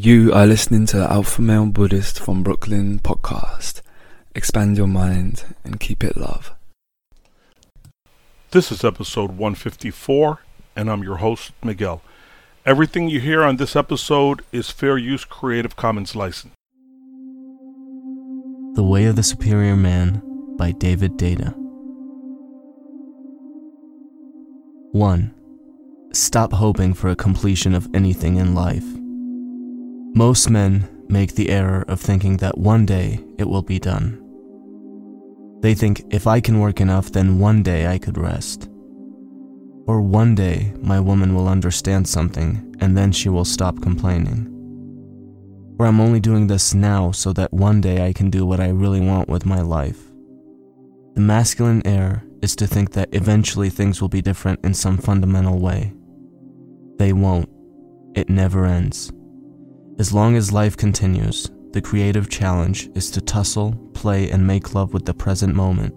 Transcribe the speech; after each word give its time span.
You 0.00 0.32
are 0.32 0.46
listening 0.46 0.86
to 0.86 0.98
the 0.98 1.10
Alpha 1.10 1.42
Male 1.42 1.66
Buddhist 1.66 2.20
from 2.20 2.44
Brooklyn 2.44 3.00
podcast. 3.00 3.82
Expand 4.32 4.76
your 4.76 4.86
mind 4.86 5.44
and 5.64 5.80
keep 5.80 6.04
it 6.04 6.16
love. 6.16 6.52
This 8.52 8.70
is 8.70 8.84
episode 8.84 9.30
154, 9.30 10.38
and 10.76 10.88
I'm 10.88 11.02
your 11.02 11.16
host, 11.16 11.50
Miguel. 11.64 12.00
Everything 12.64 13.08
you 13.08 13.18
hear 13.18 13.42
on 13.42 13.56
this 13.56 13.74
episode 13.74 14.42
is 14.52 14.70
fair 14.70 14.96
use 14.98 15.24
Creative 15.24 15.74
Commons 15.74 16.14
license. 16.14 16.54
The 18.76 18.84
Way 18.84 19.06
of 19.06 19.16
the 19.16 19.24
Superior 19.24 19.74
Man 19.74 20.22
by 20.56 20.70
David 20.70 21.16
Deida. 21.16 21.56
1. 24.92 25.34
Stop 26.12 26.52
hoping 26.52 26.94
for 26.94 27.08
a 27.08 27.16
completion 27.16 27.74
of 27.74 27.88
anything 27.92 28.36
in 28.36 28.54
life. 28.54 28.84
Most 30.14 30.50
men 30.50 30.88
make 31.08 31.34
the 31.34 31.50
error 31.50 31.84
of 31.88 32.00
thinking 32.00 32.36
that 32.38 32.58
one 32.58 32.84
day 32.84 33.20
it 33.38 33.48
will 33.48 33.62
be 33.62 33.78
done. 33.78 34.22
They 35.60 35.74
think 35.74 36.04
if 36.10 36.26
I 36.26 36.40
can 36.40 36.60
work 36.60 36.80
enough, 36.80 37.10
then 37.10 37.38
one 37.38 37.62
day 37.62 37.86
I 37.86 37.98
could 37.98 38.18
rest. 38.18 38.68
Or 39.86 40.00
one 40.00 40.34
day 40.34 40.72
my 40.80 41.00
woman 41.00 41.34
will 41.34 41.48
understand 41.48 42.06
something 42.06 42.76
and 42.80 42.96
then 42.96 43.10
she 43.10 43.28
will 43.28 43.44
stop 43.44 43.80
complaining. 43.80 44.54
Or 45.78 45.86
I'm 45.86 46.00
only 46.00 46.20
doing 46.20 46.46
this 46.46 46.74
now 46.74 47.12
so 47.12 47.32
that 47.32 47.52
one 47.52 47.80
day 47.80 48.06
I 48.06 48.12
can 48.12 48.30
do 48.30 48.44
what 48.44 48.60
I 48.60 48.68
really 48.68 49.00
want 49.00 49.28
with 49.28 49.46
my 49.46 49.60
life. 49.60 50.00
The 51.14 51.20
masculine 51.20 51.82
error 51.84 52.22
is 52.42 52.54
to 52.56 52.66
think 52.66 52.92
that 52.92 53.08
eventually 53.12 53.70
things 53.70 54.00
will 54.00 54.08
be 54.08 54.22
different 54.22 54.64
in 54.64 54.74
some 54.74 54.98
fundamental 54.98 55.58
way. 55.58 55.92
They 56.98 57.12
won't. 57.12 57.48
It 58.14 58.28
never 58.28 58.64
ends. 58.64 59.12
As 59.98 60.12
long 60.12 60.36
as 60.36 60.52
life 60.52 60.76
continues, 60.76 61.50
the 61.72 61.82
creative 61.82 62.30
challenge 62.30 62.88
is 62.94 63.10
to 63.10 63.20
tussle, 63.20 63.72
play, 63.94 64.30
and 64.30 64.46
make 64.46 64.72
love 64.72 64.94
with 64.94 65.04
the 65.04 65.12
present 65.12 65.56
moment 65.56 65.92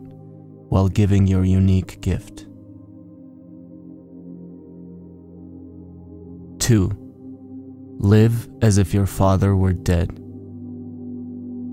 while 0.69 0.87
giving 0.87 1.27
your 1.27 1.45
unique 1.45 2.01
gift. 2.01 2.47
2. 6.59 6.89
Live 7.99 8.49
as 8.63 8.79
if 8.79 8.91
your 8.91 9.05
father 9.05 9.55
were 9.55 9.73
dead. 9.73 10.09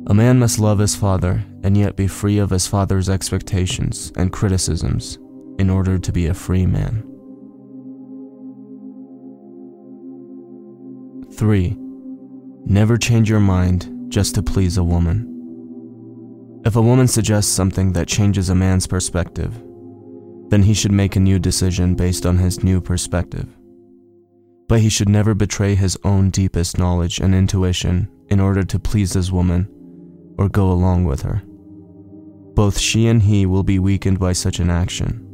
A 0.08 0.14
man 0.14 0.38
must 0.38 0.58
love 0.58 0.80
his 0.80 0.94
father 0.94 1.44
and 1.62 1.78
yet 1.78 1.96
be 1.96 2.06
free 2.06 2.36
of 2.36 2.50
his 2.50 2.66
father's 2.66 3.08
expectations 3.08 4.12
and 4.16 4.32
criticisms 4.32 5.16
in 5.58 5.70
order 5.70 5.98
to 5.98 6.12
be 6.12 6.26
a 6.26 6.34
free 6.34 6.66
man. 6.66 7.04
3. 11.32 11.87
Never 12.64 12.96
change 12.96 13.30
your 13.30 13.40
mind 13.40 14.10
just 14.10 14.34
to 14.34 14.42
please 14.42 14.76
a 14.76 14.84
woman. 14.84 16.62
If 16.64 16.76
a 16.76 16.82
woman 16.82 17.08
suggests 17.08 17.52
something 17.52 17.92
that 17.92 18.08
changes 18.08 18.50
a 18.50 18.54
man's 18.54 18.86
perspective, 18.86 19.54
then 20.50 20.62
he 20.62 20.74
should 20.74 20.92
make 20.92 21.16
a 21.16 21.20
new 21.20 21.38
decision 21.38 21.94
based 21.94 22.26
on 22.26 22.38
his 22.38 22.62
new 22.62 22.80
perspective. 22.80 23.46
But 24.68 24.80
he 24.80 24.88
should 24.88 25.08
never 25.08 25.34
betray 25.34 25.74
his 25.74 25.96
own 26.04 26.30
deepest 26.30 26.78
knowledge 26.78 27.20
and 27.20 27.34
intuition 27.34 28.08
in 28.28 28.40
order 28.40 28.64
to 28.64 28.78
please 28.78 29.14
his 29.14 29.32
woman 29.32 29.68
or 30.36 30.48
go 30.48 30.70
along 30.70 31.04
with 31.04 31.22
her. 31.22 31.42
Both 32.54 32.78
she 32.78 33.06
and 33.06 33.22
he 33.22 33.46
will 33.46 33.62
be 33.62 33.78
weakened 33.78 34.18
by 34.18 34.32
such 34.32 34.58
an 34.58 34.68
action. 34.68 35.24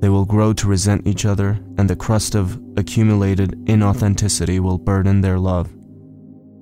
They 0.00 0.08
will 0.08 0.24
grow 0.24 0.52
to 0.54 0.68
resent 0.68 1.06
each 1.06 1.24
other, 1.24 1.60
and 1.78 1.88
the 1.88 1.96
crust 1.96 2.34
of 2.34 2.60
accumulated 2.76 3.52
inauthenticity 3.66 4.60
will 4.60 4.78
burden 4.78 5.20
their 5.20 5.38
love 5.38 5.70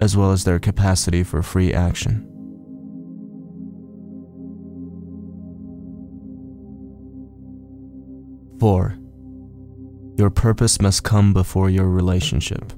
as 0.00 0.16
well 0.16 0.32
as 0.32 0.44
their 0.44 0.58
capacity 0.58 1.22
for 1.22 1.42
free 1.42 1.72
action. 1.72 2.26
Four, 8.58 8.98
your 10.16 10.30
purpose 10.30 10.80
must 10.82 11.02
come 11.02 11.32
before 11.32 11.70
your 11.70 11.88
relationship. 11.88 12.72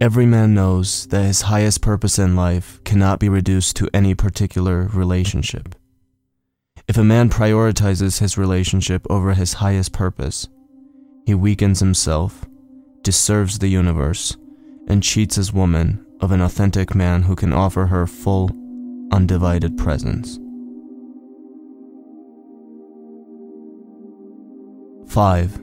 Every 0.00 0.26
man 0.26 0.54
knows 0.54 1.06
that 1.08 1.24
his 1.24 1.42
highest 1.42 1.82
purpose 1.82 2.18
in 2.18 2.34
life 2.34 2.82
cannot 2.84 3.20
be 3.20 3.28
reduced 3.28 3.76
to 3.76 3.90
any 3.92 4.14
particular 4.14 4.88
relationship. 4.92 5.74
If 6.88 6.96
a 6.96 7.04
man 7.04 7.28
prioritizes 7.28 8.18
his 8.18 8.36
relationship 8.36 9.06
over 9.08 9.34
his 9.34 9.52
highest 9.52 9.92
purpose, 9.92 10.48
he 11.26 11.34
weakens 11.34 11.78
himself, 11.78 12.44
disserves 13.02 13.58
the 13.58 13.68
universe, 13.68 14.36
and 14.90 15.04
cheats 15.04 15.36
his 15.36 15.52
woman 15.52 16.04
of 16.20 16.32
an 16.32 16.40
authentic 16.40 16.96
man 16.96 17.22
who 17.22 17.36
can 17.36 17.52
offer 17.52 17.86
her 17.86 18.08
full, 18.08 18.50
undivided 19.12 19.78
presence. 19.78 20.36
5. 25.08 25.60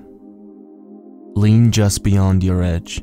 Lean 1.36 1.72
just 1.74 2.04
beyond 2.04 2.42
your 2.42 2.64
edge. 2.64 3.00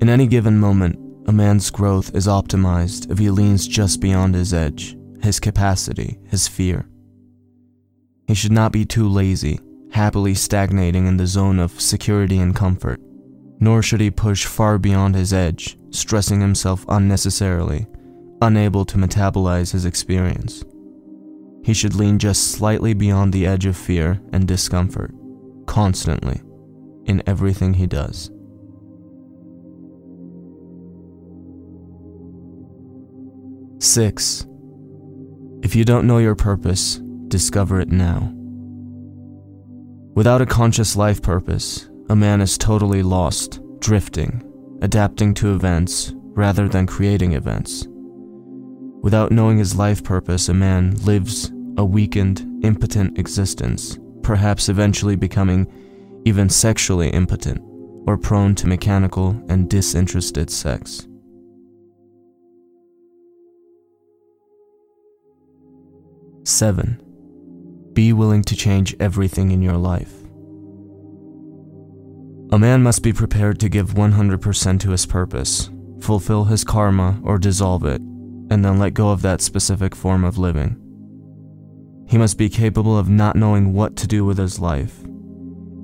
In 0.00 0.08
any 0.08 0.26
given 0.26 0.58
moment, 0.58 0.98
a 1.26 1.32
man's 1.32 1.70
growth 1.70 2.14
is 2.14 2.26
optimized 2.26 3.10
if 3.10 3.18
he 3.18 3.28
leans 3.28 3.68
just 3.68 4.00
beyond 4.00 4.34
his 4.34 4.54
edge, 4.54 4.96
his 5.22 5.38
capacity, 5.38 6.18
his 6.24 6.48
fear. 6.48 6.88
He 8.26 8.34
should 8.34 8.52
not 8.52 8.72
be 8.72 8.86
too 8.86 9.06
lazy, 9.06 9.60
happily 9.92 10.34
stagnating 10.34 11.06
in 11.06 11.18
the 11.18 11.26
zone 11.26 11.58
of 11.58 11.78
security 11.78 12.38
and 12.38 12.56
comfort 12.56 13.00
nor 13.60 13.82
should 13.82 14.00
he 14.00 14.10
push 14.10 14.46
far 14.46 14.78
beyond 14.78 15.14
his 15.14 15.32
edge, 15.32 15.78
stressing 15.90 16.40
himself 16.40 16.84
unnecessarily, 16.88 17.86
unable 18.40 18.86
to 18.86 18.96
metabolize 18.96 19.70
his 19.70 19.84
experience. 19.84 20.64
He 21.62 21.74
should 21.74 21.94
lean 21.94 22.18
just 22.18 22.52
slightly 22.52 22.94
beyond 22.94 23.32
the 23.34 23.46
edge 23.46 23.66
of 23.66 23.76
fear 23.76 24.18
and 24.32 24.48
discomfort, 24.48 25.14
constantly, 25.66 26.40
in 27.04 27.22
everything 27.26 27.74
he 27.74 27.86
does. 27.86 28.30
Six, 33.78 34.46
if 35.62 35.74
you 35.74 35.84
don't 35.84 36.06
know 36.06 36.18
your 36.18 36.34
purpose, 36.34 36.96
discover 37.28 37.80
it 37.80 37.90
now. 37.90 38.32
Without 40.14 40.40
a 40.40 40.46
conscious 40.46 40.96
life 40.96 41.20
purpose, 41.20 41.89
a 42.10 42.16
man 42.16 42.40
is 42.40 42.58
totally 42.58 43.04
lost, 43.04 43.60
drifting, 43.78 44.42
adapting 44.82 45.32
to 45.32 45.54
events 45.54 46.12
rather 46.16 46.68
than 46.68 46.84
creating 46.84 47.34
events. 47.34 47.86
Without 49.00 49.30
knowing 49.30 49.58
his 49.58 49.76
life 49.76 50.02
purpose, 50.02 50.48
a 50.48 50.54
man 50.54 50.90
lives 51.04 51.52
a 51.76 51.84
weakened, 51.84 52.64
impotent 52.64 53.16
existence, 53.16 53.96
perhaps 54.22 54.68
eventually 54.68 55.14
becoming 55.14 55.68
even 56.24 56.48
sexually 56.48 57.08
impotent 57.10 57.62
or 58.08 58.18
prone 58.18 58.56
to 58.56 58.66
mechanical 58.66 59.40
and 59.48 59.70
disinterested 59.70 60.50
sex. 60.50 61.06
Seven, 66.42 67.00
be 67.92 68.12
willing 68.12 68.42
to 68.42 68.56
change 68.56 68.96
everything 68.98 69.52
in 69.52 69.62
your 69.62 69.76
life. 69.76 70.19
A 72.52 72.58
man 72.58 72.82
must 72.82 73.04
be 73.04 73.12
prepared 73.12 73.60
to 73.60 73.68
give 73.68 73.94
100% 73.94 74.80
to 74.80 74.90
his 74.90 75.06
purpose, 75.06 75.70
fulfill 76.00 76.44
his 76.44 76.64
karma 76.64 77.20
or 77.22 77.38
dissolve 77.38 77.84
it, 77.84 78.00
and 78.00 78.64
then 78.64 78.76
let 78.76 78.92
go 78.92 79.10
of 79.10 79.22
that 79.22 79.40
specific 79.40 79.94
form 79.94 80.24
of 80.24 80.36
living. 80.36 80.76
He 82.08 82.18
must 82.18 82.38
be 82.38 82.48
capable 82.48 82.98
of 82.98 83.08
not 83.08 83.36
knowing 83.36 83.72
what 83.72 83.94
to 83.98 84.08
do 84.08 84.24
with 84.24 84.36
his 84.36 84.58
life, 84.58 84.98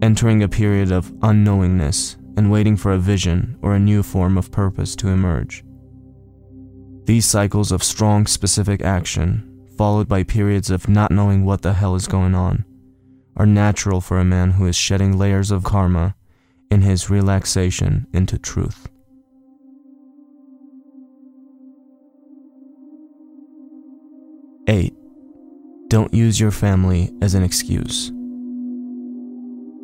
entering 0.02 0.42
a 0.42 0.48
period 0.48 0.90
of 0.90 1.12
unknowingness 1.22 2.16
and 2.36 2.50
waiting 2.50 2.76
for 2.76 2.92
a 2.92 2.98
vision 2.98 3.56
or 3.62 3.76
a 3.76 3.80
new 3.80 4.02
form 4.02 4.36
of 4.36 4.50
purpose 4.50 4.96
to 4.96 5.08
emerge. 5.08 5.62
These 7.04 7.26
cycles 7.26 7.70
of 7.70 7.84
strong 7.84 8.26
specific 8.26 8.82
action, 8.82 9.68
followed 9.78 10.08
by 10.08 10.24
periods 10.24 10.70
of 10.70 10.88
not 10.88 11.12
knowing 11.12 11.44
what 11.44 11.62
the 11.62 11.74
hell 11.74 11.94
is 11.94 12.08
going 12.08 12.34
on, 12.34 12.64
are 13.36 13.46
natural 13.46 14.00
for 14.00 14.18
a 14.18 14.24
man 14.24 14.50
who 14.50 14.66
is 14.66 14.74
shedding 14.74 15.16
layers 15.16 15.52
of 15.52 15.62
karma 15.62 16.16
in 16.70 16.82
his 16.82 17.10
relaxation 17.10 18.06
into 18.12 18.38
truth. 18.38 18.88
Eight, 24.68 24.94
don't 25.88 26.12
use 26.12 26.40
your 26.40 26.50
family 26.50 27.12
as 27.22 27.34
an 27.34 27.44
excuse. 27.44 28.10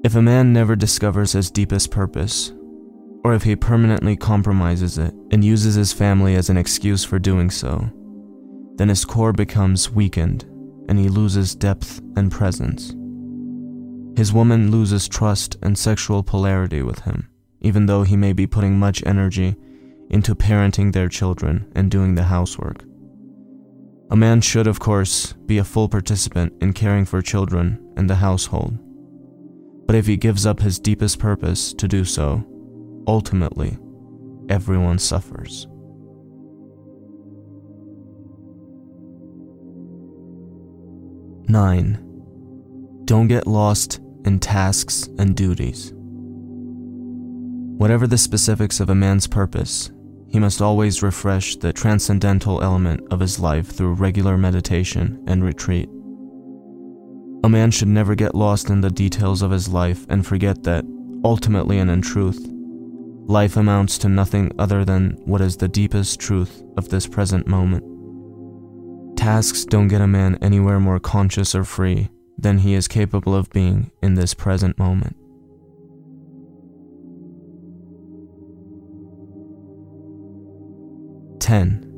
If 0.05 0.17
a 0.17 0.23
man 0.23 0.53
never 0.53 0.75
discovers 0.75 1.33
his 1.33 1.51
deepest 1.51 1.93
purpose, 1.93 2.53
or 3.25 3.35
if 3.35 3.45
he 3.45 3.55
permanently 3.55 4.17
compromises 4.17 4.99
it 4.99 5.15
and 5.31 5.45
uses 5.45 5.77
his 5.77 5.93
family 5.93 6.35
as 6.35 6.51
an 6.51 6.57
excuse 6.57 7.05
for 7.05 7.21
doing 7.21 7.51
so, 7.51 7.89
then 8.77 8.89
his 8.89 9.05
core 9.05 9.33
becomes 9.33 9.91
weakened 9.91 10.45
and 10.89 10.99
he 10.99 11.09
loses 11.09 11.55
depth 11.55 12.01
and 12.17 12.33
presence. 12.33 12.95
His 14.17 14.33
woman 14.33 14.71
loses 14.71 15.09
trust 15.09 15.57
and 15.63 15.77
sexual 15.77 16.23
polarity 16.23 16.83
with 16.83 17.01
him, 17.01 17.29
even 17.61 17.87
though 17.87 18.03
he 18.03 18.17
may 18.17 18.33
be 18.33 18.47
putting 18.47 18.79
much 18.79 19.03
energy 19.07 19.57
into 20.11 20.35
parenting 20.35 20.93
their 20.93 21.09
children 21.09 21.71
and 21.75 21.91
doing 21.91 22.15
the 22.15 22.25
housework. 22.25 22.85
A 24.11 24.17
man 24.17 24.43
should, 24.43 24.67
of 24.67 24.79
course, 24.79 25.33
be 25.47 25.57
a 25.57 25.65
full 25.65 25.89
participant 25.89 26.53
in 26.61 26.75
caring 26.75 27.07
for 27.07 27.23
children 27.23 27.95
and 27.97 28.11
the 28.11 28.17
household. 28.17 28.79
But 29.87 29.97
if 29.97 30.07
he 30.07 30.19
gives 30.19 30.45
up 30.45 30.61
his 30.61 30.79
deepest 30.79 31.19
purpose 31.19 31.73
to 31.75 31.89
do 31.89 32.05
so, 32.05 32.45
ultimately, 33.07 33.79
everyone 34.51 34.99
suffers. 34.99 35.67
Nine, 41.49 42.12
don't 43.05 43.27
get 43.27 43.47
lost 43.47 44.01
in 44.25 44.39
tasks 44.39 45.09
and 45.19 45.37
duties. 45.37 45.93
Whatever 47.79 48.07
the 48.07 48.19
specifics 48.19 48.79
of 48.79 48.91
a 48.91 48.95
man's 48.95 49.27
purpose, 49.27 49.91
he 50.29 50.39
must 50.39 50.63
always 50.63 51.03
refresh 51.03 51.57
the 51.57 51.73
transcendental 51.73 52.63
element 52.63 53.01
of 53.11 53.21
his 53.21 53.41
life 53.41 53.67
through 53.67 53.95
regular 53.95 54.39
meditation 54.39 55.23
and 55.27 55.45
retreat. 55.45 55.89
A 57.45 57.49
man 57.49 57.73
should 57.73 57.89
never 57.89 58.15
get 58.15 58.37
lost 58.37 58.71
in 58.71 58.81
the 58.81 58.91
details 58.91 59.43
of 59.43 59.51
his 59.51 59.69
life 59.69 60.07
and 60.09 60.25
forget 60.25 60.63
that, 60.63 60.85
ultimately 61.25 61.79
and 61.81 61.91
in 61.91 62.03
truth, 62.03 62.47
life 63.27 63.57
amounts 63.57 63.99
to 63.99 64.09
nothing 64.09 64.53
other 64.61 64.85
than 64.85 65.19
what 65.25 65.41
is 65.41 65.57
the 65.57 65.69
deepest 65.69 66.21
truth 66.21 66.63
of 66.77 66.89
this 66.89 67.09
present 67.09 67.49
moment. 67.49 67.85
Tasks 69.19 69.65
don't 69.65 69.89
get 69.89 70.01
a 70.01 70.07
man 70.07 70.39
anywhere 70.41 70.79
more 70.79 71.01
conscious 71.01 71.55
or 71.55 71.65
free 71.65 72.09
than 72.39 72.59
he 72.59 72.75
is 72.75 72.89
capable 72.89 73.35
of 73.35 73.51
being 73.51 73.91
in 74.03 74.15
this 74.15 74.35
present 74.35 74.79
moment. 74.79 75.17
Ten. 81.41 81.89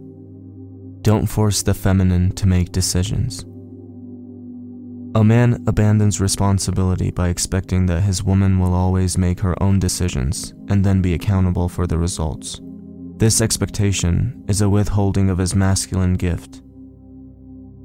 Don't 1.03 1.27
force 1.27 1.63
the 1.63 1.75
feminine 1.75 2.33
to 2.33 2.47
make 2.47 2.73
decisions. 2.73 3.45
A 5.17 5.23
man 5.23 5.63
abandons 5.69 6.21
responsibility 6.21 7.13
by 7.13 7.29
expecting 7.29 7.87
that 7.87 8.03
his 8.03 8.25
woman 8.25 8.59
will 8.59 8.75
always 8.75 9.17
make 9.17 9.39
her 9.41 9.55
own 9.63 9.79
decisions 9.79 10.55
and 10.69 10.85
then 10.85 11.01
be 11.01 11.15
accountable 11.15 11.69
for 11.69 11.87
the 11.87 11.99
results. 11.99 12.61
This 13.17 13.41
expectation 13.41 14.45
is 14.49 14.61
a 14.61 14.69
withholding 14.69 15.31
of 15.31 15.39
his 15.39 15.55
masculine 15.55 16.15
gift. 16.15 16.63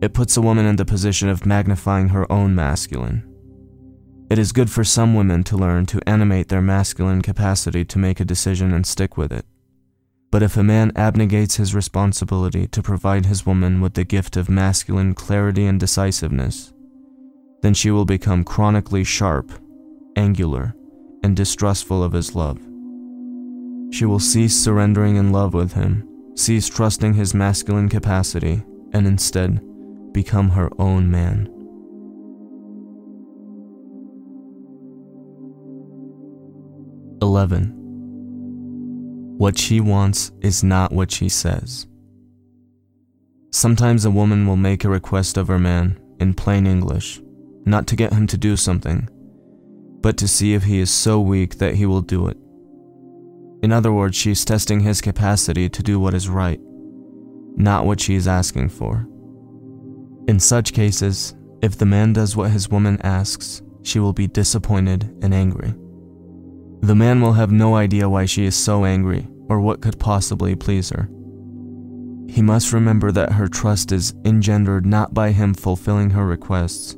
It 0.02 0.14
puts 0.14 0.38
a 0.38 0.42
woman 0.42 0.66
in 0.66 0.78
the 0.78 0.86
position 0.86 1.28
of 1.28 1.46
magnifying 1.46 2.10
her 2.10 2.32
own 2.32 2.56
masculine. 2.56 3.26
It 4.30 4.40
is 4.40 4.54
good 4.54 4.70
for 4.70 4.84
some 4.84 5.14
women 5.14 5.44
to 5.46 5.58
learn 5.58 5.88
to 5.88 6.08
animate 6.08 6.48
their 6.48 6.62
masculine 6.62 7.22
capacity 7.22 7.84
to 7.86 8.00
make 8.00 8.20
a 8.20 8.26
decision 8.26 8.74
and 8.74 8.86
stick 8.86 9.18
with 9.18 9.34
it. 9.34 9.46
But 10.32 10.44
if 10.44 10.56
a 10.56 10.64
man 10.64 10.92
abnegates 10.92 11.58
his 11.58 11.76
responsibility 11.76 12.68
to 12.68 12.84
provide 12.84 13.26
his 13.26 13.46
woman 13.46 13.82
with 13.82 13.96
the 13.96 14.06
gift 14.06 14.38
of 14.38 14.48
masculine 14.48 15.16
clarity 15.16 15.66
and 15.66 15.80
decisiveness, 15.80 16.72
then 17.62 17.74
she 17.74 17.92
will 17.92 18.06
become 18.06 18.44
chronically 18.46 19.04
sharp, 19.04 19.52
angular, 20.16 20.76
and 21.24 21.36
distrustful 21.36 22.04
of 22.04 22.14
his 22.14 22.36
love. 22.36 22.60
She 23.92 24.06
will 24.06 24.20
cease 24.20 24.56
surrendering 24.56 25.18
in 25.18 25.32
love 25.32 25.54
with 25.54 25.74
him, 25.74 26.08
cease 26.36 26.70
trusting 26.70 27.16
his 27.16 27.34
masculine 27.34 27.90
capacity, 27.90 28.64
and 28.94 29.08
instead 29.08 29.60
become 30.14 30.50
her 30.50 30.70
own 30.80 31.10
man. 31.10 31.48
Eleven. 37.22 37.76
What 39.38 39.58
she 39.58 39.80
wants 39.80 40.32
is 40.42 40.64
not 40.64 40.92
what 40.92 41.12
she 41.12 41.30
says. 41.30 41.88
Sometimes 43.52 44.06
a 44.06 44.12
woman 44.12 44.46
will 44.46 44.58
make 44.58 44.84
a 44.84 44.90
request 44.90 45.38
of 45.38 45.48
her 45.48 45.60
man 45.60 46.00
in 46.20 46.34
plain 46.34 46.68
English 46.68 47.22
not 47.66 47.88
to 47.88 47.96
get 47.96 48.14
him 48.14 48.28
to 48.28 48.38
do 48.38 48.58
something, 48.58 49.08
but 50.02 50.18
to 50.18 50.28
see 50.28 50.54
if 50.54 50.64
he 50.64 50.80
is 50.80 50.90
so 50.90 51.20
weak 51.20 51.58
that 51.58 51.76
he 51.76 51.86
will 51.86 52.02
do 52.02 52.28
it. 52.28 52.38
In 53.62 53.72
other 53.72 53.92
words, 53.92 54.16
she's 54.16 54.46
testing 54.46 54.80
his 54.80 55.02
capacity 55.02 55.70
to 55.70 55.84
do 55.84 56.00
what 56.00 56.14
is 56.14 56.30
right, 56.30 56.60
not 57.56 57.86
what 57.86 58.00
she 58.00 58.16
is 58.16 58.28
asking 58.28 58.70
for. 58.70 59.08
In 60.30 60.40
such 60.40 60.74
cases, 60.74 61.34
if 61.64 61.76
the 61.76 61.88
man 61.88 62.14
does 62.14 62.36
what 62.36 62.52
his 62.52 62.70
woman 62.70 63.02
asks, 63.02 63.64
she 63.82 63.98
will 63.98 64.14
be 64.14 64.28
disappointed 64.28 65.12
and 65.24 65.34
angry. 65.34 65.74
The 66.82 66.94
man 66.94 67.20
will 67.20 67.34
have 67.34 67.52
no 67.52 67.76
idea 67.76 68.08
why 68.08 68.26
she 68.26 68.46
is 68.46 68.56
so 68.56 68.86
angry 68.86 69.28
or 69.50 69.60
what 69.60 69.82
could 69.82 69.98
possibly 70.00 70.56
please 70.56 70.92
her. 70.92 71.10
He 72.30 72.44
must 72.44 72.74
remember 72.74 73.12
that 73.12 73.32
her 73.32 73.48
trust 73.48 73.92
is 73.92 74.14
engendered 74.24 74.86
not 74.86 75.16
by 75.16 75.32
him 75.32 75.56
fulfilling 75.56 76.12
her 76.12 76.28
requests, 76.28 76.96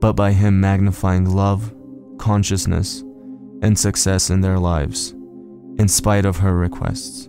but 0.00 0.14
by 0.14 0.32
Him 0.32 0.58
magnifying 0.58 1.28
love, 1.28 1.74
consciousness, 2.16 3.04
and 3.60 3.78
success 3.78 4.30
in 4.30 4.40
their 4.40 4.58
lives, 4.58 5.10
in 5.78 5.86
spite 5.86 6.24
of 6.24 6.38
her 6.38 6.56
requests. 6.56 7.28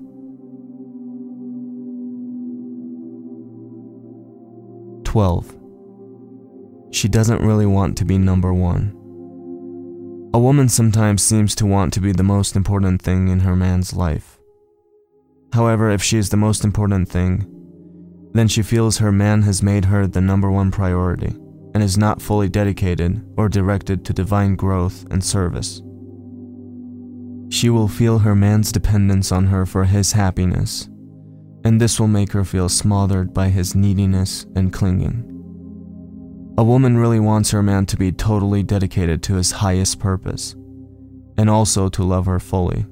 Twelve. 5.10 5.52
She 6.92 7.08
doesn't 7.08 7.42
really 7.42 7.66
want 7.66 7.98
to 7.98 8.06
be 8.06 8.20
number 8.20 8.54
one. 8.54 8.92
A 10.36 10.40
woman 10.40 10.70
sometimes 10.70 11.24
seems 11.24 11.56
to 11.56 11.66
want 11.66 11.94
to 11.94 12.00
be 12.00 12.12
the 12.12 12.22
most 12.22 12.56
important 12.56 13.02
thing 13.02 13.28
in 13.28 13.40
her 13.40 13.56
man's 13.56 13.96
life. 13.96 14.38
However, 15.52 15.90
if 15.90 16.04
she 16.04 16.20
is 16.20 16.30
the 16.30 16.38
most 16.38 16.64
important 16.64 17.10
thing, 17.10 17.48
then 18.36 18.48
she 18.48 18.62
feels 18.62 19.00
her 19.00 19.12
man 19.12 19.42
has 19.42 19.64
made 19.64 19.86
her 19.86 20.06
the 20.06 20.22
number 20.22 20.52
one 20.52 20.70
priority 20.70 21.36
and 21.74 21.82
is 21.82 21.98
not 21.98 22.22
fully 22.22 22.48
dedicated 22.48 23.26
or 23.36 23.50
directed 23.50 24.06
to 24.06 24.14
divine 24.14 24.56
growth 24.56 25.08
and 25.10 25.24
service. 25.24 25.82
She 27.50 27.72
will 27.72 27.88
feel 27.88 28.20
her 28.20 28.36
man's 28.36 28.72
dependence 28.72 29.32
on 29.32 29.48
her 29.48 29.66
for 29.66 29.86
his 29.86 30.12
happiness, 30.12 30.88
and 31.64 31.80
this 31.80 32.00
will 32.00 32.08
make 32.08 32.32
her 32.32 32.46
feel 32.46 32.70
smothered 32.70 33.34
by 33.34 33.50
his 33.50 33.76
neediness 33.76 34.46
and 34.56 34.72
clinging. 34.74 35.26
A 36.58 36.64
woman 36.64 36.98
really 36.98 37.20
wants 37.20 37.52
her 37.52 37.64
man 37.64 37.86
to 37.86 37.98
be 37.98 38.12
totally 38.12 38.64
dedicated 38.64 39.24
to 39.24 39.36
his 39.36 39.52
highest 39.52 40.00
purpose, 40.00 40.56
and 41.38 41.50
also 41.50 41.88
to 41.90 42.04
love 42.04 42.26
her 42.26 42.40
fully. 42.40 42.86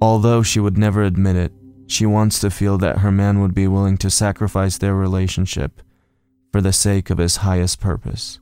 Although 0.00 0.42
she 0.42 0.60
would 0.60 0.78
never 0.78 1.02
admit 1.02 1.36
it, 1.36 1.52
she 1.86 2.06
wants 2.06 2.38
to 2.40 2.50
feel 2.50 2.78
that 2.78 2.98
her 2.98 3.10
man 3.12 3.40
would 3.40 3.54
be 3.54 3.68
willing 3.68 3.96
to 3.98 4.10
sacrifice 4.10 4.78
their 4.78 4.94
relationship 4.94 5.82
for 6.52 6.60
the 6.60 6.72
sake 6.72 7.10
of 7.10 7.18
his 7.18 7.36
highest 7.38 7.80
purpose. 7.80 8.38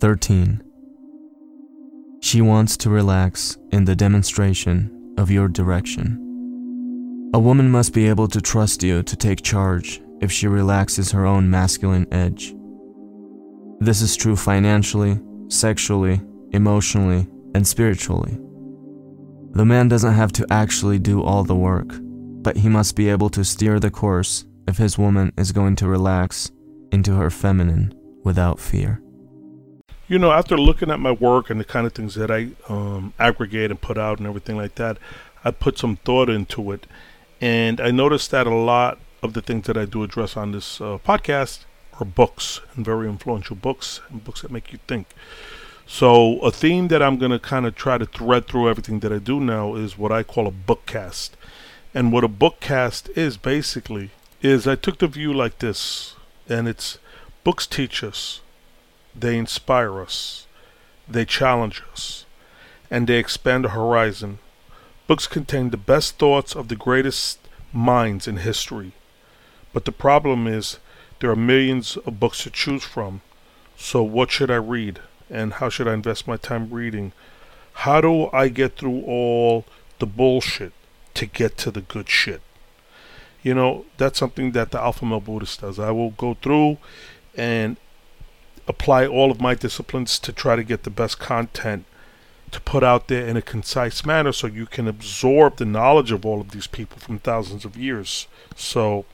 Thirteen. 0.00 0.62
She 2.20 2.40
wants 2.40 2.76
to 2.78 2.90
relax 2.90 3.56
in 3.70 3.84
the 3.84 3.96
demonstration 3.96 5.14
of 5.16 5.30
your 5.30 5.48
direction. 5.48 6.18
A 7.34 7.38
woman 7.38 7.70
must 7.70 7.92
be 7.92 8.08
able 8.08 8.28
to 8.28 8.40
trust 8.40 8.82
you 8.82 9.02
to 9.02 9.16
take 9.16 9.42
charge 9.42 10.00
if 10.20 10.32
she 10.32 10.46
relaxes 10.46 11.12
her 11.12 11.26
own 11.26 11.48
masculine 11.50 12.06
edge. 12.12 12.54
This 13.80 14.02
is 14.02 14.16
true 14.16 14.36
financially, 14.36 15.20
sexually, 15.48 16.20
emotionally, 16.50 17.28
and 17.54 17.66
spiritually. 17.66 18.38
The 19.52 19.64
man 19.64 19.88
doesn't 19.88 20.14
have 20.14 20.32
to 20.32 20.46
actually 20.50 20.98
do 20.98 21.22
all 21.22 21.44
the 21.44 21.54
work 21.54 21.92
but 22.48 22.56
he 22.56 22.68
must 22.68 22.96
be 22.96 23.08
able 23.08 23.28
to 23.30 23.44
steer 23.44 23.78
the 23.80 23.90
course 23.90 24.46
if 24.66 24.78
his 24.78 24.96
woman 24.96 25.32
is 25.36 25.52
going 25.52 25.76
to 25.76 25.88
relax 25.88 26.50
into 26.92 27.14
her 27.14 27.30
feminine 27.30 27.92
without 28.24 28.60
fear. 28.60 29.02
You 30.08 30.18
know, 30.18 30.32
after 30.32 30.56
looking 30.56 30.90
at 30.90 31.00
my 31.00 31.12
work 31.12 31.50
and 31.50 31.60
the 31.60 31.66
kind 31.66 31.86
of 31.86 31.92
things 31.92 32.14
that 32.14 32.30
I 32.30 32.48
um, 32.68 33.12
aggregate 33.18 33.70
and 33.70 33.78
put 33.78 33.98
out 33.98 34.16
and 34.18 34.26
everything 34.26 34.56
like 34.56 34.76
that, 34.76 34.96
I 35.44 35.50
put 35.50 35.76
some 35.76 35.96
thought 35.96 36.30
into 36.30 36.72
it. 36.72 36.86
And 37.42 37.78
I 37.78 37.90
noticed 37.90 38.30
that 38.30 38.46
a 38.46 38.54
lot 38.54 38.98
of 39.22 39.34
the 39.34 39.42
things 39.42 39.66
that 39.66 39.76
I 39.76 39.84
do 39.84 40.02
address 40.02 40.34
on 40.34 40.52
this 40.52 40.80
uh, 40.80 40.96
podcast 41.06 41.66
are 42.00 42.06
books 42.06 42.62
and 42.74 42.86
very 42.86 43.06
influential 43.06 43.54
books 43.54 44.00
and 44.08 44.24
books 44.24 44.40
that 44.40 44.50
make 44.50 44.72
you 44.72 44.78
think. 44.88 45.08
So, 45.86 46.38
a 46.40 46.50
theme 46.50 46.88
that 46.88 47.02
I'm 47.02 47.18
going 47.18 47.32
to 47.32 47.38
kind 47.38 47.66
of 47.66 47.74
try 47.74 47.98
to 47.98 48.06
thread 48.06 48.46
through 48.46 48.68
everything 48.68 49.00
that 49.00 49.12
I 49.12 49.18
do 49.18 49.40
now 49.40 49.74
is 49.74 49.98
what 49.98 50.12
I 50.12 50.22
call 50.22 50.46
a 50.46 50.52
bookcast. 50.52 51.30
And 51.94 52.12
what 52.12 52.24
a 52.24 52.28
bookcast 52.28 53.16
is 53.16 53.36
basically 53.36 54.10
is 54.40 54.66
I 54.66 54.74
took 54.74 54.98
the 54.98 55.06
view 55.06 55.32
like 55.32 55.58
this, 55.58 56.14
and 56.48 56.68
it's 56.68 56.98
books 57.44 57.66
teach 57.66 58.04
us, 58.04 58.40
they 59.20 59.36
inspire 59.36 60.00
us, 60.00 60.46
they 61.08 61.24
challenge 61.24 61.82
us, 61.92 62.24
and 62.90 63.06
they 63.06 63.18
expand 63.18 63.64
the 63.64 63.70
horizon. 63.70 64.38
Books 65.06 65.26
contain 65.26 65.70
the 65.70 65.76
best 65.76 66.18
thoughts 66.18 66.54
of 66.54 66.68
the 66.68 66.76
greatest 66.76 67.38
minds 67.72 68.28
in 68.28 68.38
history. 68.38 68.92
But 69.72 69.84
the 69.84 69.92
problem 69.92 70.46
is 70.46 70.78
there 71.20 71.30
are 71.30 71.36
millions 71.36 71.96
of 71.96 72.20
books 72.20 72.42
to 72.44 72.50
choose 72.50 72.84
from, 72.84 73.20
So, 73.76 74.02
what 74.02 74.30
should 74.30 74.50
I 74.50 74.56
read? 74.56 75.00
And 75.30 75.54
how 75.54 75.68
should 75.68 75.86
I 75.86 75.94
invest 75.94 76.26
my 76.26 76.36
time 76.36 76.70
reading? 76.70 77.12
How 77.84 78.00
do 78.00 78.28
I 78.32 78.48
get 78.48 78.76
through 78.76 79.02
all 79.02 79.64
the 79.98 80.06
bullshit 80.06 80.72
to 81.14 81.26
get 81.26 81.56
to 81.58 81.70
the 81.70 81.80
good 81.80 82.08
shit? 82.08 82.40
You 83.42 83.54
know, 83.54 83.84
that's 83.98 84.18
something 84.18 84.52
that 84.52 84.72
the 84.72 84.80
Alpha 84.80 85.06
Male 85.06 85.20
Buddhist 85.20 85.60
does. 85.60 85.78
I 85.78 85.90
will 85.92 86.10
go 86.10 86.34
through 86.34 86.78
and 87.36 87.76
apply 88.68 89.06
all 89.06 89.30
of 89.30 89.40
my 89.40 89.54
disciplines 89.54 90.18
to 90.20 90.32
try 90.32 90.54
to 90.54 90.62
get 90.62 90.84
the 90.84 90.90
best 90.90 91.18
content 91.18 91.84
to 92.50 92.60
put 92.60 92.82
out 92.82 93.08
there 93.08 93.26
in 93.26 93.36
a 93.36 93.42
concise 93.42 94.04
manner 94.06 94.32
so 94.32 94.46
you 94.46 94.66
can 94.66 94.86
absorb 94.86 95.56
the 95.56 95.64
knowledge 95.64 96.12
of 96.12 96.24
all 96.24 96.40
of 96.40 96.50
these 96.50 96.66
people 96.66 96.98
from 96.98 97.18
thousands 97.18 97.64
of 97.64 97.76
years. 97.76 98.26
So 98.54 99.04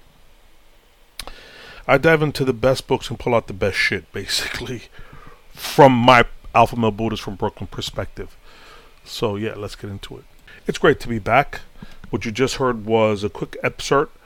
I 1.87 1.99
dive 1.99 2.23
into 2.23 2.45
the 2.45 2.53
best 2.53 2.87
books 2.87 3.11
and 3.11 3.19
pull 3.19 3.35
out 3.35 3.47
the 3.47 3.53
best 3.53 3.77
shit, 3.77 4.13
basically, 4.13 4.83
from 5.53 5.93
my 5.93 6.25
Alpha 6.55 6.77
Male 6.77 6.91
Buddhist 6.91 7.23
from 7.23 7.35
Brooklyn 7.35 7.67
perspective. 7.67 8.37
So 9.05 9.37
yeah, 9.37 9.55
let's 9.57 9.77
get 9.77 9.91
into 9.91 10.17
it. 10.19 10.25
It's 10.67 10.79
great 10.79 11.01
to 11.01 11.09
be 11.09 11.19
back. 11.19 11.61
What 12.11 12.25
you 12.25 12.31
just 12.31 12.57
heard 12.57 12.87
was 12.87 13.25
a 13.25 13.29
quick 13.29 13.57
excerpt 13.63 14.17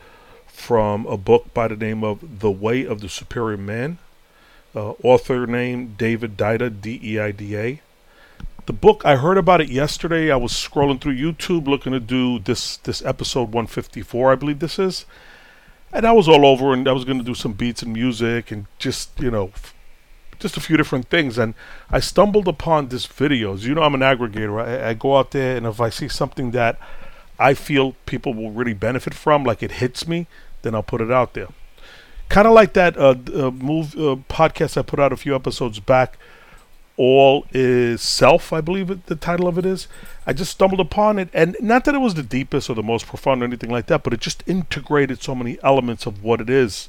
from 0.46 1.06
a 1.06 1.16
book 1.16 1.52
by 1.54 1.68
the 1.68 1.76
name 1.76 2.04
of 2.04 2.40
The 2.40 2.50
Way 2.50 2.84
of 2.84 3.00
the 3.00 3.08
Superior 3.08 3.56
Man. 3.56 3.98
Uh, 4.74 4.92
author 5.02 5.46
name 5.46 5.94
David 5.96 6.36
Deida, 6.36 6.68
D 6.68 7.00
E 7.02 7.18
I 7.18 7.30
D 7.32 7.56
A. 7.56 7.80
The 8.66 8.72
book 8.74 9.02
I 9.04 9.16
heard 9.16 9.38
about 9.38 9.62
it 9.62 9.70
yesterday. 9.70 10.30
I 10.30 10.36
was 10.36 10.52
scrolling 10.52 11.00
through 11.00 11.16
YouTube 11.16 11.66
looking 11.66 11.92
to 11.92 12.00
do 12.00 12.38
this 12.38 12.76
this 12.76 13.02
episode 13.02 13.48
154, 13.52 14.32
I 14.32 14.34
believe 14.34 14.58
this 14.58 14.78
is, 14.78 15.06
and 15.90 16.06
I 16.06 16.12
was 16.12 16.28
all 16.28 16.44
over 16.44 16.74
and 16.74 16.86
I 16.86 16.92
was 16.92 17.06
going 17.06 17.18
to 17.18 17.24
do 17.24 17.34
some 17.34 17.54
beats 17.54 17.82
and 17.82 17.94
music 17.94 18.50
and 18.50 18.66
just 18.78 19.18
you 19.18 19.30
know 19.30 19.52
just 20.38 20.58
a 20.58 20.60
few 20.60 20.76
different 20.76 21.08
things 21.08 21.38
and 21.38 21.54
I 21.90 22.00
stumbled 22.00 22.46
upon 22.46 22.88
this 22.88 23.06
videos. 23.06 23.62
You 23.62 23.74
know 23.74 23.82
I'm 23.82 23.94
an 23.94 24.00
aggregator. 24.00 24.62
I, 24.62 24.90
I 24.90 24.94
go 24.94 25.16
out 25.16 25.30
there 25.30 25.56
and 25.56 25.66
if 25.66 25.80
I 25.80 25.88
see 25.88 26.08
something 26.08 26.50
that 26.50 26.78
I 27.38 27.54
feel 27.54 27.94
people 28.04 28.34
will 28.34 28.50
really 28.50 28.74
benefit 28.74 29.14
from, 29.14 29.44
like 29.44 29.62
it 29.62 29.72
hits 29.72 30.06
me, 30.06 30.26
then 30.60 30.74
I'll 30.74 30.82
put 30.82 31.00
it 31.00 31.10
out 31.10 31.32
there. 31.32 31.48
Kind 32.28 32.46
of 32.46 32.52
like 32.52 32.74
that 32.74 32.96
uh, 32.96 33.14
uh, 33.34 33.50
move 33.50 33.94
uh, 33.94 34.16
podcast 34.28 34.76
I 34.76 34.82
put 34.82 35.00
out 35.00 35.12
a 35.12 35.16
few 35.16 35.34
episodes 35.34 35.80
back 35.80 36.18
all 36.98 37.46
is 37.52 38.02
self 38.02 38.52
i 38.52 38.60
believe 38.60 38.90
it, 38.90 39.06
the 39.06 39.14
title 39.14 39.46
of 39.46 39.56
it 39.56 39.64
is. 39.64 39.86
I 40.26 40.32
just 40.32 40.50
stumbled 40.50 40.80
upon 40.80 41.18
it 41.18 41.30
and 41.32 41.56
not 41.60 41.84
that 41.84 41.94
it 41.94 41.98
was 41.98 42.14
the 42.14 42.24
deepest 42.24 42.68
or 42.68 42.74
the 42.74 42.82
most 42.82 43.06
profound 43.06 43.40
or 43.40 43.44
anything 43.44 43.70
like 43.70 43.86
that 43.86 44.02
but 44.02 44.12
it 44.12 44.20
just 44.20 44.42
integrated 44.46 45.22
so 45.22 45.34
many 45.34 45.58
elements 45.62 46.04
of 46.06 46.22
what 46.22 46.40
it 46.40 46.50
is 46.50 46.88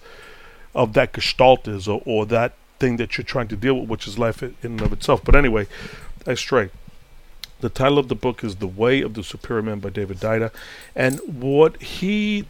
of 0.74 0.94
that 0.94 1.14
gestalt 1.14 1.68
is 1.68 1.88
or, 1.88 2.02
or 2.06 2.26
that 2.26 2.54
thing 2.80 2.98
that 2.98 3.18
you're 3.18 3.26
trying 3.26 3.48
to 3.50 3.56
deal 3.56 3.80
with 3.80 3.88
which 3.88 4.08
is 4.08 4.18
life 4.18 4.42
in 4.42 4.56
and 4.64 4.82
of 4.82 4.92
itself. 4.92 5.24
But 5.24 5.36
anyway 5.36 5.68
i 6.26 6.34
stray. 6.34 6.72
The 7.62 7.70
title 7.70 8.00
of 8.00 8.08
the 8.08 8.16
book 8.16 8.44
is 8.44 8.56
the 8.56 8.68
way 8.68 9.02
of 9.02 9.14
the 9.14 9.24
superior 9.24 9.62
man 9.62 9.80
by 9.80 9.90
david 9.90 10.18
Deida 10.18 10.52
and 10.96 11.20
what 11.28 11.80
he 11.82 12.48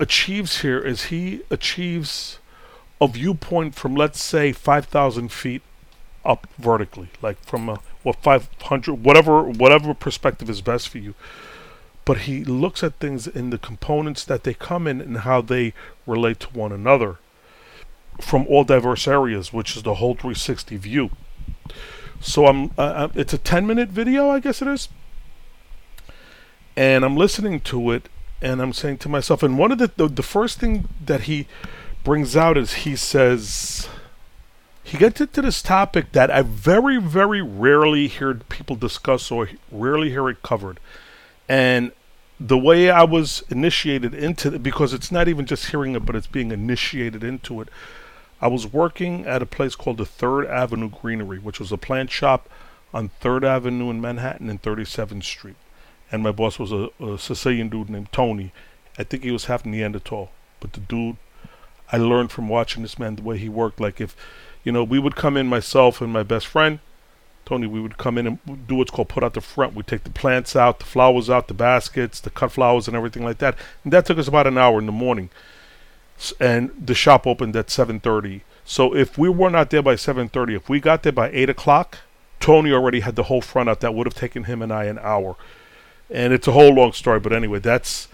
achieves 0.00 0.62
here 0.62 0.80
is 0.80 1.04
he 1.04 1.42
achieves 1.50 2.38
a 3.00 3.06
viewpoint 3.06 3.74
from 3.74 3.94
let's 3.94 4.22
say 4.22 4.52
5000 4.52 5.30
feet 5.30 5.62
up 6.24 6.46
vertically, 6.58 7.08
like 7.22 7.42
from 7.44 7.68
a 7.68 7.80
what 8.02 8.16
500, 8.16 9.04
whatever 9.04 9.42
whatever 9.42 9.94
perspective 9.94 10.50
is 10.50 10.60
best 10.60 10.88
for 10.88 10.98
you. 10.98 11.14
But 12.04 12.18
he 12.22 12.44
looks 12.44 12.82
at 12.82 12.94
things 12.94 13.26
in 13.26 13.50
the 13.50 13.58
components 13.58 14.24
that 14.24 14.44
they 14.44 14.54
come 14.54 14.86
in 14.86 15.00
and 15.00 15.18
how 15.18 15.40
they 15.42 15.74
relate 16.06 16.40
to 16.40 16.48
one 16.48 16.72
another 16.72 17.18
from 18.20 18.46
all 18.48 18.64
diverse 18.64 19.06
areas, 19.06 19.52
which 19.52 19.76
is 19.76 19.82
the 19.82 19.94
whole 19.94 20.14
360 20.14 20.76
view. 20.76 21.10
So 22.20 22.46
I'm, 22.46 22.72
uh, 22.76 23.08
it's 23.14 23.32
a 23.32 23.38
10 23.38 23.66
minute 23.66 23.90
video, 23.90 24.28
I 24.30 24.40
guess 24.40 24.60
it 24.60 24.68
is, 24.68 24.88
and 26.76 27.04
I'm 27.04 27.16
listening 27.16 27.60
to 27.60 27.90
it, 27.92 28.08
and 28.40 28.60
I'm 28.60 28.72
saying 28.72 28.98
to 28.98 29.08
myself, 29.08 29.42
and 29.42 29.58
one 29.58 29.72
of 29.72 29.78
the 29.78 29.90
the, 29.96 30.08
the 30.08 30.22
first 30.22 30.58
thing 30.58 30.88
that 31.04 31.22
he 31.22 31.46
brings 32.04 32.36
out 32.36 32.56
is 32.56 32.72
he 32.72 32.96
says 32.96 33.88
he 34.82 34.98
gets 34.98 35.20
into 35.20 35.42
this 35.42 35.62
topic 35.62 36.12
that 36.12 36.30
I 36.30 36.42
very, 36.42 36.96
very 36.98 37.40
rarely 37.42 38.08
hear 38.08 38.34
people 38.34 38.76
discuss 38.76 39.30
or 39.30 39.50
rarely 39.70 40.10
hear 40.10 40.28
it 40.28 40.42
covered. 40.42 40.80
And 41.48 41.92
the 42.40 42.58
way 42.58 42.90
I 42.90 43.04
was 43.04 43.44
initiated 43.50 44.14
into 44.14 44.54
it, 44.54 44.62
because 44.62 44.94
it's 44.94 45.12
not 45.12 45.28
even 45.28 45.44
just 45.44 45.66
hearing 45.66 45.94
it, 45.94 46.06
but 46.06 46.16
it's 46.16 46.26
being 46.26 46.50
initiated 46.50 47.22
into 47.22 47.60
it. 47.60 47.68
I 48.40 48.48
was 48.48 48.66
working 48.66 49.26
at 49.26 49.42
a 49.42 49.46
place 49.46 49.76
called 49.76 49.98
the 49.98 50.06
Third 50.06 50.46
Avenue 50.46 50.88
Greenery, 50.88 51.38
which 51.38 51.60
was 51.60 51.70
a 51.70 51.76
plant 51.76 52.10
shop 52.10 52.48
on 52.94 53.10
Third 53.20 53.44
Avenue 53.44 53.90
in 53.90 54.00
Manhattan 54.00 54.48
and 54.48 54.62
37th 54.62 55.24
Street. 55.24 55.56
And 56.12 56.22
my 56.22 56.32
boss 56.32 56.58
was 56.58 56.72
a, 56.72 56.90
a 57.00 57.18
Sicilian 57.18 57.68
dude 57.68 57.90
named 57.90 58.12
Tony. 58.12 58.52
I 58.98 59.04
think 59.04 59.22
he 59.22 59.30
was 59.30 59.44
half 59.44 59.64
Neanderthal, 59.64 60.30
but 60.58 60.72
the 60.72 60.80
dude, 60.80 61.16
I 61.92 61.96
learned 61.96 62.32
from 62.32 62.48
watching 62.48 62.82
this 62.82 62.98
man 62.98 63.16
the 63.16 63.22
way 63.22 63.38
he 63.38 63.48
worked. 63.48 63.80
Like 63.80 64.00
if 64.00 64.16
you 64.64 64.72
know, 64.72 64.84
we 64.84 64.98
would 64.98 65.16
come 65.16 65.36
in, 65.36 65.46
myself 65.46 66.00
and 66.00 66.12
my 66.12 66.22
best 66.22 66.46
friend, 66.46 66.80
Tony, 67.46 67.66
we 67.66 67.80
would 67.80 67.98
come 67.98 68.18
in 68.18 68.26
and 68.26 68.66
do 68.66 68.74
what's 68.74 68.90
called 68.90 69.08
put 69.08 69.24
out 69.24 69.34
the 69.34 69.40
front. 69.40 69.74
We'd 69.74 69.86
take 69.86 70.04
the 70.04 70.10
plants 70.10 70.54
out, 70.54 70.78
the 70.78 70.84
flowers 70.84 71.30
out, 71.30 71.48
the 71.48 71.54
baskets, 71.54 72.20
the 72.20 72.30
cut 72.30 72.52
flowers, 72.52 72.86
and 72.86 72.96
everything 72.96 73.24
like 73.24 73.38
that. 73.38 73.56
And 73.82 73.92
that 73.92 74.06
took 74.06 74.18
us 74.18 74.28
about 74.28 74.46
an 74.46 74.58
hour 74.58 74.78
in 74.78 74.86
the 74.86 74.92
morning. 74.92 75.30
And 76.38 76.70
the 76.78 76.94
shop 76.94 77.26
opened 77.26 77.56
at 77.56 77.68
7.30. 77.68 78.42
So 78.64 78.94
if 78.94 79.16
we 79.16 79.28
were 79.28 79.50
not 79.50 79.70
there 79.70 79.82
by 79.82 79.94
7.30, 79.94 80.54
if 80.54 80.68
we 80.68 80.78
got 80.78 81.02
there 81.02 81.12
by 81.12 81.30
8 81.30 81.50
o'clock, 81.50 81.98
Tony 82.38 82.72
already 82.72 83.00
had 83.00 83.16
the 83.16 83.24
whole 83.24 83.40
front 83.40 83.68
out. 83.68 83.80
That 83.80 83.94
would 83.94 84.06
have 84.06 84.14
taken 84.14 84.44
him 84.44 84.62
and 84.62 84.72
I 84.72 84.84
an 84.84 84.98
hour. 84.98 85.36
And 86.10 86.32
it's 86.32 86.48
a 86.48 86.52
whole 86.52 86.74
long 86.74 86.92
story. 86.92 87.20
But 87.20 87.32
anyway, 87.32 87.58
that's... 87.58 88.08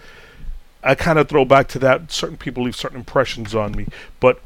I 0.83 0.95
kind 0.95 1.19
of 1.19 1.27
throw 1.27 1.43
back 1.43 1.67
to 1.69 1.79
that. 1.79 2.11
Certain 2.11 2.37
people 2.37 2.63
leave 2.63 2.75
certain 2.75 2.99
impressions 2.99 3.53
on 3.53 3.73
me. 3.73 3.87
But 4.19 4.39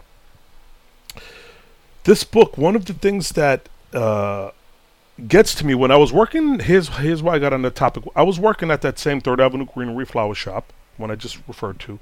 this 2.04 2.24
book, 2.24 2.58
one 2.58 2.76
of 2.76 2.86
the 2.86 2.94
things 2.94 3.30
that 3.34 3.70
uh, 3.94 4.52
gets 5.28 5.54
to 5.56 5.66
me 5.66 5.76
when 5.76 5.92
I 5.92 5.98
was 5.98 6.12
working, 6.12 6.60
here's, 6.60 6.90
here's 6.98 7.22
why 7.22 7.36
I 7.36 7.40
got 7.40 7.54
on 7.54 7.62
the 7.62 7.70
topic. 7.70 8.04
I 8.16 8.24
was 8.24 8.40
working 8.40 8.72
at 8.72 8.82
that 8.82 8.98
same 8.98 9.22
Third 9.22 9.40
Avenue 9.40 9.68
Greenery 9.72 10.06
flower 10.06 10.34
shop, 10.34 10.74
one 10.98 11.12
I 11.12 11.16
just 11.16 11.40
referred 11.48 11.80
to, 11.82 12.00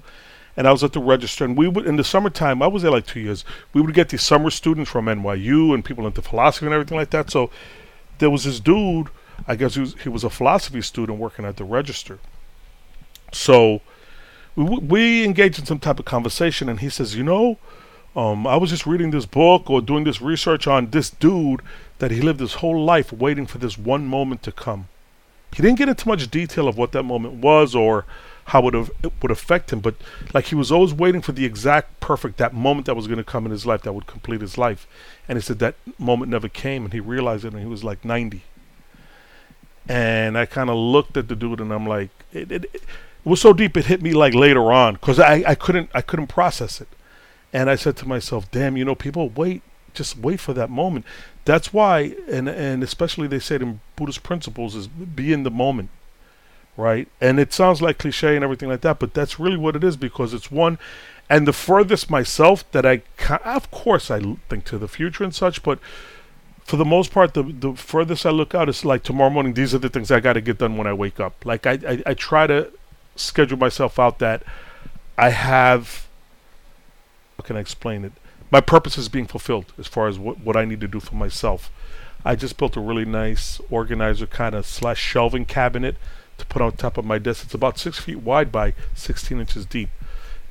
and 0.56 0.68
I 0.68 0.72
was 0.72 0.84
at 0.84 0.94
the 0.94 1.01
register. 1.01 1.44
And 1.44 1.58
we 1.58 1.68
would, 1.68 1.86
in 1.86 1.98
the 1.98 2.03
summertime, 2.03 2.62
I 2.62 2.68
was 2.68 2.84
there 2.84 2.91
like 2.91 3.08
two 3.08 3.20
years, 3.20 3.44
we 3.74 3.82
would 3.82 3.94
get 3.94 4.10
these 4.10 4.24
summer 4.24 4.50
students 4.50 4.89
from 4.89 5.06
NYU 5.06 5.74
and 5.74 5.84
people 5.84 6.08
into 6.08 6.22
philosophy 6.22 6.65
and 6.65 6.74
everything 6.74 6.98
like 6.98 7.10
that. 7.10 7.29
So 7.29 7.50
there 8.20 8.29
was 8.29 8.46
this 8.46 8.60
dude, 8.60 9.10
I 9.48 9.55
guess 9.55 9.75
he 9.75 9.81
was, 9.81 9.96
he 10.01 10.10
was 10.10 10.24
a 10.24 10.29
philosophy 10.29 10.81
student 10.81 11.19
working 11.19 11.46
at 11.46 11.58
the 11.58 11.63
register. 11.63 12.19
So 13.31 13.81
we, 14.55 14.77
we 14.77 15.24
engaged 15.24 15.60
in 15.60 15.65
some 15.65 15.79
type 15.79 16.00
of 16.00 16.05
conversation, 16.05 16.69
and 16.69 16.79
he 16.79 16.89
says, 16.89 17.15
You 17.15 17.24
know, 17.24 17.58
um, 18.15 18.48
I 18.48 18.58
was 18.58 18.69
just 18.69 18.86
reading 18.86 19.12
this 19.12 19.25
book 19.25 19.69
or 19.69 19.81
doing 19.81 20.03
this 20.03 20.22
research 20.22 20.67
on 20.67 20.89
this 20.89 21.10
dude 21.10 21.62
that 22.00 22.12
he 22.12 22.22
lived 22.22 22.39
his 22.39 22.55
whole 22.55 22.84
life 22.84 23.12
waiting 23.13 23.46
for 23.46 23.58
this 23.58 23.77
one 23.77 24.05
moment 24.08 24.43
to 24.43 24.51
come. 24.51 24.88
He 25.53 25.63
didn't 25.63 25.77
get 25.77 25.89
into 25.89 26.08
much 26.08 26.29
detail 26.29 26.67
of 26.67 26.77
what 26.77 26.91
that 26.91 27.03
moment 27.03 27.36
was 27.36 27.75
or 27.75 28.05
how 28.46 28.67
it, 28.67 28.75
it 28.75 29.13
would 29.22 29.31
affect 29.31 29.72
him, 29.72 29.79
but 29.79 29.96
like 30.34 30.46
he 30.46 30.55
was 30.55 30.72
always 30.72 30.93
waiting 30.93 31.22
for 31.22 31.31
the 31.34 31.46
exact 31.46 32.00
perfect 32.00 32.38
that 32.38 32.53
moment 32.53 32.88
that 32.88 32.96
was 32.96 33.08
going 33.08 33.17
to 33.17 33.24
come 33.24 33.46
in 33.46 33.51
his 33.51 33.65
life 33.65 33.84
that 33.84 33.93
would 33.93 34.08
complete 34.08 34.41
his 34.41 34.58
life. 34.58 34.88
And 35.27 35.38
he 35.38 35.41
said 35.41 35.60
that 35.60 35.75
moment 36.00 36.31
never 36.31 36.50
came, 36.50 36.84
and 36.84 36.93
he 36.93 37.00
realized 37.00 37.46
it, 37.46 37.53
and 37.53 37.62
he 37.62 37.67
was 37.67 37.84
like 37.84 38.03
90. 38.03 38.41
And 39.89 40.38
I 40.38 40.46
kind 40.46 40.69
of 40.69 40.77
looked 40.77 41.17
at 41.17 41.27
the 41.27 41.36
dude, 41.36 41.60
and 41.60 41.74
I'm 41.74 41.86
like, 41.86 42.12
it, 42.31 42.51
it, 42.51 42.65
it 42.74 42.84
was 43.25 43.41
so 43.41 43.51
deep 43.53 43.75
it 43.75 43.86
hit 43.86 44.01
me 44.01 44.13
like 44.13 44.34
later 44.34 44.72
on 44.72 44.93
because 44.93 45.19
I, 45.19 45.43
I 45.46 45.55
couldn't 45.55 45.89
I 45.93 46.01
couldn't 46.01 46.27
process 46.27 46.79
it. 46.79 46.88
And 47.51 47.69
I 47.69 47.75
said 47.75 47.98
to 47.98 48.08
myself, 48.08 48.50
damn, 48.51 48.77
you 48.77 48.86
know, 48.86 48.96
people 48.96 49.29
wait, 49.29 49.63
just 49.93 50.17
wait 50.17 50.39
for 50.39 50.53
that 50.53 50.69
moment. 50.69 51.05
That's 51.46 51.74
why, 51.74 52.15
and, 52.27 52.48
and 52.48 52.84
especially 52.84 53.27
they 53.27 53.39
said 53.39 53.63
in 53.63 53.79
Buddhist 53.96 54.22
principles, 54.22 54.75
is 54.75 54.88
be 54.88 55.34
in 55.34 55.41
the 55.41 55.50
moment, 55.50 55.89
right? 56.77 57.08
And 57.19 57.39
it 57.39 57.51
sounds 57.51 57.81
like 57.81 57.98
cliche 57.98 58.36
and 58.36 58.43
everything 58.43 58.69
like 58.69 58.81
that, 58.81 59.00
but 59.00 59.15
that's 59.15 59.39
really 59.39 59.58
what 59.58 59.75
it 59.75 59.84
is 59.84 59.98
because 59.98 60.34
it's 60.34 60.51
one. 60.51 60.77
And 61.27 61.48
the 61.48 61.53
furthest 61.53 62.10
myself 62.10 62.69
that 62.72 62.86
I, 62.86 63.01
of 63.43 63.72
course, 63.72 64.12
I 64.12 64.19
think 64.48 64.65
to 64.65 64.77
the 64.77 64.88
future 64.88 65.24
and 65.24 65.34
such, 65.34 65.63
but 65.63 65.79
for 66.70 66.78
the 66.78 66.86
most 66.86 67.12
part, 67.12 67.34
the, 67.34 67.42
the 67.42 67.74
furthest 67.74 68.28
I 68.28 68.30
look 68.30 68.54
out 68.54 68.70
is 68.70 68.86
like 68.86 69.02
tomorrow 69.02 69.32
morning, 69.32 69.56
these 69.56 69.74
are 69.74 69.80
the 69.80 69.90
things 69.90 70.12
I 70.12 70.20
got 70.20 70.34
to 70.34 70.42
get 70.42 70.60
done 70.60 70.78
when 70.78 70.86
I 70.86 70.94
wake 70.94 71.20
up. 71.20 71.44
Like 71.44 71.66
I, 71.66 71.80
I, 71.88 72.04
I 72.06 72.14
try 72.14 72.46
to 72.46 72.72
schedule 73.16 73.58
myself 73.58 73.98
out 73.98 74.20
that 74.20 74.44
I 75.18 75.30
have 75.30 76.08
how 77.38 77.44
can 77.44 77.58
I 77.58 77.60
explain 77.60 78.06
it? 78.06 78.12
My 78.52 78.62
purpose 78.62 79.00
is 79.00 79.10
being 79.10 79.26
fulfilled 79.26 79.74
as 79.80 79.88
far 79.88 80.08
as 80.08 80.20
what, 80.20 80.42
what 80.42 80.56
I 80.56 80.64
need 80.64 80.80
to 80.82 80.88
do 80.88 81.00
for 81.00 81.16
myself. 81.16 81.72
I 82.24 82.36
just 82.36 82.56
built 82.58 82.78
a 82.78 82.82
really 82.82 83.06
nice 83.06 83.60
organizer 83.72 84.28
kind 84.28 84.54
of 84.54 84.68
slash 84.68 85.00
shelving 85.00 85.46
cabinet 85.46 85.96
to 86.38 86.46
put 86.46 86.62
on 86.62 86.74
top 86.74 87.00
of 87.00 87.06
my 87.06 87.18
desk. 87.18 87.46
It's 87.46 87.56
about 87.56 87.80
six 87.80 87.98
feet 87.98 88.20
wide 88.20 88.52
by 88.52 88.76
16 88.94 89.40
inches 89.40 89.66
deep. 89.66 89.90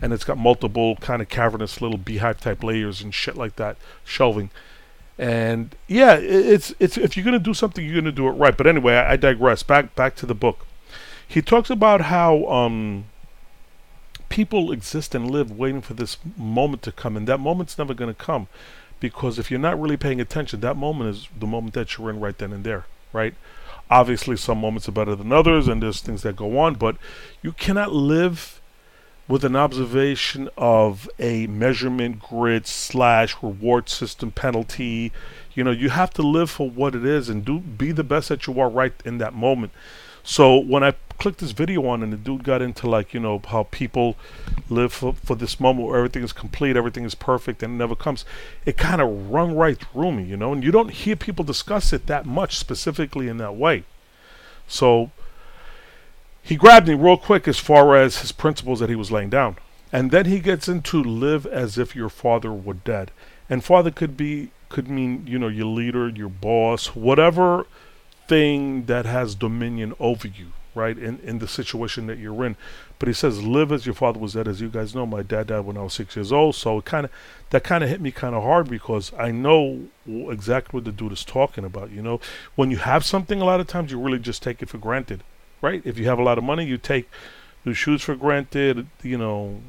And 0.03 0.13
it's 0.13 0.25
got 0.25 0.37
multiple 0.37 0.97
kind 0.97 1.23
of 1.23 1.29
cavernous 1.29 1.81
little 1.81 1.99
beehive 1.99 2.41
type 2.41 2.65
layers 2.65 3.03
and 3.03 3.15
shit 3.15 3.37
like 3.37 3.55
that, 3.55 3.77
shelving. 4.05 4.51
And 5.19 5.75
yeah, 5.89 6.15
it's 6.15 6.73
it's 6.79 6.97
if 6.97 7.17
you're 7.17 7.25
gonna 7.25 7.41
do 7.41 7.55
something, 7.55 7.85
you're 7.85 8.01
gonna 8.01 8.13
do 8.13 8.29
it 8.29 8.33
right. 8.33 8.57
But 8.57 8.69
anyway, 8.69 8.95
I, 8.95 9.13
I 9.13 9.17
digress. 9.17 9.65
Back 9.65 9.95
back 9.97 10.15
to 10.17 10.27
the 10.27 10.35
book. 10.35 10.65
He 11.27 11.43
talks 11.43 11.71
about 11.71 12.03
how 12.03 12.47
um, 12.47 13.07
people 14.29 14.71
exist 14.71 15.15
and 15.15 15.31
live 15.31 15.51
waiting 15.51 15.81
for 15.83 15.95
this 15.95 16.19
moment 16.37 16.83
to 16.83 16.93
come, 16.93 17.17
and 17.17 17.27
that 17.27 17.41
moment's 17.41 17.77
never 17.77 17.95
gonna 17.95 18.15
come, 18.15 18.47
because 19.01 19.39
if 19.39 19.51
you're 19.51 19.61
not 19.61 19.81
really 19.81 19.97
paying 19.97 20.21
attention, 20.21 20.61
that 20.61 20.77
moment 20.77 21.11
is 21.11 21.29
the 21.37 21.47
moment 21.47 21.75
that 21.75 21.99
you're 21.99 22.11
in 22.11 22.21
right 22.21 22.39
then 22.39 22.53
and 22.53 22.63
there, 22.63 22.87
right? 23.13 23.35
Obviously, 23.91 24.37
some 24.37 24.59
moments 24.59 24.89
are 24.89 24.93
better 24.93 25.17
than 25.17 25.33
others, 25.33 25.67
and 25.67 25.83
there's 25.83 26.01
things 26.01 26.23
that 26.23 26.37
go 26.37 26.59
on, 26.59 26.75
but 26.75 26.97
you 27.43 27.53
cannot 27.53 27.93
live 27.93 28.58
with 29.29 29.45
an 29.45 29.55
observation 29.55 30.49
of 30.57 31.09
a 31.19 31.47
measurement 31.47 32.19
grid 32.19 32.67
slash 32.67 33.37
reward 33.43 33.89
system 33.89 34.31
penalty. 34.31 35.13
You 35.55 35.65
know, 35.65 35.71
you 35.71 35.91
have 35.91 36.11
to 36.15 36.23
live 36.23 36.51
for 36.51 36.69
what 36.69 36.95
it 36.95 37.05
is 37.05 37.29
and 37.29 37.45
do 37.45 37.61
be 37.61 37.93
the 37.93 38.05
best 38.05 38.31
that 38.31 38.47
you 38.47 38.59
are 38.59 38.71
right 38.71 38.95
in 39.05 39.19
that 39.19 39.35
moment. 39.35 39.73
So 40.25 40.57
when 40.59 40.83
I 40.83 40.95
clicked 41.19 41.39
this 41.39 41.53
video 41.53 41.87
on 41.87 42.03
and 42.03 42.13
the 42.13 42.17
dude 42.17 42.45
got 42.45 42.63
into 42.63 42.89
like, 42.89 43.13
you 43.13 43.21
know, 43.21 43.41
how 43.47 43.65
people 43.65 44.17
live 44.69 44.93
for, 44.93 45.15
for 45.15 45.35
this 45.35 45.59
moment 45.59 45.89
where 45.89 45.99
everything 45.99 46.23
is 46.23 46.33
complete, 46.33 46.77
everything 46.77 47.05
is 47.05 47.15
perfect 47.15 47.63
and 47.63 47.75
it 47.75 47.77
never 47.77 47.97
comes, 47.97 48.25
it 48.65 48.77
kind 48.77 49.01
of 49.01 49.31
rung 49.31 49.55
right 49.55 49.79
through 49.79 50.13
me, 50.13 50.25
you 50.25 50.37
know, 50.37 50.53
and 50.53 50.63
you 50.63 50.71
don't 50.71 50.91
hear 50.91 51.17
people 51.17 51.45
discuss 51.45 51.93
it 51.93 52.07
that 52.07 52.25
much 52.25 52.57
specifically 52.57 53.29
in 53.29 53.39
that 53.39 53.57
way. 53.57 53.85
So 54.67 55.11
he 56.49 56.57
grabbed 56.57 56.89
me 56.89 56.95
real 56.95 57.19
quick 57.19 57.47
as 57.47 57.59
far 57.59 57.95
as 57.95 58.23
his 58.23 58.33
principles 58.33 58.81
that 58.81 58.89
he 58.89 58.97
was 58.97 59.13
laying 59.13 59.29
down. 59.29 59.59
And 59.93 60.11
then 60.11 60.25
he 60.25 60.41
gets 60.41 60.67
into 60.67 61.03
live 61.03 61.45
as 61.45 61.77
if 61.77 61.95
your 61.95 62.09
father 62.09 62.51
were 62.55 62.73
dead. 62.73 63.11
And 63.51 63.63
father 63.63 63.91
could 63.91 64.17
be 64.17 64.51
could 64.71 64.89
mean, 64.89 65.27
you 65.27 65.39
know, 65.39 65.49
your 65.49 65.67
leader, 65.67 66.09
your 66.09 66.31
boss, 66.31 66.95
whatever 66.95 67.67
thing 68.29 68.87
that 68.87 69.05
has 69.05 69.35
dominion 69.35 69.93
over 70.01 70.27
you, 70.27 70.53
right? 70.75 70.97
In 70.97 71.19
in 71.19 71.39
the 71.39 71.47
situation 71.47 72.07
that 72.07 72.17
you're 72.17 72.43
in. 72.47 72.57
But 72.99 73.09
he 73.09 73.13
says 73.15 73.43
live 73.43 73.71
as 73.71 73.85
your 73.85 73.95
father 73.95 74.19
was 74.19 74.33
dead. 74.33 74.49
As 74.49 74.63
you 74.63 74.71
guys 74.71 74.95
know, 74.95 75.05
my 75.05 75.23
dad 75.23 75.49
died 75.49 75.67
when 75.67 75.77
I 75.77 75.83
was 75.83 75.93
six 75.93 76.17
years 76.17 76.33
old. 76.33 76.55
So 76.55 76.79
it 76.79 76.87
kinda 76.87 77.11
that 77.51 77.63
kinda 77.63 77.87
hit 77.87 78.01
me 78.01 78.11
kinda 78.11 78.41
hard 78.41 78.71
because 78.71 79.13
I 79.19 79.33
know 79.33 79.89
exactly 80.07 80.79
what 80.79 80.85
the 80.85 80.93
dude 80.93 81.13
is 81.13 81.27
talking 81.27 81.67
about. 81.67 81.91
You 81.91 82.01
know, 82.01 82.21
when 82.55 82.71
you 82.71 82.79
have 82.79 83.05
something 83.05 83.43
a 83.43 83.45
lot 83.45 83.61
of 83.61 83.67
times 83.67 83.91
you 83.91 84.01
really 84.01 84.19
just 84.19 84.43
take 84.43 84.63
it 84.63 84.71
for 84.71 84.79
granted 84.79 85.23
right? 85.61 85.83
If 85.85 85.99
you 85.99 86.07
have 86.07 86.19
a 86.19 86.23
lot 86.23 86.39
of 86.39 86.45
money, 86.45 86.65
you 86.65 86.79
take 86.79 87.09
your 87.65 87.75
shoes 87.75 88.03
for 88.03 88.15
granted, 88.15 88.87
you 89.03 89.19
know, 89.19 89.61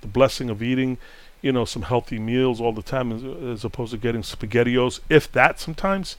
the 0.00 0.06
blessing 0.06 0.50
of 0.50 0.62
eating, 0.62 0.98
you 1.42 1.52
know, 1.52 1.64
some 1.64 1.82
healthy 1.82 2.18
meals 2.18 2.60
all 2.60 2.72
the 2.72 2.82
time 2.82 3.12
as, 3.12 3.24
as 3.24 3.64
opposed 3.64 3.92
to 3.92 3.98
getting 3.98 4.22
spaghettios, 4.22 5.00
if 5.08 5.30
that 5.32 5.60
sometimes. 5.60 6.16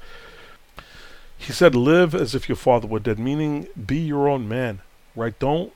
He 1.38 1.54
said, 1.54 1.74
live 1.76 2.14
as 2.14 2.36
if 2.36 2.50
your 2.50 2.58
father 2.58 2.88
were 2.88 3.00
dead, 3.00 3.18
meaning 3.18 3.68
be 3.86 3.98
your 3.98 4.28
own 4.28 4.48
man, 4.48 4.82
right? 5.16 5.38
Don't 5.40 5.72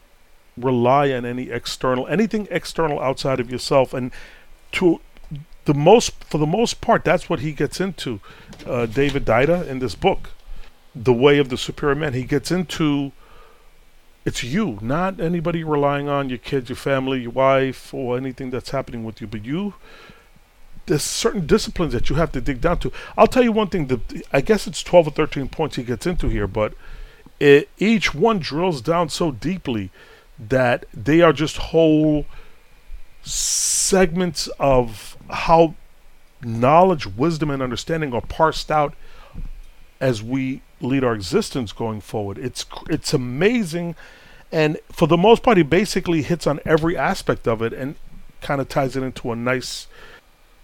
rely 0.58 1.12
on 1.12 1.26
any 1.26 1.50
external, 1.50 2.06
anything 2.08 2.48
external 2.52 3.00
outside 3.00 3.40
of 3.40 3.50
yourself. 3.50 3.94
And 3.94 4.12
to 4.74 5.00
the 5.66 5.74
most, 5.74 6.24
for 6.26 6.38
the 6.38 6.46
most 6.46 6.82
part, 6.82 7.06
that's 7.06 7.30
what 7.30 7.40
he 7.40 7.54
gets 7.54 7.80
into, 7.80 8.20
uh, 8.66 8.86
David 8.86 9.26
Deida 9.26 9.66
in 9.66 9.80
this 9.80 9.96
book, 9.96 10.32
The 10.94 11.14
Way 11.14 11.40
of 11.40 11.48
the 11.48 11.58
Superior 11.58 11.96
Man. 11.96 12.14
He 12.14 12.24
gets 12.24 12.52
into 12.52 13.14
it's 14.26 14.44
you, 14.44 14.80
not 14.82 15.20
anybody 15.20 15.64
relying 15.64 16.08
on 16.08 16.30
your 16.30 16.38
kids, 16.38 16.70
your 16.70 16.78
family, 16.78 17.22
your 17.22 17.32
wife, 17.32 17.94
or 17.94 18.18
anything 18.18 18.50
that's 18.50 18.70
happening 18.70 19.04
with 19.04 19.20
you, 19.20 19.28
but 19.28 19.44
you. 19.44 19.74
There's 20.86 21.04
certain 21.04 21.46
disciplines 21.46 21.94
that 21.94 22.10
you 22.10 22.18
have 22.18 22.32
to 22.34 22.42
dig 22.42 22.62
down 22.62 22.80
to. 22.80 22.92
I'll 23.18 23.28
tell 23.28 23.44
you 23.44 23.52
one 23.52 23.68
thing. 23.68 23.88
The 23.88 24.02
I 24.32 24.42
guess 24.42 24.68
it's 24.68 24.84
12 24.84 25.08
or 25.08 25.12
13 25.12 25.48
points 25.50 25.76
he 25.78 25.84
gets 25.84 26.06
into 26.06 26.28
here, 26.28 26.48
but 26.48 26.74
it, 27.40 27.70
each 27.78 28.14
one 28.14 28.40
drills 28.40 28.82
down 28.82 29.10
so 29.10 29.32
deeply 29.32 29.92
that 30.40 30.86
they 30.94 31.22
are 31.22 31.34
just 31.34 31.58
whole 31.58 32.26
segments 33.22 34.48
of 34.60 35.18
how 35.30 35.76
knowledge, 36.42 37.08
wisdom, 37.08 37.50
and 37.50 37.62
understanding 37.62 38.14
are 38.14 38.22
parsed 38.22 38.72
out 38.72 38.94
as 40.02 40.22
we 40.22 40.62
lead 40.84 41.04
our 41.04 41.14
existence 41.14 41.72
going 41.72 42.02
forward. 42.02 42.38
It's 42.38 42.66
it's 42.90 43.14
amazing, 43.14 43.96
and 44.52 44.80
for 44.92 45.08
the 45.08 45.18
most 45.18 45.44
part, 45.44 45.58
he 45.58 45.64
basically 45.64 46.22
hits 46.22 46.46
on 46.46 46.60
every 46.66 46.98
aspect 46.98 47.48
of 47.48 47.62
it 47.62 47.74
and 47.74 47.96
kind 48.42 48.60
of 48.62 48.70
ties 48.70 48.96
it 48.96 49.04
into 49.04 49.32
a 49.32 49.36
nice, 49.36 49.88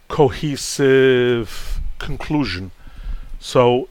cohesive 0.08 1.80
conclusion. 1.98 2.72
So. 3.40 3.88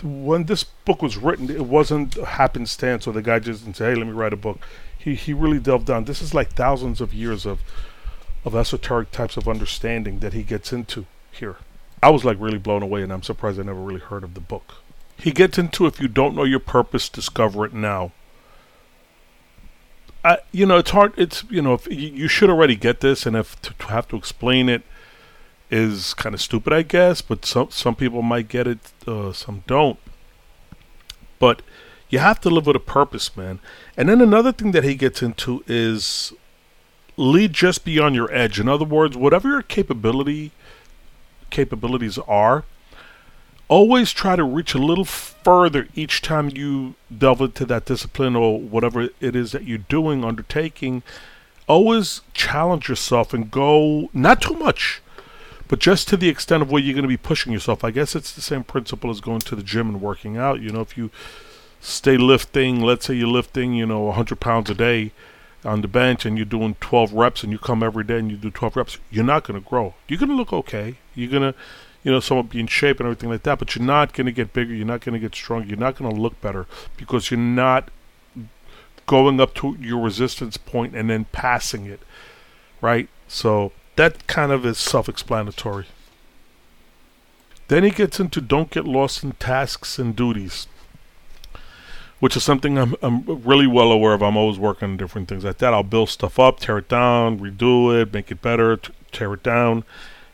When 0.00 0.44
this 0.44 0.62
book 0.62 1.02
was 1.02 1.16
written, 1.16 1.50
it 1.50 1.66
wasn't 1.66 2.16
a 2.16 2.24
happenstance 2.24 3.08
or 3.08 3.12
the 3.12 3.20
guy 3.20 3.40
just 3.40 3.64
didn't 3.64 3.78
say, 3.78 3.86
"Hey, 3.86 3.96
let 3.96 4.06
me 4.06 4.12
write 4.12 4.32
a 4.32 4.36
book." 4.36 4.60
He 4.96 5.16
he 5.16 5.32
really 5.32 5.58
delved 5.58 5.86
down. 5.86 6.04
This 6.04 6.22
is 6.22 6.34
like 6.34 6.50
thousands 6.50 7.00
of 7.00 7.12
years 7.12 7.44
of 7.44 7.58
of 8.44 8.54
esoteric 8.54 9.10
types 9.10 9.36
of 9.36 9.48
understanding 9.48 10.20
that 10.20 10.32
he 10.34 10.44
gets 10.44 10.72
into 10.72 11.06
here. 11.32 11.56
I 12.02 12.10
was 12.10 12.24
like 12.24 12.36
really 12.40 12.58
blown 12.58 12.82
away, 12.82 13.02
and 13.02 13.12
I'm 13.12 13.22
surprised 13.22 13.58
I 13.58 13.64
never 13.64 13.80
really 13.80 14.00
heard 14.00 14.22
of 14.22 14.34
the 14.34 14.40
book. 14.40 14.74
He 15.18 15.32
gets 15.32 15.58
into 15.58 15.86
if 15.86 16.00
you 16.00 16.08
don't 16.08 16.36
know 16.36 16.44
your 16.44 16.60
purpose, 16.60 17.08
discover 17.08 17.64
it 17.64 17.74
now. 17.74 18.12
I, 20.24 20.38
you 20.52 20.66
know, 20.66 20.78
it's 20.78 20.90
hard. 20.90 21.12
It's 21.16 21.44
you 21.50 21.62
know, 21.62 21.74
if 21.74 21.86
you, 21.90 22.28
should 22.28 22.50
already 22.50 22.76
get 22.76 23.00
this, 23.00 23.26
and 23.26 23.36
if 23.36 23.60
to, 23.62 23.72
to 23.74 23.86
have 23.86 24.08
to 24.08 24.16
explain 24.16 24.68
it 24.68 24.82
is 25.70 26.14
kind 26.14 26.34
of 26.34 26.40
stupid, 26.40 26.72
I 26.72 26.82
guess. 26.82 27.20
But 27.20 27.44
some 27.44 27.70
some 27.70 27.94
people 27.94 28.22
might 28.22 28.48
get 28.48 28.66
it, 28.66 28.78
uh, 29.06 29.32
some 29.32 29.64
don't. 29.66 29.98
But 31.38 31.62
you 32.10 32.18
have 32.20 32.40
to 32.40 32.50
live 32.50 32.66
with 32.66 32.76
a 32.76 32.80
purpose, 32.80 33.36
man. 33.36 33.60
And 33.96 34.08
then 34.08 34.20
another 34.20 34.52
thing 34.52 34.72
that 34.72 34.84
he 34.84 34.94
gets 34.94 35.22
into 35.22 35.62
is 35.66 36.32
lead 37.16 37.52
just 37.52 37.84
beyond 37.84 38.14
your 38.14 38.32
edge. 38.32 38.58
In 38.58 38.68
other 38.68 38.84
words, 38.84 39.16
whatever 39.16 39.48
your 39.48 39.62
capability 39.62 40.52
capabilities 41.50 42.18
are, 42.18 42.64
always 43.68 44.12
try 44.12 44.34
to 44.34 44.44
reach 44.44 44.74
a 44.74 44.78
little 44.78 45.04
further 45.04 45.88
each 45.94 46.22
time 46.22 46.50
you 46.54 46.94
delve 47.16 47.40
into 47.40 47.64
that 47.66 47.84
discipline 47.84 48.34
or 48.34 48.58
whatever 48.58 49.08
it 49.20 49.36
is 49.36 49.52
that 49.52 49.64
you're 49.64 49.78
doing, 49.78 50.24
undertaking. 50.24 51.02
Always 51.66 52.22
challenge 52.32 52.88
yourself 52.88 53.34
and 53.34 53.50
go 53.50 54.08
not 54.14 54.40
too 54.40 54.54
much, 54.54 55.02
but 55.68 55.78
just 55.78 56.08
to 56.08 56.16
the 56.16 56.30
extent 56.30 56.62
of 56.62 56.70
where 56.70 56.82
you're 56.82 56.94
going 56.94 57.02
to 57.02 57.08
be 57.08 57.18
pushing 57.18 57.52
yourself. 57.52 57.84
I 57.84 57.90
guess 57.90 58.16
it's 58.16 58.32
the 58.32 58.40
same 58.40 58.64
principle 58.64 59.10
as 59.10 59.20
going 59.20 59.40
to 59.40 59.54
the 59.54 59.62
gym 59.62 59.88
and 59.88 60.00
working 60.00 60.38
out. 60.38 60.60
You 60.60 60.70
know, 60.70 60.80
if 60.80 60.96
you 60.96 61.10
stay 61.80 62.16
lifting, 62.16 62.80
let's 62.80 63.06
say 63.06 63.14
you're 63.14 63.28
lifting, 63.28 63.74
you 63.74 63.84
know, 63.84 64.00
100 64.04 64.40
pounds 64.40 64.70
a 64.70 64.74
day 64.74 65.12
on 65.64 65.82
the 65.82 65.88
bench 65.88 66.24
and 66.24 66.38
you're 66.38 66.46
doing 66.46 66.76
12 66.80 67.12
reps 67.12 67.42
and 67.42 67.52
you 67.52 67.58
come 67.58 67.82
every 67.82 68.04
day 68.04 68.18
and 68.18 68.30
you 68.30 68.38
do 68.38 68.50
12 68.50 68.76
reps, 68.76 68.98
you're 69.10 69.24
not 69.24 69.44
going 69.44 69.60
to 69.60 69.68
grow. 69.68 69.94
You're 70.06 70.18
going 70.18 70.30
to 70.30 70.34
look 70.34 70.52
okay. 70.52 70.96
You're 71.14 71.30
going 71.30 71.52
to, 71.52 71.58
you 72.02 72.12
know, 72.12 72.20
somewhat 72.20 72.50
be 72.50 72.60
in 72.60 72.66
shape 72.66 73.00
and 73.00 73.06
everything 73.06 73.28
like 73.28 73.42
that, 73.42 73.58
but 73.58 73.74
you're 73.74 73.84
not 73.84 74.12
going 74.12 74.26
to 74.26 74.32
get 74.32 74.52
bigger. 74.52 74.74
You're 74.74 74.86
not 74.86 75.00
going 75.00 75.14
to 75.14 75.18
get 75.18 75.34
stronger. 75.34 75.66
You're 75.66 75.78
not 75.78 75.96
going 75.96 76.14
to 76.14 76.20
look 76.20 76.40
better 76.40 76.66
because 76.96 77.30
you're 77.30 77.38
not 77.38 77.90
going 79.06 79.40
up 79.40 79.54
to 79.54 79.76
your 79.80 80.00
resistance 80.00 80.56
point 80.56 80.94
and 80.94 81.10
then 81.10 81.26
passing 81.32 81.86
it, 81.86 82.00
right? 82.80 83.08
So 83.26 83.72
that 83.96 84.26
kind 84.26 84.52
of 84.52 84.64
is 84.64 84.78
self 84.78 85.08
explanatory. 85.08 85.86
Then 87.68 87.84
he 87.84 87.90
gets 87.90 88.18
into 88.20 88.40
don't 88.40 88.70
get 88.70 88.86
lost 88.86 89.22
in 89.22 89.32
tasks 89.32 89.98
and 89.98 90.16
duties 90.16 90.66
which 92.20 92.36
is 92.36 92.42
something 92.42 92.78
I'm, 92.78 92.94
I'm 93.02 93.24
really 93.44 93.66
well 93.66 93.92
aware 93.92 94.14
of. 94.14 94.22
I'm 94.22 94.36
always 94.36 94.58
working 94.58 94.90
on 94.90 94.96
different 94.96 95.28
things 95.28 95.44
like 95.44 95.58
that. 95.58 95.72
I'll 95.72 95.82
build 95.82 96.08
stuff 96.08 96.38
up, 96.38 96.60
tear 96.60 96.78
it 96.78 96.88
down, 96.88 97.38
redo 97.38 98.00
it, 98.00 98.12
make 98.12 98.30
it 98.30 98.42
better, 98.42 98.76
t- 98.76 98.92
tear 99.12 99.34
it 99.34 99.42
down, 99.42 99.84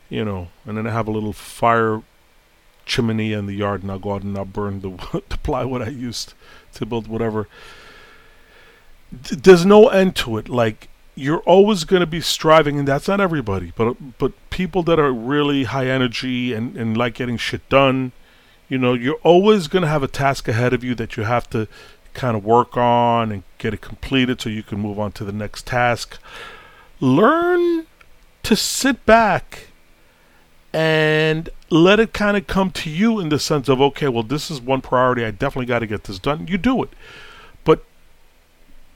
you 0.09 0.23
know, 0.23 0.49
and 0.65 0.77
then 0.77 0.87
I 0.87 0.91
have 0.91 1.07
a 1.07 1.11
little 1.11 1.33
fire 1.33 2.01
chimney 2.85 3.33
in 3.33 3.45
the 3.45 3.55
yard, 3.55 3.81
and 3.81 3.91
I'll 3.91 3.99
go 3.99 4.13
out 4.13 4.23
and 4.23 4.37
I'll 4.37 4.45
burn 4.45 4.81
the, 4.81 5.21
the 5.29 5.37
plywood 5.37 5.81
I 5.81 5.89
used 5.89 6.33
to 6.73 6.85
build 6.85 7.07
whatever. 7.07 7.47
D- 9.11 9.35
there's 9.35 9.65
no 9.65 9.87
end 9.87 10.15
to 10.17 10.37
it. 10.37 10.49
Like 10.49 10.89
you're 11.15 11.39
always 11.39 11.83
going 11.85 12.01
to 12.01 12.07
be 12.07 12.21
striving, 12.21 12.77
and 12.79 12.87
that's 12.87 13.07
not 13.07 13.21
everybody, 13.21 13.73
but 13.75 14.17
but 14.17 14.33
people 14.49 14.83
that 14.83 14.99
are 14.99 15.11
really 15.11 15.65
high 15.65 15.87
energy 15.87 16.53
and, 16.53 16.75
and 16.75 16.95
like 16.97 17.15
getting 17.15 17.37
shit 17.37 17.67
done 17.69 18.11
you 18.67 18.77
know 18.77 18.93
you're 18.93 19.19
always 19.23 19.67
going 19.67 19.81
to 19.81 19.87
have 19.87 20.03
a 20.03 20.07
task 20.07 20.47
ahead 20.47 20.73
of 20.73 20.83
you 20.83 20.95
that 20.95 21.17
you 21.17 21.23
have 21.23 21.49
to 21.49 21.67
kind 22.13 22.37
of 22.37 22.45
work 22.45 22.77
on 22.77 23.31
and 23.31 23.43
get 23.57 23.73
it 23.73 23.81
completed 23.81 24.39
so 24.39 24.49
you 24.49 24.63
can 24.63 24.79
move 24.79 24.99
on 24.99 25.11
to 25.11 25.23
the 25.23 25.31
next 25.31 25.65
task 25.67 26.17
learn 26.99 27.85
to 28.43 28.55
sit 28.55 29.05
back 29.05 29.67
and 30.75 31.49
let 31.69 32.01
it 32.01 32.11
kind 32.11 32.35
of 32.35 32.47
come 32.47 32.69
to 32.69 32.89
you 32.89 33.21
in 33.21 33.29
the 33.29 33.39
sense 33.39 33.69
of 33.69 33.79
okay 33.79 34.09
well 34.09 34.23
this 34.23 34.51
is 34.51 34.59
one 34.59 34.81
priority. 34.81 35.23
I 35.23 35.31
definitely 35.31 35.67
got 35.67 35.79
to 35.79 35.87
get 35.87 36.03
this 36.03 36.19
done. 36.19 36.47
You 36.47 36.57
do 36.57 36.83
it. 36.83 36.89
But 37.63 37.85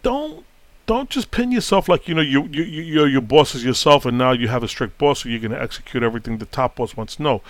don't 0.04 0.46
don't 0.86 1.10
just 1.10 1.32
pin 1.32 1.54
yourself 1.54 1.88
like 1.88 2.10
you 2.10 2.16
know 2.16 2.22
you 2.22 2.50
you 2.52 2.64
you 2.64 3.06
your 3.06 3.22
boss 3.22 3.56
is 3.56 3.64
yourself 3.64 4.06
and 4.06 4.18
now 4.18 4.34
you 4.34 4.50
have 4.50 4.62
a 4.62 4.68
strict 4.68 4.98
boss 4.98 5.24
so 5.24 5.30
you're 5.30 5.40
going 5.40 5.52
to 5.52 5.62
execute 5.62 6.04
everything 6.04 6.38
the 6.38 6.46
top 6.46 6.76
boss 6.76 6.98
wants. 6.98 7.18
No. 7.18 7.42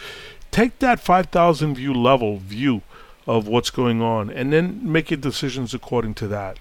Take 0.51 0.77
that 0.77 0.99
5,000 0.99 1.75
view 1.75 1.93
level 1.93 2.37
view 2.37 2.83
of 3.25 3.47
what's 3.47 3.71
going 3.71 3.99
on 3.99 4.29
and 4.29 4.53
then 4.53 4.79
make 4.83 5.09
your 5.09 5.19
decisions 5.19 5.73
according 5.73 6.13
to 6.15 6.27
that. 6.27 6.59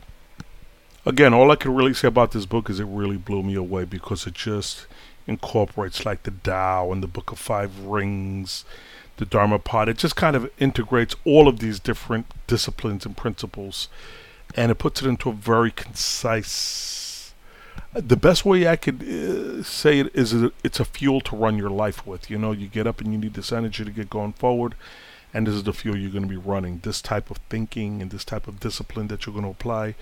Again, 1.05 1.35
all 1.35 1.51
I 1.51 1.57
can 1.57 1.75
really 1.75 1.95
say 1.95 2.09
about 2.09 2.33
this 2.33 2.47
book 2.47 2.71
is 2.71 2.81
it 2.81 2.85
really 2.85 3.19
blew 3.19 3.43
me 3.43 3.57
away 3.57 3.85
because 3.85 4.27
it 4.27 4.33
just 4.33 4.87
incorporates 5.29 6.05
like 6.05 6.25
the 6.25 6.31
Tao 6.31 6.91
and 6.91 7.03
the 7.03 7.07
Book 7.07 7.31
of 7.31 7.39
Five 7.39 7.79
Rings, 7.81 8.65
the 9.19 9.25
Dhammapada. 9.25 9.93
It 9.93 9.99
just 9.99 10.17
kind 10.17 10.35
of 10.35 10.51
integrates 10.59 11.15
all 11.25 11.47
of 11.47 11.61
these 11.61 11.79
different 11.79 12.27
disciplines 12.47 13.07
and 13.07 13.17
principles 13.17 13.89
and 14.55 14.73
it 14.73 14.77
puts 14.77 15.03
it 15.03 15.09
into 15.09 15.29
a 15.29 15.35
very 15.35 15.71
concise. 15.71 17.35
The 17.93 18.17
best 18.17 18.45
way 18.45 18.67
I 18.67 18.77
could 18.77 19.03
uh, 19.03 19.63
say 19.63 20.01
it 20.01 20.15
is 20.15 20.33
it's 20.65 20.81
a 20.81 20.85
fuel 20.85 21.21
to 21.23 21.37
run 21.37 21.59
your 21.59 21.71
life 21.71 22.07
with. 22.07 22.31
You 22.31 22.39
know, 22.39 22.53
you 22.53 22.67
get 22.67 22.87
up 22.87 23.01
and 23.01 23.13
you 23.13 23.19
need 23.19 23.35
this 23.35 23.53
energy 23.53 23.85
to 23.85 23.91
get 23.91 24.11
going 24.11 24.33
forward 24.33 24.75
and 25.33 25.47
this 25.47 25.55
is 25.55 25.65
the 25.65 25.73
fuel 25.73 25.97
you're 25.97 26.11
going 26.11 26.23
to 26.23 26.29
be 26.29 26.37
running 26.37 26.81
this 26.83 27.03
type 27.03 27.31
of 27.31 27.39
thinking 27.49 28.01
and 28.01 28.11
this 28.11 28.25
type 28.25 28.49
of 28.49 28.61
discipline 28.61 29.09
that 29.09 29.27
you're 29.27 29.33
going 29.33 29.45
to 29.45 29.51
apply 29.51 29.95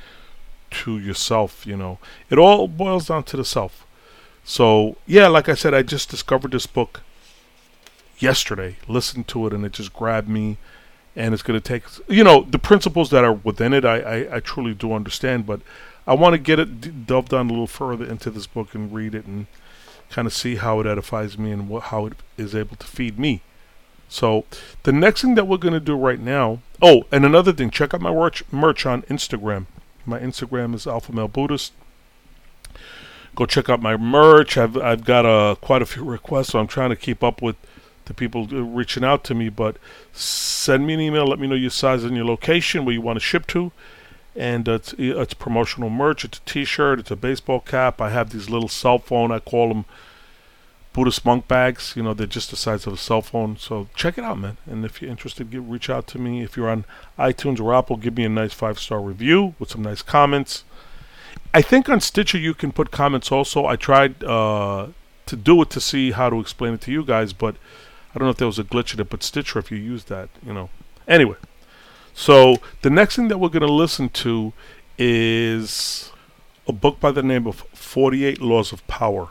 to 0.71 0.99
yourself 0.99 1.67
you 1.67 1.77
know 1.77 1.99
it 2.31 2.39
all 2.39 2.69
boils 2.69 3.09
down 3.09 3.23
to 3.23 3.37
the 3.37 3.45
self 3.45 3.86
so 4.47 4.97
yeah 5.07 5.27
like 5.27 5.49
i 5.49 5.55
said 5.55 5.75
i 5.75 5.83
just 5.83 6.09
discovered 6.09 6.53
this 6.53 6.67
book 6.67 7.03
yesterday 8.19 8.77
listened 8.89 9.29
to 9.29 9.47
it 9.47 9.53
and 9.53 9.65
it 9.65 9.73
just 9.73 9.93
grabbed 9.93 10.29
me 10.29 10.57
and 11.15 11.35
it's 11.35 11.43
going 11.43 11.61
to 11.61 11.69
take 11.69 11.83
you 12.09 12.25
know 12.25 12.47
the 12.51 12.59
principles 12.59 13.11
that 13.11 13.25
are 13.25 13.33
within 13.33 13.75
it 13.75 13.85
I, 13.85 13.99
I, 13.99 14.37
I 14.37 14.41
truly 14.41 14.73
do 14.73 14.93
understand 14.93 15.47
but 15.47 15.61
i 16.07 16.15
want 16.15 16.33
to 16.33 16.39
get 16.39 16.59
it 16.59 16.81
d- 16.81 16.91
delve 16.91 17.29
down 17.29 17.49
a 17.49 17.51
little 17.51 17.67
further 17.67 18.07
into 18.07 18.31
this 18.31 18.47
book 18.47 18.75
and 18.75 18.95
read 18.95 19.15
it 19.15 19.27
and 19.27 19.47
kind 20.09 20.27
of 20.27 20.33
see 20.33 20.57
how 20.57 20.81
it 20.81 20.87
edifies 20.87 21.37
me 21.37 21.51
and 21.51 21.69
what, 21.69 21.85
how 21.85 22.07
it 22.07 22.15
is 22.39 22.55
able 22.55 22.77
to 22.77 22.87
feed 22.87 23.19
me 23.19 23.43
so 24.09 24.45
the 24.85 24.93
next 24.93 25.23
thing 25.23 25.35
that 25.35 25.47
we're 25.47 25.57
going 25.57 25.75
to 25.75 25.81
do 25.81 25.97
right 25.97 26.21
now. 26.21 26.61
Oh, 26.81 27.05
and 27.11 27.25
another 27.25 27.53
thing, 27.53 27.71
check 27.71 27.93
out 27.95 28.01
my 28.01 28.13
merch, 28.13 28.45
merch 28.53 28.87
on 28.87 29.03
Instagram. 29.03 29.67
My 30.05 30.19
Instagram 30.21 30.75
is 30.75 30.87
Alpha 30.87 31.13
Male 31.13 31.29
Buddhist. 31.29 31.73
Go 33.37 33.46
check 33.46 33.68
out 33.68 33.81
my 33.81 33.96
merch. 33.96 34.57
I've 34.57 34.77
I've 34.79 35.05
got 35.05 35.25
uh, 35.27 35.55
quite 35.61 35.83
a 35.83 35.87
few 35.87 36.03
requests, 36.03 36.49
so 36.49 36.59
I'm 36.59 36.66
trying 36.66 36.90
to 36.90 36.96
keep 36.96 37.22
up 37.22 37.40
with 37.42 37.57
the 38.07 38.14
people 38.14 38.46
reaching 38.46 39.05
out 39.05 39.22
to 39.25 39.35
me. 39.35 39.51
But 39.51 39.77
send 40.12 40.87
me 40.87 40.94
an 40.94 41.01
email. 41.01 41.27
Let 41.27 41.38
me 41.38 41.46
know 41.46 41.55
your 41.55 41.70
size 41.70 42.03
and 42.03 42.16
your 42.16 42.25
location, 42.25 42.85
where 42.85 42.94
you 42.94 43.03
want 43.03 43.16
to 43.16 43.25
ship 43.25 43.46
to. 43.49 43.72
And 44.35 44.68
uh, 44.68 44.72
it's 44.72 44.94
it's 44.99 45.35
promotional 45.35 45.90
merch. 45.90 46.25
It's 46.25 46.38
a 46.38 46.40
T-shirt. 46.42 46.99
It's 46.99 47.11
a 47.11 47.16
baseball 47.16 47.61
cap. 47.61 48.01
I 48.01 48.11
have 48.11 48.31
these 48.31 48.51
little 48.51 48.68
cell 48.68 48.99
phone. 48.99 49.31
I 49.31 49.38
call 49.38 49.68
them 49.68 49.85
Buddhist 50.94 51.27
monk 51.27 51.46
bags. 51.46 51.92
You 51.94 52.03
know, 52.03 52.14
they're 52.14 52.27
just 52.27 52.49
the 52.49 52.57
size 52.57 52.87
of 52.87 52.94
a 52.94 52.96
cell 52.96 53.20
phone. 53.20 53.59
So 53.59 53.88
check 53.94 54.16
it 54.16 54.25
out, 54.25 54.38
man. 54.38 54.57
And 54.64 54.83
if 54.83 55.03
you're 55.03 55.11
interested, 55.11 55.51
get, 55.51 55.61
reach 55.61 55.90
out 55.90 56.07
to 56.09 56.18
me. 56.18 56.42
If 56.42 56.57
you're 56.57 56.70
on 56.70 56.87
iTunes 57.18 57.61
or 57.61 57.75
Apple, 57.75 57.99
give 57.99 58.16
me 58.16 58.25
a 58.25 58.31
nice 58.31 58.55
five 58.55 58.79
star 58.79 59.01
review 59.03 59.55
with 59.59 59.70
some 59.70 59.83
nice 59.83 60.01
comments. 60.01 60.64
I 61.55 61.62
think 61.62 61.88
on 61.88 62.01
Stitcher 62.01 62.38
you 62.38 62.55
can 62.55 62.72
put 62.72 62.90
comments 62.90 63.33
also. 63.33 63.66
I 63.66 63.77
tried 63.77 64.22
uh, 64.25 64.88
to 65.27 65.37
do 65.37 65.62
it 65.62 65.70
to 65.70 65.81
see 65.81 66.12
how 66.12 66.31
to 66.31 66.40
explain 66.40 66.75
it 66.75 66.81
to 66.83 66.92
you 66.92 67.05
guys, 67.05 67.33
but 67.33 67.57
I 68.14 68.18
don't 68.18 68.27
know 68.27 68.31
if 68.31 68.37
there 68.37 68.46
was 68.46 68.59
a 68.59 68.64
glitch 68.64 68.94
in 68.94 69.01
it. 69.01 69.09
But 69.09 69.22
Stitcher, 69.22 69.59
if 69.59 69.70
you 69.70 69.79
use 69.79 70.05
that, 70.05 70.29
you 70.44 70.53
know. 70.53 70.70
Anyway, 71.09 71.37
so 72.14 72.57
the 72.83 72.90
next 72.90 73.16
thing 73.16 73.29
that 73.29 73.38
we're 73.38 73.49
going 73.49 73.66
to 73.66 73.72
listen 73.72 74.09
to 74.11 74.53
is 74.99 76.12
a 76.66 76.72
book 76.72 77.01
by 77.01 77.11
the 77.12 77.22
name 77.22 77.46
of 77.46 77.57
48 77.72 78.40
Laws 78.40 78.72
of 78.72 78.87
Power 78.87 79.31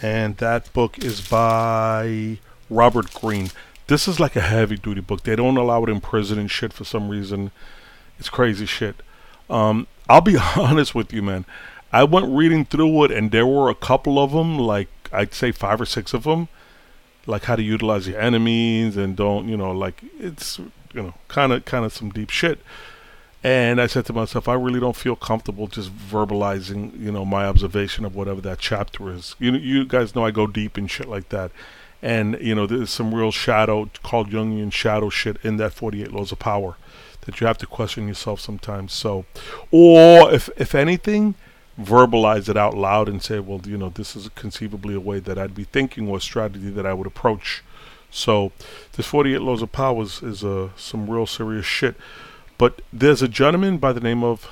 and 0.00 0.36
that 0.36 0.72
book 0.72 0.98
is 0.98 1.20
by 1.20 2.38
Robert 2.70 3.12
Greene. 3.14 3.50
This 3.88 4.06
is 4.06 4.20
like 4.20 4.36
a 4.36 4.40
heavy 4.40 4.76
duty 4.76 5.00
book. 5.00 5.22
They 5.22 5.34
don't 5.34 5.56
allow 5.56 5.82
it 5.84 5.90
in 5.90 6.00
prison 6.00 6.38
and 6.38 6.50
shit 6.50 6.72
for 6.72 6.84
some 6.84 7.08
reason. 7.08 7.50
It's 8.18 8.28
crazy 8.28 8.66
shit. 8.66 8.96
Um, 9.50 9.86
I'll 10.08 10.20
be 10.20 10.36
honest 10.56 10.94
with 10.94 11.12
you, 11.12 11.22
man. 11.22 11.44
I 11.92 12.04
went 12.04 12.26
reading 12.28 12.64
through 12.64 13.04
it, 13.04 13.10
and 13.10 13.30
there 13.30 13.46
were 13.46 13.70
a 13.70 13.74
couple 13.74 14.18
of 14.18 14.32
them, 14.32 14.58
like 14.58 14.88
I'd 15.12 15.34
say 15.34 15.52
five 15.52 15.80
or 15.80 15.86
six 15.86 16.12
of 16.12 16.24
them, 16.24 16.48
like 17.26 17.44
how 17.44 17.56
to 17.56 17.62
utilize 17.62 18.06
your 18.06 18.20
enemies 18.20 18.96
and 18.96 19.16
don't, 19.16 19.48
you 19.48 19.56
know, 19.56 19.72
like 19.72 20.02
it's, 20.18 20.58
you 20.58 21.02
know, 21.02 21.14
kind 21.28 21.52
of, 21.52 21.64
kind 21.64 21.84
of 21.84 21.92
some 21.92 22.10
deep 22.10 22.30
shit. 22.30 22.60
And 23.42 23.80
I 23.80 23.86
said 23.86 24.04
to 24.06 24.12
myself, 24.12 24.48
I 24.48 24.54
really 24.54 24.80
don't 24.80 24.96
feel 24.96 25.14
comfortable 25.14 25.68
just 25.68 25.96
verbalizing, 25.96 26.98
you 27.00 27.12
know, 27.12 27.24
my 27.24 27.46
observation 27.46 28.04
of 28.04 28.16
whatever 28.16 28.40
that 28.42 28.58
chapter 28.58 29.12
is. 29.12 29.36
You 29.38 29.52
you 29.52 29.84
guys 29.86 30.14
know 30.14 30.26
I 30.26 30.32
go 30.32 30.46
deep 30.46 30.76
in 30.76 30.88
shit 30.88 31.08
like 31.08 31.28
that. 31.28 31.52
And, 32.02 32.36
you 32.40 32.54
know, 32.54 32.66
there's 32.66 32.90
some 32.90 33.14
real 33.14 33.32
shadow, 33.32 33.90
called 34.02 34.30
Jungian 34.30 34.72
shadow 34.72 35.08
shit 35.08 35.36
in 35.42 35.56
that 35.56 35.72
48 35.72 36.12
Laws 36.12 36.32
of 36.32 36.38
Power 36.38 36.76
that 37.22 37.40
you 37.40 37.46
have 37.46 37.58
to 37.58 37.66
question 37.66 38.08
yourself 38.08 38.40
sometimes. 38.40 38.92
So, 38.92 39.24
or 39.70 40.32
if, 40.32 40.48
if 40.56 40.74
anything, 40.74 41.34
verbalize 41.80 42.48
it 42.48 42.56
out 42.56 42.74
loud 42.74 43.08
and 43.08 43.22
say, 43.22 43.38
well, 43.38 43.60
you 43.64 43.76
know, 43.76 43.90
this 43.90 44.16
is 44.16 44.28
conceivably 44.34 44.94
a 44.94 45.00
way 45.00 45.20
that 45.20 45.38
I'd 45.38 45.54
be 45.54 45.64
thinking 45.64 46.08
or 46.08 46.18
a 46.18 46.20
strategy 46.20 46.70
that 46.70 46.86
I 46.86 46.94
would 46.94 47.06
approach. 47.06 47.62
So, 48.10 48.52
this 48.92 49.06
48 49.06 49.40
Laws 49.40 49.62
of 49.62 49.72
Power 49.72 50.02
is, 50.02 50.22
is 50.22 50.42
uh, 50.42 50.70
some 50.76 51.08
real 51.08 51.26
serious 51.26 51.66
shit. 51.66 51.96
But 52.56 52.80
there's 52.92 53.22
a 53.22 53.28
gentleman 53.28 53.78
by 53.78 53.92
the 53.92 54.00
name 54.00 54.24
of, 54.24 54.48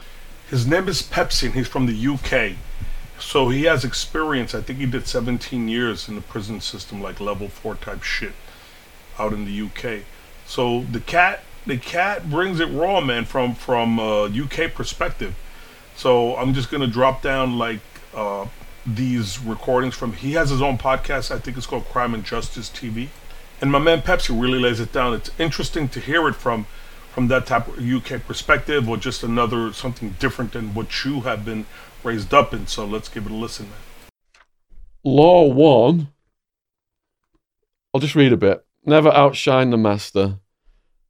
his 0.48 0.66
name 0.66 0.88
is 0.88 1.02
Pepsi, 1.02 1.46
and 1.46 1.54
he's 1.54 1.66
from 1.66 1.86
the 1.86 2.08
UK. 2.08 2.56
So 3.18 3.48
he 3.48 3.64
has 3.64 3.84
experience. 3.84 4.54
I 4.54 4.60
think 4.60 4.78
he 4.78 4.86
did 4.86 5.06
17 5.06 5.68
years 5.68 6.08
in 6.08 6.14
the 6.14 6.20
prison 6.20 6.60
system, 6.60 7.00
like 7.00 7.20
level 7.20 7.48
four 7.48 7.74
type 7.74 8.02
shit, 8.02 8.32
out 9.18 9.32
in 9.32 9.44
the 9.44 9.62
UK. 9.62 10.04
So 10.46 10.82
the 10.82 11.00
cat, 11.00 11.42
the 11.66 11.76
cat 11.76 12.30
brings 12.30 12.60
it 12.60 12.66
raw, 12.66 13.00
man, 13.00 13.24
from 13.24 13.54
from 13.54 13.98
uh, 13.98 14.24
UK 14.24 14.72
perspective. 14.72 15.34
So 15.96 16.36
I'm 16.36 16.54
just 16.54 16.70
gonna 16.70 16.86
drop 16.86 17.22
down 17.22 17.58
like 17.58 17.80
uh, 18.14 18.46
these 18.86 19.38
recordings 19.40 19.94
from. 19.94 20.12
He 20.12 20.32
has 20.32 20.50
his 20.50 20.62
own 20.62 20.78
podcast. 20.78 21.34
I 21.34 21.38
think 21.38 21.56
it's 21.56 21.66
called 21.66 21.84
Crime 21.86 22.14
and 22.14 22.24
Justice 22.24 22.70
TV. 22.70 23.08
And 23.60 23.72
my 23.72 23.78
man 23.78 24.02
Pepsi 24.02 24.38
really 24.38 24.58
lays 24.58 24.80
it 24.80 24.92
down. 24.92 25.14
It's 25.14 25.30
interesting 25.38 25.88
to 25.90 26.00
hear 26.00 26.28
it 26.28 26.34
from 26.34 26.66
from 27.10 27.28
that 27.28 27.46
type 27.46 27.66
of 27.66 27.78
UK 27.78 28.26
perspective 28.26 28.88
or 28.88 28.96
just 28.96 29.22
another 29.22 29.72
something 29.72 30.14
different 30.18 30.52
than 30.52 30.74
what 30.74 31.04
you 31.04 31.22
have 31.22 31.44
been 31.44 31.64
raised 32.04 32.32
up 32.34 32.52
in. 32.52 32.66
So 32.66 32.84
let's 32.84 33.08
give 33.08 33.26
it 33.26 33.32
a 33.32 33.34
listen. 33.34 33.66
Man. 33.70 34.10
Law 35.02 35.44
one. 35.46 36.08
I'll 37.94 38.00
just 38.00 38.14
read 38.14 38.32
a 38.32 38.36
bit. 38.36 38.64
Never 38.84 39.08
outshine 39.08 39.70
the 39.70 39.78
master. 39.78 40.38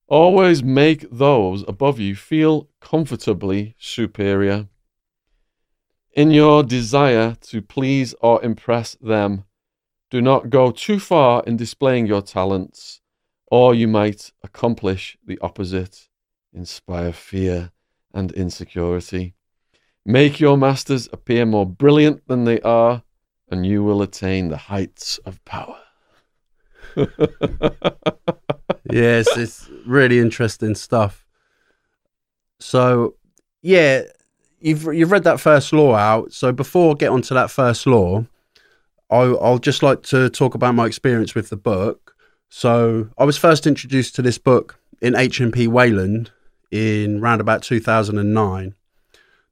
Always 0.09 0.63
make 0.63 1.05
those 1.11 1.65
above 1.67 1.99
you 1.99 2.15
feel 2.15 2.69
comfortably 2.81 3.75
superior. 3.79 4.69
In 6.13 6.31
your 6.31 6.63
desire 6.63 7.37
to 7.43 7.61
please 7.61 8.15
or 8.21 8.43
impress 8.45 8.95
them, 9.01 9.45
do 10.11 10.23
not 10.23 10.51
go 10.51 10.71
too 10.71 11.01
far 11.01 11.43
in 11.47 11.57
displaying 11.57 12.07
your 12.07 12.23
talents 12.23 13.01
or 13.49 13.75
you 13.75 13.89
might 13.89 14.33
accomplish 14.43 15.17
the 15.25 15.39
opposite, 15.41 16.09
inspire 16.53 17.13
fear 17.13 17.71
and 18.13 18.33
insecurity. 18.33 19.35
Make 20.05 20.41
your 20.41 20.57
masters 20.57 21.09
appear 21.13 21.47
more 21.47 21.67
brilliant 21.67 22.27
than 22.29 22.45
they 22.45 22.61
are, 22.61 23.03
and 23.49 23.67
you 23.67 23.83
will 23.85 24.03
attain 24.03 24.49
the 24.49 24.57
heights 24.57 25.19
of 25.19 25.45
power. 25.45 25.79
yes, 28.91 29.37
it's 29.37 29.69
really 29.85 30.19
interesting 30.19 30.75
stuff. 30.75 31.25
So, 32.59 33.15
yeah, 33.63 34.03
you've 34.61 34.85
you've 34.95 35.11
read 35.13 35.25
that 35.25 35.41
first 35.41 35.73
law 35.73 35.95
out. 35.95 36.33
So 36.33 36.53
before 36.53 36.93
I 36.93 36.95
get 36.95 37.11
onto 37.11 37.35
that 37.35 37.51
first 37.51 37.87
law, 37.87 38.25
I'll, 39.11 39.41
I'll 39.41 39.59
just 39.59 39.83
like 39.83 40.03
to 40.05 40.29
talk 40.31 40.55
about 40.55 40.75
my 40.75 40.87
experience 40.87 41.35
with 41.35 41.49
the 41.49 41.57
book. 41.57 42.15
So 42.49 43.09
I 43.19 43.25
was 43.25 43.37
first 43.37 43.67
introduced 43.67 44.15
to 44.17 44.23
this 44.23 44.39
book 44.39 44.79
in 45.01 45.15
HMP 45.15 45.69
Wayland 45.69 46.31
in 46.71 47.21
round 47.21 47.41
about 47.41 47.63
2009. 47.63 48.75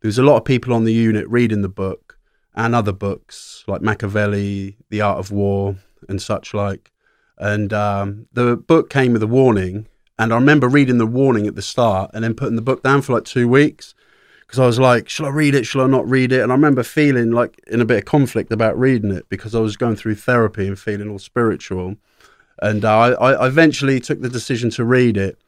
There 0.00 0.08
was 0.08 0.18
a 0.18 0.22
lot 0.22 0.36
of 0.36 0.44
people 0.44 0.74
on 0.74 0.84
the 0.84 0.92
unit 0.92 1.28
reading 1.28 1.62
the 1.62 1.68
book 1.68 2.18
and 2.54 2.74
other 2.74 2.92
books 2.92 3.64
like 3.66 3.82
Machiavelli, 3.82 4.76
The 4.90 5.00
Art 5.00 5.18
of 5.18 5.30
War, 5.30 5.76
and 6.08 6.20
such 6.20 6.54
like. 6.54 6.92
And 7.38 7.72
um, 7.72 8.26
the 8.32 8.56
book 8.56 8.90
came 8.90 9.12
with 9.12 9.22
a 9.22 9.26
warning. 9.26 9.86
And 10.18 10.32
I 10.32 10.36
remember 10.36 10.68
reading 10.68 10.98
the 10.98 11.06
warning 11.06 11.46
at 11.46 11.56
the 11.56 11.62
start 11.62 12.10
and 12.14 12.22
then 12.22 12.34
putting 12.34 12.56
the 12.56 12.62
book 12.62 12.82
down 12.82 13.02
for 13.02 13.14
like 13.14 13.24
two 13.24 13.48
weeks 13.48 13.94
because 14.40 14.58
I 14.60 14.66
was 14.66 14.78
like, 14.78 15.08
shall 15.08 15.26
I 15.26 15.30
read 15.30 15.54
it? 15.54 15.64
Shall 15.64 15.80
I 15.80 15.86
not 15.86 16.08
read 16.08 16.30
it? 16.30 16.40
And 16.40 16.52
I 16.52 16.54
remember 16.54 16.84
feeling 16.84 17.32
like 17.32 17.60
in 17.66 17.80
a 17.80 17.84
bit 17.84 17.98
of 17.98 18.04
conflict 18.04 18.52
about 18.52 18.78
reading 18.78 19.10
it 19.10 19.28
because 19.28 19.54
I 19.54 19.60
was 19.60 19.76
going 19.76 19.96
through 19.96 20.14
therapy 20.14 20.68
and 20.68 20.78
feeling 20.78 21.10
all 21.10 21.18
spiritual 21.18 21.96
and 22.60 22.84
uh, 22.84 23.16
I, 23.20 23.32
I, 23.32 23.46
eventually 23.46 24.00
took 24.00 24.20
the 24.20 24.28
decision 24.28 24.70
to 24.70 24.84
read 24.84 25.16
it. 25.16 25.38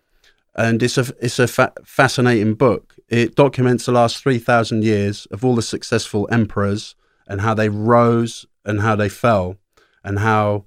And 0.54 0.82
it's 0.82 0.96
a 0.96 1.06
it's 1.20 1.38
a 1.38 1.46
fa- 1.46 1.72
fascinating 1.84 2.54
book. 2.54 2.94
It 3.08 3.34
documents 3.34 3.86
the 3.86 3.92
last 3.92 4.22
three 4.22 4.38
thousand 4.38 4.84
years 4.84 5.26
of 5.30 5.44
all 5.44 5.54
the 5.54 5.62
successful 5.62 6.26
emperors 6.30 6.94
and 7.28 7.42
how 7.42 7.54
they 7.54 7.68
rose 7.68 8.46
and 8.64 8.80
how 8.80 8.96
they 8.96 9.08
fell, 9.08 9.56
and 10.02 10.18
how 10.20 10.64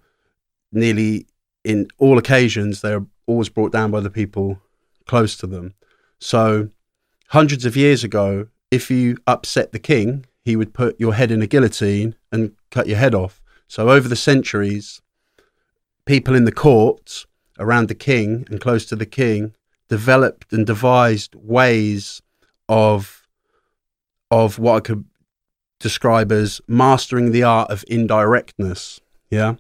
nearly 0.72 1.28
in 1.64 1.88
all 1.98 2.18
occasions, 2.18 2.82
they're 2.82 3.06
always 3.26 3.50
brought 3.50 3.72
down 3.72 3.92
by 3.92 4.00
the 4.00 4.10
people 4.10 4.62
close 5.06 5.36
to 5.38 5.48
them. 5.48 5.74
So, 6.20 6.70
hundreds 7.30 7.66
of 7.66 7.78
years 7.78 8.04
ago, 8.04 8.48
if 8.72 8.90
you 8.92 9.18
upset 9.28 9.72
the 9.72 9.80
king, 9.80 10.26
he 10.44 10.56
would 10.56 10.74
put 10.74 11.00
your 11.00 11.14
head 11.14 11.32
in 11.32 11.42
a 11.42 11.48
guillotine 11.48 12.16
and 12.32 12.56
cut 12.72 12.88
your 12.88 12.98
head 12.98 13.16
off. 13.16 13.42
So, 13.68 13.90
over 13.90 14.08
the 14.08 14.16
centuries, 14.16 15.02
people 16.06 16.36
in 16.36 16.46
the 16.46 16.52
courts 16.52 17.26
around 17.60 17.88
the 17.88 17.96
king 17.96 18.48
and 18.50 18.60
close 18.60 18.86
to 18.86 18.96
the 18.96 19.06
king 19.06 19.54
developed 19.90 20.54
and 20.54 20.66
devised 20.66 21.36
ways 21.36 22.22
of 22.68 23.28
of 24.32 24.60
what 24.60 24.76
I 24.76 24.80
could 24.82 25.06
describe 25.80 26.32
as 26.32 26.62
mastering 26.68 27.32
the 27.32 27.44
art 27.44 27.72
of 27.72 27.84
indirectness. 27.88 29.00
Yeah. 29.30 29.56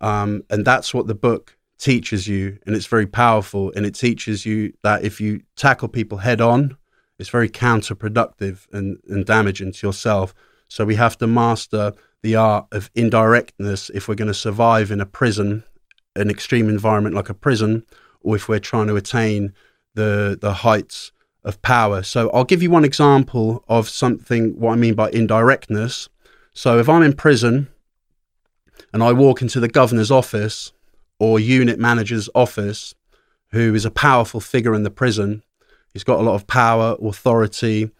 Um, 0.00 0.42
and 0.50 0.64
that's 0.64 0.92
what 0.92 1.06
the 1.06 1.14
book 1.14 1.56
teaches 1.78 2.26
you. 2.26 2.58
And 2.66 2.74
it's 2.74 2.86
very 2.86 3.06
powerful. 3.06 3.72
And 3.76 3.86
it 3.86 3.94
teaches 3.94 4.46
you 4.46 4.72
that 4.82 5.04
if 5.04 5.20
you 5.20 5.42
tackle 5.56 5.88
people 5.88 6.18
head 6.18 6.40
on, 6.40 6.76
it's 7.18 7.28
very 7.30 7.48
counterproductive 7.48 8.66
and, 8.72 8.98
and 9.08 9.24
damaging 9.24 9.72
to 9.72 9.86
yourself. 9.86 10.34
So 10.68 10.84
we 10.84 10.96
have 10.96 11.16
to 11.18 11.26
master 11.26 11.92
the 12.22 12.36
art 12.36 12.66
of 12.72 12.90
indirectness 12.94 13.90
if 13.90 14.08
we're 14.08 14.14
going 14.14 14.28
to 14.28 14.34
survive 14.34 14.90
in 14.90 15.00
a 15.00 15.06
prison, 15.06 15.64
an 16.14 16.30
extreme 16.30 16.68
environment 16.68 17.14
like 17.14 17.30
a 17.30 17.34
prison, 17.34 17.84
or 18.20 18.36
if 18.36 18.48
we're 18.48 18.58
trying 18.58 18.88
to 18.88 18.96
attain 18.96 19.52
the 19.94 20.36
the 20.40 20.52
heights 20.52 21.12
of 21.44 21.62
power. 21.62 22.02
So 22.02 22.30
I'll 22.30 22.44
give 22.44 22.62
you 22.62 22.70
one 22.70 22.84
example 22.84 23.64
of 23.68 23.88
something 23.88 24.58
what 24.58 24.72
I 24.72 24.76
mean 24.76 24.94
by 24.94 25.10
indirectness. 25.10 26.08
So 26.52 26.78
if 26.78 26.88
I'm 26.88 27.02
in 27.02 27.12
prison 27.12 27.68
and 28.92 29.02
I 29.02 29.12
walk 29.12 29.42
into 29.42 29.60
the 29.60 29.68
governor's 29.68 30.10
office 30.10 30.72
or 31.18 31.40
unit 31.40 31.78
manager's 31.78 32.28
office, 32.34 32.94
who 33.50 33.74
is 33.74 33.84
a 33.84 33.90
powerful 33.90 34.40
figure 34.40 34.74
in 34.74 34.82
the 34.82 34.90
prison, 34.90 35.42
he's 35.92 36.04
got 36.04 36.20
a 36.20 36.22
lot 36.22 36.34
of 36.34 36.46
power, 36.46 36.96
authority, 37.02 37.90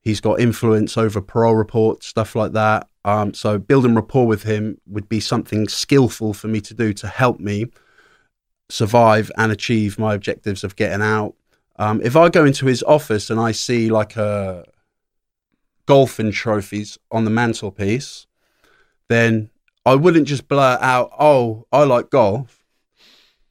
he's 0.00 0.20
got 0.20 0.40
influence 0.40 0.96
over 0.96 1.20
parole 1.20 1.54
reports, 1.54 2.06
stuff 2.06 2.34
like 2.34 2.52
that. 2.52 2.88
Um, 3.04 3.34
so 3.34 3.58
building 3.58 3.94
rapport 3.94 4.26
with 4.26 4.44
him 4.44 4.78
would 4.86 5.08
be 5.08 5.20
something 5.20 5.68
skillful 5.68 6.34
for 6.34 6.48
me 6.48 6.60
to 6.62 6.74
do 6.74 6.92
to 6.94 7.06
help 7.06 7.38
me 7.38 7.66
survive 8.68 9.30
and 9.36 9.52
achieve 9.52 9.98
my 9.98 10.14
objectives 10.14 10.64
of 10.64 10.76
getting 10.76 11.02
out. 11.02 11.34
Um, 11.76 12.00
if 12.02 12.16
I 12.16 12.28
go 12.28 12.44
into 12.44 12.66
his 12.66 12.82
office 12.84 13.30
and 13.30 13.38
I 13.40 13.52
see 13.52 13.90
like 13.90 14.16
a 14.16 14.64
golfing 15.86 16.32
trophies 16.32 16.98
on 17.10 17.24
the 17.24 17.30
mantelpiece, 17.30 18.26
then 19.08 19.50
I 19.86 19.94
wouldn't 19.94 20.28
just 20.28 20.48
blurt 20.48 20.80
out, 20.80 21.10
"Oh, 21.18 21.66
I 21.72 21.84
like 21.84 22.10
golf." 22.10 22.64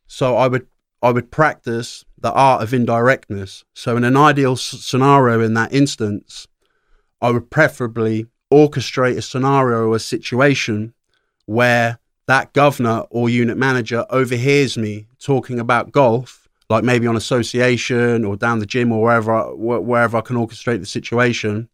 So 0.07 0.35
I 0.35 0.47
would 0.47 0.67
I 1.01 1.11
would 1.11 1.31
practice 1.31 2.05
the 2.17 2.31
art 2.31 2.63
of 2.63 2.73
indirectness. 2.73 3.65
So 3.73 3.97
in 3.97 4.03
an 4.03 4.15
ideal 4.15 4.53
s- 4.53 4.61
scenario, 4.61 5.41
in 5.41 5.53
that 5.55 5.73
instance, 5.73 6.47
I 7.21 7.31
would 7.31 7.49
preferably 7.51 8.27
orchestrate 8.51 9.17
a 9.17 9.21
scenario 9.21 9.87
or 9.89 9.95
a 9.95 9.99
situation 9.99 10.93
where 11.45 11.99
that 12.27 12.53
governor 12.53 13.03
or 13.09 13.29
unit 13.29 13.57
manager 13.57 14.05
overhears 14.09 14.77
me 14.77 15.07
talking 15.19 15.59
about 15.59 15.91
golf 15.91 16.43
like 16.69 16.83
maybe 16.83 17.07
on 17.07 17.15
association 17.15 18.25
or 18.25 18.35
down 18.35 18.59
the 18.59 18.65
gym 18.65 18.91
or 18.91 19.03
wherever 19.03 19.33
I, 19.33 19.43
wherever 19.51 20.17
I 20.17 20.21
can 20.21 20.37
orchestrate 20.37 20.79
the 20.79 20.85
situation, 20.85 21.69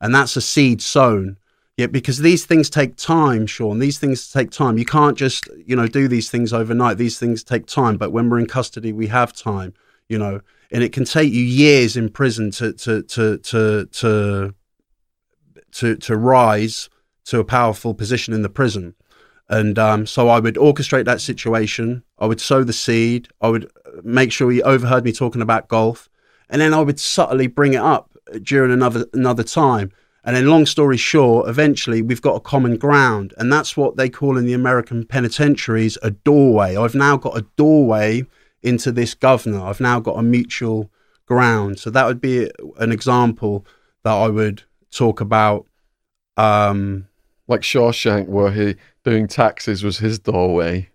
and 0.00 0.14
that's 0.14 0.36
a 0.36 0.40
seed 0.40 0.82
sown. 0.82 1.36
Yeah, 1.80 1.86
because 1.86 2.18
these 2.18 2.44
things 2.44 2.68
take 2.68 2.96
time, 2.96 3.46
Sean. 3.46 3.78
These 3.78 3.98
things 3.98 4.30
take 4.30 4.50
time. 4.50 4.76
You 4.76 4.84
can't 4.84 5.16
just 5.16 5.48
you 5.64 5.74
know 5.74 5.86
do 5.86 6.08
these 6.08 6.30
things 6.30 6.52
overnight. 6.52 6.98
These 6.98 7.18
things 7.18 7.42
take 7.42 7.64
time. 7.64 7.96
But 7.96 8.12
when 8.12 8.28
we're 8.28 8.38
in 8.38 8.44
custody, 8.44 8.92
we 8.92 9.06
have 9.06 9.32
time. 9.32 9.72
You 10.06 10.18
know, 10.18 10.42
and 10.70 10.84
it 10.84 10.92
can 10.92 11.06
take 11.06 11.32
you 11.32 11.42
years 11.42 11.96
in 11.96 12.10
prison 12.10 12.50
to 12.50 12.74
to 12.74 13.02
to 13.02 13.38
to 13.38 13.86
to 13.86 14.54
to, 15.72 15.96
to 15.96 16.16
rise 16.18 16.90
to 17.24 17.38
a 17.38 17.44
powerful 17.44 17.94
position 17.94 18.34
in 18.34 18.42
the 18.42 18.50
prison. 18.50 18.94
And 19.48 19.78
um, 19.78 20.04
so 20.04 20.28
I 20.28 20.38
would 20.38 20.56
orchestrate 20.56 21.06
that 21.06 21.22
situation. 21.22 22.02
I 22.18 22.26
would 22.26 22.42
sow 22.42 22.62
the 22.62 22.74
seed. 22.74 23.28
I 23.40 23.48
would 23.48 23.70
make 24.02 24.32
sure 24.32 24.50
he 24.50 24.62
overheard 24.62 25.06
me 25.06 25.12
talking 25.12 25.40
about 25.40 25.68
golf, 25.68 26.10
and 26.50 26.60
then 26.60 26.74
I 26.74 26.82
would 26.82 27.00
subtly 27.00 27.46
bring 27.46 27.72
it 27.72 27.80
up 27.80 28.10
during 28.42 28.70
another 28.70 29.06
another 29.14 29.44
time. 29.44 29.92
And 30.24 30.36
then, 30.36 30.46
long 30.48 30.66
story 30.66 30.98
short, 30.98 31.48
eventually 31.48 32.02
we've 32.02 32.20
got 32.20 32.36
a 32.36 32.40
common 32.40 32.76
ground, 32.76 33.32
and 33.38 33.52
that's 33.52 33.76
what 33.76 33.96
they 33.96 34.10
call 34.10 34.36
in 34.36 34.44
the 34.44 34.52
American 34.52 35.06
penitentiaries 35.06 35.96
a 36.02 36.10
doorway. 36.10 36.76
I've 36.76 36.94
now 36.94 37.16
got 37.16 37.38
a 37.38 37.46
doorway 37.56 38.26
into 38.62 38.92
this 38.92 39.14
governor. 39.14 39.62
I've 39.62 39.80
now 39.80 39.98
got 40.00 40.18
a 40.18 40.22
mutual 40.22 40.90
ground. 41.26 41.78
So 41.78 41.90
that 41.90 42.06
would 42.06 42.20
be 42.20 42.50
an 42.78 42.92
example 42.92 43.64
that 44.02 44.12
I 44.12 44.28
would 44.28 44.64
talk 44.90 45.20
about. 45.20 45.66
Um, 46.36 47.06
like 47.48 47.62
Shawshank, 47.62 48.28
where 48.28 48.50
he 48.50 48.76
doing 49.04 49.26
taxes 49.26 49.82
was 49.82 49.98
his 49.98 50.18
doorway. 50.18 50.90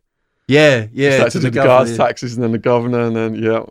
Yeah, 0.47 0.87
yeah. 0.93 1.15
Started 1.15 1.31
to 1.31 1.39
do 1.39 1.49
the 1.49 1.63
guards' 1.63 1.97
taxes 1.97 2.35
and 2.35 2.43
then 2.43 2.51
the 2.51 2.57
governor 2.57 3.01
and 3.01 3.15
then 3.15 3.35
yeah. 3.35 3.65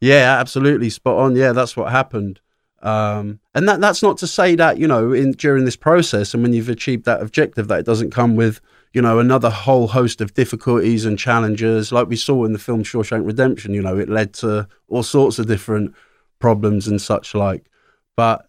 Yeah, 0.00 0.36
absolutely 0.38 0.90
spot 0.90 1.18
on. 1.18 1.36
Yeah, 1.36 1.52
that's 1.52 1.76
what 1.76 1.90
happened. 1.90 2.40
Um, 2.86 3.40
and 3.52 3.68
that 3.68 3.80
that's 3.80 4.00
not 4.00 4.16
to 4.18 4.28
say 4.28 4.54
that 4.54 4.78
you 4.78 4.86
know 4.86 5.12
in 5.12 5.32
during 5.32 5.64
this 5.64 5.74
process 5.74 6.32
and 6.32 6.42
when 6.44 6.52
you've 6.52 6.68
achieved 6.68 7.04
that 7.06 7.20
objective 7.20 7.66
that 7.66 7.80
it 7.80 7.86
doesn't 7.86 8.12
come 8.12 8.36
with 8.36 8.60
you 8.92 9.02
know 9.02 9.18
another 9.18 9.50
whole 9.50 9.88
host 9.88 10.20
of 10.20 10.34
difficulties 10.34 11.04
and 11.04 11.18
challenges 11.18 11.90
like 11.90 12.06
we 12.06 12.14
saw 12.14 12.44
in 12.44 12.52
the 12.52 12.60
film 12.60 12.84
Shawshank 12.84 13.26
Redemption. 13.26 13.74
You 13.74 13.82
know, 13.82 13.98
it 13.98 14.08
led 14.08 14.34
to 14.34 14.68
all 14.86 15.02
sorts 15.02 15.40
of 15.40 15.48
different 15.48 15.96
problems 16.38 16.86
and 16.86 17.02
such 17.02 17.34
like. 17.34 17.66
But 18.14 18.48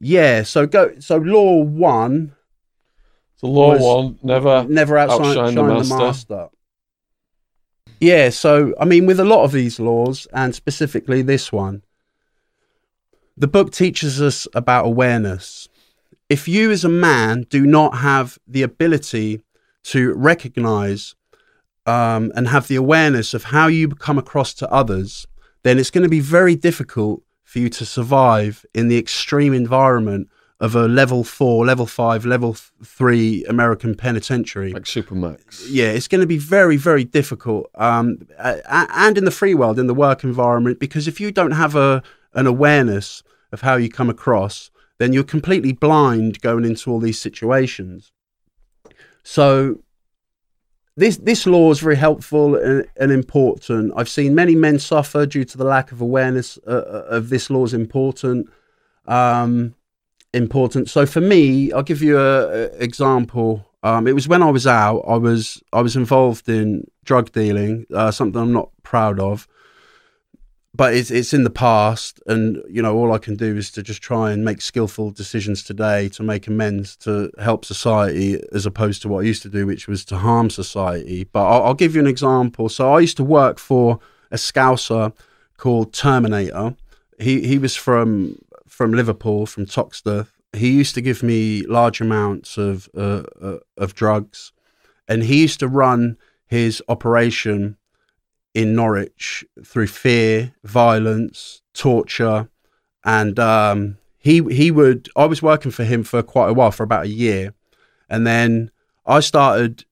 yeah, 0.00 0.42
so 0.42 0.66
go 0.66 0.98
so 0.98 1.18
law 1.18 1.62
one 1.62 2.34
so 3.36 3.46
law 3.46 3.78
one, 3.78 4.18
never 4.20 4.64
never 4.68 4.98
outshine, 4.98 5.38
outshine 5.38 5.54
the, 5.54 5.62
master. 5.62 5.94
the, 5.94 6.02
master. 6.02 6.48
Yeah, 8.00 8.30
so 8.30 8.74
I 8.80 8.84
mean, 8.84 9.06
with 9.06 9.20
a 9.20 9.24
lot 9.24 9.44
of 9.44 9.52
these 9.52 9.78
laws, 9.78 10.26
and 10.32 10.56
specifically 10.56 11.22
this 11.22 11.52
one, 11.52 11.82
the 13.36 13.48
book 13.48 13.72
teaches 13.72 14.20
us 14.20 14.48
about 14.54 14.86
awareness. 14.86 15.68
If 16.28 16.48
you, 16.48 16.70
as 16.70 16.84
a 16.84 16.88
man, 16.88 17.46
do 17.48 17.66
not 17.66 17.98
have 17.98 18.38
the 18.46 18.62
ability 18.62 19.42
to 19.84 20.14
recognize 20.14 21.14
um, 21.84 22.32
and 22.34 22.48
have 22.48 22.66
the 22.66 22.76
awareness 22.76 23.34
of 23.34 23.44
how 23.44 23.68
you 23.68 23.88
come 23.88 24.18
across 24.18 24.54
to 24.54 24.72
others, 24.72 25.26
then 25.62 25.78
it's 25.78 25.90
going 25.90 26.02
to 26.02 26.08
be 26.08 26.20
very 26.20 26.56
difficult 26.56 27.22
for 27.44 27.60
you 27.60 27.68
to 27.68 27.86
survive 27.86 28.66
in 28.74 28.88
the 28.88 28.98
extreme 28.98 29.54
environment 29.54 30.28
of 30.58 30.74
a 30.74 30.88
level 30.88 31.22
four, 31.22 31.66
level 31.66 31.86
five, 31.86 32.24
level 32.24 32.54
three 32.82 33.44
American 33.44 33.94
penitentiary, 33.94 34.72
like 34.72 34.84
Supermax. 34.84 35.66
Yeah, 35.68 35.88
it's 35.88 36.08
going 36.08 36.22
to 36.22 36.26
be 36.26 36.38
very, 36.38 36.78
very 36.78 37.04
difficult. 37.04 37.70
Um, 37.74 38.26
and 38.38 39.18
in 39.18 39.26
the 39.26 39.30
free 39.30 39.54
world, 39.54 39.78
in 39.78 39.86
the 39.86 39.94
work 39.94 40.24
environment, 40.24 40.80
because 40.80 41.06
if 41.06 41.20
you 41.20 41.30
don't 41.30 41.50
have 41.52 41.76
a 41.76 42.02
an 42.36 42.46
awareness 42.46 43.22
of 43.52 43.60
how 43.62 43.76
you 43.76 43.88
come 43.88 44.10
across, 44.10 44.70
then 44.98 45.12
you're 45.12 45.24
completely 45.24 45.72
blind 45.72 46.40
going 46.40 46.64
into 46.64 46.90
all 46.90 47.00
these 47.00 47.18
situations. 47.18 48.12
So 49.22 49.80
this 50.96 51.18
this 51.18 51.46
law 51.46 51.70
is 51.70 51.80
very 51.80 51.96
helpful 51.96 52.56
and, 52.56 52.86
and, 52.96 53.12
important. 53.12 53.92
I've 53.96 54.08
seen 54.08 54.34
many 54.34 54.54
men 54.54 54.78
suffer 54.78 55.26
due 55.26 55.44
to 55.44 55.58
the 55.58 55.64
lack 55.64 55.92
of 55.92 56.00
awareness 56.00 56.58
uh, 56.66 56.70
uh 56.70 57.04
of 57.16 57.28
this 57.28 57.50
law's 57.50 57.74
important. 57.74 58.48
Um, 59.06 59.74
important. 60.32 60.88
So 60.90 61.06
for 61.06 61.20
me, 61.20 61.72
I'll 61.72 61.82
give 61.82 62.02
you 62.02 62.18
a, 62.18 62.48
a 62.48 62.64
example. 62.82 63.66
Um, 63.82 64.06
it 64.06 64.14
was 64.14 64.26
when 64.26 64.42
I 64.42 64.50
was 64.50 64.66
out. 64.66 65.00
I 65.00 65.16
was 65.16 65.62
I 65.72 65.80
was 65.80 65.96
involved 65.96 66.48
in 66.48 66.86
drug 67.04 67.32
dealing, 67.32 67.86
uh, 67.94 68.10
something 68.10 68.40
I'm 68.40 68.52
not 68.52 68.70
proud 68.82 69.20
of. 69.20 69.46
But 70.76 70.94
it's 70.94 71.10
it's 71.10 71.32
in 71.32 71.44
the 71.44 71.50
past, 71.50 72.20
and 72.26 72.62
you 72.68 72.82
know 72.82 72.94
all 72.94 73.12
I 73.12 73.18
can 73.18 73.34
do 73.34 73.56
is 73.56 73.70
to 73.70 73.82
just 73.82 74.02
try 74.02 74.30
and 74.32 74.44
make 74.44 74.60
skillful 74.60 75.10
decisions 75.10 75.62
today 75.62 76.10
to 76.10 76.22
make 76.22 76.46
amends 76.46 76.96
to 76.96 77.30
help 77.38 77.64
society, 77.64 78.42
as 78.52 78.66
opposed 78.66 79.00
to 79.02 79.08
what 79.08 79.20
I 79.20 79.28
used 79.28 79.42
to 79.42 79.48
do, 79.48 79.66
which 79.66 79.88
was 79.88 80.04
to 80.06 80.18
harm 80.18 80.50
society. 80.50 81.24
But 81.24 81.46
I'll, 81.46 81.62
I'll 81.62 81.74
give 81.74 81.94
you 81.94 82.00
an 82.00 82.06
example. 82.06 82.68
So 82.68 82.92
I 82.92 83.00
used 83.00 83.16
to 83.16 83.24
work 83.24 83.58
for 83.58 84.00
a 84.30 84.36
scouser 84.36 85.12
called 85.56 85.94
Terminator. 85.94 86.76
He 87.18 87.46
he 87.46 87.58
was 87.58 87.74
from 87.74 88.38
from 88.66 88.92
Liverpool, 88.92 89.46
from 89.46 89.64
Toxteth. 89.64 90.28
He 90.52 90.70
used 90.70 90.94
to 90.96 91.00
give 91.00 91.22
me 91.22 91.62
large 91.62 92.02
amounts 92.02 92.58
of 92.58 92.88
uh, 92.94 93.22
uh, 93.40 93.58
of 93.78 93.94
drugs, 93.94 94.52
and 95.08 95.22
he 95.22 95.40
used 95.40 95.60
to 95.60 95.68
run 95.68 96.18
his 96.46 96.82
operation 96.88 97.76
in 98.56 98.74
Norwich 98.74 99.44
through 99.62 99.86
fear, 99.86 100.54
violence, 100.64 101.60
torture, 101.74 102.48
and 103.04 103.38
um, 103.38 103.98
he 104.16 104.42
he 104.44 104.70
would. 104.70 105.10
I 105.14 105.26
was 105.26 105.42
working 105.42 105.70
for 105.70 105.84
him 105.84 106.02
for 106.02 106.22
quite 106.22 106.48
a 106.48 106.54
while, 106.54 106.70
for 106.70 106.82
about 106.82 107.04
a 107.04 107.08
year, 107.08 107.52
and 108.08 108.26
then 108.26 108.70
I 109.04 109.20
started. 109.20 109.84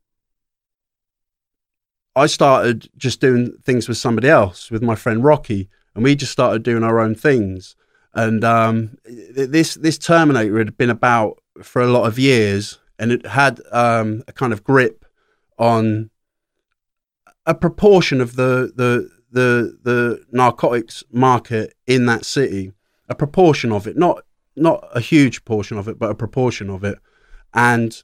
I 2.16 2.24
started 2.24 2.88
just 2.96 3.20
doing 3.20 3.54
things 3.62 3.86
with 3.86 3.98
somebody 3.98 4.30
else, 4.30 4.70
with 4.70 4.82
my 4.82 4.94
friend 4.94 5.22
Rocky, 5.22 5.68
and 5.94 6.02
we 6.02 6.14
just 6.14 6.32
started 6.32 6.62
doing 6.62 6.82
our 6.82 7.00
own 7.00 7.14
things. 7.14 7.76
And 8.14 8.44
um, 8.44 8.96
this 9.04 9.74
this 9.74 9.98
Terminator 9.98 10.56
had 10.56 10.78
been 10.78 10.88
about 10.88 11.42
for 11.62 11.82
a 11.82 11.88
lot 11.88 12.06
of 12.06 12.18
years, 12.18 12.78
and 12.98 13.12
it 13.12 13.26
had 13.26 13.60
um, 13.72 14.22
a 14.26 14.32
kind 14.32 14.54
of 14.54 14.64
grip 14.64 15.04
on 15.58 16.08
a 17.46 17.54
proportion 17.54 18.20
of 18.20 18.36
the 18.36 18.72
the 18.74 19.10
the 19.30 19.78
the 19.82 20.24
narcotics 20.32 21.04
market 21.12 21.74
in 21.86 22.06
that 22.06 22.24
city, 22.24 22.72
a 23.08 23.14
proportion 23.14 23.72
of 23.72 23.86
it, 23.86 23.96
not 23.96 24.24
not 24.56 24.88
a 24.94 25.00
huge 25.00 25.44
portion 25.44 25.78
of 25.78 25.88
it, 25.88 25.98
but 25.98 26.10
a 26.10 26.14
proportion 26.14 26.70
of 26.70 26.84
it, 26.84 26.98
and 27.52 28.02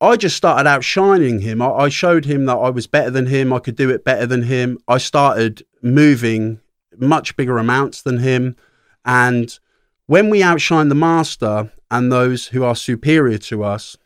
I 0.00 0.16
just 0.16 0.36
started 0.36 0.66
outshining 0.66 1.40
him. 1.40 1.60
I, 1.60 1.70
I, 1.70 1.88
showed 1.90 2.24
him 2.24 2.46
that 2.46 2.56
I 2.56 2.70
was 2.70 2.86
better 2.86 3.10
than 3.10 3.26
him. 3.26 3.52
I 3.52 3.58
could 3.58 3.76
do 3.76 3.90
it 3.90 4.02
better 4.02 4.24
than 4.24 4.44
him. 4.44 4.78
I 4.88 4.96
started 4.96 5.62
moving 5.82 6.60
much 6.96 7.36
bigger 7.36 7.58
amounts 7.58 8.00
than 8.00 8.18
him. 8.18 8.56
And 9.04 9.58
when 10.06 10.30
we 10.30 10.42
outshine 10.42 10.88
the 10.88 10.94
master 10.94 11.70
and 11.90 12.10
those 12.10 12.48
who 12.48 12.64
are 12.64 12.74
superior 12.74 13.36
to 13.38 13.62
us, 13.62 13.98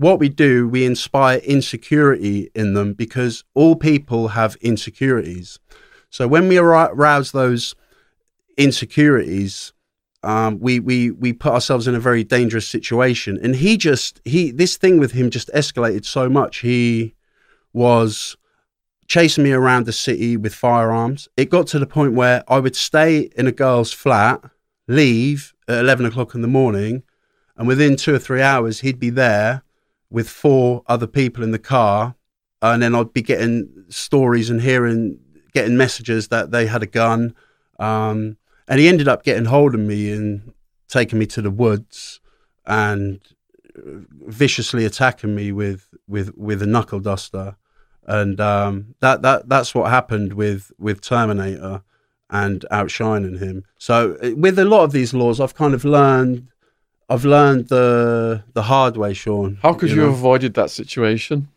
what 0.00 0.18
we 0.18 0.30
do, 0.30 0.66
we 0.66 0.86
inspire 0.86 1.40
insecurity 1.40 2.50
in 2.54 2.72
them 2.72 2.94
because 2.94 3.44
all 3.52 3.76
people 3.76 4.28
have 4.28 4.56
insecurities. 4.62 5.58
So 6.08 6.26
when 6.26 6.48
we 6.48 6.56
arouse 6.56 7.32
those 7.32 7.74
insecurities, 8.56 9.74
um, 10.22 10.58
we 10.58 10.80
we 10.80 11.10
we 11.10 11.34
put 11.34 11.52
ourselves 11.52 11.86
in 11.86 11.94
a 11.94 12.00
very 12.00 12.24
dangerous 12.24 12.66
situation. 12.66 13.38
And 13.42 13.56
he 13.56 13.76
just 13.76 14.22
he 14.24 14.50
this 14.50 14.78
thing 14.78 14.98
with 14.98 15.12
him 15.12 15.28
just 15.28 15.50
escalated 15.54 16.06
so 16.06 16.30
much. 16.30 16.58
He 16.58 17.14
was 17.74 18.38
chasing 19.06 19.44
me 19.44 19.52
around 19.52 19.84
the 19.84 19.92
city 19.92 20.38
with 20.38 20.54
firearms. 20.54 21.28
It 21.36 21.50
got 21.50 21.66
to 21.68 21.78
the 21.78 21.86
point 21.86 22.14
where 22.14 22.42
I 22.48 22.58
would 22.58 22.74
stay 22.74 23.30
in 23.36 23.46
a 23.46 23.52
girl's 23.52 23.92
flat, 23.92 24.42
leave 24.88 25.52
at 25.68 25.78
eleven 25.78 26.06
o'clock 26.06 26.34
in 26.34 26.40
the 26.40 26.48
morning, 26.48 27.02
and 27.54 27.68
within 27.68 27.96
two 27.96 28.14
or 28.14 28.18
three 28.18 28.40
hours 28.40 28.80
he'd 28.80 28.98
be 28.98 29.10
there 29.10 29.62
with 30.10 30.28
four 30.28 30.82
other 30.86 31.06
people 31.06 31.42
in 31.44 31.52
the 31.52 31.58
car, 31.58 32.14
and 32.60 32.82
then 32.82 32.94
I'd 32.94 33.12
be 33.12 33.22
getting 33.22 33.84
stories 33.88 34.50
and 34.50 34.60
hearing 34.60 35.18
getting 35.52 35.76
messages 35.76 36.28
that 36.28 36.50
they 36.50 36.66
had 36.66 36.82
a 36.82 36.86
gun. 36.86 37.34
Um, 37.78 38.36
and 38.68 38.78
he 38.78 38.88
ended 38.88 39.08
up 39.08 39.24
getting 39.24 39.46
hold 39.46 39.74
of 39.74 39.80
me 39.80 40.12
and 40.12 40.52
taking 40.88 41.18
me 41.18 41.26
to 41.26 41.42
the 41.42 41.50
woods 41.50 42.20
and 42.66 43.20
viciously 43.74 44.84
attacking 44.84 45.34
me 45.34 45.52
with 45.52 45.88
with 46.06 46.36
with 46.36 46.60
a 46.62 46.66
knuckle 46.66 47.00
duster 47.00 47.56
and 48.10 48.40
um, 48.40 48.94
that 49.00 49.22
that 49.22 49.48
that's 49.48 49.74
what 49.74 49.90
happened 49.90 50.32
with 50.32 50.72
with 50.78 51.00
Terminator 51.00 51.82
and 52.28 52.64
outshining 52.70 53.38
him. 53.38 53.64
So 53.78 54.16
uh, 54.22 54.30
with 54.36 54.58
a 54.58 54.64
lot 54.64 54.82
of 54.84 54.92
these 54.92 55.14
laws, 55.14 55.40
I've 55.40 55.54
kind 55.54 55.74
of 55.74 55.84
learned 55.84 56.48
I've 57.10 57.24
learned 57.24 57.68
the 57.68 58.44
the 58.54 58.62
hard 58.62 58.96
way, 58.96 59.12
Shaun. 59.12 59.58
How 59.62 59.74
could 59.74 59.90
you, 59.90 59.96
you 59.96 60.00
know? 60.02 60.08
have 60.08 60.18
avoided 60.18 60.54
that 60.54 60.70
situation? 60.70 61.48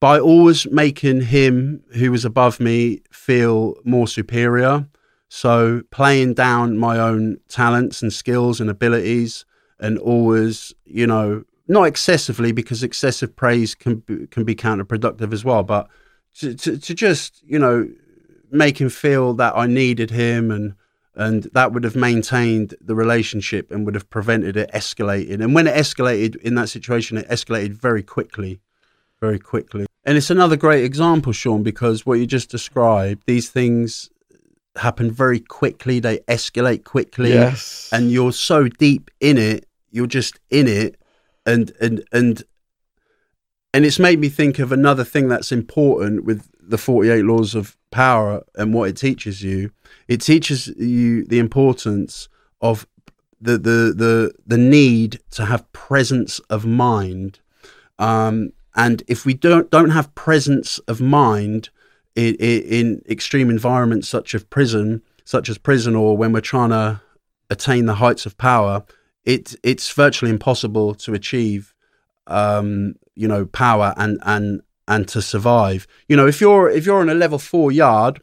By 0.00 0.18
always 0.18 0.66
making 0.70 1.22
him 1.22 1.82
who 1.94 2.10
was 2.10 2.24
above 2.24 2.58
me 2.58 3.02
feel 3.10 3.76
more 3.84 4.08
superior 4.08 4.86
so 5.34 5.82
playing 5.90 6.34
down 6.34 6.78
my 6.78 6.96
own 6.96 7.38
talents 7.48 8.02
and 8.02 8.12
skills 8.12 8.60
and 8.60 8.70
abilities, 8.70 9.44
and 9.80 9.98
always, 9.98 10.72
you 10.84 11.08
know, 11.08 11.42
not 11.66 11.88
excessively 11.88 12.52
because 12.52 12.84
excessive 12.84 13.34
praise 13.34 13.74
can 13.74 13.96
be, 13.96 14.28
can 14.28 14.44
be 14.44 14.54
counterproductive 14.54 15.32
as 15.32 15.44
well, 15.44 15.64
but 15.64 15.88
to, 16.34 16.54
to, 16.54 16.78
to 16.78 16.94
just, 16.94 17.42
you 17.42 17.58
know, 17.58 17.88
make 18.52 18.80
him 18.80 18.88
feel 18.88 19.34
that 19.34 19.56
I 19.56 19.66
needed 19.66 20.12
him 20.12 20.52
and 20.52 20.76
and 21.16 21.44
that 21.52 21.72
would 21.72 21.84
have 21.84 21.96
maintained 21.96 22.74
the 22.80 22.94
relationship 22.94 23.70
and 23.70 23.84
would 23.84 23.94
have 23.94 24.10
prevented 24.10 24.56
it 24.56 24.70
escalating. 24.72 25.42
And 25.42 25.54
when 25.54 25.66
it 25.66 25.74
escalated 25.74 26.36
in 26.36 26.54
that 26.56 26.68
situation, 26.68 27.18
it 27.18 27.28
escalated 27.28 27.72
very 27.72 28.02
quickly, 28.02 28.60
very 29.20 29.38
quickly. 29.38 29.86
And 30.04 30.18
it's 30.18 30.30
another 30.30 30.56
great 30.56 30.84
example, 30.84 31.32
Shaun, 31.32 31.62
because 31.62 32.04
what 32.04 32.18
you 32.18 32.26
just 32.26 32.50
described, 32.50 33.22
these 33.26 33.48
things 33.48 34.10
happen 34.76 35.10
very 35.10 35.40
quickly. 35.40 36.00
They 36.00 36.18
escalate 36.20 36.84
quickly, 36.84 37.30
yes. 37.30 37.88
and 37.92 38.10
you're 38.10 38.32
so 38.32 38.68
deep 38.68 39.10
in 39.20 39.38
it. 39.38 39.66
You're 39.90 40.06
just 40.06 40.40
in 40.50 40.66
it, 40.66 40.96
and 41.46 41.72
and 41.80 42.04
and 42.12 42.42
and 43.72 43.84
it's 43.84 43.98
made 43.98 44.18
me 44.18 44.28
think 44.28 44.58
of 44.58 44.72
another 44.72 45.04
thing 45.04 45.28
that's 45.28 45.52
important 45.52 46.24
with 46.24 46.50
the 46.60 46.78
48 46.78 47.24
laws 47.24 47.54
of 47.54 47.76
power 47.94 48.44
and 48.56 48.74
what 48.74 48.88
it 48.88 48.96
teaches 48.96 49.42
you. 49.42 49.70
It 50.08 50.20
teaches 50.20 50.66
you 50.76 51.24
the 51.24 51.38
importance 51.38 52.28
of 52.60 52.86
the 53.40 53.56
the 53.58 53.94
the 53.96 54.32
the 54.46 54.58
need 54.58 55.20
to 55.30 55.44
have 55.46 55.70
presence 55.72 56.40
of 56.50 56.66
mind. 56.66 57.40
Um, 57.98 58.52
and 58.74 59.02
if 59.06 59.24
we 59.24 59.34
don't 59.34 59.70
don't 59.70 59.90
have 59.90 60.14
presence 60.14 60.80
of 60.88 61.00
mind, 61.00 61.70
in, 62.16 62.34
in 62.36 63.02
extreme 63.08 63.48
environments 63.50 64.08
such 64.08 64.34
as 64.34 64.44
prison, 64.44 65.02
such 65.24 65.48
as 65.48 65.58
prison, 65.58 65.94
or 65.94 66.16
when 66.16 66.32
we're 66.32 66.40
trying 66.40 66.70
to 66.70 67.00
attain 67.50 67.86
the 67.86 67.94
heights 67.94 68.26
of 68.26 68.36
power, 68.36 68.84
it 69.24 69.54
it's 69.62 69.90
virtually 69.92 70.30
impossible 70.30 70.94
to 70.94 71.14
achieve, 71.14 71.74
um, 72.26 72.94
you 73.14 73.28
know, 73.28 73.46
power 73.46 73.94
and 73.96 74.18
and 74.22 74.62
and 74.86 75.08
to 75.08 75.22
survive. 75.22 75.86
You 76.08 76.16
know, 76.16 76.26
if 76.26 76.40
you're 76.40 76.70
if 76.70 76.86
you're 76.86 77.00
on 77.00 77.08
a 77.08 77.14
level 77.14 77.38
four 77.38 77.72
yard 77.72 78.20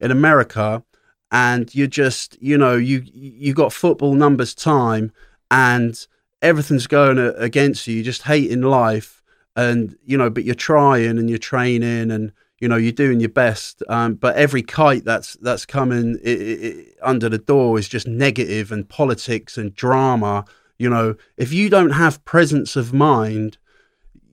in 0.00 0.10
America 0.10 0.82
and 1.30 1.74
you're 1.74 1.86
just 1.86 2.40
you 2.40 2.58
know 2.58 2.76
you 2.76 3.02
you 3.12 3.54
got 3.54 3.72
football 3.72 4.14
numbers 4.14 4.54
time 4.54 5.12
and 5.50 6.06
everything's 6.40 6.86
going 6.86 7.18
against 7.18 7.86
you, 7.86 7.96
you 7.96 8.02
just 8.02 8.22
hating 8.22 8.62
life, 8.62 9.22
and 9.56 9.96
you 10.04 10.18
know, 10.18 10.30
but 10.30 10.44
you're 10.44 10.54
trying 10.54 11.18
and 11.18 11.28
you're 11.28 11.38
training 11.38 12.10
and 12.10 12.32
you 12.62 12.68
know 12.68 12.76
you're 12.76 12.92
doing 12.92 13.18
your 13.18 13.28
best 13.28 13.82
um, 13.88 14.14
but 14.14 14.36
every 14.36 14.62
kite 14.62 15.04
that's 15.04 15.34
that's 15.42 15.66
coming 15.66 16.16
it, 16.22 16.40
it, 16.40 16.94
under 17.02 17.28
the 17.28 17.36
door 17.36 17.76
is 17.76 17.88
just 17.88 18.06
negative 18.06 18.70
and 18.70 18.88
politics 18.88 19.58
and 19.58 19.74
drama 19.74 20.44
you 20.78 20.88
know 20.88 21.16
if 21.36 21.52
you 21.52 21.68
don't 21.68 21.90
have 21.90 22.24
presence 22.24 22.76
of 22.76 22.94
mind 22.94 23.58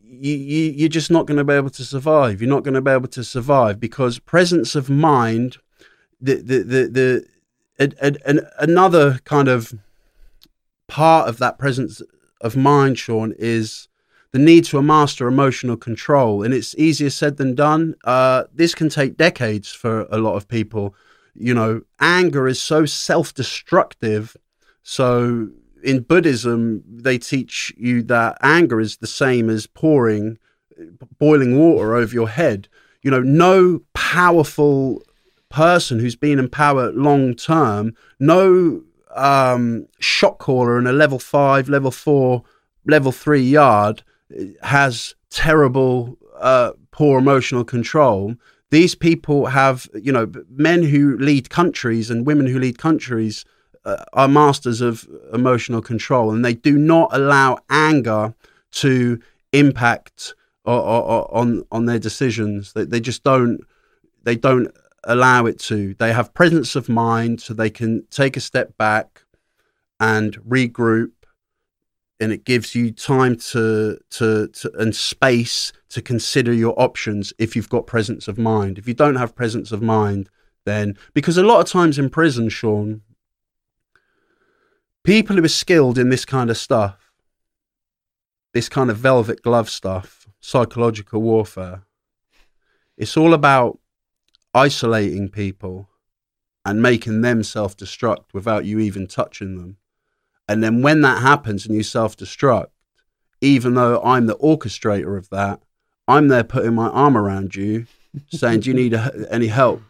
you, 0.10 0.36
you 0.36 0.72
you're 0.72 0.90
just 0.90 1.12
not 1.12 1.26
going 1.26 1.38
to 1.38 1.44
be 1.44 1.54
able 1.54 1.70
to 1.70 1.84
survive 1.84 2.42
you're 2.42 2.50
not 2.50 2.64
going 2.64 2.74
to 2.74 2.82
be 2.82 2.92
able 2.92 3.08
to 3.08 3.24
survive 3.24 3.80
because 3.80 4.20
presence 4.20 4.76
of 4.76 4.90
mind 4.90 5.58
the 6.20 6.36
the 6.36 6.64
the, 6.64 7.26
the 7.80 8.46
another 8.60 9.20
kind 9.24 9.48
of 9.48 9.74
part 10.88 11.30
of 11.30 11.38
that 11.38 11.58
presence 11.58 12.02
of 12.42 12.58
mind 12.58 12.98
shaun 12.98 13.34
is 13.38 13.88
the 14.32 14.40
need 14.40 14.66
to 14.66 14.82
master 14.82 15.28
emotional 15.28 15.78
control. 15.78 16.44
And 16.44 16.54
it's 16.54 16.76
easier 16.76 17.10
said 17.10 17.38
than 17.38 17.56
done. 17.56 17.96
Uh, 18.04 18.44
this 18.54 18.76
can 18.76 18.90
take 18.90 19.18
decades 19.18 19.72
for 19.72 20.02
a 20.12 20.18
lot 20.18 20.36
of 20.36 20.48
people. 20.48 20.94
You 21.34 21.54
know, 21.54 21.82
anger 22.00 22.48
is 22.48 22.62
so 22.62 22.86
self 22.86 23.34
destructive. 23.34 24.36
So 24.84 25.50
in 25.84 26.02
Buddhism, 26.02 26.84
they 26.88 27.18
teach 27.18 27.74
you 27.78 28.04
that 28.04 28.38
anger 28.42 28.80
is 28.80 28.98
the 28.98 29.08
same 29.08 29.50
as 29.50 29.68
pouring 29.68 30.38
boiling 31.18 31.58
water 31.58 31.96
over 31.96 32.14
your 32.14 32.30
head. 32.30 32.68
You 33.02 33.12
know, 33.12 33.22
no 33.22 33.82
powerful 33.94 35.04
person 35.50 36.00
who's 36.00 36.16
been 36.16 36.40
in 36.40 36.50
power 36.50 36.92
long 36.92 37.34
term, 37.36 37.96
no 38.20 38.84
um, 39.16 39.88
shot 40.00 40.38
caller 40.38 40.78
in 40.78 40.88
a 40.88 40.94
level 40.94 41.20
five, 41.20 41.70
level 41.70 41.92
four, 41.92 42.44
level 42.86 43.12
three 43.12 43.42
yard 43.42 44.04
has 44.62 45.16
terrible, 45.30 46.18
uh, 46.40 46.72
poor 46.92 47.20
emotional 47.20 47.64
control. 47.64 48.36
These 48.70 48.94
people 48.94 49.48
have, 49.48 49.90
you 49.96 50.12
know, 50.12 50.32
men 50.50 50.84
who 50.84 51.18
lead 51.18 51.50
countries 51.50 52.12
and 52.12 52.28
women 52.28 52.46
who 52.46 52.60
lead 52.60 52.78
countries 52.78 53.46
Uh, 53.90 54.04
are 54.14 54.28
masters 54.28 54.82
of 54.82 55.08
emotional 55.34 55.82
control, 55.82 56.32
and 56.32 56.46
they 56.46 56.54
do 56.54 56.78
not 56.78 57.10
allow 57.12 57.58
anger 57.70 58.36
to 58.72 59.20
impact 59.52 60.36
uh, 60.66 60.70
uh, 60.70 61.28
on 61.32 61.64
on 61.72 61.86
their 61.86 61.98
decisions. 61.98 62.74
They, 62.74 62.86
they 62.86 63.00
just 63.00 63.24
don't. 63.24 63.62
They 64.24 64.36
don't 64.36 64.72
allow 65.06 65.48
it 65.48 65.60
to. 65.62 65.96
They 65.96 66.14
have 66.14 66.34
presence 66.34 66.76
of 66.76 66.88
mind, 66.88 67.42
so 67.42 67.54
they 67.54 67.72
can 67.72 68.06
take 68.12 68.38
a 68.38 68.42
step 68.42 68.78
back 68.78 69.24
and 70.00 70.38
regroup 70.42 71.12
and 72.20 72.32
it 72.32 72.44
gives 72.44 72.76
you 72.76 72.92
time 72.92 73.38
to, 73.38 73.98
to, 74.10 74.48
to 74.50 74.72
and 74.78 74.96
space 74.96 75.72
to 75.90 76.02
consider 76.02 76.54
your 76.54 76.80
options 76.80 77.34
if 77.38 77.56
you've 77.56 77.70
got 77.70 77.88
presence 77.88 78.28
of 78.28 78.38
mind. 78.38 78.78
If 78.78 78.88
you 78.88 78.94
don't 78.94 79.16
have 79.16 79.36
presence 79.36 79.72
of 79.72 79.82
mind, 79.82 80.30
then 80.66 80.98
because 81.14 81.38
a 81.38 81.44
lot 81.44 81.62
of 81.62 81.68
times 81.68 81.98
in 81.98 82.10
prison, 82.10 82.50
Shaun, 82.50 83.02
people 85.10 85.38
who 85.38 85.44
are 85.44 85.48
skilled 85.48 85.98
in 85.98 86.10
this 86.10 86.24
kind 86.24 86.52
of 86.52 86.58
stuff, 86.58 87.12
this 88.54 88.70
kind 88.70 88.92
of 88.92 88.98
velvet 88.98 89.42
glove 89.42 89.68
stuff, 89.68 90.28
psychological 90.40 91.20
warfare, 91.20 91.82
It's 92.96 93.18
all 93.18 93.34
about 93.34 93.80
isolating 94.54 95.30
people 95.30 95.90
and 96.64 96.80
making 96.80 97.22
them 97.22 97.42
self 97.42 97.76
destruct 97.76 98.26
without 98.34 98.66
you 98.66 98.78
even 98.78 99.08
touching 99.08 99.58
them. 99.58 99.78
And 100.48 100.64
then 100.64 100.84
when 100.84 101.02
that 101.02 101.24
happens 101.24 101.66
and 101.66 101.74
you 101.74 101.82
self 101.82 102.16
destruct, 102.16 102.70
even 103.42 103.74
though 103.74 104.00
I'm 104.04 104.28
the 104.28 104.38
orchestrator 104.38 105.18
of 105.18 105.30
that, 105.32 105.60
I'm 106.08 106.28
there 106.28 106.44
putting 106.44 106.76
my 106.76 106.90
arm 106.90 107.18
around 107.18 107.56
you, 107.56 107.88
saying, 108.30 108.60
"Do 108.60 108.70
you 108.70 108.76
need 108.76 108.94
a, 108.94 109.28
any 109.32 109.48
help?" 109.48 109.82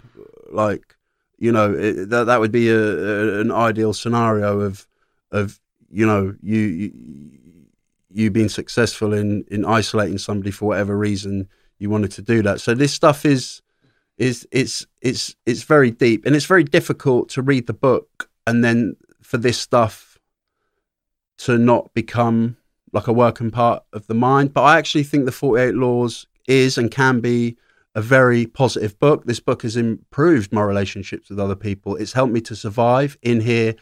Like, 0.49 0.95
you 1.37 1.51
know, 1.51 1.73
it, 1.73 2.09
that 2.09 2.23
that 2.25 2.39
would 2.39 2.53
be 2.53 2.69
a, 2.69 2.79
a, 2.79 3.41
an 3.41 3.51
ideal 3.51 3.91
scenario 3.91 4.61
of 4.61 4.87
of 5.31 5.59
you 5.89 6.05
know 6.05 6.35
you, 6.41 6.57
you 6.59 6.91
you 8.11 8.31
being 8.31 8.49
successful 8.49 9.13
in 9.13 9.45
in 9.49 9.65
isolating 9.65 10.17
somebody 10.17 10.51
for 10.51 10.69
whatever 10.69 10.97
reason 10.97 11.47
you 11.77 11.89
wanted 11.89 12.11
to 12.11 12.21
do 12.21 12.41
that. 12.43 12.61
So 12.61 12.73
this 12.73 12.93
stuff 12.93 13.25
is 13.25 13.61
is 14.17 14.47
it's 14.51 14.85
it's 15.01 15.35
it's 15.45 15.63
very 15.63 15.91
deep 15.91 16.25
and 16.25 16.35
it's 16.35 16.45
very 16.45 16.63
difficult 16.63 17.29
to 17.29 17.41
read 17.41 17.67
the 17.67 17.73
book 17.73 18.29
and 18.45 18.63
then 18.63 18.95
for 19.21 19.37
this 19.37 19.57
stuff 19.57 20.17
to 21.37 21.57
not 21.57 21.93
become 21.93 22.57
like 22.91 23.07
a 23.07 23.13
working 23.13 23.51
part 23.51 23.83
of 23.93 24.07
the 24.07 24.13
mind. 24.13 24.53
But 24.53 24.63
I 24.63 24.77
actually 24.77 25.03
think 25.03 25.25
the 25.25 25.31
48 25.31 25.75
Laws 25.75 26.27
is 26.47 26.77
and 26.77 26.91
can 26.91 27.19
be 27.21 27.57
a 27.95 28.01
very 28.01 28.45
positive 28.45 28.97
book. 28.99 29.25
This 29.25 29.39
book 29.39 29.61
has 29.61 29.75
improved 29.75 30.51
my 30.51 30.61
relationships 30.61 31.29
with 31.29 31.39
other 31.39 31.55
people. 31.55 31.95
It's 31.95 32.13
helped 32.13 32.33
me 32.33 32.41
to 32.41 32.55
survive 32.55 33.17
in 33.21 33.41
here, 33.41 33.75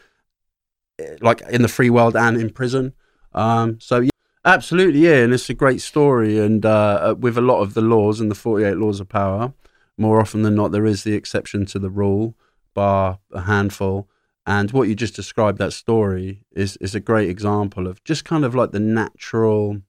like 1.20 1.42
in 1.42 1.62
the 1.62 1.68
free 1.68 1.90
world 1.90 2.16
and 2.16 2.36
in 2.36 2.50
prison. 2.50 2.92
Um, 3.32 3.80
so 3.80 4.00
yeah, 4.00 4.10
absolutely, 4.44 5.00
yeah, 5.00 5.22
and 5.22 5.32
it's 5.32 5.50
a 5.50 5.54
great 5.54 5.80
story. 5.80 6.38
And 6.38 6.64
uh, 6.64 7.14
with 7.18 7.38
a 7.38 7.42
lot 7.42 7.60
of 7.60 7.74
the 7.74 7.80
laws 7.80 8.20
and 8.20 8.30
the 8.30 8.34
48 8.34 8.76
Laws 8.76 9.00
of 9.00 9.08
Power, 9.08 9.52
more 9.96 10.20
often 10.20 10.42
than 10.42 10.54
not, 10.54 10.72
there 10.72 10.86
is 10.86 11.04
the 11.04 11.14
exception 11.14 11.66
to 11.66 11.78
the 11.78 11.90
rule, 11.90 12.34
bar 12.74 13.18
a 13.32 13.42
handful. 13.42 14.08
And 14.46 14.70
what 14.70 14.88
you 14.88 14.94
just 14.94 15.14
described, 15.14 15.58
that 15.58 15.72
story, 15.72 16.44
is 16.52 16.78
is 16.78 16.94
a 16.94 17.00
great 17.00 17.28
example 17.28 17.86
of 17.86 18.02
just 18.04 18.24
kind 18.24 18.44
of 18.44 18.54
like 18.54 18.72
the 18.72 18.80
natural 18.80 19.82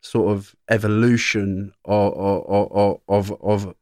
sort 0.00 0.32
of 0.32 0.56
evolution 0.68 1.72
of 1.84 2.12
of 2.14 3.00
of 3.08 3.42
of, 3.42 3.74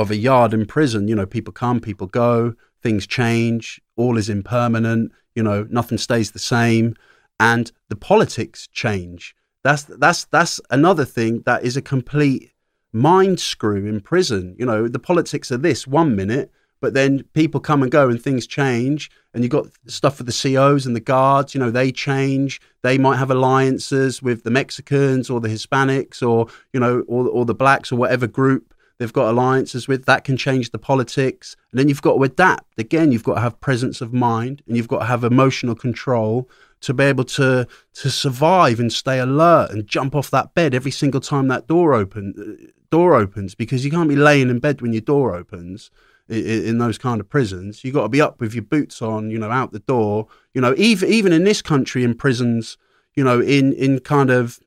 of 0.00 0.10
a 0.10 0.16
yard 0.16 0.54
in 0.54 0.64
prison. 0.64 1.08
You 1.08 1.14
know, 1.14 1.26
people 1.26 1.52
come, 1.52 1.78
people 1.78 2.06
go, 2.06 2.54
things 2.82 3.06
change, 3.06 3.80
all 3.96 4.16
is 4.16 4.28
impermanent. 4.28 5.12
You 5.34 5.42
know, 5.42 5.66
nothing 5.70 5.98
stays 5.98 6.30
the 6.30 6.38
same, 6.38 6.96
and 7.38 7.70
the 7.88 7.96
politics 7.96 8.66
change. 8.66 9.36
That's 9.62 9.84
that's 9.84 10.24
that's 10.24 10.60
another 10.70 11.04
thing 11.04 11.42
that 11.44 11.62
is 11.62 11.76
a 11.76 11.82
complete 11.82 12.52
mind 12.92 13.38
screw 13.38 13.86
in 13.86 14.00
prison. 14.00 14.56
You 14.58 14.66
know, 14.66 14.88
the 14.88 14.98
politics 14.98 15.52
are 15.52 15.58
this 15.58 15.86
one 15.86 16.16
minute, 16.16 16.50
but 16.80 16.94
then 16.94 17.22
people 17.34 17.60
come 17.60 17.82
and 17.82 17.92
go 17.92 18.08
and 18.08 18.20
things 18.20 18.46
change. 18.46 19.10
And 19.34 19.44
you've 19.44 19.52
got 19.52 19.68
stuff 19.86 20.16
for 20.16 20.24
the 20.24 20.32
COs 20.32 20.86
and 20.86 20.96
the 20.96 21.00
guards, 21.00 21.54
you 21.54 21.60
know, 21.60 21.70
they 21.70 21.92
change. 21.92 22.60
They 22.82 22.98
might 22.98 23.18
have 23.18 23.30
alliances 23.30 24.22
with 24.22 24.42
the 24.42 24.50
Mexicans 24.50 25.30
or 25.30 25.40
the 25.40 25.48
Hispanics 25.48 26.26
or, 26.26 26.48
you 26.72 26.80
know, 26.80 27.04
or, 27.06 27.28
or 27.28 27.44
the 27.44 27.54
blacks 27.54 27.92
or 27.92 27.96
whatever 27.96 28.26
group 28.26 28.74
they've 29.00 29.12
got 29.12 29.30
alliances 29.30 29.88
with. 29.88 30.04
That 30.04 30.24
can 30.24 30.36
change 30.36 30.70
the 30.70 30.78
politics. 30.78 31.56
And 31.72 31.80
then 31.80 31.88
you've 31.88 32.02
got 32.02 32.16
to 32.16 32.22
adapt. 32.22 32.78
Again, 32.78 33.10
you've 33.10 33.24
got 33.24 33.36
to 33.36 33.40
have 33.40 33.58
presence 33.60 34.02
of 34.02 34.12
mind 34.12 34.62
and 34.66 34.76
you've 34.76 34.88
got 34.88 34.98
to 35.00 35.06
have 35.06 35.24
emotional 35.24 35.74
control 35.74 36.48
to 36.82 36.94
be 36.94 37.04
able 37.04 37.24
to 37.24 37.66
to 37.94 38.10
survive 38.10 38.78
and 38.78 38.92
stay 38.92 39.18
alert 39.18 39.70
and 39.70 39.86
jump 39.86 40.14
off 40.14 40.30
that 40.30 40.54
bed 40.54 40.74
every 40.74 40.90
single 40.90 41.20
time 41.20 41.48
that 41.48 41.66
door 41.66 41.94
open 41.94 42.34
uh, 42.38 42.66
door 42.90 43.14
opens 43.14 43.54
because 43.54 43.84
you 43.84 43.90
can't 43.90 44.08
be 44.08 44.16
laying 44.16 44.50
in 44.50 44.58
bed 44.58 44.82
when 44.82 44.92
your 44.92 45.00
door 45.00 45.34
opens 45.34 45.90
in, 46.28 46.64
in 46.64 46.78
those 46.78 46.98
kind 46.98 47.20
of 47.20 47.28
prisons. 47.28 47.82
You've 47.82 47.94
got 47.94 48.02
to 48.02 48.08
be 48.08 48.20
up 48.20 48.38
with 48.38 48.54
your 48.54 48.64
boots 48.64 49.00
on, 49.00 49.30
you 49.30 49.38
know, 49.38 49.50
out 49.50 49.72
the 49.72 49.80
door. 49.80 50.28
You 50.52 50.60
know, 50.60 50.74
even 50.76 51.08
even 51.08 51.32
in 51.32 51.44
this 51.44 51.62
country, 51.62 52.04
in 52.04 52.14
prisons, 52.14 52.76
you 53.14 53.24
know, 53.24 53.40
in 53.40 53.72
in 53.72 54.00
kind 54.00 54.28
of 54.28 54.60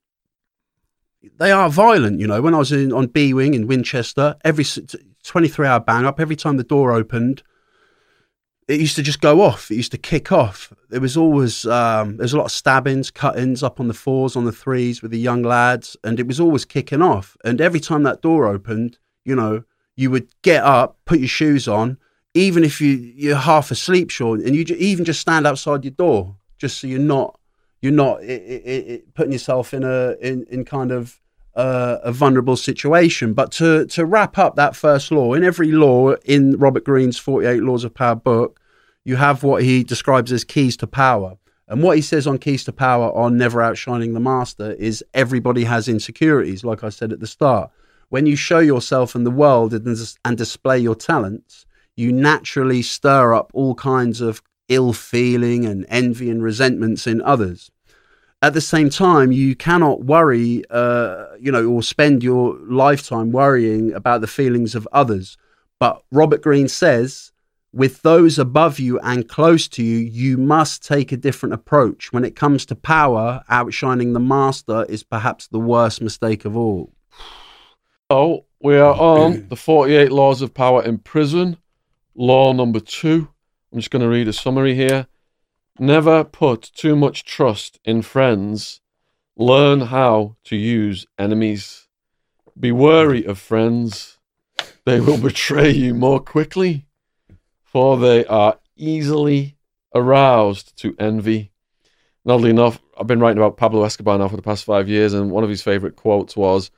they 1.37 1.51
are 1.51 1.69
violent. 1.69 2.19
You 2.19 2.27
know, 2.27 2.41
when 2.41 2.53
I 2.53 2.59
was 2.59 2.71
in 2.71 2.91
on 2.91 3.07
B 3.07 3.33
wing 3.33 3.53
in 3.53 3.67
Winchester, 3.67 4.35
every 4.43 4.65
twenty 5.23 5.47
three 5.47 5.67
hour 5.67 5.79
bang 5.79 6.05
up, 6.05 6.19
every 6.19 6.35
time 6.35 6.57
the 6.57 6.63
door 6.63 6.91
opened, 6.91 7.43
it 8.67 8.79
used 8.79 8.95
to 8.95 9.03
just 9.03 9.21
go 9.21 9.41
off. 9.41 9.71
It 9.71 9.75
used 9.75 9.91
to 9.91 9.97
kick 9.97 10.31
off. 10.31 10.71
There 10.89 11.01
was 11.01 11.17
always 11.17 11.65
um, 11.65 12.17
there's 12.17 12.33
a 12.33 12.37
lot 12.37 12.45
of 12.45 12.51
stabbings, 12.51 13.11
cuttings 13.11 13.63
up 13.63 13.79
on 13.79 13.87
the 13.87 13.93
fours, 13.93 14.35
on 14.35 14.45
the 14.45 14.51
threes 14.51 15.01
with 15.01 15.11
the 15.11 15.19
young 15.19 15.43
lads, 15.43 15.97
and 16.03 16.19
it 16.19 16.27
was 16.27 16.39
always 16.39 16.65
kicking 16.65 17.01
off. 17.01 17.37
And 17.43 17.59
every 17.61 17.79
time 17.79 18.03
that 18.03 18.21
door 18.21 18.47
opened, 18.47 18.97
you 19.25 19.35
know, 19.35 19.63
you 19.95 20.11
would 20.11 20.27
get 20.41 20.63
up, 20.63 20.97
put 21.05 21.19
your 21.19 21.27
shoes 21.27 21.67
on, 21.67 21.97
even 22.33 22.63
if 22.63 22.81
you 22.81 22.91
you're 22.91 23.37
half 23.37 23.71
asleep, 23.71 24.09
Shaun, 24.09 24.45
and 24.45 24.55
you 24.55 24.63
even 24.77 25.05
just 25.05 25.21
stand 25.21 25.45
outside 25.45 25.83
your 25.83 25.91
door, 25.91 26.35
just 26.57 26.79
so 26.79 26.87
you're 26.87 26.99
not 26.99 27.39
you're 27.83 27.91
not 27.91 28.23
it, 28.23 28.41
it, 28.41 28.87
it, 28.87 29.13
putting 29.13 29.33
yourself 29.33 29.73
in 29.73 29.83
a 29.83 30.15
in 30.21 30.45
in 30.49 30.63
kind 30.63 30.89
of 30.89 31.19
uh, 31.53 31.97
a 32.01 32.13
vulnerable 32.13 32.55
situation. 32.55 33.33
But 33.33 33.51
to 33.53 33.85
to 33.87 34.05
wrap 34.05 34.37
up 34.37 34.55
that 34.55 34.73
first 34.73 35.11
law, 35.11 35.33
in 35.33 35.43
every 35.43 35.73
law 35.73 36.13
in 36.23 36.57
Robert 36.57 36.85
Greene's 36.85 37.17
48 37.17 37.61
Laws 37.61 37.83
of 37.83 37.93
Power 37.93 38.15
book, 38.15 38.61
you 39.03 39.17
have 39.17 39.43
what 39.43 39.63
he 39.63 39.83
describes 39.83 40.31
as 40.31 40.45
keys 40.45 40.77
to 40.77 40.87
power. 40.87 41.35
And 41.67 41.83
what 41.83 41.97
he 41.97 42.01
says 42.01 42.25
on 42.25 42.37
keys 42.37 42.63
to 42.65 42.71
power 42.71 43.11
on 43.13 43.37
never 43.37 43.61
outshining 43.61 44.13
the 44.13 44.19
master 44.21 44.71
is 44.73 45.03
everybody 45.13 45.65
has 45.65 45.89
insecurities, 45.89 46.63
like 46.63 46.85
I 46.85 46.89
said 46.89 47.11
at 47.11 47.19
the 47.19 47.27
start. 47.27 47.69
When 48.07 48.25
you 48.25 48.37
show 48.37 48.59
yourself 48.59 49.13
in 49.13 49.25
the 49.25 49.31
world 49.31 49.73
and, 49.73 50.15
and 50.23 50.37
display 50.37 50.79
your 50.79 50.95
talents, 50.95 51.65
you 51.97 52.13
naturally 52.13 52.81
stir 52.81 53.33
up 53.33 53.51
all 53.53 53.75
kinds 53.75 54.21
of 54.21 54.41
ill 54.73 54.93
feeling 54.93 55.65
and 55.65 55.85
envy 55.89 56.29
and 56.29 56.43
resentments 56.43 57.07
in 57.07 57.21
others 57.21 57.71
at 58.43 58.53
the 58.53 58.61
same 58.61 58.89
time, 58.89 59.31
you 59.31 59.55
cannot 59.55 60.03
worry, 60.03 60.63
uh, 60.69 61.27
you 61.39 61.49
know, 61.49 61.65
or 61.65 61.81
spend 61.81 62.21
your 62.21 62.57
lifetime 62.67 63.31
worrying 63.31 63.93
about 63.93 64.19
the 64.19 64.27
feelings 64.27 64.75
of 64.75 64.85
others. 64.91 65.37
But 65.79 66.03
Robert 66.11 66.41
Greene 66.41 66.67
says, 66.67 67.31
with 67.71 68.01
those 68.01 68.37
above 68.37 68.79
you 68.79 68.99
and 68.99 69.29
close 69.29 69.69
to 69.69 69.83
you, 69.83 69.97
you 69.97 70.37
must 70.37 70.85
take 70.85 71.13
a 71.13 71.17
different 71.17 71.53
approach. 71.53 72.11
When 72.11 72.25
it 72.25 72.35
comes 72.35 72.65
to 72.65 72.75
power, 72.75 73.43
outshining 73.49 74.11
the 74.11 74.19
master 74.19 74.85
is 74.89 75.03
perhaps 75.03 75.47
the 75.47 75.59
worst 75.59 76.01
mistake 76.01 76.43
of 76.43 76.57
all. 76.57 76.91
Oh, 78.09 78.43
we 78.61 78.75
are 78.75 78.93
on 78.93 79.47
the 79.47 79.55
48 79.55 80.11
Laws 80.11 80.41
of 80.41 80.53
Power 80.53 80.83
in 80.83 80.97
Prison, 80.97 81.55
law 82.13 82.51
number 82.51 82.81
two. 82.81 83.29
I'm 83.73 83.79
just 83.79 83.89
going 83.89 84.03
to 84.03 84.07
read 84.07 84.27
a 84.27 84.33
summary 84.33 84.75
here. 84.75 85.07
Never 85.79 86.23
put 86.23 86.61
too 86.61 86.95
much 86.95 87.25
trust 87.25 87.79
in 87.83 88.03
friends. 88.03 88.81
Learn 89.35 89.81
how 89.81 90.35
to 90.43 90.55
use 90.55 91.07
enemies. 91.17 91.87
Be 92.59 92.71
wary 92.71 93.25
of 93.25 93.39
friends. 93.39 94.19
They 94.85 94.99
will 94.99 95.17
betray 95.17 95.71
you 95.71 95.95
more 95.95 96.19
quickly, 96.19 96.85
for 97.63 97.97
they 97.97 98.23
are 98.25 98.59
easily 98.75 99.57
aroused 99.95 100.77
to 100.77 100.95
envy. 100.99 101.51
And 102.23 102.31
oddly 102.31 102.51
enough, 102.51 102.79
I've 102.95 103.07
been 103.07 103.19
writing 103.19 103.39
about 103.39 103.57
Pablo 103.57 103.85
Escobar 103.85 104.19
now 104.19 104.27
for 104.27 104.35
the 104.35 104.43
past 104.43 104.65
five 104.65 104.87
years, 104.87 105.13
and 105.13 105.31
one 105.31 105.43
of 105.43 105.49
his 105.49 105.63
favorite 105.63 105.95
quotes 105.95 106.37
was 106.37 106.69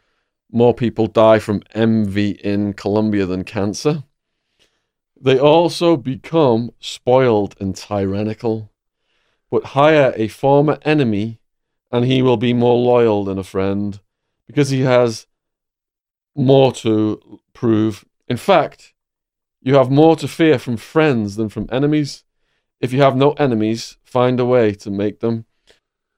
More 0.50 0.74
people 0.74 1.08
die 1.08 1.40
from 1.40 1.62
envy 1.74 2.32
in 2.32 2.72
Colombia 2.72 3.26
than 3.26 3.44
cancer. 3.44 4.06
They 5.20 5.40
also 5.40 5.98
become 5.98 6.72
spoiled 6.80 7.56
and 7.60 7.76
tyrannical 7.76 8.72
but 9.56 9.68
hire 9.68 10.14
a 10.18 10.28
former 10.28 10.78
enemy 10.82 11.40
and 11.92 12.04
he 12.04 12.22
will 12.22 12.36
be 12.36 12.54
more 12.54 12.78
loyal 12.78 13.24
than 13.24 13.38
a 13.38 13.44
friend 13.44 14.02
because 14.48 14.70
he 14.70 14.82
has 14.82 15.28
more 16.36 16.74
to 16.74 17.40
prove. 17.54 18.04
In 18.28 18.38
fact, 18.38 18.94
you 19.62 19.76
have 19.76 19.90
more 19.90 20.18
to 20.18 20.28
fear 20.28 20.60
from 20.60 20.78
friends 20.78 21.38
than 21.38 21.50
from 21.50 21.70
enemies. 21.72 22.24
If 22.82 22.92
you 22.92 23.02
have 23.02 23.16
no 23.16 23.32
enemies, 23.34 23.98
find 24.04 24.40
a 24.40 24.46
way 24.46 24.74
to 24.74 24.92
make 24.92 25.22
them. 25.22 25.46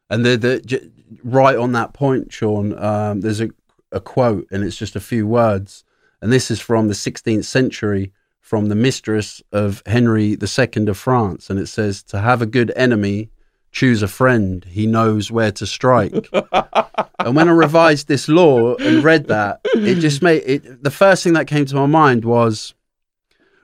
And 0.10 0.26
the, 0.26 0.36
the 0.36 0.92
right 1.24 1.56
on 1.56 1.74
that 1.74 1.94
point, 1.94 2.34
Shaun, 2.34 2.78
um, 2.84 3.22
there's 3.22 3.42
a, 3.42 3.50
a 3.92 4.00
quote, 4.00 4.48
and 4.50 4.64
it's 4.64 4.78
just 4.78 4.96
a 4.96 5.00
few 5.00 5.28
words, 5.28 5.84
and 6.22 6.32
this 6.32 6.50
is 6.50 6.60
from 6.60 6.88
the 6.88 6.94
16th 6.94 7.46
century 7.46 8.12
from 8.48 8.68
the 8.68 8.76
mistress 8.76 9.42
of 9.52 9.84
Henry 9.86 10.38
II 10.42 10.88
of 10.88 10.98
France, 10.98 11.50
and 11.50 11.60
it 11.60 11.68
says, 11.68 12.02
"To 12.04 12.20
have 12.20 12.42
a 12.42 12.46
good 12.46 12.72
enemy, 12.78 13.30
choose 13.74 14.02
a 14.02 14.08
friend. 14.08 14.64
He 14.64 14.88
knows 14.88 15.30
where 15.30 15.52
to 15.52 15.66
strike." 15.68 16.30
and 16.32 17.36
when 17.36 17.50
I 17.50 17.52
revised 17.52 18.08
this 18.08 18.30
law 18.30 18.76
and 18.76 19.04
read 19.04 19.28
that, 19.28 19.60
it 19.76 19.96
just 19.96 20.22
made 20.22 20.44
it. 20.46 20.82
The 20.82 20.98
first 21.04 21.26
thing 21.26 21.34
that 21.34 21.48
came 21.48 21.66
to 21.66 21.76
my 21.76 21.88
mind 21.88 22.24
was, 22.24 22.74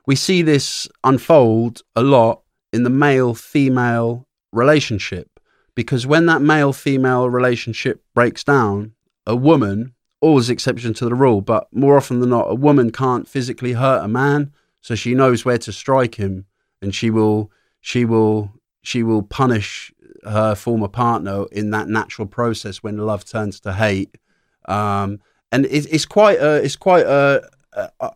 we 0.06 0.18
see 0.18 0.42
this 0.42 0.90
unfold 1.02 1.84
a 1.96 2.04
lot 2.04 2.42
in 2.74 2.84
the 2.84 2.90
male-female 2.90 4.28
relationship 4.52 5.40
because 5.76 6.06
when 6.06 6.26
that 6.26 6.42
male-female 6.42 7.30
relationship 7.30 8.04
breaks 8.14 8.44
down, 8.44 8.92
a 9.26 9.36
woman 9.38 9.94
always 10.20 10.50
exception 10.50 10.94
to 10.96 11.06
the 11.06 11.16
rule, 11.16 11.40
but 11.40 11.68
more 11.72 11.96
often 11.96 12.20
than 12.20 12.32
not, 12.32 12.52
a 12.52 12.56
woman 12.56 12.92
can't 12.92 13.30
physically 13.30 13.74
hurt 13.74 14.04
a 14.04 14.10
man, 14.10 14.52
so 14.84 14.96
she 14.96 15.16
knows 15.16 15.46
where 15.46 15.58
to 15.58 15.72
strike 15.72 16.16
him, 16.16 16.46
and 16.82 16.94
she 16.94 17.10
will 17.10 17.50
she 17.80 18.04
will 18.04 18.52
she 18.82 19.02
will 19.02 19.24
punish 19.24 19.94
her 20.26 20.56
former 20.56 20.90
partner 20.90 21.46
in 21.54 21.72
that 21.72 21.88
natural 21.88 22.28
process 22.28 22.84
when 22.84 22.98
love 22.98 23.24
turns 23.24 23.62
to 23.62 23.72
hate. 23.74 24.18
Um, 24.66 25.22
and 25.54 25.66
it, 25.68 25.88
it's 25.90 26.06
quite 26.06 26.38
a 26.40 26.56
it's 26.56 26.76
quite 26.76 27.06
a, 27.06 27.50
a, 27.72 27.90
a 28.02 28.12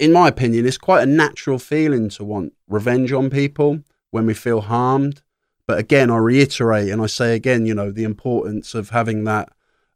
in 0.00 0.10
my 0.10 0.28
opinion, 0.28 0.66
it's 0.66 0.78
quite 0.78 1.02
a 1.02 1.06
natural 1.06 1.58
feeling 1.58 2.08
to 2.10 2.24
want 2.24 2.54
revenge 2.66 3.12
on 3.12 3.28
people 3.28 3.80
when 4.10 4.24
we 4.24 4.34
feel 4.34 4.62
harmed. 4.62 5.20
But 5.66 5.78
again, 5.78 6.10
I 6.10 6.16
reiterate 6.16 6.88
and 6.88 7.02
I 7.02 7.06
say 7.06 7.34
again, 7.34 7.66
you 7.66 7.74
know, 7.74 7.90
the 7.90 8.04
importance 8.04 8.74
of 8.74 8.88
having 8.88 9.24
that 9.24 9.50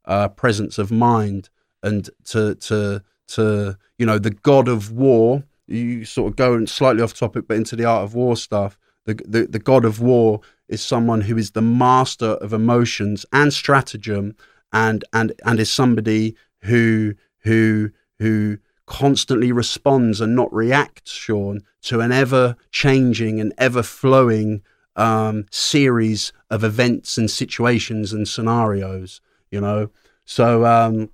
uh, 0.05 0.29
presence 0.29 0.77
of 0.77 0.93
mind 0.93 1.49
and 1.83 2.11
to 2.27 2.57
to 2.57 3.03
to 3.29 3.77
you 3.99 4.07
know 4.07 4.19
the 4.19 4.31
god 4.31 4.69
of 4.69 4.93
war. 4.93 5.45
You 5.67 6.05
sort 6.05 6.31
of 6.31 6.37
go 6.37 6.65
slightly 6.67 7.03
off 7.03 7.15
topic, 7.15 7.47
but 7.49 7.57
into 7.57 7.77
the 7.77 7.85
art 7.85 8.05
of 8.05 8.15
war 8.15 8.37
stuff. 8.37 8.79
The, 9.05 9.15
the 9.27 9.47
the 9.47 9.59
god 9.59 9.85
of 9.85 10.01
war 10.01 10.41
is 10.69 10.83
someone 10.83 11.23
who 11.23 11.37
is 11.37 11.53
the 11.53 11.63
master 11.63 12.33
of 12.33 12.53
emotions 12.53 13.27
and 13.33 13.53
stratagem, 13.53 14.37
and 14.73 15.05
and 15.13 15.33
and 15.45 15.61
is 15.61 15.71
somebody 15.71 16.37
who 16.63 17.15
who 17.39 17.91
who 18.19 18.59
constantly 18.87 19.51
responds 19.51 20.21
and 20.21 20.37
not 20.37 20.53
reacts, 20.53 21.11
Shaun, 21.11 21.63
to 21.83 22.01
an 22.01 22.13
ever 22.13 22.57
changing 22.71 23.41
and 23.41 23.53
ever 23.59 23.83
flowing 23.83 24.63
um, 24.95 25.47
series 25.51 26.33
of 26.51 26.63
events 26.63 27.19
and 27.19 27.29
situations 27.29 28.13
and 28.13 28.29
scenarios 28.29 29.21
you 29.51 29.61
know. 29.61 29.91
So 30.25 30.65
um, 30.67 31.11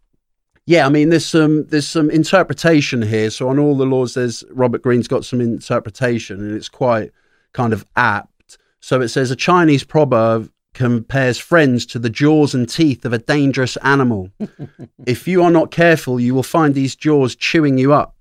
yeah, 0.73 0.87
I 0.87 0.89
mean, 0.89 1.11
there's 1.11 1.27
some 1.27 1.67
there's 1.67 1.87
some 1.87 2.11
interpretation 2.11 3.03
here. 3.03 3.29
So 3.29 3.51
on 3.51 3.59
all 3.59 3.77
the 3.77 3.85
laws, 3.85 4.15
there's 4.15 4.43
Robert 4.49 4.81
Greene's 4.81 5.07
got 5.07 5.23
some 5.23 5.39
interpretation, 5.39 6.41
and 6.41 6.57
it's 6.57 6.71
quite 6.71 7.13
kind 7.53 7.75
of 7.75 7.85
apt. 7.95 8.57
So 8.81 9.03
it 9.03 9.09
says 9.09 9.31
a 9.31 9.37
Chinese 9.37 9.85
proverb 9.85 10.51
compares 10.73 11.37
friends 11.37 11.85
to 11.85 11.99
the 11.99 12.09
jaws 12.09 12.55
and 12.55 12.67
teeth 12.67 13.05
of 13.05 13.13
a 13.13 13.19
dangerous 13.19 13.77
animal. 13.79 14.31
if 15.07 15.29
you 15.29 15.43
are 15.43 15.51
not 15.51 15.71
careful, 15.71 16.19
you 16.19 16.35
will 16.35 16.43
find 16.43 16.75
these 16.75 16.97
jaws 16.97 17.37
chewing 17.37 17.77
you 17.77 17.93
up. 17.93 18.17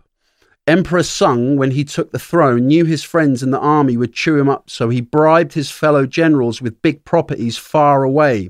Emperor 0.67 1.03
Sung, 1.03 1.55
when 1.55 1.71
he 1.71 1.85
took 1.85 2.11
the 2.11 2.19
throne, 2.19 2.67
knew 2.67 2.83
his 2.83 3.01
friends 3.01 3.41
in 3.41 3.51
the 3.51 3.59
army 3.59 3.95
would 3.95 4.11
chew 4.11 4.37
him 4.37 4.49
up, 4.49 4.69
so 4.69 4.89
he 4.89 4.99
bribed 4.99 5.53
his 5.53 5.71
fellow 5.71 6.05
generals 6.05 6.61
with 6.61 6.81
big 6.81 7.05
properties 7.05 7.57
far 7.57 8.03
away 8.03 8.49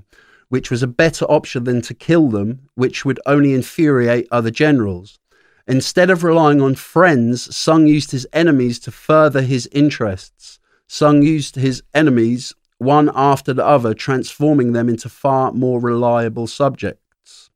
which 0.52 0.70
was 0.70 0.84
a 0.84 0.88
better 0.88 1.24
option 1.26 1.64
than 1.64 1.82
to 1.82 1.93
kill 1.93 2.28
them, 2.28 2.60
which 2.76 3.06
would 3.06 3.22
only 3.26 3.54
infuriate 3.54 4.28
other 4.32 4.52
generals. 4.52 5.18
Instead 5.66 6.10
of 6.10 6.26
relying 6.26 6.62
on 6.62 6.76
friends, 6.76 7.56
Sung 7.56 7.88
used 7.88 8.12
his 8.12 8.28
enemies 8.34 8.78
to 8.80 8.91
further 8.91 9.43
his 9.43 9.70
interests. 9.72 10.60
Sung 10.88 11.22
used 11.22 11.56
his 11.56 11.82
enemies 11.93 12.54
one 12.80 13.10
after 13.16 13.54
the 13.54 13.66
other, 13.66 13.93
transforming 13.93 14.74
them 14.74 14.89
into 14.89 15.08
far 15.08 15.54
more 15.54 15.80
reliable 15.80 16.47
subjects. 16.47 17.49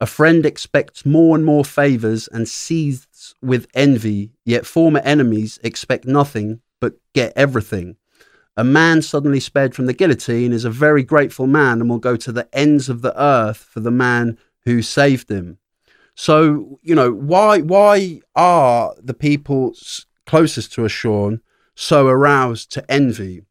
A 0.00 0.06
friend 0.06 0.46
expects 0.46 1.04
more 1.04 1.36
and 1.36 1.44
more 1.44 1.62
favors 1.62 2.26
and 2.26 2.48
seethes 2.48 3.34
with 3.42 3.66
envy, 3.74 4.32
yet 4.46 4.64
former 4.64 5.00
enemies 5.00 5.58
expect 5.62 6.06
nothing 6.06 6.62
but 6.80 6.94
get 7.12 7.34
everything. 7.36 7.96
A 8.60 8.64
man 8.64 9.00
suddenly 9.00 9.40
spared 9.40 9.74
from 9.74 9.86
the 9.86 9.94
guillotine 9.94 10.52
is 10.52 10.66
a 10.66 10.70
very 10.70 11.02
grateful 11.02 11.46
man 11.46 11.80
and 11.80 11.88
will 11.88 11.96
go 11.96 12.14
to 12.16 12.30
the 12.30 12.46
ends 12.52 12.90
of 12.90 13.00
the 13.00 13.18
earth 13.18 13.56
for 13.56 13.80
the 13.80 13.90
man 13.90 14.36
who 14.66 14.82
saved 14.82 15.30
him. 15.30 15.56
So, 16.14 16.78
you 16.82 16.94
know, 16.94 17.10
why 17.10 17.60
why 17.60 18.20
are 18.36 18.94
the 19.02 19.14
people 19.14 19.74
closest 20.26 20.74
to 20.74 20.86
Shaun, 20.90 21.40
so 21.74 22.06
aroused 22.06 22.70
to 22.72 22.84
envy? 22.92 23.46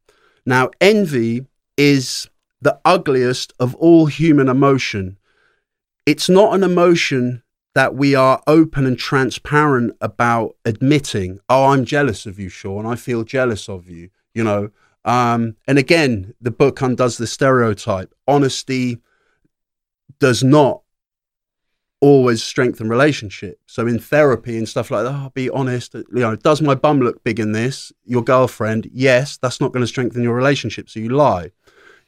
Now, 0.46 0.70
envy 0.80 1.44
is 1.76 2.30
the 2.62 2.78
ugliest 2.84 3.52
of 3.58 3.74
all 3.74 4.06
human 4.06 4.48
emotion. 4.48 5.18
It's 6.06 6.28
not 6.28 6.54
an 6.54 6.62
emotion 6.62 7.42
that 7.74 7.96
we 7.96 8.14
are 8.14 8.44
open 8.46 8.86
and 8.86 8.96
transparent 8.96 9.96
about 10.00 10.54
admitting, 10.64 11.40
oh, 11.48 11.66
I'm 11.66 11.84
jealous 11.84 12.26
of 12.26 12.38
you, 12.38 12.48
Shaun. 12.48 12.86
I 12.86 12.94
feel 12.94 13.24
jealous 13.24 13.68
of 13.68 13.88
you. 13.88 14.10
You 14.34 14.44
know, 14.44 14.70
um, 15.04 15.56
and 15.66 15.78
again, 15.78 16.34
the 16.40 16.50
book 16.50 16.80
undoes 16.80 17.16
the 17.16 17.26
stereotype. 17.26 18.14
Honesty 18.28 18.98
does 20.18 20.44
not 20.44 20.82
always 22.00 22.42
strengthen 22.42 22.88
relationships. 22.88 23.60
So 23.66 23.86
in 23.86 23.98
therapy 23.98 24.56
and 24.56 24.68
stuff 24.68 24.90
like 24.90 25.04
that, 25.04 25.12
oh, 25.12 25.30
be 25.34 25.50
honest. 25.50 25.94
You 25.94 26.04
know, 26.10 26.36
does 26.36 26.62
my 26.62 26.74
bum 26.74 27.00
look 27.00 27.22
big 27.24 27.38
in 27.38 27.52
this? 27.52 27.92
Your 28.04 28.22
girlfriend? 28.22 28.90
Yes, 28.92 29.36
that's 29.36 29.60
not 29.60 29.72
going 29.72 29.82
to 29.82 29.86
strengthen 29.86 30.22
your 30.22 30.34
relationship. 30.34 30.88
So 30.88 31.00
you 31.00 31.10
lie. 31.10 31.52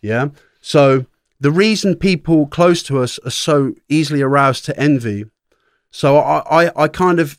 Yeah. 0.00 0.28
So 0.60 1.06
the 1.40 1.50
reason 1.50 1.96
people 1.96 2.46
close 2.46 2.82
to 2.84 3.00
us 3.00 3.18
are 3.20 3.30
so 3.30 3.74
easily 3.88 4.22
aroused 4.22 4.64
to 4.66 4.78
envy. 4.78 5.26
So 5.90 6.16
I, 6.18 6.64
I, 6.64 6.84
I 6.84 6.88
kind 6.88 7.20
of 7.20 7.38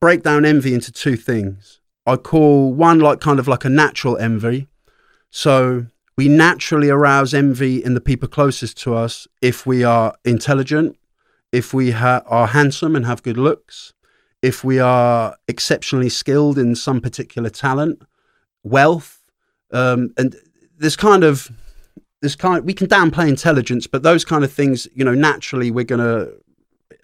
break 0.00 0.22
down 0.22 0.44
envy 0.44 0.74
into 0.74 0.90
two 0.90 1.16
things. 1.16 1.80
I 2.04 2.16
call 2.16 2.72
one 2.72 2.98
like 2.98 3.20
kind 3.20 3.38
of 3.38 3.46
like 3.46 3.64
a 3.64 3.68
natural 3.68 4.16
envy, 4.16 4.66
so 5.32 5.86
we 6.14 6.28
naturally 6.28 6.90
arouse 6.90 7.32
envy 7.32 7.82
in 7.82 7.94
the 7.94 8.00
people 8.00 8.28
closest 8.28 8.76
to 8.82 8.94
us 8.94 9.26
if 9.40 9.66
we 9.66 9.82
are 9.82 10.14
intelligent, 10.26 10.96
if 11.50 11.72
we 11.72 11.92
ha- 11.92 12.22
are 12.26 12.48
handsome 12.48 12.94
and 12.94 13.06
have 13.06 13.22
good 13.22 13.38
looks, 13.38 13.94
if 14.42 14.62
we 14.62 14.78
are 14.78 15.36
exceptionally 15.48 16.10
skilled 16.10 16.58
in 16.58 16.74
some 16.76 17.00
particular 17.00 17.48
talent, 17.48 18.02
wealth, 18.62 19.20
um, 19.72 20.12
and 20.18 20.36
this 20.76 20.96
kind 20.96 21.24
of 21.24 21.50
this 22.20 22.36
kind 22.36 22.62
we 22.64 22.74
can 22.74 22.86
downplay 22.86 23.26
intelligence, 23.26 23.86
but 23.86 24.02
those 24.02 24.26
kind 24.26 24.44
of 24.44 24.52
things, 24.52 24.86
you 24.94 25.04
know, 25.04 25.14
naturally 25.14 25.70
we're 25.70 25.82
going 25.82 25.98
to 25.98 26.34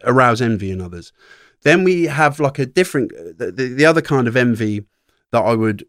arouse 0.04 0.42
envy 0.42 0.70
in 0.70 0.82
others. 0.82 1.14
Then 1.62 1.82
we 1.82 2.04
have 2.04 2.38
like 2.38 2.58
a 2.58 2.66
different 2.66 3.10
the, 3.38 3.50
the, 3.50 3.68
the 3.68 3.86
other 3.86 4.02
kind 4.02 4.28
of 4.28 4.36
envy 4.36 4.84
that 5.32 5.40
I 5.40 5.54
would 5.54 5.86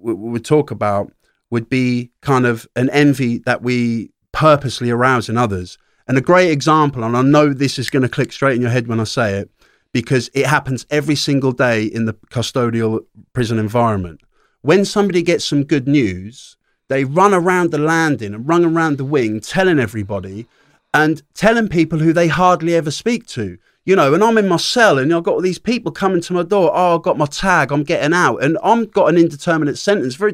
would 0.00 0.44
talk 0.46 0.70
about 0.70 1.12
would 1.50 1.68
be 1.68 2.10
kind 2.20 2.46
of 2.46 2.66
an 2.76 2.90
envy 2.90 3.38
that 3.38 3.62
we 3.62 4.10
purposely 4.32 4.90
arouse 4.90 5.28
in 5.28 5.36
others. 5.36 5.78
And 6.06 6.16
a 6.16 6.22
great 6.22 6.50
example, 6.50 7.04
and 7.04 7.16
I 7.16 7.22
know 7.22 7.52
this 7.52 7.78
is 7.78 7.90
going 7.90 8.02
to 8.02 8.08
click 8.08 8.32
straight 8.32 8.56
in 8.56 8.62
your 8.62 8.70
head 8.70 8.86
when 8.86 9.00
I 9.00 9.04
say 9.04 9.34
it, 9.34 9.50
because 9.92 10.30
it 10.34 10.46
happens 10.46 10.86
every 10.90 11.16
single 11.16 11.52
day 11.52 11.84
in 11.84 12.04
the 12.04 12.14
custodial 12.30 13.00
prison 13.32 13.58
environment. 13.58 14.20
When 14.62 14.84
somebody 14.84 15.22
gets 15.22 15.44
some 15.44 15.64
good 15.64 15.88
news, 15.88 16.56
they 16.88 17.04
run 17.04 17.34
around 17.34 17.70
the 17.70 17.78
landing 17.78 18.34
and 18.34 18.48
run 18.48 18.64
around 18.64 18.98
the 18.98 19.04
wing 19.04 19.40
telling 19.40 19.78
everybody 19.78 20.46
and 20.92 21.22
telling 21.34 21.68
people 21.68 21.98
who 21.98 22.12
they 22.12 22.28
hardly 22.28 22.74
ever 22.74 22.90
speak 22.90 23.26
to 23.28 23.58
you 23.84 23.96
know, 23.96 24.12
and 24.12 24.22
I'm 24.22 24.38
in 24.38 24.48
my 24.48 24.56
cell 24.56 24.98
and 24.98 25.12
I've 25.12 25.22
got 25.22 25.34
all 25.34 25.40
these 25.40 25.58
people 25.58 25.90
coming 25.90 26.20
to 26.22 26.32
my 26.32 26.42
door. 26.42 26.70
Oh, 26.72 26.96
I've 26.96 27.02
got 27.02 27.18
my 27.18 27.26
tag, 27.26 27.72
I'm 27.72 27.82
getting 27.82 28.12
out. 28.12 28.36
And 28.38 28.58
I'm 28.62 28.84
got 28.84 29.08
an 29.08 29.16
indeterminate 29.16 29.78
sentence, 29.78 30.14
very 30.14 30.32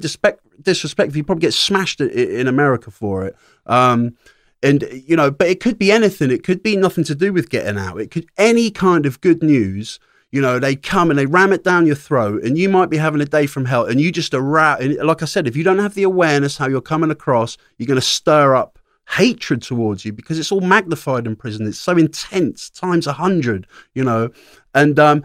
disrespectful. 0.67 1.17
You 1.17 1.25
probably 1.25 1.41
get 1.41 1.55
smashed 1.55 2.03
in 2.03 2.47
America 2.47 2.91
for 2.91 3.25
it. 3.25 3.35
Um, 3.65 4.17
and, 4.63 4.85
you 5.07 5.17
know, 5.17 5.31
but 5.31 5.49
it 5.49 5.61
could 5.61 5.79
be 5.79 5.91
anything. 5.91 6.31
It 6.31 6.45
could 6.45 6.63
be 6.63 6.77
nothing 6.77 7.05
to 7.05 7.15
do 7.15 7.33
with 7.33 7.49
getting 7.49 7.79
out. 7.79 8.01
It 8.01 8.11
could, 8.11 8.27
any 8.37 8.71
kind 8.71 9.07
of 9.07 9.21
good 9.21 9.43
news, 9.43 9.99
you 10.31 10.41
know, 10.43 10.59
they 10.59 10.77
come 10.77 11.09
and 11.09 11.19
they 11.19 11.27
ram 11.27 11.53
it 11.53 11.65
down 11.65 11.87
your 11.87 11.97
throat 11.97 12.43
and 12.43 12.59
you 12.59 12.69
might 12.69 12.91
be 12.91 12.97
having 12.97 13.21
a 13.21 13.27
day 13.27 13.47
from 13.47 13.65
hell 13.65 13.87
and 13.87 14.01
you 14.01 14.11
just 14.11 14.35
arouse. 14.35 14.81
And 14.81 14.97
like 14.97 15.23
I 15.23 15.27
said, 15.27 15.47
if 15.47 15.57
you 15.57 15.65
don't 15.65 15.79
have 15.79 15.95
the 15.95 16.03
awareness 16.03 16.59
how 16.59 16.69
you're 16.69 16.81
coming 16.81 17.11
across, 17.11 17.57
you're 17.79 17.87
going 17.87 18.01
to 18.01 18.07
stir 18.07 18.55
up 18.55 18.79
hatred 19.09 19.63
towards 19.63 20.05
you 20.05 20.13
because 20.13 20.39
it's 20.39 20.51
all 20.51 20.61
magnified 20.61 21.27
in 21.27 21.37
prison. 21.37 21.67
It's 21.67 21.79
so 21.79 21.97
intense, 21.97 22.71
times 22.71 23.07
a 23.07 23.13
hundred, 23.13 23.67
you 23.95 24.05
know. 24.05 24.31
And 24.75 24.99
um, 24.99 25.23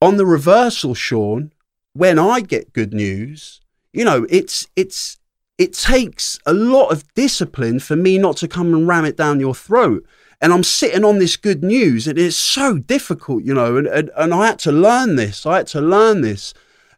on 0.00 0.16
the 0.16 0.26
reversal, 0.26 0.94
Shaun, 0.94 1.52
when 1.92 2.18
I 2.18 2.40
get 2.40 2.72
good 2.72 2.94
news, 2.94 3.60
you 3.92 4.04
know, 4.04 4.26
it's 4.28 4.66
it's 4.76 5.18
it 5.58 5.72
takes 5.72 6.38
a 6.46 6.54
lot 6.54 6.88
of 6.88 7.12
discipline 7.14 7.80
for 7.80 7.96
me 7.96 8.18
not 8.18 8.36
to 8.38 8.48
come 8.48 8.72
and 8.72 8.88
ram 8.88 9.04
it 9.04 9.16
down 9.16 9.40
your 9.40 9.54
throat. 9.54 10.04
And 10.42 10.54
I'm 10.54 10.64
sitting 10.64 11.04
on 11.04 11.18
this 11.18 11.36
good 11.36 11.62
news, 11.62 12.06
and 12.06 12.18
it's 12.18 12.34
so 12.36 12.78
difficult, 12.78 13.44
you 13.44 13.52
know. 13.52 13.76
And, 13.76 13.86
and 13.86 14.10
and 14.16 14.32
I 14.32 14.46
had 14.46 14.58
to 14.60 14.72
learn 14.72 15.16
this. 15.16 15.44
I 15.44 15.58
had 15.58 15.66
to 15.68 15.80
learn 15.80 16.22
this, 16.22 16.54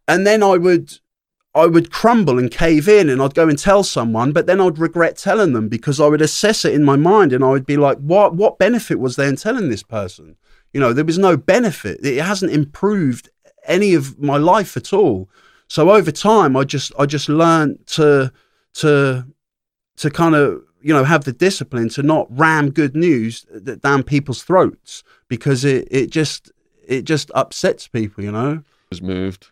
and 0.06 0.26
then 0.26 0.42
I 0.42 0.58
would 0.58 0.98
I 1.54 1.66
would 1.66 1.90
crumble 1.90 2.38
and 2.38 2.50
cave 2.50 2.88
in 2.88 3.10
and 3.10 3.20
I'd 3.20 3.34
go 3.34 3.48
and 3.48 3.58
tell 3.58 3.82
someone, 3.84 4.32
but 4.32 4.46
then 4.46 4.60
I'd 4.60 4.78
regret 4.78 5.18
telling 5.18 5.52
them 5.52 5.68
because 5.68 6.00
I 6.00 6.06
would 6.06 6.22
assess 6.22 6.64
it 6.64 6.72
in 6.72 6.82
my 6.82 6.96
mind 6.96 7.32
and 7.32 7.44
I 7.44 7.50
would 7.50 7.66
be 7.66 7.76
like, 7.76 7.98
what, 7.98 8.34
what 8.34 8.58
benefit 8.58 8.98
was 8.98 9.16
there 9.16 9.28
in 9.28 9.36
telling 9.36 9.68
this 9.68 9.82
person? 9.82 10.36
You 10.72 10.80
know, 10.80 10.94
there 10.94 11.04
was 11.04 11.18
no 11.18 11.36
benefit. 11.36 12.04
It 12.04 12.22
hasn't 12.22 12.52
improved 12.52 13.28
any 13.66 13.92
of 13.92 14.18
my 14.18 14.38
life 14.38 14.78
at 14.78 14.94
all. 14.94 15.28
So 15.72 15.90
over 15.90 16.12
time, 16.12 16.54
I 16.54 16.64
just, 16.64 16.92
I 16.98 17.06
just 17.06 17.30
learned 17.30 17.86
to, 17.96 18.30
to, 18.74 19.26
to 19.96 20.10
kind 20.10 20.34
of 20.34 20.62
you 20.82 20.92
know 20.92 21.04
have 21.04 21.24
the 21.24 21.32
discipline 21.32 21.88
to 21.90 22.02
not 22.02 22.26
ram 22.28 22.70
good 22.70 22.94
news 22.94 23.46
down 23.80 24.02
people's 24.02 24.42
throats 24.42 25.02
because 25.28 25.64
it 25.64 25.88
it 25.90 26.10
just 26.10 26.52
it 26.86 27.04
just 27.04 27.30
upsets 27.34 27.88
people, 27.88 28.22
you 28.22 28.32
know. 28.32 28.62
Was 28.90 29.00
moved. 29.00 29.50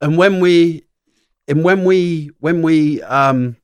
And 0.00 0.16
when 0.16 0.38
we 0.38 0.84
and 1.48 1.64
when 1.64 1.84
we 1.84 2.30
when 2.38 2.62
we 2.62 3.02
um 3.02 3.56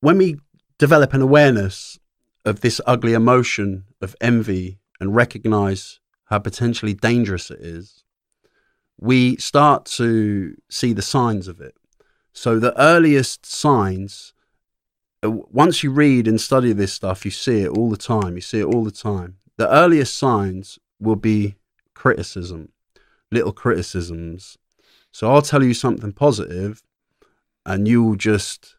when 0.00 0.18
we 0.18 0.36
develop 0.76 1.14
an 1.14 1.22
awareness 1.22 1.98
of 2.44 2.60
this 2.60 2.78
ugly 2.86 3.14
emotion 3.14 3.84
of 4.02 4.14
envy 4.20 4.78
and 5.00 5.16
recognize 5.16 5.98
how 6.26 6.40
potentially 6.40 6.92
dangerous 6.92 7.50
it 7.50 7.60
is, 7.60 8.03
we 8.98 9.36
start 9.36 9.84
to 9.84 10.56
see 10.70 10.92
the 10.92 11.02
signs 11.02 11.48
of 11.48 11.60
it. 11.60 11.74
So 12.32 12.58
the 12.58 12.78
earliest 12.80 13.46
signs, 13.46 14.32
uh, 15.24 15.30
once 15.30 15.82
you 15.82 15.90
read 15.90 16.26
and 16.26 16.40
study 16.40 16.72
this 16.72 16.92
stuff, 16.92 17.24
you 17.24 17.30
see 17.30 17.62
it 17.62 17.68
all 17.68 17.90
the 17.90 17.96
time. 17.96 18.34
You 18.34 18.40
see 18.40 18.60
it 18.60 18.66
all 18.66 18.84
the 18.84 18.90
time. 18.90 19.36
The 19.56 19.70
earliest 19.70 20.16
signs 20.16 20.78
will 20.98 21.16
be 21.16 21.56
criticism, 21.94 22.70
little 23.30 23.52
criticisms. 23.52 24.58
So 25.12 25.32
I'll 25.32 25.42
tell 25.42 25.62
you 25.62 25.74
something 25.74 26.12
positive, 26.12 26.82
and 27.64 27.86
you'll 27.86 28.16
just 28.16 28.76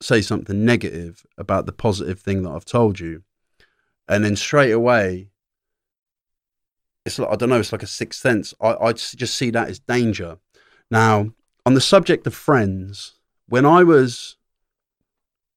say 0.00 0.20
something 0.20 0.64
negative 0.64 1.26
about 1.36 1.66
the 1.66 1.72
positive 1.72 2.20
thing 2.20 2.42
that 2.42 2.50
I've 2.50 2.64
told 2.64 3.00
you. 3.00 3.22
And 4.08 4.24
then 4.24 4.36
straight 4.36 4.70
away, 4.70 5.30
it's 7.06 7.18
like, 7.18 7.30
I 7.30 7.36
don't 7.36 7.48
know, 7.48 7.60
it's 7.60 7.72
like 7.72 7.84
a 7.84 7.86
sixth 7.86 8.20
sense. 8.20 8.52
I, 8.60 8.74
I 8.74 8.92
just 8.92 9.36
see 9.36 9.50
that 9.50 9.68
as 9.68 9.78
danger. 9.78 10.38
Now, 10.90 11.30
on 11.64 11.74
the 11.74 11.80
subject 11.80 12.26
of 12.26 12.34
friends, 12.34 13.14
when 13.48 13.64
I 13.64 13.84
was 13.84 14.36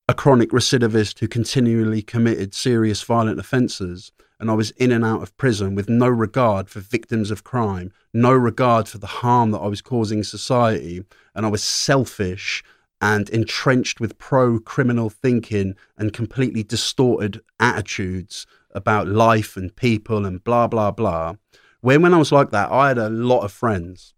a 0.08 0.14
chronic 0.14 0.52
recidivist 0.52 1.20
who 1.20 1.28
continually 1.28 2.02
committed 2.02 2.54
serious 2.54 3.02
violent 3.02 3.40
offences, 3.40 4.12
and 4.40 4.50
I 4.50 4.54
was 4.54 4.72
in 4.72 4.92
and 4.92 5.04
out 5.04 5.22
of 5.22 5.36
prison 5.38 5.76
with 5.76 5.90
no 5.90 6.08
regard 6.08 6.70
for 6.70 6.80
victims 6.80 7.30
of 7.30 7.44
crime, 7.44 7.92
no 8.14 8.32
regard 8.32 8.88
for 8.88 9.00
the 9.00 9.08
harm 9.08 9.52
that 9.52 9.60
I 9.60 9.68
was 9.68 9.82
causing 9.82 10.24
society, 10.24 11.04
and 11.36 11.46
I 11.46 11.50
was 11.50 11.64
selfish 11.64 12.64
and 13.02 13.30
entrenched 13.30 14.00
with 14.00 14.18
pro 14.18 14.60
criminal 14.60 15.10
thinking 15.10 15.76
and 15.98 16.14
completely 16.14 16.64
distorted 16.64 17.42
attitudes 17.60 18.46
about 18.72 19.08
life 19.08 19.58
and 19.58 19.76
people 19.76 20.26
and 20.26 20.44
blah, 20.44 20.68
blah, 20.68 20.92
blah. 20.92 21.36
When, 21.82 22.02
when 22.02 22.14
I 22.14 22.18
was 22.18 22.32
like 22.32 22.52
that, 22.52 22.72
I 22.72 22.90
had 22.90 22.98
a 22.98 23.10
lot 23.10 23.42
of 23.42 23.52
friends. 23.52 24.14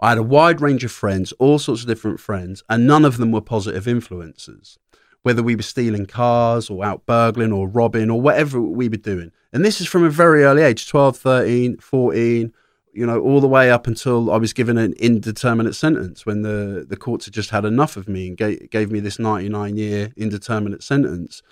I 0.00 0.10
had 0.10 0.18
a 0.18 0.22
wide 0.22 0.60
range 0.60 0.84
of 0.84 0.90
friends, 0.90 1.32
all 1.38 1.58
sorts 1.58 1.82
of 1.82 1.88
different 1.88 2.18
friends, 2.18 2.62
and 2.68 2.86
none 2.86 3.04
of 3.04 3.18
them 3.18 3.30
were 3.30 3.40
positive 3.40 3.86
influences, 3.86 4.78
whether 5.22 5.42
we 5.42 5.54
were 5.54 5.62
stealing 5.62 6.06
cars 6.06 6.68
or 6.68 6.84
out 6.84 7.06
burgling 7.06 7.52
or 7.52 7.68
robbing 7.68 8.10
or 8.10 8.20
whatever 8.20 8.60
we 8.60 8.88
were 8.88 8.96
doing. 8.96 9.30
And 9.52 9.64
this 9.64 9.80
is 9.80 9.86
from 9.86 10.02
a 10.04 10.10
very 10.10 10.42
early 10.44 10.62
age 10.62 10.88
12, 10.88 11.16
13, 11.16 11.76
14, 11.78 12.52
you 12.92 13.06
know, 13.06 13.20
all 13.20 13.40
the 13.40 13.48
way 13.48 13.70
up 13.70 13.86
until 13.86 14.30
I 14.30 14.36
was 14.36 14.52
given 14.52 14.76
an 14.76 14.92
indeterminate 14.94 15.74
sentence 15.74 16.26
when 16.26 16.42
the, 16.42 16.84
the 16.86 16.96
courts 16.96 17.24
had 17.24 17.34
just 17.34 17.50
had 17.50 17.64
enough 17.64 17.96
of 17.96 18.08
me 18.08 18.28
and 18.28 18.36
gave, 18.36 18.68
gave 18.70 18.90
me 18.90 19.00
this 19.00 19.18
99 19.18 19.76
year 19.76 20.12
indeterminate 20.16 20.82
sentence, 20.82 21.42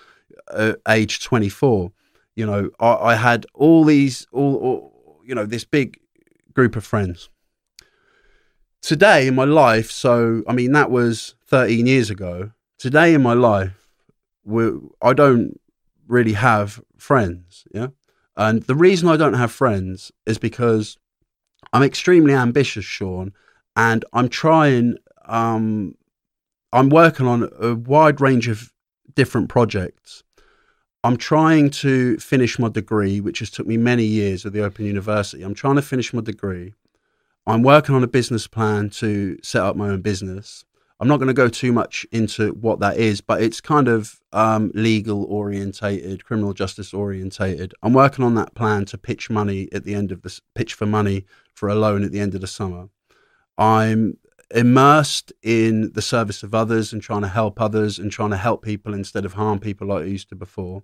uh, 0.48 0.74
age 0.88 1.24
24. 1.24 1.92
You 2.36 2.46
know, 2.46 2.70
I, 2.78 2.94
I 2.94 3.14
had 3.14 3.46
all 3.54 3.84
these, 3.84 4.26
all, 4.32 4.56
all, 4.56 5.20
you 5.24 5.34
know, 5.34 5.46
this 5.46 5.64
big 5.64 5.98
group 6.52 6.76
of 6.76 6.84
friends. 6.84 7.30
Today 8.82 9.26
in 9.26 9.34
my 9.34 9.44
life, 9.44 9.90
so 9.90 10.42
I 10.46 10.52
mean, 10.52 10.72
that 10.72 10.90
was 10.90 11.34
13 11.48 11.86
years 11.86 12.10
ago. 12.10 12.52
Today 12.78 13.14
in 13.14 13.22
my 13.22 13.34
life, 13.34 13.88
I 15.02 15.12
don't 15.12 15.60
really 16.06 16.32
have 16.34 16.82
friends. 16.96 17.64
Yeah. 17.74 17.88
And 18.36 18.62
the 18.62 18.74
reason 18.74 19.08
I 19.08 19.16
don't 19.16 19.34
have 19.34 19.52
friends 19.52 20.12
is 20.26 20.38
because 20.38 20.96
I'm 21.72 21.82
extremely 21.82 22.34
ambitious, 22.34 22.84
Shaun, 22.84 23.32
and 23.76 24.04
I'm 24.12 24.28
trying. 24.28 24.96
Um, 25.26 25.94
I'm 26.72 26.88
working 26.88 27.26
on 27.26 27.48
a 27.60 27.74
wide 27.74 28.20
range 28.20 28.48
of 28.48 28.72
different 29.14 29.48
projects. 29.48 30.22
I'm 31.02 31.16
trying 31.16 31.70
to 31.70 32.18
finish 32.18 32.58
my 32.58 32.68
degree, 32.68 33.20
which 33.20 33.38
has 33.38 33.50
took 33.50 33.66
me 33.66 33.76
many 33.76 34.04
years 34.04 34.44
at 34.44 34.52
the 34.52 34.62
Open 34.62 34.84
University. 34.84 35.42
I'm 35.42 35.54
trying 35.54 35.76
to 35.76 35.82
finish 35.82 36.12
my 36.12 36.20
degree. 36.20 36.74
I'm 37.46 37.62
working 37.62 37.94
on 37.94 38.04
a 38.04 38.08
business 38.08 38.46
plan 38.46 38.90
to 38.90 39.38
set 39.42 39.62
up 39.62 39.76
my 39.76 39.88
own 39.88 40.02
business. 40.02 40.64
I'm 41.00 41.08
not 41.08 41.16
going 41.16 41.28
to 41.28 41.34
go 41.34 41.48
too 41.48 41.72
much 41.72 42.06
into 42.12 42.52
what 42.52 42.80
that 42.80 42.98
is, 42.98 43.22
but 43.22 43.42
it's 43.42 43.62
kind 43.62 43.88
of 43.88 44.20
um, 44.34 44.70
legal 44.74 45.24
orientated, 45.24 46.24
criminal 46.26 46.52
justice 46.52 46.92
orientated. 46.92 47.72
I'm 47.82 47.94
working 47.94 48.22
on 48.22 48.34
that 48.34 48.54
plan 48.54 48.84
to 48.86 48.98
pitch 48.98 49.30
money 49.30 49.68
at 49.72 49.84
the 49.84 49.94
end 49.94 50.12
of 50.12 50.20
the 50.20 50.38
pitch 50.54 50.74
for 50.74 50.84
money 50.84 51.24
for 51.60 51.68
a 51.68 51.74
loan 51.74 52.02
at 52.02 52.10
the 52.10 52.20
end 52.20 52.34
of 52.34 52.40
the 52.40 52.46
summer. 52.46 52.88
I'm 53.58 54.16
immersed 54.52 55.30
in 55.42 55.92
the 55.92 56.00
service 56.00 56.42
of 56.42 56.54
others 56.54 56.94
and 56.94 57.02
trying 57.02 57.20
to 57.20 57.28
help 57.28 57.60
others 57.60 57.98
and 57.98 58.10
trying 58.10 58.30
to 58.30 58.38
help 58.38 58.64
people 58.64 58.94
instead 58.94 59.26
of 59.26 59.34
harm 59.34 59.60
people 59.60 59.88
like 59.88 60.04
I 60.04 60.06
used 60.06 60.30
to 60.30 60.34
before. 60.34 60.82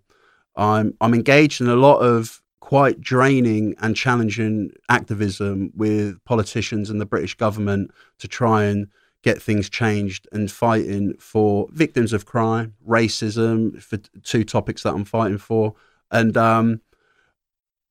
I'm 0.55 0.95
I'm 1.01 1.15
engaged 1.15 1.63
in 1.63 1.69
a 1.69 1.77
lot 1.77 2.01
of 2.01 2.43
quite 2.61 3.01
draining 3.01 3.75
and 3.79 3.97
challenging 3.97 4.71
activism 4.91 5.73
with 5.75 6.23
politicians 6.25 6.91
and 6.91 7.01
the 7.01 7.07
British 7.07 7.35
government 7.35 7.91
to 8.19 8.29
try 8.29 8.65
and 8.65 8.89
get 9.23 9.41
things 9.41 9.71
changed 9.71 10.29
and 10.31 10.53
fighting 10.53 11.15
for 11.19 11.69
victims 11.73 12.13
of 12.13 12.27
crime, 12.27 12.75
racism, 12.87 13.83
for 13.83 13.97
two 14.23 14.45
topics 14.45 14.83
that 14.83 14.95
I'm 14.95 15.07
fighting 15.07 15.39
for. 15.39 15.75
And 16.11 16.37
um, 16.37 16.83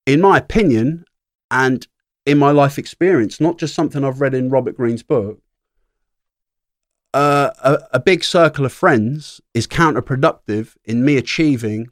in 0.05 0.21
my 0.21 0.38
opinion, 0.38 1.05
and 1.49 1.88
in 2.26 2.38
my 2.38 2.51
life 2.51 2.78
experience, 2.78 3.39
not 3.39 3.57
just 3.57 3.76
something 3.76 4.03
I've 4.03 4.21
read 4.21 4.34
in 4.34 4.49
Robert 4.49 4.76
Greene's 4.76 5.03
book, 5.03 5.39
uh, 7.13 7.51
a, 7.63 7.97
a, 7.97 7.99
big 7.99 8.26
circle 8.26 8.65
of 8.65 8.73
friends 8.73 9.39
is 9.53 9.67
counterproductive 9.67 10.76
in 10.84 11.05
me 11.05 11.15
achieving 11.15 11.88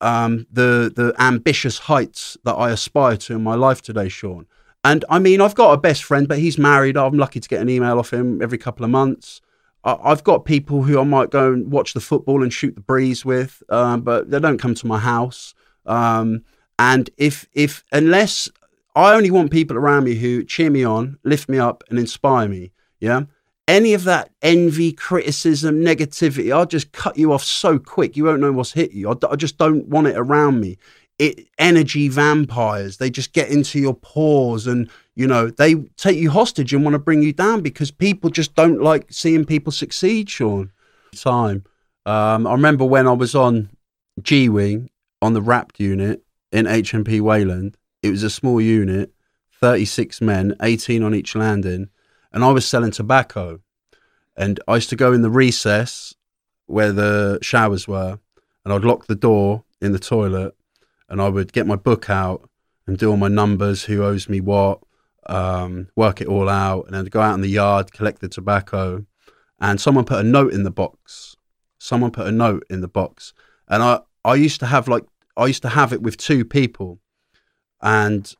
um, 0.00 0.46
the 0.48 0.92
the 0.94 1.12
ambitious 1.18 1.78
heights 1.78 2.36
that 2.44 2.52
I 2.52 2.70
aspire 2.70 3.16
to 3.16 3.34
in 3.34 3.42
my 3.42 3.56
life 3.56 3.82
today, 3.82 4.08
Shaun. 4.08 4.46
And 4.84 5.04
I 5.10 5.18
mean, 5.18 5.40
I've 5.40 5.56
got 5.56 5.72
a 5.72 5.76
best 5.76 6.04
friend, 6.04 6.28
but 6.28 6.38
he's 6.38 6.56
married. 6.56 6.96
I'm 6.96 7.18
lucky 7.18 7.40
to 7.40 7.48
get 7.48 7.62
an 7.62 7.68
email 7.68 7.98
off 7.98 8.12
him 8.12 8.40
every 8.40 8.58
couple 8.58 8.84
of 8.84 8.90
months. 8.90 9.40
I've 9.82 10.24
got 10.24 10.46
people 10.46 10.84
who 10.84 10.98
I 10.98 11.04
might 11.04 11.30
go 11.30 11.52
and 11.52 11.70
watch 11.70 11.92
the 11.92 12.00
football 12.00 12.42
and 12.42 12.52
shoot 12.52 12.74
the 12.74 12.80
breeze 12.80 13.22
with, 13.22 13.62
um, 13.68 14.00
but 14.00 14.30
they 14.30 14.40
don't 14.40 14.56
come 14.56 14.74
to 14.76 14.86
my 14.86 14.98
house. 14.98 15.54
Um, 15.84 16.44
and 16.78 17.10
if 17.18 17.46
if 17.52 17.84
unless 17.92 18.48
I 18.94 19.14
only 19.14 19.30
want 19.30 19.50
people 19.50 19.76
around 19.76 20.04
me 20.04 20.14
who 20.14 20.44
cheer 20.44 20.70
me 20.70 20.84
on, 20.84 21.18
lift 21.24 21.48
me 21.48 21.58
up, 21.58 21.82
and 21.90 21.98
inspire 21.98 22.48
me. 22.48 22.72
Yeah. 23.00 23.22
Any 23.66 23.94
of 23.94 24.04
that 24.04 24.30
envy, 24.42 24.92
criticism, 24.92 25.80
negativity, 25.80 26.54
I'll 26.54 26.66
just 26.66 26.92
cut 26.92 27.16
you 27.16 27.32
off 27.32 27.42
so 27.42 27.78
quick. 27.78 28.16
You 28.16 28.24
won't 28.24 28.40
know 28.40 28.52
what's 28.52 28.72
hit 28.72 28.92
you. 28.92 29.10
I, 29.10 29.14
I 29.30 29.36
just 29.36 29.56
don't 29.58 29.88
want 29.88 30.06
it 30.06 30.16
around 30.16 30.60
me 30.60 30.76
it, 31.18 31.48
energy 31.58 32.08
vampires. 32.08 32.96
They 32.96 33.10
just 33.10 33.32
get 33.32 33.48
into 33.48 33.78
your 33.78 33.94
pores 33.94 34.66
and, 34.66 34.90
you 35.14 35.26
know, 35.26 35.50
they 35.50 35.74
take 35.96 36.18
you 36.18 36.30
hostage 36.30 36.72
and 36.72 36.84
want 36.84 36.94
to 36.94 36.98
bring 36.98 37.22
you 37.22 37.32
down 37.32 37.60
because 37.60 37.90
people 37.90 38.30
just 38.30 38.54
don't 38.54 38.80
like 38.80 39.06
seeing 39.10 39.44
people 39.44 39.72
succeed, 39.72 40.28
Shaun. 40.28 40.72
Time. 41.14 41.64
Um, 42.06 42.46
I 42.46 42.52
remember 42.52 42.84
when 42.84 43.06
I 43.06 43.12
was 43.12 43.34
on 43.34 43.70
G 44.20 44.48
Wing 44.48 44.90
on 45.22 45.32
the 45.32 45.40
RAPt 45.40 45.78
unit 45.78 46.22
in 46.52 46.66
HMP 46.66 47.20
Wayland. 47.20 47.76
It 48.04 48.10
was 48.10 48.22
a 48.22 48.28
small 48.28 48.60
unit, 48.60 49.14
36 49.62 50.20
men, 50.20 50.54
18 50.60 51.02
on 51.02 51.14
each 51.14 51.34
landing, 51.34 51.88
and 52.34 52.44
I 52.44 52.50
was 52.50 52.66
selling 52.66 52.90
tobacco. 52.90 53.60
And 54.36 54.60
I 54.68 54.74
used 54.74 54.90
to 54.90 54.96
go 54.96 55.14
in 55.14 55.22
the 55.22 55.30
recess 55.30 56.14
where 56.66 56.92
the 56.92 57.38
showers 57.40 57.88
were, 57.88 58.18
and 58.62 58.74
I'd 58.74 58.84
lock 58.84 59.06
the 59.06 59.14
door 59.14 59.64
in 59.80 59.92
the 59.92 59.98
toilet 59.98 60.54
and 61.08 61.22
I 61.22 61.30
would 61.30 61.54
get 61.54 61.66
my 61.66 61.76
book 61.76 62.10
out 62.10 62.46
and 62.86 62.98
do 62.98 63.10
all 63.10 63.16
my 63.16 63.28
numbers, 63.28 63.84
who 63.84 64.04
owes 64.04 64.28
me 64.28 64.38
what, 64.38 64.80
um, 65.24 65.88
work 65.96 66.20
it 66.20 66.28
all 66.28 66.50
out, 66.50 66.84
and 66.84 66.94
then 66.94 67.06
go 67.06 67.22
out 67.22 67.34
in 67.34 67.40
the 67.40 67.48
yard, 67.48 67.90
collect 67.90 68.20
the 68.20 68.28
tobacco. 68.28 69.06
And 69.58 69.80
someone 69.80 70.04
put 70.04 70.20
a 70.20 70.28
note 70.28 70.52
in 70.52 70.64
the 70.64 70.70
box. 70.70 71.36
Someone 71.78 72.10
put 72.10 72.26
a 72.26 72.32
note 72.32 72.66
in 72.68 72.82
the 72.82 72.88
box, 72.88 73.32
and 73.66 73.82
I 73.82 74.00
I 74.26 74.34
used 74.34 74.60
to 74.60 74.66
have 74.66 74.88
like 74.88 75.04
I 75.38 75.46
used 75.46 75.62
to 75.62 75.70
have 75.70 75.92
it 75.94 76.02
with 76.02 76.18
two 76.18 76.44
people, 76.44 77.00
and 77.84 78.34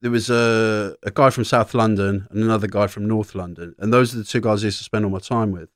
there 0.00 0.10
was 0.10 0.30
a 0.30 0.96
a 1.02 1.10
guy 1.10 1.28
from 1.28 1.44
South 1.44 1.74
London 1.74 2.26
and 2.30 2.42
another 2.42 2.68
guy 2.68 2.86
from 2.86 3.06
North 3.06 3.34
London, 3.34 3.74
and 3.78 3.92
those 3.92 4.14
are 4.14 4.18
the 4.18 4.24
two 4.24 4.40
guys 4.40 4.62
I 4.62 4.68
used 4.68 4.78
to 4.78 4.84
spend 4.84 5.04
all 5.04 5.10
my 5.10 5.18
time 5.18 5.50
with. 5.52 5.68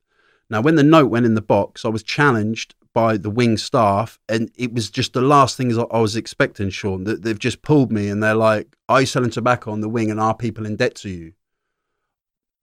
Now, 0.48 0.60
when 0.62 0.76
the 0.76 0.84
note 0.84 1.10
went 1.10 1.26
in 1.26 1.34
the 1.34 1.42
box, 1.42 1.84
I 1.84 1.88
was 1.88 2.04
challenged 2.04 2.76
by 2.94 3.16
the 3.16 3.28
wing 3.28 3.56
staff, 3.58 4.18
and 4.28 4.50
it 4.56 4.72
was 4.72 4.88
just 4.88 5.12
the 5.12 5.20
last 5.20 5.56
things 5.56 5.76
I 5.76 5.98
was 5.98 6.16
expecting, 6.16 6.70
Shaun. 6.70 7.04
That 7.04 7.22
they've 7.22 7.38
just 7.38 7.60
pulled 7.62 7.92
me, 7.92 8.08
and 8.08 8.22
they're 8.22 8.34
like, 8.34 8.76
"Are 8.88 9.00
you 9.00 9.06
selling 9.06 9.30
tobacco 9.30 9.72
on 9.72 9.80
the 9.80 9.88
wing, 9.88 10.10
and 10.10 10.20
are 10.20 10.34
people 10.34 10.64
in 10.64 10.76
debt 10.76 10.94
to 10.96 11.10
you?" 11.10 11.32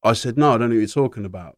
I 0.04 0.14
said, 0.14 0.38
"No, 0.38 0.54
I 0.54 0.58
don't 0.58 0.70
know 0.70 0.76
what 0.76 0.80
you're 0.80 0.88
talking 0.88 1.26
about." 1.26 1.58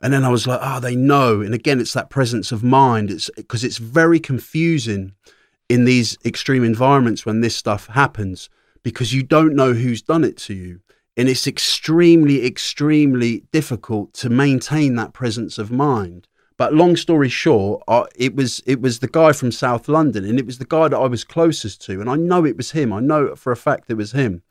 And 0.00 0.12
then 0.12 0.24
I 0.24 0.28
was 0.28 0.46
like, 0.46 0.60
oh, 0.62 0.78
they 0.78 0.94
know. 0.94 1.40
And 1.40 1.52
again, 1.52 1.80
it's 1.80 1.92
that 1.94 2.08
presence 2.08 2.52
of 2.52 2.62
mind. 2.62 3.10
It's 3.10 3.30
because 3.36 3.64
it's 3.64 3.78
very 3.78 4.20
confusing 4.20 5.14
in 5.68 5.84
these 5.84 6.16
extreme 6.24 6.64
environments 6.64 7.26
when 7.26 7.40
this 7.40 7.56
stuff 7.56 7.88
happens 7.88 8.48
because 8.82 9.12
you 9.12 9.22
don't 9.22 9.54
know 9.54 9.72
who's 9.74 10.02
done 10.02 10.24
it 10.24 10.36
to 10.36 10.54
you. 10.54 10.80
And 11.16 11.28
it's 11.28 11.46
extremely, 11.46 12.46
extremely 12.46 13.42
difficult 13.50 14.14
to 14.14 14.30
maintain 14.30 14.94
that 14.94 15.12
presence 15.12 15.58
of 15.58 15.70
mind. 15.70 16.28
But 16.56 16.74
long 16.74 16.96
story 16.96 17.28
short, 17.28 17.82
it 18.16 18.34
was 18.34 18.62
it 18.66 18.80
was 18.80 18.98
the 18.98 19.08
guy 19.08 19.32
from 19.32 19.52
South 19.52 19.88
London, 19.88 20.24
and 20.24 20.38
it 20.38 20.46
was 20.46 20.58
the 20.58 20.64
guy 20.64 20.88
that 20.88 20.96
I 20.96 21.06
was 21.06 21.22
closest 21.22 21.82
to, 21.82 22.00
and 22.00 22.10
I 22.10 22.16
know 22.16 22.44
it 22.44 22.56
was 22.56 22.72
him. 22.72 22.92
I 22.92 23.00
know 23.00 23.34
for 23.36 23.52
a 23.52 23.56
fact 23.56 23.90
it 23.90 23.94
was 23.94 24.12
him. 24.12 24.42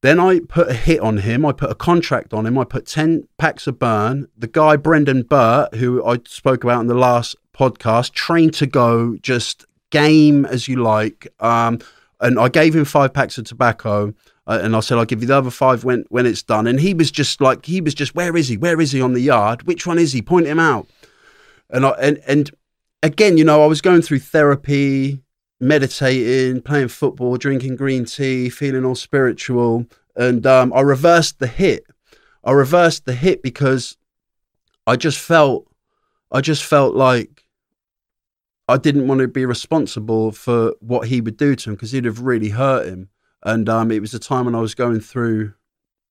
Then 0.00 0.20
I 0.20 0.38
put 0.40 0.68
a 0.68 0.74
hit 0.74 1.00
on 1.00 1.18
him. 1.18 1.44
I 1.44 1.50
put 1.50 1.72
a 1.72 1.74
contract 1.74 2.32
on 2.32 2.46
him. 2.46 2.56
I 2.56 2.62
put 2.62 2.86
10 2.86 3.26
packs 3.36 3.66
of 3.66 3.80
burn. 3.80 4.28
The 4.36 4.46
guy, 4.46 4.76
Brendan 4.76 5.22
Burt, 5.22 5.74
who 5.74 6.04
I 6.04 6.20
spoke 6.24 6.62
about 6.62 6.82
in 6.82 6.86
the 6.86 6.94
last 6.94 7.34
podcast, 7.52 8.12
trained 8.12 8.54
to 8.54 8.66
go, 8.66 9.16
just 9.16 9.66
game 9.90 10.44
as 10.46 10.68
you 10.68 10.82
like. 10.82 11.28
Um, 11.40 11.78
and 12.20 12.38
I 12.38 12.48
gave 12.48 12.74
him 12.74 12.84
five 12.84 13.12
packs 13.12 13.38
of 13.38 13.44
tobacco. 13.44 14.14
Uh, 14.46 14.60
and 14.62 14.74
I 14.74 14.80
said, 14.80 14.96
I'll 14.96 15.04
give 15.04 15.20
you 15.20 15.28
the 15.28 15.36
other 15.36 15.50
five 15.50 15.84
when, 15.84 16.04
when 16.08 16.24
it's 16.24 16.42
done. 16.42 16.66
And 16.66 16.80
he 16.80 16.94
was 16.94 17.10
just 17.10 17.40
like, 17.40 17.66
he 17.66 17.80
was 17.80 17.94
just, 17.94 18.14
where 18.14 18.34
is 18.36 18.48
he? 18.48 18.56
Where 18.56 18.80
is 18.80 18.92
he 18.92 19.00
on 19.02 19.12
the 19.12 19.20
yard? 19.20 19.64
Which 19.64 19.86
one 19.86 19.98
is 19.98 20.12
he? 20.12 20.22
Point 20.22 20.46
him 20.46 20.58
out. 20.58 20.88
And 21.68 21.84
I, 21.84 21.90
and, 22.00 22.18
and 22.26 22.50
again, 23.02 23.36
you 23.36 23.44
know, 23.44 23.62
I 23.62 23.66
was 23.66 23.82
going 23.82 24.00
through 24.00 24.20
therapy, 24.20 25.20
meditating, 25.60 26.62
playing 26.62 26.88
football, 26.88 27.36
drinking 27.36 27.76
green 27.76 28.06
tea, 28.06 28.48
feeling 28.48 28.86
all 28.86 28.94
spiritual. 28.94 29.84
And 30.16 30.46
um, 30.46 30.72
I 30.72 30.80
reversed 30.80 31.40
the 31.40 31.46
hit. 31.46 31.84
I 32.42 32.52
reversed 32.52 33.04
the 33.04 33.14
hit 33.14 33.42
because 33.42 33.98
I 34.86 34.96
just 34.96 35.18
felt, 35.18 35.66
I 36.32 36.40
just 36.40 36.64
felt 36.64 36.94
like 36.94 37.37
I 38.68 38.76
didn't 38.76 39.08
want 39.08 39.20
to 39.20 39.28
be 39.28 39.46
responsible 39.46 40.30
for 40.32 40.74
what 40.80 41.08
he 41.08 41.20
would 41.20 41.38
do 41.38 41.56
to 41.56 41.70
him 41.70 41.74
because 41.74 41.92
he'd 41.92 42.04
have 42.04 42.20
really 42.20 42.50
hurt 42.50 42.86
him. 42.86 43.08
And 43.42 43.68
um, 43.68 43.90
it 43.90 44.00
was 44.00 44.12
a 44.12 44.18
time 44.18 44.44
when 44.44 44.54
I 44.54 44.60
was 44.60 44.74
going 44.74 45.00
through 45.00 45.54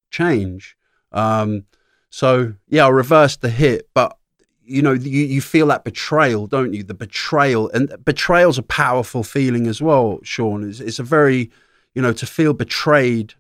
change. 0.09 0.75
Um, 1.11 1.65
so 2.09 2.53
yeah, 2.67 2.85
I 2.85 2.89
reversed 2.89 3.41
the 3.41 3.49
hit, 3.49 3.89
but 3.93 4.17
you 4.63 4.81
know, 4.81 4.93
you, 4.93 5.23
you 5.23 5.39
feel 5.39 5.67
that 5.67 5.85
betrayal, 5.85 6.47
don't 6.47 6.73
you? 6.73 6.83
The 6.83 6.93
betrayal 6.93 7.69
and 7.69 7.93
betrayal's 8.03 8.57
a 8.57 8.63
powerful 8.63 9.23
feeling 9.23 9.67
as 9.67 9.81
well, 9.81 10.19
Shaun. 10.23 10.67
It's, 10.67 10.79
it's 10.79 10.99
a 10.99 11.03
very, 11.03 11.51
you 11.93 12.01
know, 12.01 12.11
to 12.13 12.25
feel 12.25 12.53
betrayed 12.53 13.35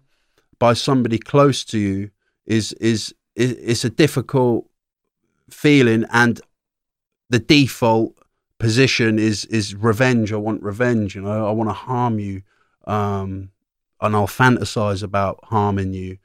by 0.59 0.73
somebody 0.73 1.17
close 1.17 1.65
to 1.65 1.79
you 1.79 2.11
is, 2.45 2.71
is, 2.73 3.13
is 3.35 3.51
it's 3.51 3.83
a 3.83 3.89
difficult 3.89 4.69
feeling 5.49 6.05
and 6.11 6.39
the 7.29 7.39
default 7.39 8.15
position 8.59 9.19
is, 9.19 9.45
is 9.45 9.75
revenge. 9.75 10.33
I 10.33 10.37
want 10.37 10.63
revenge, 10.63 11.15
you 11.15 11.21
know, 11.21 11.47
I 11.47 11.51
want 11.51 11.69
to 11.69 11.73
harm 11.73 12.19
you. 12.19 12.41
Um, 12.85 13.51
and 13.99 14.15
I'll 14.15 14.27
fantasize 14.27 15.03
about 15.03 15.39
harming 15.43 15.93
you 15.93 16.17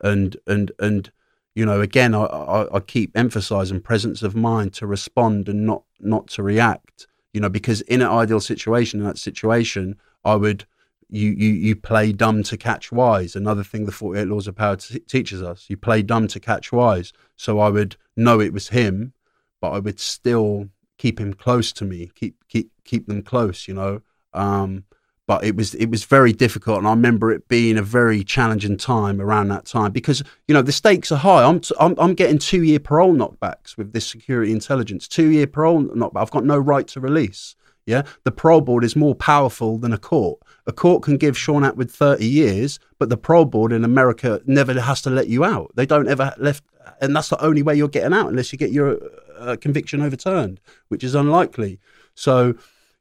and, 0.00 0.36
and, 0.46 0.72
and, 0.78 1.10
you 1.54 1.66
know, 1.66 1.80
again, 1.80 2.14
I, 2.14 2.24
I, 2.24 2.76
I, 2.76 2.80
keep 2.80 3.16
emphasizing 3.16 3.80
presence 3.80 4.22
of 4.22 4.34
mind 4.36 4.72
to 4.74 4.86
respond 4.86 5.48
and 5.48 5.66
not 5.66 5.82
not 5.98 6.28
to 6.28 6.42
react. 6.42 7.06
You 7.32 7.40
know, 7.40 7.48
because 7.48 7.80
in 7.82 8.02
an 8.02 8.08
ideal 8.08 8.40
situation, 8.40 9.00
in 9.00 9.06
that 9.06 9.18
situation, 9.18 9.96
I 10.24 10.36
would 10.36 10.64
you 11.08 11.30
you 11.30 11.50
you 11.50 11.76
play 11.76 12.12
dumb 12.12 12.42
to 12.44 12.56
catch 12.56 12.92
wise. 12.92 13.34
Another 13.34 13.64
thing 13.64 13.84
the 13.84 13.92
Forty 13.92 14.20
Eight 14.20 14.28
Laws 14.28 14.46
of 14.46 14.56
Power 14.56 14.76
t- 14.76 15.00
teaches 15.00 15.42
us: 15.42 15.66
you 15.68 15.76
play 15.76 16.02
dumb 16.02 16.28
to 16.28 16.40
catch 16.40 16.72
wise. 16.72 17.12
So 17.36 17.58
I 17.58 17.68
would 17.68 17.96
know 18.16 18.40
it 18.40 18.52
was 18.52 18.68
him, 18.68 19.12
but 19.60 19.70
I 19.70 19.80
would 19.80 19.98
still 19.98 20.68
keep 21.00 21.18
him 21.18 21.32
close 21.32 21.72
to 21.72 21.84
me, 21.84 22.10
keep 22.14 22.36
keep 22.48 22.70
keep 22.84 23.06
them 23.06 23.22
close. 23.22 23.66
You 23.66 23.74
know. 23.74 24.02
Um, 24.32 24.84
but 25.26 25.44
it 25.44 25.54
was 25.54 25.74
it 25.76 25.86
was 25.86 26.02
very 26.02 26.32
difficult 26.32 26.78
and 26.78 26.88
i 26.88 26.90
remember 26.90 27.30
it 27.30 27.46
being 27.46 27.78
a 27.78 27.82
very 27.82 28.24
challenging 28.24 28.76
time 28.76 29.20
around 29.20 29.46
that 29.46 29.64
time 29.64 29.92
because 29.92 30.24
you 30.48 30.52
know 30.52 30.60
the 30.60 30.72
stakes 30.72 31.12
are 31.12 31.18
high 31.18 31.44
i'm 31.44 31.60
t- 31.60 31.74
I'm, 31.78 31.94
I'm 31.98 32.14
getting 32.14 32.36
two 32.38 32.64
year 32.64 32.80
parole 32.80 33.14
knockbacks 33.14 33.76
with 33.76 33.92
this 33.92 34.04
security 34.04 34.50
intelligence 34.50 35.06
two 35.06 35.28
year 35.30 35.46
parole 35.46 35.84
knockback 35.84 36.20
i've 36.22 36.32
got 36.32 36.44
no 36.44 36.58
right 36.58 36.84
to 36.88 36.98
release 36.98 37.54
yeah 37.90 38.02
the 38.24 38.30
parole 38.30 38.60
board 38.60 38.84
is 38.84 38.96
more 38.96 39.14
powerful 39.14 39.76
than 39.78 39.92
a 39.92 39.98
court 39.98 40.38
a 40.66 40.72
court 40.72 41.02
can 41.02 41.16
give 41.16 41.36
shaun 41.36 41.62
attwood 41.62 41.90
30 41.90 42.24
years 42.26 42.78
but 42.98 43.08
the 43.08 43.16
parole 43.16 43.44
board 43.44 43.72
in 43.72 43.84
america 43.84 44.40
never 44.46 44.78
has 44.80 45.02
to 45.02 45.10
let 45.10 45.28
you 45.28 45.44
out 45.44 45.70
they 45.74 45.86
don't 45.86 46.08
ever 46.08 46.34
left 46.38 46.64
and 47.00 47.14
that's 47.14 47.28
the 47.28 47.44
only 47.44 47.62
way 47.62 47.74
you're 47.74 47.88
getting 47.88 48.14
out 48.14 48.28
unless 48.28 48.52
you 48.52 48.58
get 48.58 48.72
your 48.72 48.98
uh, 49.38 49.56
conviction 49.60 50.00
overturned 50.00 50.60
which 50.88 51.04
is 51.04 51.14
unlikely 51.14 51.78
so 52.14 52.54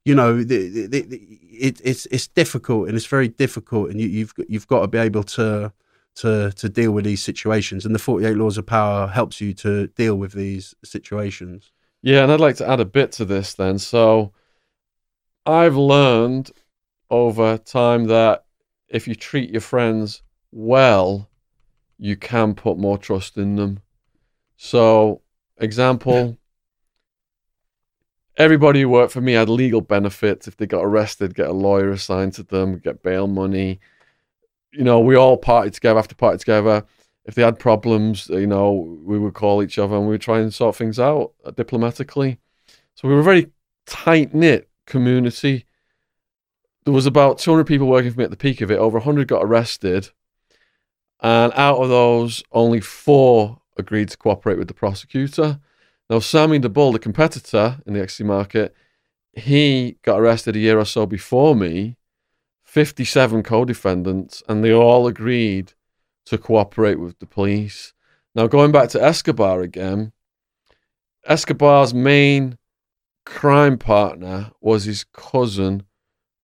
you 0.06 0.16
know, 0.16 0.44
the, 0.44 0.88
the, 0.88 1.02
the, 1.02 1.18
it, 1.52 1.82
it's 1.84 2.06
it's 2.08 2.28
difficult 2.28 2.88
and 2.88 2.96
it's 2.98 3.06
very 3.06 3.28
difficult, 3.28 3.90
and 3.90 4.00
you, 4.00 4.08
you've 4.08 4.34
you've 4.48 4.68
got 4.68 4.82
to 4.82 4.88
be 4.88 4.98
able 4.98 5.24
to 5.24 5.72
to 6.16 6.52
to 6.52 6.70
deal 6.70 6.92
with 6.92 7.06
these 7.06 7.22
situations. 7.22 7.86
And 7.86 7.94
the 7.94 8.00
Forty 8.00 8.26
Eight 8.26 8.38
Laws 8.38 8.58
of 8.58 8.66
Power 8.66 9.08
helps 9.08 9.42
you 9.42 9.54
to 9.56 9.88
deal 9.88 10.16
with 10.16 10.34
these 10.34 10.74
situations. 10.84 11.72
Yeah, 12.02 12.24
and 12.24 12.32
I'd 12.32 12.40
like 12.40 12.56
to 12.58 12.68
add 12.68 12.80
a 12.80 12.86
bit 12.86 13.12
to 13.14 13.26
this 13.26 13.54
then. 13.54 13.78
So, 13.78 14.32
I've 15.50 15.76
learned 15.76 16.52
over 17.10 17.58
time 17.58 18.06
that 18.06 18.46
if 18.88 19.08
you 19.08 19.16
treat 19.16 19.50
your 19.50 19.62
friends 19.62 20.22
well, 20.52 21.28
you 21.98 22.16
can 22.16 22.54
put 22.54 22.78
more 22.78 23.00
trust 23.00 23.36
in 23.36 23.56
them. 23.56 23.82
So, 24.58 25.22
example, 25.58 26.38
everybody 28.38 28.82
who 28.82 28.90
worked 28.90 29.12
for 29.12 29.22
me 29.22 29.34
had 29.34 29.50
legal 29.50 29.82
benefits. 29.82 30.48
If 30.48 30.58
they 30.58 30.68
got 30.68 30.86
arrested, 30.86 31.34
get 31.34 31.48
a 31.48 31.54
lawyer 31.54 31.90
assigned 31.90 32.34
to 32.34 32.44
them, 32.44 32.78
get 32.78 33.02
bail 33.02 33.26
money. 33.28 33.80
You 34.72 34.84
know, 34.84 35.00
we 35.00 35.16
all 35.16 35.38
party 35.38 35.72
together, 35.72 35.98
after 35.98 36.14
party 36.14 36.38
together. 36.38 36.86
If 37.26 37.34
they 37.34 37.42
had 37.42 37.58
problems, 37.58 38.30
you 38.30 38.48
know, 38.48 39.00
we 39.04 39.18
would 39.18 39.34
call 39.34 39.64
each 39.64 39.80
other 39.80 39.96
and 39.96 40.06
we 40.06 40.12
would 40.12 40.22
try 40.22 40.40
and 40.40 40.54
sort 40.54 40.76
things 40.76 41.00
out 41.00 41.34
diplomatically. 41.56 42.40
So 42.94 43.08
we 43.08 43.16
were 43.16 43.24
very 43.24 43.52
tight 43.88 44.36
knit 44.36 44.69
community. 44.90 45.66
There 46.84 46.94
was 46.94 47.06
about 47.06 47.38
200 47.38 47.66
people 47.66 47.88
working 47.88 48.12
for 48.12 48.20
me 48.20 48.26
at 48.26 48.32
the 48.32 48.38
peak 48.38 48.62
of 48.62 48.72
it. 48.72 48.78
Over 48.78 48.98
100 48.98 49.28
got 49.28 49.44
arrested. 49.44 50.10
And 51.22 51.54
out 51.56 51.78
of 51.78 51.90
those, 51.90 52.44
only 52.52 52.82
four 52.82 53.62
agreed 53.78 54.10
to 54.10 54.18
cooperate 54.18 54.58
with 54.58 54.68
the 54.68 54.74
prosecutor. 54.74 55.60
Now, 56.10 56.20
Sammy 56.20 56.58
the 56.58 56.70
Bull, 56.70 56.92
the 56.92 57.00
competitor 57.00 57.80
in 57.86 57.94
the 57.94 58.02
ecstasy 58.02 58.24
market, 58.24 58.76
he 59.34 59.98
got 60.04 60.20
arrested 60.20 60.56
a 60.56 60.60
year 60.60 60.80
or 60.80 60.86
so 60.86 61.06
before 61.06 61.56
me, 61.56 61.98
57 62.64 63.44
co 63.44 63.66
defendants, 63.66 64.44
and 64.48 64.64
they 64.64 64.74
all 64.74 65.08
agreed 65.08 65.74
to 66.26 66.38
cooperate 66.38 67.00
with 67.00 67.20
the 67.20 67.26
police. 67.26 67.94
Now, 68.36 68.48
going 68.48 68.72
back 68.72 68.90
to 68.90 69.04
Escobar 69.04 69.62
again, 69.62 70.12
Escobar's 71.26 71.94
main 71.94 72.59
crime 73.26 73.78
partner 73.78 74.52
was 74.62 74.86
his 74.86 75.04
cousin, 75.04 75.84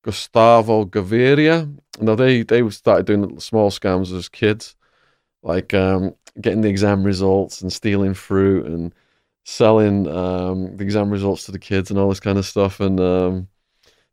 Gustavo 0.03 0.86
Gaviria. 0.86 1.78
Now, 1.99 2.15
they, 2.15 2.43
they 2.43 2.67
started 2.69 3.05
doing 3.05 3.39
small 3.39 3.71
scams 3.71 4.15
as 4.15 4.30
kids, 4.30 4.76
like 5.41 5.73
um, 5.73 6.15
getting 6.39 6.61
the 6.61 6.69
exam 6.69 7.03
results 7.03 7.61
and 7.61 7.71
stealing 7.71 8.13
fruit 8.13 8.65
and 8.65 8.93
selling 9.45 10.07
um, 10.07 10.76
the 10.76 10.84
exam 10.84 11.09
results 11.09 11.45
to 11.45 11.51
the 11.51 11.59
kids 11.59 11.89
and 11.89 11.99
all 11.99 12.09
this 12.09 12.19
kind 12.19 12.38
of 12.38 12.45
stuff. 12.45 12.80
And 12.80 12.99
um, 12.99 13.47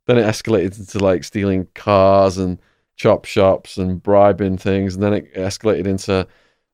then 0.05 0.17
it 0.17 0.23
escalated 0.23 0.79
into 0.79 0.99
like 0.99 1.23
stealing 1.23 1.67
cars 1.75 2.37
and 2.37 2.59
chop 2.95 3.25
shops 3.25 3.77
and 3.77 4.01
bribing 4.01 4.57
things. 4.57 4.95
And 4.95 5.03
then 5.03 5.13
it 5.13 5.33
escalated 5.33 5.87
into 5.87 6.27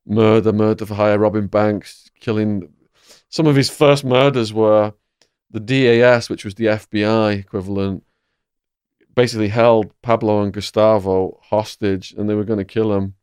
murder, 0.05 0.51
murder 0.51 0.85
for 0.85 0.95
hire, 0.95 1.17
robbing 1.17 1.47
banks, 1.47 2.09
killing. 2.19 2.69
Some 3.29 3.47
of 3.47 3.55
his 3.55 3.69
first 3.69 4.03
murders 4.03 4.53
were 4.53 4.93
the 5.51 5.59
DAS, 5.59 6.29
which 6.29 6.45
was 6.45 6.55
the 6.55 6.65
FBI 6.65 7.39
equivalent, 7.39 8.03
basically 9.15 9.49
held 9.49 9.91
Pablo 10.01 10.43
and 10.43 10.53
Gustavo 10.53 11.39
hostage 11.43 12.13
and 12.13 12.29
they 12.29 12.35
were 12.35 12.43
going 12.43 12.59
to 12.59 12.65
kill 12.65 12.89
them. 12.89 13.15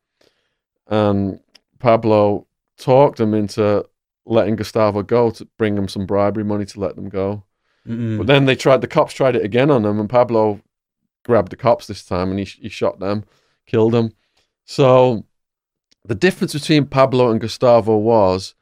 And 0.88 1.40
Pablo 1.78 2.46
talked 2.78 3.18
them 3.18 3.34
into 3.34 3.86
letting 4.24 4.56
Gustavo 4.56 5.02
go 5.02 5.30
to 5.30 5.46
bring 5.56 5.76
him 5.76 5.88
some 5.88 6.06
bribery 6.06 6.44
money 6.44 6.66
to 6.66 6.80
let 6.80 6.96
them 6.96 7.08
go. 7.08 7.44
Mm-mm. 7.86 8.18
But 8.18 8.26
then 8.26 8.46
they 8.46 8.56
tried, 8.56 8.80
the 8.80 8.88
cops 8.88 9.14
tried 9.14 9.36
it 9.36 9.44
again 9.44 9.70
on 9.70 9.82
them, 9.82 10.00
and 10.00 10.10
Pablo 10.10 10.60
grabbed 11.24 11.52
the 11.52 11.56
cops 11.56 11.86
this 11.86 12.04
time 12.04 12.30
and 12.30 12.38
he, 12.40 12.44
he 12.44 12.68
shot 12.68 12.98
them, 12.98 13.24
killed 13.66 13.92
them. 13.92 14.12
So 14.64 15.24
the 16.04 16.14
difference 16.14 16.52
between 16.52 16.86
Pablo 16.86 17.30
and 17.30 17.40
Gustavo 17.40 17.96
was 17.96 18.54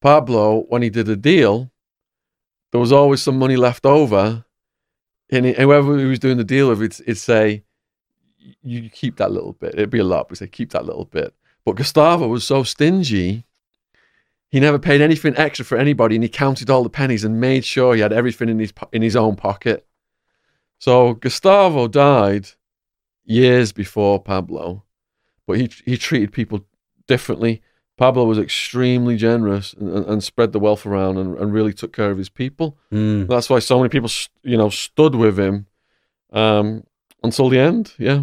Pablo, 0.00 0.66
when 0.68 0.82
he 0.82 0.90
did 0.90 1.08
a 1.08 1.16
deal, 1.16 1.70
there 2.76 2.80
was 2.80 2.92
always 2.92 3.22
some 3.22 3.38
money 3.38 3.56
left 3.56 3.86
over. 3.86 4.44
And 5.30 5.46
whoever 5.46 5.98
he 5.98 6.04
was 6.04 6.18
doing 6.18 6.36
the 6.36 6.44
deal 6.44 6.68
with, 6.68 6.82
it'd, 6.82 7.00
it'd 7.00 7.18
say, 7.18 7.64
you 8.62 8.90
keep 8.90 9.16
that 9.16 9.32
little 9.32 9.54
bit. 9.54 9.74
It'd 9.74 9.90
be 9.90 9.98
a 9.98 10.04
lot, 10.04 10.28
but 10.28 10.38
say, 10.38 10.46
keep 10.46 10.70
that 10.70 10.84
little 10.84 11.06
bit. 11.06 11.34
But 11.64 11.76
Gustavo 11.76 12.28
was 12.28 12.44
so 12.44 12.62
stingy 12.62 13.46
he 14.48 14.60
never 14.60 14.78
paid 14.78 15.00
anything 15.00 15.36
extra 15.36 15.64
for 15.64 15.76
anybody, 15.76 16.14
and 16.14 16.22
he 16.22 16.28
counted 16.28 16.70
all 16.70 16.82
the 16.82 16.90
pennies 16.90 17.24
and 17.24 17.40
made 17.40 17.64
sure 17.64 17.94
he 17.94 18.00
had 18.00 18.12
everything 18.12 18.48
in 18.48 18.58
his 18.58 18.72
in 18.92 19.02
his 19.02 19.16
own 19.16 19.36
pocket. 19.36 19.86
So 20.78 21.14
Gustavo 21.14 21.88
died 21.88 22.50
years 23.24 23.72
before 23.72 24.22
Pablo, 24.22 24.84
but 25.46 25.58
he 25.58 25.70
he 25.84 25.96
treated 25.96 26.32
people 26.32 26.64
differently. 27.06 27.62
Pablo 27.96 28.24
was 28.24 28.38
extremely 28.38 29.16
generous 29.16 29.72
and, 29.72 30.04
and, 30.04 30.22
spread 30.22 30.52
the 30.52 30.58
wealth 30.58 30.84
around 30.84 31.16
and, 31.16 31.36
and 31.38 31.52
really 31.52 31.72
took 31.72 31.94
care 31.94 32.10
of 32.10 32.18
his 32.18 32.28
people. 32.28 32.76
Mm. 32.92 33.26
That's 33.26 33.48
why 33.48 33.58
so 33.58 33.78
many 33.78 33.88
people, 33.88 34.10
you 34.42 34.58
know, 34.58 34.68
stood 34.68 35.14
with 35.14 35.38
him 35.38 35.66
um, 36.30 36.84
until 37.22 37.48
the 37.48 37.58
end. 37.58 37.94
Yeah. 37.98 38.22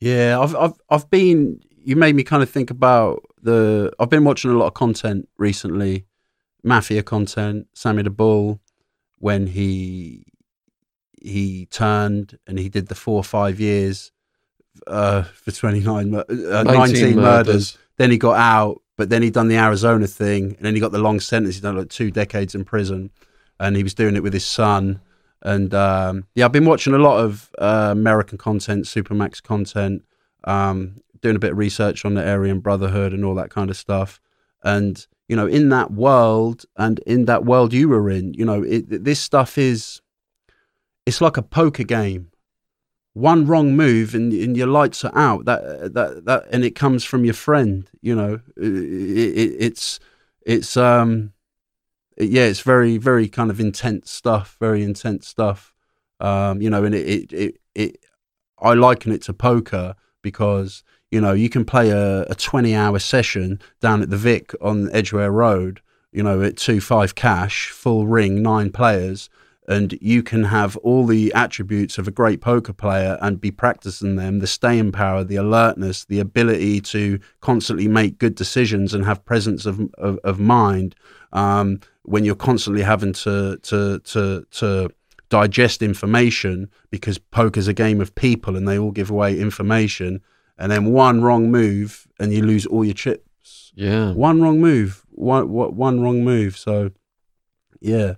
Yeah, 0.00 0.38
I've 0.38 0.54
I've 0.54 0.74
I've 0.90 1.10
been. 1.10 1.60
You 1.82 1.96
made 1.96 2.14
me 2.14 2.24
kind 2.24 2.42
of 2.42 2.50
think 2.50 2.70
about 2.70 3.24
the. 3.40 3.90
I've 3.98 4.10
been 4.10 4.24
watching 4.24 4.50
a 4.50 4.54
lot 4.54 4.66
of 4.66 4.74
content 4.74 5.28
recently, 5.38 6.04
mafia 6.62 7.02
content. 7.02 7.68
Sammy 7.72 8.02
the 8.02 8.10
Bull, 8.10 8.60
when 9.18 9.46
he 9.46 10.26
he 11.22 11.64
turned 11.66 12.38
and 12.46 12.58
he 12.58 12.68
did 12.68 12.88
the 12.88 12.94
four 12.94 13.16
or 13.16 13.24
five 13.24 13.58
years 13.58 14.12
uh, 14.86 15.22
for 15.22 15.52
twenty 15.52 15.80
nine, 15.80 16.14
uh, 16.14 16.24
19, 16.64 17.16
murders. 17.16 17.78
Then 17.96 18.10
he 18.10 18.18
got 18.18 18.36
out, 18.36 18.82
but 18.96 19.08
then 19.08 19.22
he 19.22 19.30
done 19.30 19.48
the 19.48 19.56
Arizona 19.56 20.06
thing, 20.06 20.54
and 20.56 20.64
then 20.64 20.74
he 20.74 20.80
got 20.80 20.92
the 20.92 20.98
long 20.98 21.20
sentence. 21.20 21.56
He 21.56 21.60
done 21.60 21.76
like 21.76 21.90
two 21.90 22.10
decades 22.10 22.54
in 22.54 22.64
prison, 22.64 23.10
and 23.58 23.76
he 23.76 23.82
was 23.82 23.94
doing 23.94 24.16
it 24.16 24.22
with 24.22 24.32
his 24.32 24.46
son. 24.46 25.00
And 25.42 25.74
um, 25.74 26.26
yeah, 26.34 26.44
I've 26.46 26.52
been 26.52 26.64
watching 26.64 26.94
a 26.94 26.98
lot 26.98 27.18
of 27.18 27.50
uh, 27.58 27.88
American 27.92 28.38
content, 28.38 28.86
Supermax 28.86 29.42
content, 29.42 30.04
um, 30.44 30.96
doing 31.20 31.36
a 31.36 31.40
bit 31.40 31.52
of 31.52 31.58
research 31.58 32.04
on 32.04 32.14
the 32.14 32.26
Aryan 32.26 32.60
Brotherhood 32.60 33.12
and 33.12 33.24
all 33.24 33.34
that 33.34 33.50
kind 33.50 33.70
of 33.70 33.76
stuff. 33.76 34.20
And 34.62 35.06
you 35.28 35.36
know, 35.36 35.46
in 35.46 35.70
that 35.70 35.90
world, 35.90 36.64
and 36.76 36.98
in 37.00 37.24
that 37.26 37.44
world 37.44 37.72
you 37.72 37.88
were 37.88 38.10
in, 38.10 38.34
you 38.34 38.44
know, 38.44 38.62
it, 38.62 39.04
this 39.04 39.20
stuff 39.20 39.56
is, 39.56 40.02
it's 41.06 41.20
like 41.20 41.36
a 41.36 41.42
poker 41.42 41.84
game. 41.84 42.30
One 43.14 43.46
wrong 43.46 43.76
move 43.76 44.14
and, 44.14 44.32
and 44.32 44.56
your 44.56 44.66
lights 44.66 45.04
are 45.04 45.16
out. 45.16 45.46
That 45.46 45.94
that 45.94 46.24
that, 46.26 46.46
and 46.50 46.64
it 46.64 46.74
comes 46.74 47.04
from 47.04 47.24
your 47.24 47.34
friend. 47.34 47.88
You 48.02 48.14
know, 48.14 48.40
it, 48.56 48.64
it, 48.64 49.56
it's 49.58 50.00
it's 50.44 50.76
um 50.76 51.32
yeah, 52.16 52.44
it's 52.44 52.60
very, 52.60 52.96
very 52.96 53.28
kind 53.28 53.50
of 53.50 53.60
intense 53.60 54.10
stuff. 54.10 54.56
Very 54.60 54.82
intense 54.82 55.26
stuff. 55.26 55.74
Um, 56.20 56.62
you 56.62 56.70
know, 56.70 56.84
and 56.84 56.94
it, 56.94 57.06
it, 57.06 57.32
it, 57.32 57.60
it, 57.74 57.96
I 58.60 58.74
liken 58.74 59.12
it 59.12 59.22
to 59.22 59.32
poker 59.32 59.96
because 60.22 60.84
you 61.10 61.20
know 61.20 61.32
you 61.32 61.48
can 61.48 61.64
play 61.64 61.90
a, 61.90 62.22
a 62.22 62.34
twenty-hour 62.34 62.98
session 62.98 63.60
down 63.80 64.02
at 64.02 64.10
the 64.10 64.16
Vic 64.16 64.52
on 64.60 64.90
Edgware 64.92 65.32
Road. 65.32 65.80
You 66.12 66.22
know, 66.22 66.42
at 66.42 66.56
two 66.56 66.80
five 66.80 67.16
cash, 67.16 67.70
full 67.70 68.06
ring, 68.06 68.40
nine 68.42 68.70
players, 68.70 69.28
and 69.66 69.96
you 70.00 70.22
can 70.22 70.44
have 70.44 70.76
all 70.78 71.06
the 71.06 71.32
attributes 71.34 71.96
of 71.98 72.06
a 72.06 72.10
great 72.10 72.40
poker 72.40 72.72
player 72.72 73.18
and 73.22 73.40
be 73.40 73.50
practicing 73.50 74.16
them 74.16 74.38
the 74.38 74.46
staying 74.46 74.92
power 74.92 75.24
the 75.24 75.36
alertness 75.36 76.04
the 76.06 76.20
ability 76.20 76.80
to 76.80 77.18
constantly 77.40 77.88
make 77.88 78.18
good 78.18 78.34
decisions 78.34 78.92
and 78.94 79.04
have 79.04 79.24
presence 79.24 79.66
of 79.66 79.80
of, 79.98 80.18
of 80.24 80.38
mind 80.38 80.94
um, 81.32 81.80
when 82.02 82.24
you're 82.24 82.34
constantly 82.34 82.82
having 82.82 83.12
to 83.12 83.56
to 83.62 83.98
to 84.00 84.46
to 84.50 84.88
digest 85.30 85.82
information 85.82 86.70
because 86.90 87.18
poker's 87.18 87.66
a 87.66 87.72
game 87.72 88.00
of 88.00 88.14
people 88.14 88.56
and 88.56 88.68
they 88.68 88.78
all 88.78 88.92
give 88.92 89.10
away 89.10 89.38
information 89.38 90.20
and 90.58 90.70
then 90.70 90.92
one 90.92 91.22
wrong 91.22 91.50
move 91.50 92.06
and 92.20 92.32
you 92.32 92.42
lose 92.42 92.66
all 92.66 92.84
your 92.84 92.94
chips. 92.94 93.72
Yeah. 93.74 94.12
one 94.12 94.40
wrong 94.40 94.60
move. 94.60 95.04
One 95.10 95.50
one 95.50 95.74
one 95.74 96.00
wrong 96.00 96.22
move. 96.22 96.56
So 96.56 96.90
yeah 97.80 98.14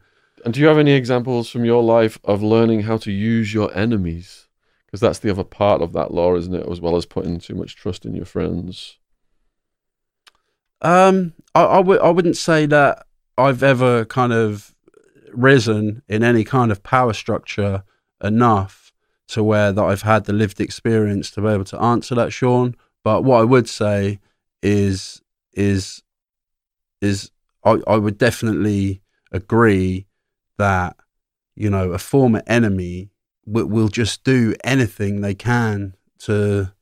And 0.47 0.55
do 0.55 0.61
you 0.61 0.69
have 0.69 0.79
any 0.79 0.93
examples 0.93 1.51
from 1.51 1.65
your 1.65 1.83
life 1.83 2.21
of 2.23 2.41
learning 2.41 2.83
how 2.83 2.99
to 2.99 3.11
use 3.11 3.53
your 3.53 3.77
enemies? 3.77 4.47
Because 4.87 5.01
that's 5.01 5.19
the 5.19 5.29
other 5.29 5.43
part 5.43 5.83
of 5.83 5.93
that 5.95 6.15
law, 6.15 6.37
isn't 6.37 6.55
it? 6.55 6.69
As 6.71 6.81
well 6.81 6.95
as 6.95 7.05
putting 7.05 7.41
too 7.41 7.57
much 7.57 7.75
trust 7.75 8.07
in 8.07 8.15
your 8.15 8.27
friends. 8.27 8.97
Um, 10.81 11.33
I, 11.53 11.65
I 11.65 11.77
w- 11.79 11.99
I 11.99 12.11
wouldn't 12.11 12.37
say 12.37 12.65
that 12.67 13.07
I've 13.37 13.65
ever 13.65 14.05
kind 14.05 14.33
of 14.33 14.73
risen 15.33 16.03
in 16.09 16.23
any 16.23 16.45
kind 16.45 16.71
of 16.71 16.85
power 16.85 17.13
structure 17.13 17.83
enough 18.23 18.93
to 19.31 19.43
where 19.43 19.73
that 19.73 19.83
I've 19.83 20.03
had 20.03 20.27
the 20.27 20.33
lived 20.33 20.61
experience 20.61 21.33
to 21.33 21.41
be 21.41 21.49
able 21.49 21.65
to 21.65 21.83
answer 21.83 22.15
that, 22.15 22.33
Shaun. 22.33 22.77
But 23.03 23.25
what 23.25 23.41
I 23.41 23.45
would 23.45 23.69
say 23.69 24.21
is 24.63 25.21
is 25.55 26.05
is 27.01 27.33
I, 27.65 27.81
I 27.89 27.97
would 27.97 28.17
definitely 28.17 29.03
agree 29.33 30.07
that 30.59 30.97
you 31.55 31.71
know 31.71 31.93
a 31.93 31.99
former 31.99 32.43
enemy 32.47 33.11
will, 33.47 33.67
will 33.67 33.89
just 33.89 34.25
do 34.25 34.55
anything 34.65 35.21
they 35.21 35.35
can 35.35 35.95
to 36.21 36.73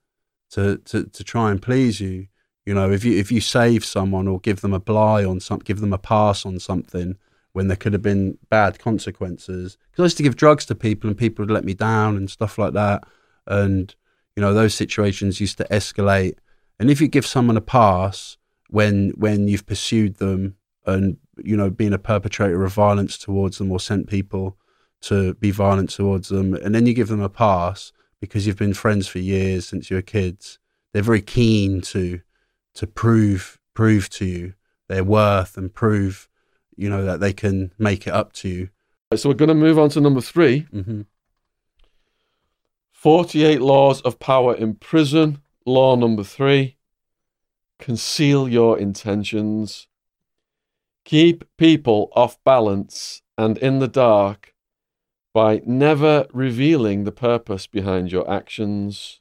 to 0.50 0.78
to 0.78 1.04
to 1.04 1.24
try 1.24 1.50
and 1.50 1.60
please 1.60 2.00
you. 2.00 2.28
You 2.66 2.74
know, 2.74 2.90
if 2.90 3.04
you 3.04 3.18
if 3.18 3.30
you 3.30 3.40
save 3.40 3.84
someone 3.84 4.26
or 4.26 4.40
give 4.40 4.62
them 4.62 4.72
a 4.72 4.80
bly 4.80 5.24
on 5.24 5.40
some, 5.40 5.58
give 5.58 5.80
them 5.80 5.92
a 5.92 5.98
pass 5.98 6.46
on 6.46 6.58
something 6.58 7.16
when 7.52 7.68
there 7.68 7.76
could 7.76 7.92
have 7.92 8.02
been 8.02 8.38
bad 8.48 8.78
consequences. 8.78 9.76
Because 9.90 10.02
I 10.02 10.06
used 10.06 10.16
to 10.16 10.22
give 10.22 10.36
drugs 10.36 10.64
to 10.66 10.74
people 10.74 11.08
and 11.08 11.18
people 11.18 11.44
would 11.44 11.52
let 11.52 11.64
me 11.64 11.74
down 11.74 12.16
and 12.16 12.30
stuff 12.30 12.58
like 12.58 12.72
that. 12.72 13.04
And 13.46 13.94
you 14.34 14.40
know, 14.40 14.54
those 14.54 14.74
situations 14.74 15.40
used 15.40 15.58
to 15.58 15.64
escalate. 15.64 16.36
And 16.80 16.90
if 16.90 17.00
you 17.00 17.08
give 17.08 17.26
someone 17.26 17.56
a 17.56 17.60
pass 17.60 18.36
when 18.70 19.10
when 19.10 19.46
you've 19.46 19.66
pursued 19.66 20.16
them 20.16 20.56
and 20.86 21.18
you 21.42 21.56
know 21.56 21.70
being 21.70 21.92
a 21.92 21.98
perpetrator 21.98 22.64
of 22.64 22.72
violence 22.72 23.18
towards 23.18 23.58
them 23.58 23.70
or 23.70 23.80
sent 23.80 24.08
people 24.08 24.56
to 25.02 25.34
be 25.34 25.50
violent 25.50 25.90
towards 25.90 26.28
them, 26.28 26.54
and 26.54 26.74
then 26.74 26.86
you 26.86 26.94
give 26.94 27.08
them 27.08 27.20
a 27.20 27.28
pass 27.28 27.92
because 28.20 28.46
you've 28.46 28.56
been 28.56 28.74
friends 28.74 29.06
for 29.06 29.18
years 29.18 29.66
since 29.66 29.90
you 29.90 29.96
were 29.96 30.02
kids, 30.02 30.58
they're 30.92 31.02
very 31.02 31.20
keen 31.22 31.80
to 31.80 32.20
to 32.74 32.86
prove 32.86 33.58
prove 33.74 34.08
to 34.08 34.24
you 34.24 34.54
their 34.88 35.04
worth 35.04 35.56
and 35.56 35.74
prove 35.74 36.28
you 36.76 36.88
know 36.88 37.04
that 37.04 37.20
they 37.20 37.32
can 37.32 37.72
make 37.78 38.06
it 38.06 38.12
up 38.12 38.32
to 38.32 38.48
you. 38.48 38.68
So 39.14 39.28
we're 39.28 39.34
going 39.34 39.48
to 39.48 39.54
move 39.54 39.78
on 39.78 39.90
to 39.90 40.00
number 40.00 40.20
three 40.20 40.60
hmm 40.70 41.02
48 42.92 43.60
laws 43.60 44.00
of 44.00 44.18
power 44.18 44.54
in 44.54 44.76
prison. 44.76 45.42
Law 45.66 45.94
number 45.94 46.24
three 46.24 46.78
conceal 47.78 48.48
your 48.48 48.78
intentions. 48.78 49.88
Keep 51.04 51.44
people 51.58 52.10
off 52.14 52.42
balance 52.44 53.22
and 53.36 53.58
in 53.58 53.78
the 53.78 53.88
dark 53.88 54.54
by 55.34 55.60
never 55.66 56.26
revealing 56.32 57.04
the 57.04 57.12
purpose 57.12 57.66
behind 57.66 58.10
your 58.10 58.30
actions. 58.30 59.20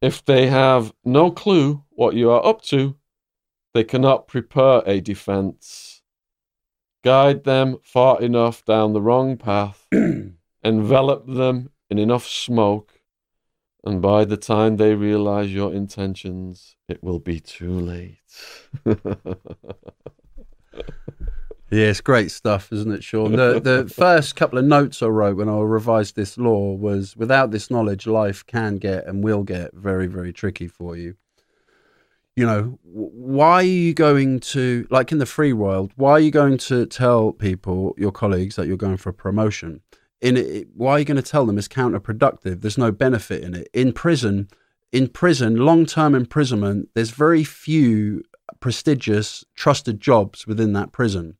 If 0.00 0.24
they 0.24 0.48
have 0.48 0.92
no 1.04 1.30
clue 1.30 1.84
what 1.90 2.14
you 2.14 2.30
are 2.30 2.44
up 2.44 2.62
to, 2.62 2.96
they 3.74 3.84
cannot 3.84 4.26
prepare 4.26 4.82
a 4.86 5.00
defense. 5.00 6.02
Guide 7.04 7.44
them 7.44 7.78
far 7.84 8.20
enough 8.20 8.64
down 8.64 8.92
the 8.92 9.02
wrong 9.02 9.36
path, 9.36 9.86
envelop 10.64 11.26
them 11.26 11.70
in 11.90 11.98
enough 11.98 12.26
smoke, 12.26 13.00
and 13.84 14.02
by 14.02 14.24
the 14.24 14.36
time 14.36 14.76
they 14.76 14.94
realize 14.94 15.52
your 15.52 15.72
intentions, 15.72 16.74
it 16.88 17.04
will 17.04 17.20
be 17.20 17.38
too 17.38 17.78
late. 17.78 18.18
Yeah, 21.70 21.86
it's 21.86 22.00
great 22.00 22.30
stuff, 22.30 22.72
isn't 22.72 22.92
it, 22.92 23.02
Shaun? 23.02 23.32
The 23.32 23.60
the 23.60 23.88
first 23.94 24.36
couple 24.36 24.58
of 24.58 24.64
notes 24.64 25.02
I 25.02 25.06
wrote 25.06 25.36
when 25.36 25.48
I 25.48 25.58
revised 25.58 26.14
this 26.14 26.38
law 26.38 26.74
was 26.74 27.16
without 27.16 27.50
this 27.50 27.70
knowledge, 27.70 28.06
life 28.06 28.46
can 28.46 28.76
get 28.76 29.06
and 29.06 29.24
will 29.24 29.42
get 29.42 29.74
very, 29.74 30.06
very 30.06 30.32
tricky 30.32 30.68
for 30.68 30.96
you. 30.96 31.16
You 32.36 32.46
know, 32.46 32.78
why 32.84 33.54
are 33.54 33.62
you 33.62 33.94
going 33.94 34.40
to 34.40 34.86
like 34.90 35.10
in 35.10 35.18
the 35.18 35.26
free 35.26 35.52
world? 35.52 35.92
Why 35.96 36.12
are 36.12 36.20
you 36.20 36.30
going 36.30 36.58
to 36.58 36.86
tell 36.86 37.32
people, 37.32 37.94
your 37.98 38.12
colleagues, 38.12 38.56
that 38.56 38.68
you're 38.68 38.76
going 38.76 38.98
for 38.98 39.10
a 39.10 39.14
promotion? 39.14 39.80
In 40.20 40.36
it, 40.36 40.68
why 40.72 40.92
are 40.92 40.98
you 41.00 41.04
going 41.04 41.16
to 41.16 41.30
tell 41.30 41.46
them 41.46 41.58
it's 41.58 41.66
counterproductive? 41.66 42.60
There's 42.60 42.78
no 42.78 42.92
benefit 42.92 43.42
in 43.42 43.54
it. 43.54 43.68
In 43.72 43.92
prison, 43.92 44.48
in 44.92 45.08
prison, 45.08 45.56
long-term 45.56 46.14
imprisonment, 46.14 46.90
there's 46.94 47.10
very 47.10 47.42
few 47.42 48.22
prestigious, 48.60 49.44
trusted 49.54 50.00
jobs 50.00 50.46
within 50.46 50.72
that 50.72 50.92
prison 50.92 51.36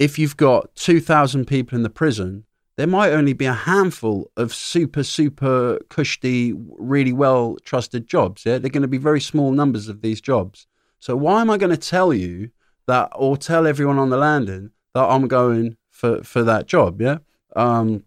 if 0.00 0.18
you've 0.18 0.38
got 0.38 0.74
2,000 0.76 1.44
people 1.44 1.76
in 1.76 1.82
the 1.82 1.90
prison, 1.90 2.44
there 2.76 2.86
might 2.86 3.12
only 3.12 3.34
be 3.34 3.44
a 3.44 3.52
handful 3.52 4.30
of 4.34 4.54
super, 4.54 5.04
super 5.04 5.78
cushy, 5.90 6.54
really 6.56 7.12
well 7.12 7.56
trusted 7.64 8.06
jobs. 8.06 8.46
Yeah, 8.46 8.56
they're 8.56 8.70
going 8.70 8.80
to 8.80 8.88
be 8.88 8.96
very 8.96 9.20
small 9.20 9.52
numbers 9.52 9.88
of 9.88 10.00
these 10.00 10.22
jobs. 10.22 10.66
So 11.00 11.14
why 11.14 11.42
am 11.42 11.50
I 11.50 11.58
going 11.58 11.70
to 11.70 11.76
tell 11.76 12.14
you 12.14 12.50
that, 12.86 13.12
or 13.14 13.36
tell 13.36 13.66
everyone 13.66 13.98
on 13.98 14.08
the 14.08 14.16
landing 14.16 14.70
that 14.94 15.04
I'm 15.04 15.28
going 15.28 15.76
for 15.90 16.24
for 16.24 16.42
that 16.44 16.66
job? 16.66 17.02
Yeah. 17.02 17.18
Um, 17.54 18.04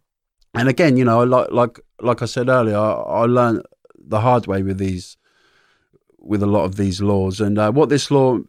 and 0.55 0.67
again, 0.67 0.97
you 0.97 1.05
know, 1.05 1.23
like 1.23 1.51
like 1.51 1.79
like 2.01 2.23
I 2.23 2.25
said 2.25 2.49
earlier, 2.49 2.77
I, 2.77 2.93
I 2.93 3.25
learned 3.25 3.63
the 3.95 4.21
hard 4.21 4.47
way 4.47 4.63
with 4.63 4.79
these, 4.79 5.15
with 6.23 6.41
a 6.41 6.47
lot 6.47 6.63
of 6.63 6.77
these 6.77 7.01
laws, 7.01 7.39
and 7.39 7.59
uh, 7.59 7.71
what 7.71 7.89
this 7.89 8.09
law 8.09 8.39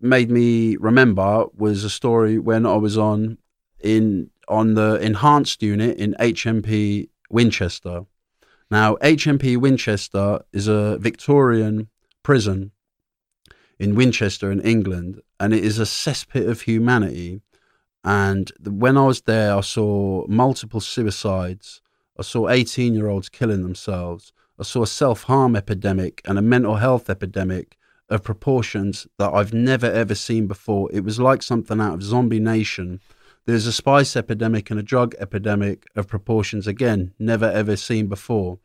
made 0.00 0.30
me 0.30 0.76
remember 0.76 1.46
was 1.56 1.84
a 1.84 1.90
story 1.90 2.38
when 2.38 2.64
I 2.64 2.76
was 2.76 2.96
on 2.96 3.38
in 3.80 4.30
on 4.48 4.74
the 4.74 4.94
enhanced 4.94 5.62
unit 5.62 5.98
in 5.98 6.14
HMP 6.18 7.08
Winchester. 7.28 8.06
Now, 8.70 8.96
HMP 8.96 9.56
Winchester 9.56 10.40
is 10.52 10.68
a 10.68 10.98
Victorian 10.98 11.88
prison 12.22 12.72
in 13.78 13.94
Winchester 13.94 14.50
in 14.50 14.60
England, 14.60 15.20
and 15.38 15.54
it 15.54 15.64
is 15.64 15.78
a 15.78 15.84
cesspit 15.84 16.48
of 16.48 16.62
humanity. 16.62 17.40
And 18.04 18.50
when 18.66 18.96
I 18.96 19.06
was 19.06 19.22
there, 19.22 19.54
I 19.54 19.60
saw 19.60 20.26
multiple 20.28 20.80
suicides. 20.80 21.80
I 22.18 22.22
saw 22.22 22.48
18 22.48 22.94
year 22.94 23.08
olds 23.08 23.28
killing 23.28 23.62
themselves. 23.62 24.32
I 24.58 24.64
saw 24.64 24.82
a 24.82 24.86
self 24.86 25.24
harm 25.24 25.54
epidemic 25.54 26.20
and 26.24 26.38
a 26.38 26.42
mental 26.42 26.76
health 26.76 27.08
epidemic 27.08 27.76
of 28.08 28.24
proportions 28.24 29.06
that 29.18 29.32
I've 29.32 29.52
never 29.52 29.86
ever 29.86 30.14
seen 30.14 30.46
before. 30.46 30.90
It 30.92 31.04
was 31.04 31.20
like 31.20 31.42
something 31.42 31.80
out 31.80 31.94
of 31.94 32.02
Zombie 32.02 32.40
Nation. 32.40 33.00
There's 33.46 33.66
a 33.66 33.72
spice 33.72 34.16
epidemic 34.16 34.70
and 34.70 34.80
a 34.80 34.82
drug 34.82 35.14
epidemic 35.18 35.86
of 35.94 36.08
proportions 36.08 36.66
again 36.66 37.14
never 37.18 37.46
ever 37.46 37.76
seen 37.76 38.08
before, 38.08 38.58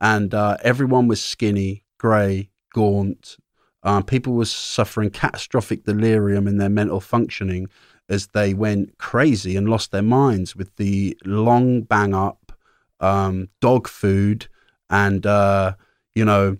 and 0.00 0.32
uh, 0.32 0.58
everyone 0.62 1.08
was 1.08 1.22
skinny, 1.22 1.84
grey, 1.98 2.50
gaunt. 2.72 3.36
Uh, 3.82 4.00
people 4.00 4.34
were 4.34 4.44
suffering 4.44 5.10
catastrophic 5.10 5.84
delirium 5.84 6.46
in 6.46 6.58
their 6.58 6.68
mental 6.68 7.00
functioning 7.00 7.66
as 8.08 8.28
they 8.28 8.54
went 8.54 8.96
crazy 8.98 9.56
and 9.56 9.68
lost 9.68 9.90
their 9.90 10.02
minds 10.02 10.54
with 10.54 10.76
the 10.76 11.16
long 11.24 11.82
bang 11.82 12.14
up 12.14 12.52
um, 13.00 13.48
dog 13.60 13.88
food 13.88 14.46
and 14.92 15.26
uh, 15.26 15.74
you 16.14 16.24
know 16.24 16.56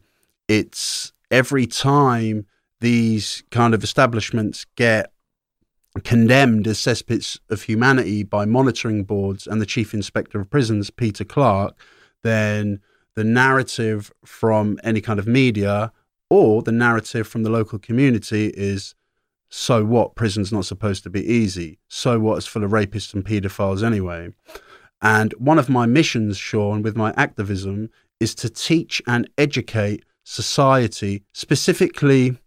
it's 0.49 1.13
every 1.31 1.67
time 1.67 2.47
these 2.81 3.45
kind 3.53 3.75
of 3.75 3.85
establishments 3.85 4.67
get 4.75 5.13
condemned 6.03 6.67
as 6.67 6.79
cesspits 6.79 7.39
of 7.49 7.63
humanity 7.63 8.25
by 8.25 8.45
monitoring 8.45 9.05
boards 9.05 9.47
and 9.47 9.61
the 9.61 9.67
chief 9.67 9.95
inspector 9.95 10.41
of 10.41 10.51
prisons, 10.51 10.91
Peter 10.91 11.25
Clarke, 11.25 11.79
then 12.23 12.81
the 13.15 13.23
narrative 13.25 14.11
from 14.25 14.79
any 14.83 15.01
kind 15.01 15.19
of 15.19 15.27
media 15.27 15.93
or 16.31 16.63
the 16.63 16.73
narrative 16.73 17.29
from 17.29 17.43
the 17.43 17.51
local 17.51 17.79
community 17.79 18.49
is 18.57 18.95
so 19.51 19.85
what? 19.85 20.15
Prison's 20.15 20.51
not 20.51 20.65
supposed 20.65 21.03
to 21.03 21.11
be 21.11 21.23
easy. 21.23 21.79
So 21.89 22.19
what? 22.19 22.39
It's 22.39 22.47
full 22.47 22.65
of 22.65 22.71
rapists 22.71 23.13
and 23.13 23.23
paedophiles 23.23 23.85
anyway. 23.85 24.31
And 25.03 25.35
one 25.35 25.59
of 25.59 25.69
my 25.69 25.85
missions, 25.85 26.39
Shaun, 26.39 26.81
with 26.81 26.97
my 26.97 27.13
activism, 27.19 27.91
is 28.23 28.35
to 28.37 28.49
teach 28.49 29.03
and 29.07 29.29
educate 29.37 30.05
society, 30.23 31.25
specifically 31.33 32.39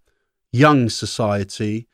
young 0.51 0.89
society, 0.89 1.87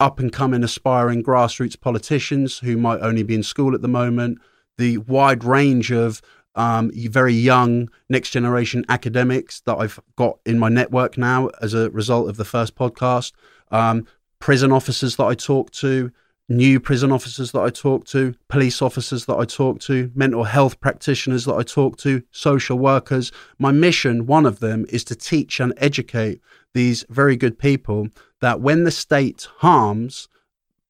up 0.00 0.18
and 0.18 0.32
coming, 0.32 0.64
aspiring 0.64 1.22
grassroots 1.22 1.78
politicians 1.78 2.58
who 2.58 2.76
might 2.76 3.00
only 3.00 3.22
be 3.22 3.34
in 3.34 3.42
school 3.42 3.74
at 3.74 3.82
the 3.82 3.88
moment, 3.88 4.38
the 4.78 4.98
wide 4.98 5.44
range 5.44 5.92
of 5.92 6.22
um, 6.54 6.90
very 6.94 7.34
young 7.34 7.90
next 8.08 8.30
generation 8.30 8.84
academics 8.88 9.60
that 9.60 9.76
I've 9.76 10.00
got 10.16 10.38
in 10.46 10.58
my 10.58 10.70
network 10.70 11.18
now 11.18 11.50
as 11.60 11.74
a 11.74 11.90
result 11.90 12.30
of 12.30 12.38
the 12.38 12.44
first 12.44 12.74
podcast, 12.74 13.32
um, 13.70 14.06
prison 14.38 14.72
officers 14.72 15.16
that 15.16 15.24
I 15.24 15.34
talk 15.34 15.70
to, 15.72 16.10
new 16.48 16.78
prison 16.78 17.10
officers 17.10 17.52
that 17.52 17.60
I 17.60 17.70
talk 17.70 18.04
to, 18.06 18.34
police 18.48 18.80
officers 18.80 19.26
that 19.26 19.36
I 19.36 19.44
talk 19.44 19.80
to, 19.80 20.10
mental 20.14 20.44
health 20.44 20.80
practitioners 20.80 21.44
that 21.44 21.54
I 21.54 21.62
talk 21.62 21.96
to, 21.98 22.22
social 22.30 22.78
workers. 22.78 23.32
My 23.58 23.72
mission, 23.72 24.26
one 24.26 24.46
of 24.46 24.60
them, 24.60 24.86
is 24.88 25.04
to 25.04 25.16
teach 25.16 25.58
and 25.58 25.72
educate 25.76 26.40
these 26.72 27.04
very 27.08 27.36
good 27.36 27.58
people 27.58 28.08
that 28.40 28.60
when 28.60 28.84
the 28.84 28.90
state 28.90 29.48
harms 29.58 30.28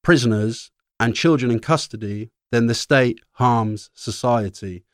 prisoners 0.03 0.71
and 1.01 1.15
children 1.15 1.51
in 1.51 1.61
custody, 1.61 2.31
then 2.51 2.67
the 2.67 2.75
state 2.75 3.21
harms 3.33 3.91
society. 3.95 4.85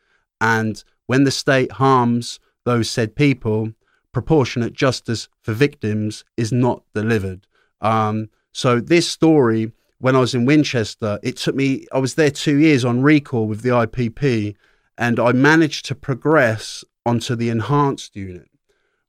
And 0.41 0.83
when 1.07 1.25
the 1.25 1.31
state 1.31 1.73
harms 1.73 2.39
those 2.65 2.89
said 2.89 3.17
people, 3.17 3.73
proportionate 4.13 4.73
justice 4.73 5.29
for 5.41 5.53
victims 5.53 6.25
is 6.37 6.53
not 6.53 6.83
delivered. 6.95 7.47
Um, 7.81 8.29
so 8.53 8.81
this 8.81 9.09
story 9.09 9.73
when 10.03 10.17
I 10.17 10.19
was 10.19 10.35
in 10.35 10.47
Winchester, 10.47 11.21
it 11.23 11.37
took 11.37 11.55
me, 11.55 11.87
I 11.93 12.01
was 12.01 12.17
there 12.17 12.33
two 12.33 12.57
years 12.57 12.85
on 12.85 13.03
recall 13.03 13.47
with 13.47 13.63
the 13.63 13.69
IPP, 13.69 14.57
and 14.99 15.21
I 15.21 15.31
managed 15.31 15.85
to 15.87 15.95
progress 15.95 16.83
onto 17.07 17.37
the 17.37 17.51
enhanced 17.51 18.17
unit, 18.17 18.51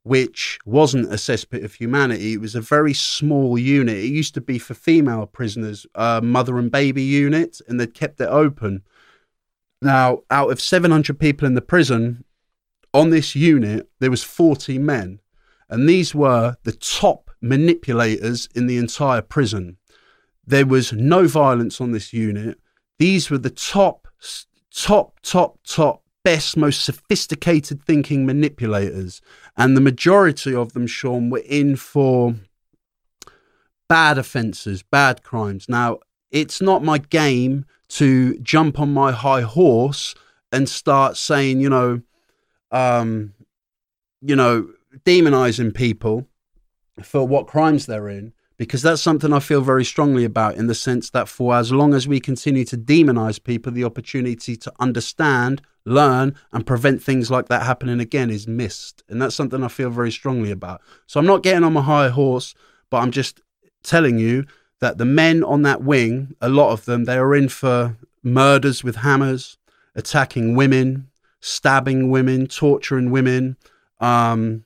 which 0.03 0.59
wasn't 0.67 1.11
a 1.11 1.15
cesspit 1.15 1.65
of 1.65 1.73
humanity. 1.73 2.33
It 2.33 2.41
was 2.41 2.53
a 2.53 2.61
very 2.61 2.93
small 2.93 3.57
unit. 3.57 3.97
It 3.97 4.11
used 4.11 4.35
to 4.35 4.41
be 4.41 4.59
for 4.59 4.75
female 4.75 5.25
prisoners, 5.25 5.87
a 5.95 6.21
mother 6.21 6.59
and 6.59 6.71
baby 6.71 7.01
unit, 7.01 7.59
and 7.67 7.79
they'd 7.79 7.95
kept 7.95 8.21
it 8.21 8.29
open. 8.29 8.83
Now, 9.81 10.19
out 10.29 10.51
of 10.51 10.61
700 10.61 11.17
people 11.17 11.47
in 11.47 11.55
the 11.55 11.61
prison, 11.61 12.23
on 12.93 13.09
this 13.09 13.35
unit, 13.35 13.89
there 13.99 14.11
was 14.11 14.23
40 14.23 14.77
men, 14.77 15.21
and 15.69 15.89
these 15.89 16.13
were 16.13 16.57
the 16.65 16.71
top 16.71 17.31
manipulators 17.41 18.47
in 18.53 18.67
the 18.67 18.77
entire 18.77 19.23
prison 19.23 19.77
there 20.45 20.65
was 20.65 20.93
no 20.93 21.27
violence 21.27 21.79
on 21.79 21.91
this 21.91 22.13
unit. 22.13 22.59
These 22.99 23.29
were 23.29 23.37
the 23.37 23.49
top, 23.49 24.07
top, 24.73 25.19
top, 25.21 25.59
top, 25.65 26.03
best, 26.23 26.57
most 26.57 26.83
sophisticated 26.83 27.83
thinking 27.83 28.25
manipulators. 28.25 29.21
And 29.57 29.75
the 29.75 29.81
majority 29.81 30.53
of 30.55 30.73
them, 30.73 30.87
Shaun, 30.87 31.29
were 31.29 31.43
in 31.45 31.75
for 31.75 32.35
bad 33.87 34.17
offences, 34.17 34.83
bad 34.83 35.23
crimes. 35.23 35.67
Now, 35.69 35.99
it's 36.31 36.61
not 36.61 36.83
my 36.83 36.97
game 36.97 37.65
to 37.89 38.37
jump 38.39 38.79
on 38.79 38.93
my 38.93 39.11
high 39.11 39.41
horse 39.41 40.15
and 40.51 40.67
start 40.67 41.17
saying, 41.17 41.59
you 41.59 41.69
know, 41.69 42.01
um, 42.71 43.33
you 44.21 44.35
know, 44.35 44.69
demonizing 45.05 45.73
people 45.73 46.27
for 47.01 47.27
what 47.27 47.47
crimes 47.47 47.85
they're 47.85 48.09
in 48.09 48.33
because 48.57 48.81
that's 48.81 49.01
something 49.01 49.33
I 49.33 49.39
feel 49.39 49.61
very 49.61 49.83
strongly 49.83 50.25
about 50.25 50.55
in 50.55 50.67
the 50.67 50.75
sense 50.75 51.09
that 51.11 51.27
for 51.27 51.55
as 51.55 51.71
long 51.71 51.93
as 51.93 52.07
we 52.07 52.19
continue 52.19 52.65
to 52.65 52.77
demonize 52.77 53.43
people, 53.43 53.71
the 53.71 53.83
opportunity 53.83 54.55
to 54.57 54.71
understand, 54.79 55.61
learn, 55.85 56.35
and 56.51 56.65
prevent 56.65 57.01
things 57.01 57.31
like 57.31 57.47
that 57.47 57.63
happening 57.63 57.99
again 57.99 58.29
is 58.29 58.47
missed. 58.47 59.03
And 59.09 59.21
that's 59.21 59.35
something 59.35 59.63
I 59.63 59.67
feel 59.69 59.89
very 59.89 60.11
strongly 60.11 60.51
about. 60.51 60.81
So 61.07 61.19
I'm 61.19 61.25
not 61.25 61.43
getting 61.43 61.63
on 61.63 61.73
my 61.73 61.81
high 61.81 62.09
horse, 62.09 62.53
but 62.89 62.97
I'm 62.97 63.11
just 63.11 63.41
telling 63.83 64.19
you 64.19 64.45
that 64.79 64.97
the 64.97 65.05
men 65.05 65.43
on 65.43 65.63
that 65.63 65.81
wing, 65.81 66.35
a 66.41 66.49
lot 66.49 66.71
of 66.71 66.85
them, 66.85 67.05
they 67.05 67.17
are 67.17 67.35
in 67.35 67.49
for 67.49 67.97
murders 68.21 68.83
with 68.83 68.97
hammers, 68.97 69.57
attacking 69.95 70.55
women, 70.55 71.09
stabbing 71.39 72.09
women, 72.09 72.47
torturing 72.47 73.11
women. 73.11 73.57
Um, 73.99 74.65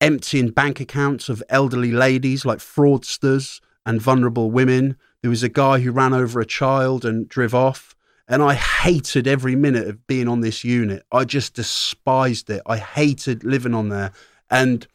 emptying 0.00 0.50
bank 0.50 0.80
accounts 0.80 1.28
of 1.28 1.42
elderly 1.48 1.92
ladies 1.92 2.44
like 2.44 2.58
fraudsters 2.58 3.60
and 3.84 4.00
vulnerable 4.00 4.50
women. 4.50 4.96
There 5.22 5.30
was 5.30 5.42
a 5.42 5.48
guy 5.48 5.80
who 5.80 5.90
ran 5.90 6.12
over 6.12 6.40
a 6.40 6.46
child 6.46 7.04
and 7.04 7.28
drove 7.28 7.54
off. 7.54 7.94
And 8.30 8.42
I 8.42 8.54
hated 8.54 9.26
every 9.26 9.56
minute 9.56 9.88
of 9.88 10.06
being 10.06 10.28
on 10.28 10.40
this 10.40 10.62
unit. 10.62 11.02
I 11.10 11.24
just 11.24 11.54
despised 11.54 12.50
it. 12.50 12.60
I 12.66 12.76
hated 12.76 13.42
living 13.42 13.74
on 13.74 13.88
there. 13.88 14.12
And 14.50 14.86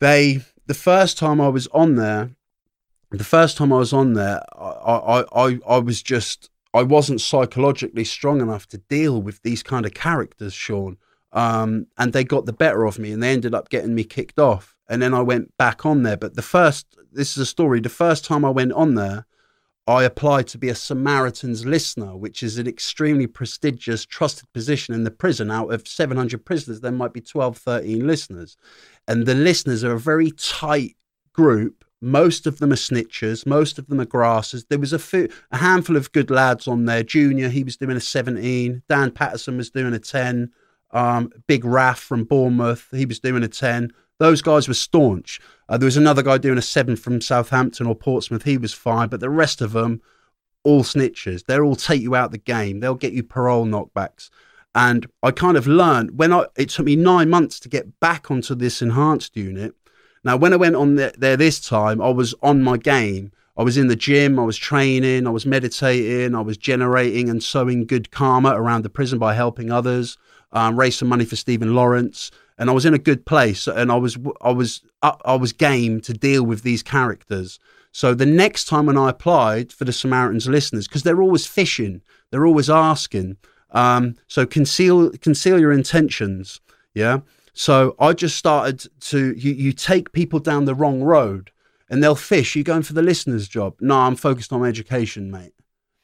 they, 0.00 0.40
the 0.66 0.74
first 0.74 1.18
time 1.18 1.40
I 1.40 1.48
was 1.48 1.66
on 1.68 1.96
there, 1.96 2.30
the 3.10 3.24
first 3.24 3.58
time 3.58 3.72
I 3.72 3.78
was 3.78 3.92
on 3.92 4.14
there, 4.14 4.42
I, 4.58 4.64
I, 4.64 5.24
I, 5.34 5.58
I 5.68 5.78
was 5.78 6.02
just, 6.02 6.50
I 6.72 6.82
wasn't 6.82 7.20
psychologically 7.20 8.04
strong 8.04 8.40
enough 8.40 8.66
to 8.68 8.78
deal 8.78 9.20
with 9.20 9.42
these 9.42 9.62
kind 9.62 9.84
of 9.84 9.94
characters, 9.94 10.54
Shaun. 10.54 10.96
Um, 11.36 11.86
and 11.98 12.14
they 12.14 12.24
got 12.24 12.46
the 12.46 12.52
better 12.54 12.86
of 12.86 12.98
me 12.98 13.12
and 13.12 13.22
they 13.22 13.30
ended 13.30 13.54
up 13.54 13.68
getting 13.68 13.94
me 13.94 14.04
kicked 14.04 14.38
off. 14.38 14.74
And 14.88 15.02
then 15.02 15.12
I 15.12 15.20
went 15.20 15.54
back 15.58 15.84
on 15.84 16.02
there. 16.02 16.16
But 16.16 16.34
the 16.34 16.42
first, 16.42 16.96
this 17.12 17.32
is 17.32 17.38
a 17.38 17.46
story, 17.46 17.78
the 17.78 17.90
first 17.90 18.24
time 18.24 18.42
I 18.42 18.50
went 18.50 18.72
on 18.72 18.94
there, 18.94 19.26
I 19.86 20.04
applied 20.04 20.48
to 20.48 20.58
be 20.58 20.70
a 20.70 20.74
Samaritan's 20.74 21.66
listener, 21.66 22.16
which 22.16 22.42
is 22.42 22.56
an 22.56 22.66
extremely 22.66 23.26
prestigious, 23.26 24.06
trusted 24.06 24.50
position 24.54 24.94
in 24.94 25.04
the 25.04 25.10
prison. 25.10 25.50
Out 25.50 25.72
of 25.72 25.86
700 25.86 26.42
prisoners, 26.44 26.80
there 26.80 26.90
might 26.90 27.12
be 27.12 27.20
12, 27.20 27.58
13 27.58 28.06
listeners. 28.06 28.56
And 29.06 29.26
the 29.26 29.34
listeners 29.34 29.84
are 29.84 29.92
a 29.92 30.00
very 30.00 30.30
tight 30.30 30.96
group. 31.34 31.84
Most 32.00 32.46
of 32.46 32.60
them 32.60 32.72
are 32.72 32.76
snitchers. 32.76 33.46
Most 33.46 33.78
of 33.78 33.88
them 33.88 34.00
are 34.00 34.06
grassers. 34.06 34.64
There 34.68 34.78
was 34.78 34.94
a, 34.94 34.98
few, 34.98 35.28
a 35.52 35.58
handful 35.58 35.96
of 35.96 36.12
good 36.12 36.30
lads 36.30 36.66
on 36.66 36.86
there. 36.86 37.02
Junior, 37.02 37.50
he 37.50 37.62
was 37.62 37.76
doing 37.76 37.96
a 37.96 38.00
17. 38.00 38.82
Dan 38.88 39.10
Patterson 39.10 39.58
was 39.58 39.70
doing 39.70 39.92
a 39.92 39.98
10. 39.98 40.50
Um, 40.96 41.30
Big 41.46 41.64
Raff 41.64 41.98
from 41.98 42.24
Bournemouth, 42.24 42.88
he 42.90 43.04
was 43.04 43.20
doing 43.20 43.42
a 43.42 43.48
10. 43.48 43.92
Those 44.18 44.40
guys 44.40 44.66
were 44.66 44.74
staunch. 44.74 45.40
Uh, 45.68 45.76
there 45.76 45.86
was 45.86 45.98
another 45.98 46.22
guy 46.22 46.38
doing 46.38 46.56
a 46.56 46.62
7 46.62 46.96
from 46.96 47.20
Southampton 47.20 47.86
or 47.86 47.94
Portsmouth. 47.94 48.44
He 48.44 48.56
was 48.56 48.72
fine. 48.72 49.08
But 49.08 49.20
the 49.20 49.28
rest 49.28 49.60
of 49.60 49.72
them, 49.72 50.00
all 50.64 50.82
snitches. 50.82 51.44
They'll 51.44 51.60
all 51.60 51.76
take 51.76 52.00
you 52.00 52.14
out 52.14 52.30
the 52.30 52.38
game. 52.38 52.80
They'll 52.80 52.94
get 52.94 53.12
you 53.12 53.22
parole 53.22 53.66
knockbacks. 53.66 54.30
And 54.74 55.06
I 55.22 55.32
kind 55.32 55.58
of 55.58 55.66
learned 55.66 56.18
when 56.18 56.32
I, 56.32 56.46
it 56.56 56.70
took 56.70 56.86
me 56.86 56.96
nine 56.96 57.28
months 57.28 57.60
to 57.60 57.68
get 57.68 58.00
back 58.00 58.30
onto 58.30 58.54
this 58.54 58.80
enhanced 58.80 59.36
unit. 59.36 59.74
Now, 60.24 60.38
when 60.38 60.54
I 60.54 60.56
went 60.56 60.76
on 60.76 60.94
there, 60.94 61.12
there 61.18 61.36
this 61.36 61.60
time, 61.60 62.00
I 62.00 62.08
was 62.08 62.34
on 62.42 62.62
my 62.62 62.78
game. 62.78 63.32
I 63.58 63.62
was 63.62 63.78
in 63.78 63.88
the 63.88 63.96
gym, 63.96 64.38
I 64.38 64.44
was 64.44 64.58
training, 64.58 65.26
I 65.26 65.30
was 65.30 65.46
meditating, 65.46 66.34
I 66.34 66.42
was 66.42 66.58
generating 66.58 67.30
and 67.30 67.42
sowing 67.42 67.86
good 67.86 68.10
karma 68.10 68.50
around 68.50 68.82
the 68.82 68.90
prison 68.90 69.18
by 69.18 69.32
helping 69.32 69.70
others, 69.70 70.18
um, 70.56 70.78
raise 70.78 70.96
some 70.96 71.08
money 71.08 71.26
for 71.26 71.36
Stephen 71.36 71.74
Lawrence, 71.74 72.30
and 72.56 72.70
I 72.70 72.72
was 72.72 72.86
in 72.86 72.94
a 72.94 72.98
good 72.98 73.26
place. 73.26 73.66
And 73.66 73.92
I 73.92 73.96
was, 73.96 74.16
I 74.40 74.50
was, 74.50 74.82
I 75.02 75.36
was 75.36 75.52
game 75.52 76.00
to 76.00 76.14
deal 76.14 76.44
with 76.44 76.62
these 76.62 76.82
characters. 76.82 77.58
So 77.92 78.14
the 78.14 78.26
next 78.26 78.64
time 78.64 78.86
when 78.86 78.96
I 78.96 79.10
applied 79.10 79.70
for 79.70 79.84
the 79.84 79.92
Samaritans 79.92 80.48
listeners, 80.48 80.88
because 80.88 81.02
they're 81.02 81.22
always 81.22 81.46
fishing, 81.46 82.00
they're 82.30 82.46
always 82.46 82.70
asking. 82.70 83.36
Um, 83.70 84.16
so 84.28 84.46
conceal 84.46 85.10
conceal 85.18 85.60
your 85.60 85.72
intentions. 85.72 86.60
Yeah. 86.94 87.20
So 87.52 87.94
I 87.98 88.12
just 88.12 88.36
started 88.36 88.86
to 89.00 89.34
you, 89.34 89.52
you 89.52 89.72
take 89.72 90.12
people 90.12 90.40
down 90.40 90.64
the 90.64 90.74
wrong 90.74 91.02
road 91.02 91.50
and 91.90 92.02
they'll 92.02 92.14
fish. 92.14 92.56
You 92.56 92.64
going 92.64 92.82
for 92.82 92.94
the 92.94 93.02
listener's 93.02 93.48
job? 93.48 93.76
No, 93.80 93.96
I'm 93.98 94.16
focused 94.16 94.52
on 94.52 94.64
education, 94.64 95.30
mate. 95.30 95.54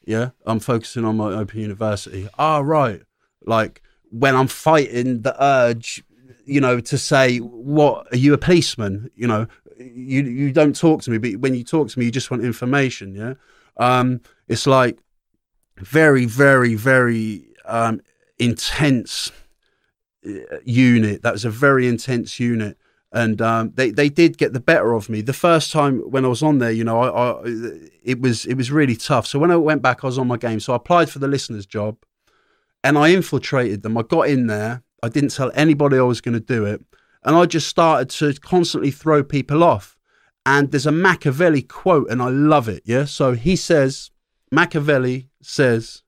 Yeah, 0.04 0.30
I'm 0.44 0.60
focusing 0.60 1.04
on 1.04 1.16
my 1.16 1.32
open 1.32 1.60
university. 1.60 2.28
Ah, 2.38 2.58
right. 2.58 3.02
Like 3.44 3.82
when 4.12 4.36
I'm 4.36 4.46
fighting 4.46 5.22
the 5.22 5.34
urge, 5.42 6.04
you 6.44 6.60
know, 6.60 6.80
to 6.80 6.98
say, 6.98 7.38
"What 7.38 8.06
are 8.12 8.16
you 8.16 8.34
a 8.34 8.38
policeman?" 8.38 9.10
You 9.16 9.26
know, 9.26 9.46
you 9.78 10.22
you 10.22 10.52
don't 10.52 10.76
talk 10.76 11.02
to 11.02 11.10
me, 11.10 11.18
but 11.18 11.40
when 11.40 11.54
you 11.54 11.64
talk 11.64 11.88
to 11.88 11.98
me, 11.98 12.04
you 12.04 12.10
just 12.10 12.30
want 12.30 12.44
information. 12.44 13.14
Yeah, 13.14 13.34
um, 13.78 14.20
it's 14.48 14.66
like 14.66 14.98
very, 15.78 16.26
very, 16.26 16.74
very 16.74 17.46
um, 17.64 18.00
intense 18.38 19.32
uh, 20.26 20.58
unit. 20.64 21.22
That 21.22 21.32
was 21.32 21.44
a 21.44 21.50
very 21.50 21.88
intense 21.88 22.38
unit, 22.38 22.76
and 23.12 23.40
um, 23.40 23.72
they 23.74 23.90
they 23.90 24.10
did 24.10 24.36
get 24.36 24.52
the 24.52 24.60
better 24.60 24.92
of 24.92 25.08
me. 25.08 25.22
The 25.22 25.32
first 25.32 25.72
time 25.72 26.00
when 26.00 26.24
I 26.24 26.28
was 26.28 26.42
on 26.42 26.58
there, 26.58 26.70
you 26.70 26.84
know, 26.84 27.00
I, 27.00 27.08
I 27.08 27.42
it 28.02 28.20
was 28.20 28.44
it 28.44 28.54
was 28.54 28.70
really 28.70 28.96
tough. 28.96 29.26
So 29.26 29.38
when 29.38 29.50
I 29.50 29.56
went 29.56 29.80
back, 29.80 30.04
I 30.04 30.06
was 30.06 30.18
on 30.18 30.28
my 30.28 30.36
game. 30.36 30.60
So 30.60 30.74
I 30.74 30.76
applied 30.76 31.08
for 31.08 31.18
the 31.18 31.28
listeners 31.28 31.64
job, 31.64 31.96
and 32.84 32.98
I 32.98 33.08
infiltrated 33.10 33.82
them. 33.82 33.96
I 33.96 34.02
got 34.02 34.28
in 34.28 34.46
there. 34.46 34.82
I 35.02 35.08
didn't 35.08 35.30
tell 35.30 35.50
anybody 35.54 35.98
I 35.98 36.02
was 36.02 36.20
going 36.20 36.34
to 36.34 36.40
do 36.40 36.64
it 36.64 36.84
and 37.24 37.36
I 37.36 37.46
just 37.46 37.68
started 37.68 38.10
to 38.10 38.34
constantly 38.40 38.90
throw 38.90 39.22
people 39.22 39.62
off. 39.62 39.96
And 40.44 40.70
there's 40.70 40.86
a 40.86 40.92
Machiavelli 40.92 41.62
quote, 41.62 42.10
and 42.10 42.20
I 42.20 42.28
love 42.28 42.68
it. 42.68 42.82
Yeah. 42.84 43.04
So 43.04 43.32
he 43.34 43.54
says, 43.54 44.10
Machiavelli 44.50 45.28
says, 45.40 46.02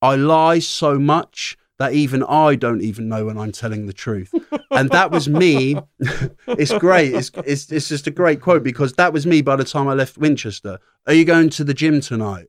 I 0.00 0.14
lie 0.14 0.60
so 0.60 0.98
much 0.98 1.56
that 1.78 1.92
even 1.92 2.22
I 2.22 2.54
don't 2.54 2.80
even 2.80 3.08
know 3.08 3.26
when 3.26 3.38
I'm 3.38 3.50
telling 3.50 3.86
the 3.86 3.92
truth. 3.92 4.32
And 4.74 4.88
that 4.88 5.10
was 5.10 5.28
me. 5.28 5.76
it's 6.48 6.72
great. 6.78 7.12
It's, 7.12 7.30
it's, 7.44 7.70
it's 7.70 7.90
just 7.90 8.06
a 8.06 8.10
great 8.10 8.40
quote 8.40 8.62
because 8.62 8.94
that 8.94 9.12
was 9.12 9.26
me 9.26 9.42
by 9.42 9.54
the 9.54 9.64
time 9.64 9.86
I 9.86 9.92
left 9.92 10.16
Winchester. 10.16 10.78
Are 11.06 11.12
you 11.12 11.26
going 11.26 11.50
to 11.50 11.62
the 11.62 11.74
gym 11.74 12.00
tonight? 12.00 12.46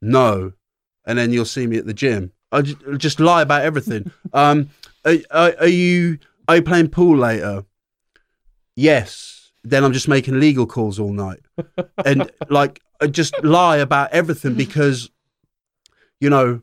No. 0.00 0.52
And 1.04 1.18
then 1.18 1.32
you'll 1.32 1.46
see 1.46 1.66
me 1.66 1.76
at 1.76 1.86
the 1.86 1.92
gym. 1.92 2.30
I 2.54 2.62
just, 2.62 2.78
just 2.98 3.20
lie 3.20 3.42
about 3.42 3.62
everything. 3.62 4.10
Um, 4.32 4.70
are, 5.04 5.16
are, 5.30 5.54
are 5.60 5.68
you 5.68 6.18
are 6.48 6.56
you 6.56 6.62
playing 6.62 6.88
pool 6.88 7.16
later? 7.16 7.64
Yes. 8.76 9.52
Then 9.62 9.84
I'm 9.84 9.92
just 9.92 10.08
making 10.08 10.40
legal 10.40 10.66
calls 10.66 10.98
all 10.98 11.12
night. 11.12 11.40
and 12.04 12.30
like, 12.48 12.82
I 13.00 13.06
just 13.06 13.34
lie 13.42 13.78
about 13.78 14.12
everything 14.12 14.54
because, 14.54 15.10
you 16.20 16.30
know, 16.30 16.62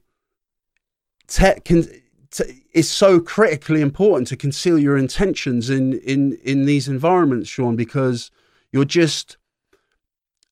tech 1.27 1.65
can. 1.65 1.87
T- 2.29 2.63
it's 2.73 2.87
so 2.87 3.19
critically 3.19 3.81
important 3.81 4.27
to 4.29 4.37
conceal 4.37 4.79
your 4.79 4.97
intentions 4.97 5.69
in 5.69 5.99
in 5.99 6.37
in 6.43 6.65
these 6.65 6.87
environments, 6.87 7.49
Shaun, 7.49 7.75
because 7.75 8.31
you're 8.71 8.85
just. 8.85 9.37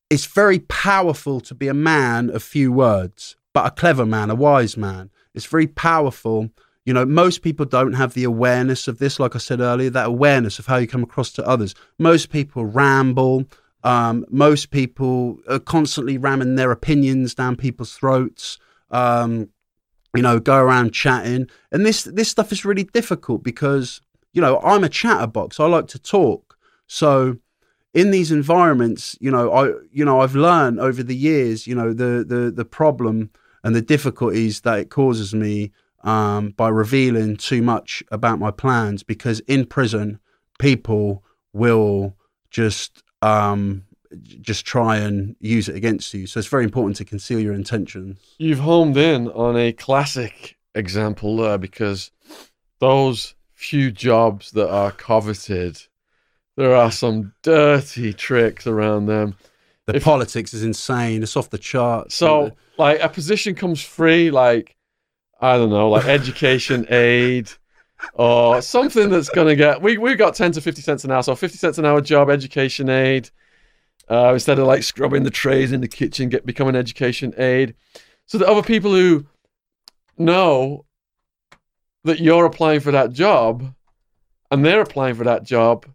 It's 0.10 0.26
very 0.26 0.60
powerful 0.60 1.40
to 1.42 1.54
be 1.54 1.68
a 1.68 1.74
man 1.74 2.32
of 2.32 2.42
few 2.42 2.72
words, 2.72 3.36
but 3.54 3.68
a 3.68 3.72
clever 3.72 4.08
man, 4.08 4.32
a 4.32 4.36
wise 4.36 4.76
man. 4.76 5.12
It's 5.40 5.48
very 5.48 5.68
powerful 5.68 6.52
you 6.90 6.94
know, 6.94 7.06
most 7.06 7.44
people 7.44 7.68
don't 7.68 7.94
have 7.94 8.16
the 8.16 8.24
awareness 8.24 8.88
of 8.88 8.98
this, 8.98 9.20
like 9.20 9.36
I 9.36 9.38
said 9.38 9.60
earlier, 9.60 9.92
that 9.92 10.08
awareness 10.08 10.58
of 10.58 10.66
how 10.66 10.78
you 10.78 10.88
come 10.88 11.04
across 11.04 11.32
to 11.34 11.48
others. 11.48 11.76
Most 12.00 12.32
people 12.32 12.66
ramble. 12.66 13.46
Um, 13.84 14.26
most 14.32 14.72
people 14.72 15.38
are 15.48 15.60
constantly 15.60 16.18
ramming 16.18 16.56
their 16.56 16.72
opinions 16.72 17.36
down 17.36 17.58
people's 17.58 17.94
throats. 17.94 18.58
Um, 18.90 19.50
you 20.16 20.24
know, 20.24 20.40
go 20.40 20.58
around 20.58 20.92
chatting, 20.92 21.48
and 21.72 21.86
this 21.86 22.06
this 22.06 22.30
stuff 22.30 22.52
is 22.52 22.66
really 22.66 22.86
difficult 22.86 23.44
because 23.44 24.02
you 24.34 24.42
know 24.42 24.60
I'm 24.62 24.84
a 24.84 24.90
chatterbox. 24.90 25.60
I 25.60 25.68
like 25.68 25.86
to 25.90 26.00
talk, 26.00 26.58
so 26.88 27.38
in 27.94 28.10
these 28.10 28.32
environments, 28.32 29.16
you 29.22 29.30
know, 29.30 29.52
I 29.52 29.74
you 29.92 30.04
know 30.04 30.22
I've 30.22 30.34
learned 30.34 30.80
over 30.80 31.04
the 31.04 31.16
years, 31.16 31.68
you 31.68 31.76
know, 31.76 31.94
the 31.94 32.26
the 32.28 32.50
the 32.50 32.66
problem 32.66 33.30
and 33.64 33.76
the 33.76 33.82
difficulties 33.82 34.62
that 34.62 34.80
it 34.80 34.90
causes 34.90 35.34
me 35.34 35.72
um, 36.04 36.52
by 36.52 36.70
revealing 36.70 37.36
too 37.36 37.62
much 37.62 38.04
about 38.12 38.40
my 38.40 38.52
plans 38.52 39.04
because 39.04 39.40
in 39.42 39.66
prison, 39.66 40.20
people 40.60 41.24
will 41.54 42.16
just 42.52 43.04
um, 43.22 43.84
just 44.42 44.66
try 44.66 44.98
and 44.98 45.36
use 45.40 45.70
it 45.70 45.76
against 45.76 46.14
you. 46.14 46.26
So 46.26 46.40
it's 46.40 46.48
very 46.48 46.64
important 46.64 46.96
to 46.98 47.06
conceal 47.06 47.40
your 47.40 47.54
intentions. 47.54 48.18
You've 48.38 48.60
homed 48.60 48.98
in 48.98 49.28
on 49.30 49.58
a 49.58 49.74
classic 49.74 50.58
example 50.76 51.38
there 51.38 51.58
because 51.58 52.12
those 52.80 53.36
few 53.54 53.92
jobs 53.92 54.52
that 54.52 54.70
are 54.70 54.92
coveted, 54.92 55.82
there 56.56 56.76
are 56.76 56.92
some 56.92 57.34
dirty 57.42 58.14
tricks 58.14 58.66
around 58.66 59.06
them. 59.06 59.36
The 59.90 59.98
if, 59.98 60.04
politics 60.04 60.54
is 60.54 60.64
insane. 60.64 61.24
It's 61.24 61.36
off 61.36 61.50
the 61.50 61.58
charts. 61.58 62.14
So, 62.14 62.52
like, 62.78 63.00
a 63.02 63.10
position 63.10 63.56
comes 63.56 63.82
free, 63.82 64.30
like 64.30 64.76
I 65.42 65.58
don't 65.58 65.72
know, 65.72 65.90
like 65.90 66.06
education 66.06 66.86
aid 66.92 67.50
or 68.14 68.62
something 68.62 69.10
that's 69.10 69.30
going 69.30 69.48
to 69.48 69.56
get. 69.56 69.82
We 69.82 69.98
we 69.98 70.14
got 70.14 70.36
ten 70.36 70.52
to 70.52 70.62
fifty 70.62 70.84
cents 70.84 71.06
an 71.06 71.12
hour, 71.12 71.24
so 71.24 71.36
fifty 71.36 71.58
cents 71.58 71.80
an 71.80 71.86
hour 71.86 72.02
job, 72.02 72.30
education 72.30 72.88
aid. 72.88 73.32
Uh, 74.08 74.34
instead 74.34 74.60
of 74.60 74.68
like 74.68 74.84
scrubbing 74.84 75.24
the 75.24 75.32
trays 75.32 75.72
in 75.72 75.82
the 75.82 75.88
kitchen, 75.88 76.30
get 76.30 76.46
become 76.46 76.68
an 76.68 76.76
education 76.76 77.34
aid. 77.40 77.74
So 78.28 78.38
that 78.38 78.48
other 78.48 78.62
people 78.62 78.92
who 78.92 79.26
know 80.20 80.86
that 82.04 82.20
you're 82.20 82.46
applying 82.46 82.80
for 82.80 82.92
that 82.92 83.12
job 83.12 83.74
and 84.52 84.64
they're 84.64 84.82
applying 84.82 85.16
for 85.16 85.24
that 85.24 85.44
job, 85.44 85.88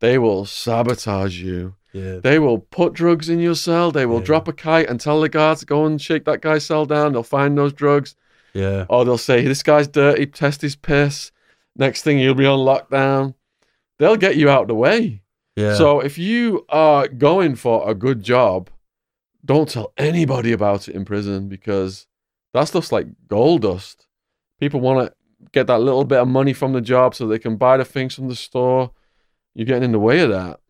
they 0.00 0.18
will 0.18 0.46
sabotage 0.46 1.40
you. 1.40 1.76
Yeah. 1.92 2.18
They 2.18 2.38
will 2.38 2.58
put 2.58 2.92
drugs 2.92 3.28
in 3.28 3.40
your 3.40 3.54
cell. 3.54 3.90
They 3.90 4.06
will 4.06 4.20
yeah. 4.20 4.26
drop 4.26 4.48
a 4.48 4.52
kite 4.52 4.88
and 4.88 5.00
tell 5.00 5.20
the 5.20 5.28
guards 5.28 5.64
go 5.64 5.86
and 5.86 6.00
shake 6.00 6.24
that 6.24 6.40
guy's 6.40 6.64
cell 6.64 6.86
down. 6.86 7.12
They'll 7.12 7.22
find 7.22 7.58
those 7.58 7.72
drugs. 7.72 8.14
Yeah. 8.54 8.86
Or 8.88 9.04
they'll 9.04 9.18
say, 9.18 9.44
this 9.44 9.62
guy's 9.62 9.88
dirty, 9.88 10.26
test 10.26 10.62
his 10.62 10.76
piss. 10.76 11.32
Next 11.76 12.02
thing 12.02 12.18
you'll 12.18 12.34
be 12.34 12.46
on 12.46 12.60
lockdown. 12.60 13.34
They'll 13.98 14.16
get 14.16 14.36
you 14.36 14.48
out 14.48 14.62
of 14.62 14.68
the 14.68 14.74
way. 14.74 15.22
Yeah. 15.56 15.74
So 15.74 16.00
if 16.00 16.16
you 16.16 16.64
are 16.68 17.08
going 17.08 17.56
for 17.56 17.88
a 17.88 17.94
good 17.94 18.22
job, 18.22 18.70
don't 19.44 19.68
tell 19.68 19.92
anybody 19.96 20.52
about 20.52 20.88
it 20.88 20.94
in 20.94 21.04
prison 21.04 21.48
because 21.48 22.06
that 22.52 22.64
stuff's 22.64 22.92
like 22.92 23.06
gold 23.28 23.62
dust. 23.62 24.06
People 24.58 24.80
want 24.80 25.06
to 25.08 25.14
get 25.52 25.66
that 25.66 25.80
little 25.80 26.04
bit 26.04 26.18
of 26.18 26.28
money 26.28 26.52
from 26.52 26.72
the 26.72 26.80
job 26.80 27.14
so 27.14 27.26
they 27.26 27.38
can 27.38 27.56
buy 27.56 27.76
the 27.76 27.84
things 27.84 28.14
from 28.14 28.28
the 28.28 28.36
store. 28.36 28.90
You're 29.54 29.66
getting 29.66 29.84
in 29.84 29.92
the 29.92 29.98
way 29.98 30.20
of 30.20 30.30
that. 30.30 30.60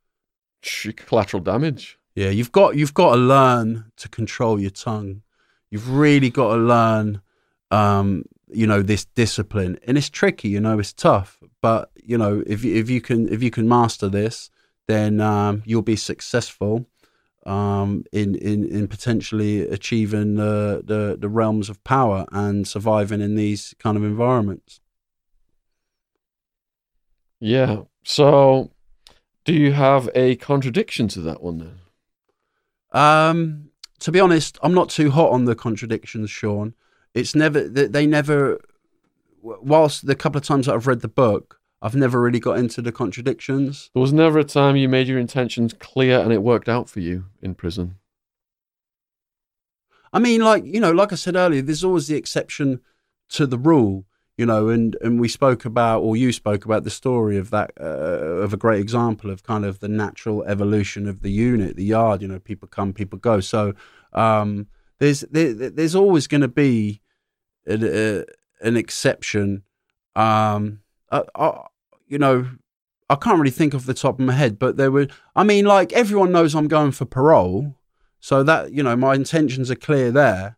Collateral 0.63 1.43
damage. 1.43 1.99
Yeah, 2.15 2.31
you've 2.31 2.53
got 2.53 2.77
you've 2.77 2.95
got 2.95 3.15
to 3.15 3.21
learn 3.21 3.87
to 3.97 4.09
control 4.09 4.61
your 4.61 4.71
tongue. 4.71 5.23
You've 5.71 5.91
really 5.91 6.31
got 6.31 6.55
to 6.55 6.61
learn 6.61 7.23
um, 7.71 8.25
you 8.53 8.67
know 8.67 8.83
this 8.83 9.05
discipline 9.05 9.79
and 9.87 9.97
it's 9.97 10.09
tricky 10.09 10.49
you 10.49 10.61
know 10.61 10.79
it's 10.79 10.93
tough 10.93 11.39
but 11.61 11.91
you 12.03 12.19
know 12.19 12.43
if 12.47 12.65
you, 12.65 12.75
if 12.75 12.91
you 12.91 13.01
can 13.01 13.33
if 13.33 13.43
you 13.43 13.51
can 13.51 13.69
master 13.69 14.09
this 14.09 14.51
then 14.87 15.21
um, 15.21 15.63
you'll 15.65 15.83
be 15.83 15.97
successful 15.97 16.87
um, 17.47 18.05
in, 18.13 18.35
in 18.37 18.65
in 18.65 18.89
potentially 18.89 19.61
achieving 19.61 20.35
the, 20.35 20.83
the 20.85 21.17
the 21.19 21.29
realms 21.29 21.69
of 21.69 21.83
power 21.85 22.27
and 22.33 22.67
surviving 22.67 23.21
in 23.21 23.37
these 23.37 23.75
kind 23.79 23.97
of 23.97 24.05
environments 24.05 24.81
yeah 27.39 27.83
so 28.05 28.71
do 29.45 29.53
you 29.53 29.73
have 29.73 30.09
a 30.15 30.37
contradiction 30.37 31.09
to 31.09 31.21
that 31.21 31.43
one 31.43 31.59
then 31.59 31.79
um 32.93 33.71
to 33.99 34.11
be 34.11 34.21
honest 34.21 34.59
i'm 34.63 34.75
not 34.75 34.89
too 34.89 35.11
hot 35.11 35.31
on 35.31 35.45
the 35.45 35.55
contradictions 35.55 36.31
shaun 36.31 36.75
it's 37.15 37.35
never 37.35 37.69
they 37.69 38.07
never. 38.07 38.61
Whilst 39.43 40.07
the 40.07 40.15
couple 40.15 40.39
of 40.39 40.45
times 40.45 40.67
that 40.67 40.75
I've 40.75 40.87
read 40.87 41.01
the 41.01 41.09
book, 41.09 41.61
I've 41.81 41.97
never 41.97 42.21
really 42.21 42.41
got 42.41 42.59
into 42.59 42.83
the 42.83 42.93
contradictions. 42.93 43.91
There 43.95 44.01
was 44.03 44.13
never 44.13 44.39
a 44.39 44.45
time 44.45 44.77
you 44.77 44.89
made 44.89 45.09
your 45.09 45.19
intentions 45.19 45.73
clear 45.73 46.21
and 46.21 46.31
it 46.31 46.43
worked 46.43 46.69
out 46.69 46.91
for 46.91 47.01
you 47.01 47.25
in 47.41 47.55
prison. 47.55 47.97
I 50.13 50.19
mean, 50.19 50.43
like 50.43 50.65
you 50.65 50.79
know, 50.81 50.93
like 50.93 51.13
I 51.13 51.17
said 51.17 51.37
earlier, 51.37 51.63
there's 51.63 51.85
always 51.85 52.07
the 52.07 52.17
exception 52.17 52.81
to 53.31 53.47
the 53.47 53.59
rule. 53.59 54.05
You 54.41 54.47
know, 54.47 54.71
and 54.71 54.97
and 55.03 55.21
we 55.21 55.29
spoke 55.29 55.67
about, 55.67 56.01
or 56.01 56.17
you 56.17 56.33
spoke 56.33 56.65
about 56.65 56.83
the 56.85 56.91
story 56.91 57.37
of 57.37 57.51
that 57.51 57.73
uh, 57.79 58.41
of 58.45 58.55
a 58.55 58.57
great 58.57 58.81
example 58.81 59.31
of 59.31 59.43
kind 59.43 59.67
of 59.67 59.81
the 59.81 59.89
natural 59.89 60.43
evolution 60.45 61.07
of 61.07 61.21
the 61.21 61.31
unit, 61.31 61.77
the 61.77 61.85
yard. 61.85 62.23
You 62.23 62.29
know, 62.29 62.39
people 62.39 62.67
come, 62.67 62.95
people 62.95 63.19
go. 63.19 63.41
So 63.41 63.75
um, 64.15 64.67
there's 64.99 65.21
there, 65.31 65.53
there's 65.53 65.95
always 65.95 66.27
going 66.27 66.41
to 66.41 66.49
be 66.49 67.03
an, 67.67 67.85
uh, 67.85 68.25
an 68.63 68.79
exception. 68.79 69.63
Um, 70.17 70.81
I, 71.13 71.23
I, 71.35 71.67
you 72.09 72.17
know, 72.17 72.49
I 73.11 73.17
can't 73.17 73.39
really 73.39 73.51
think 73.51 73.75
off 73.75 73.85
the 73.85 73.93
top 73.93 74.19
of 74.19 74.25
my 74.25 74.33
head, 74.33 74.59
but 74.59 74.79
there 74.79 74.91
were. 74.91 75.09
I 75.37 75.45
mean, 75.45 75.67
like 75.67 75.93
everyone 75.93 76.33
knows 76.33 76.55
I'm 76.55 76.67
going 76.67 76.93
for 76.93 77.05
parole, 77.05 77.75
so 78.21 78.43
that 78.45 78.73
you 78.73 78.83
know 78.83 78.97
my 78.97 79.15
intentions 79.15 79.71
are 79.71 79.77
clear 79.77 80.11
there. 80.11 80.57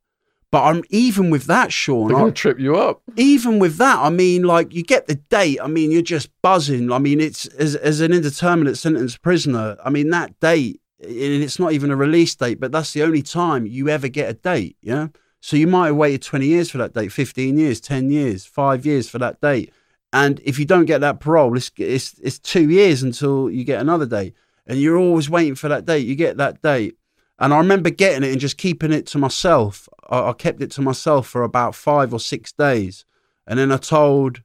But 0.53 0.65
I'm 0.65 0.85
even 0.91 1.31
with 1.31 1.47
that, 1.47 1.73
Shaun. 1.73 2.09
They're 2.09 2.17
I- 2.17 2.21
going 2.21 2.33
to 2.35 2.39
trip 2.41 2.61
you 2.61 2.77
up. 2.77 3.03
even 3.17 3.59
with 3.59 3.79
that, 3.79 3.99
I 3.99 4.11
mean, 4.11 4.43
like 4.45 4.73
you 4.73 4.85
get 4.85 5.07
the 5.09 5.17
date. 5.17 5.59
I 5.61 5.67
mean, 5.67 5.91
you're 5.91 6.03
just 6.03 6.29
buzzing. 6.43 6.93
I 6.93 6.99
mean, 6.99 7.21
it's 7.21 7.47
as 7.47 7.75
as 7.75 8.01
an 8.01 8.13
indeterminate 8.13 8.77
sentence 8.79 9.17
prisoner. 9.17 9.77
I 9.85 9.91
mean, 9.91 10.11
that 10.11 10.39
date, 10.39 10.81
and 11.01 11.11
it's 11.43 11.59
not 11.59 11.73
even 11.73 11.91
a 11.91 11.97
release 11.97 12.35
date, 12.37 12.61
but 12.61 12.71
that's 12.71 12.93
the 12.93 13.03
only 13.03 13.23
time 13.23 13.67
you 13.67 13.89
ever 13.89 14.07
get 14.09 14.31
a 14.31 14.35
date. 14.35 14.77
Yeah. 14.83 15.09
So 15.41 15.57
you 15.57 15.67
might 15.67 15.87
have 15.87 15.97
waited 15.97 16.23
20 16.23 16.47
years 16.47 16.71
for 16.71 16.79
that 16.79 16.95
date, 16.95 17.11
15 17.11 17.59
years, 17.59 17.81
10 17.81 18.11
years, 18.11 18.47
five 18.47 18.87
years 18.87 19.09
for 19.09 19.19
that 19.19 19.41
date. 19.41 19.73
And 20.13 20.39
if 20.45 20.57
you 20.59 20.65
don't 20.65 20.85
get 20.85 21.01
that 21.01 21.19
parole, 21.19 21.57
it's, 21.57 21.73
it's, 21.79 22.15
it's 22.23 22.39
two 22.39 22.71
years 22.71 23.03
until 23.03 23.51
you 23.51 23.65
get 23.65 23.81
another 23.81 24.07
date. 24.07 24.35
And 24.69 24.79
you're 24.79 24.97
always 24.99 25.29
waiting 25.29 25.57
for 25.57 25.69
that 25.69 25.85
date. 25.85 26.07
You 26.07 26.15
get 26.15 26.37
that 26.37 26.63
date. 26.63 26.95
And 27.43 27.53
I 27.53 27.59
remember 27.59 27.91
getting 27.91 28.23
it 28.23 28.31
and 28.31 28.41
just 28.41 28.57
keeping 28.57 28.93
it 28.93 29.05
to 29.07 29.19
myself. 29.19 29.89
I, 30.09 30.29
I 30.29 30.33
kept 30.33 30.63
it 30.63 30.71
to 30.73 30.81
myself 30.81 31.27
for 31.27 31.43
about 31.43 31.75
five 31.75 32.13
or 32.15 32.21
six 32.21 32.53
days. 32.53 33.05
And 33.49 33.59
then 33.59 33.73
I 33.73 33.79
told, 33.79 34.43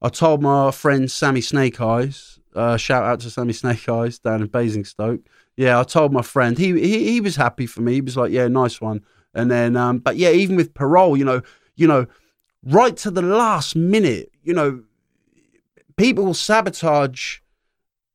I 0.00 0.08
told 0.08 0.40
my 0.40 0.70
friend 0.70 1.10
Sammy 1.10 1.42
Snake 1.42 1.78
Eyes. 1.78 2.40
Uh, 2.54 2.78
shout 2.78 3.04
out 3.04 3.20
to 3.20 3.30
Sammy 3.30 3.52
Snake 3.52 3.86
Eyes 3.86 4.18
down 4.18 4.40
in 4.40 4.48
Basingstoke. 4.48 5.20
Yeah, 5.58 5.78
I 5.78 5.82
told 5.82 6.14
my 6.14 6.22
friend. 6.22 6.56
He, 6.56 6.72
he 6.72 7.12
he 7.12 7.20
was 7.20 7.36
happy 7.36 7.66
for 7.66 7.82
me. 7.82 7.94
He 7.94 8.00
was 8.00 8.16
like, 8.16 8.32
"Yeah, 8.32 8.48
nice 8.48 8.80
one." 8.80 9.02
And 9.34 9.50
then, 9.50 9.76
um, 9.76 9.98
but 9.98 10.16
yeah, 10.16 10.30
even 10.30 10.56
with 10.56 10.72
parole, 10.72 11.18
you 11.18 11.26
know, 11.26 11.42
you 11.76 11.86
know, 11.86 12.06
right 12.64 12.96
to 12.98 13.10
the 13.10 13.22
last 13.22 13.76
minute, 13.76 14.32
you 14.42 14.54
know, 14.54 14.82
people 15.96 16.24
will 16.24 16.32
sabotage 16.32 17.40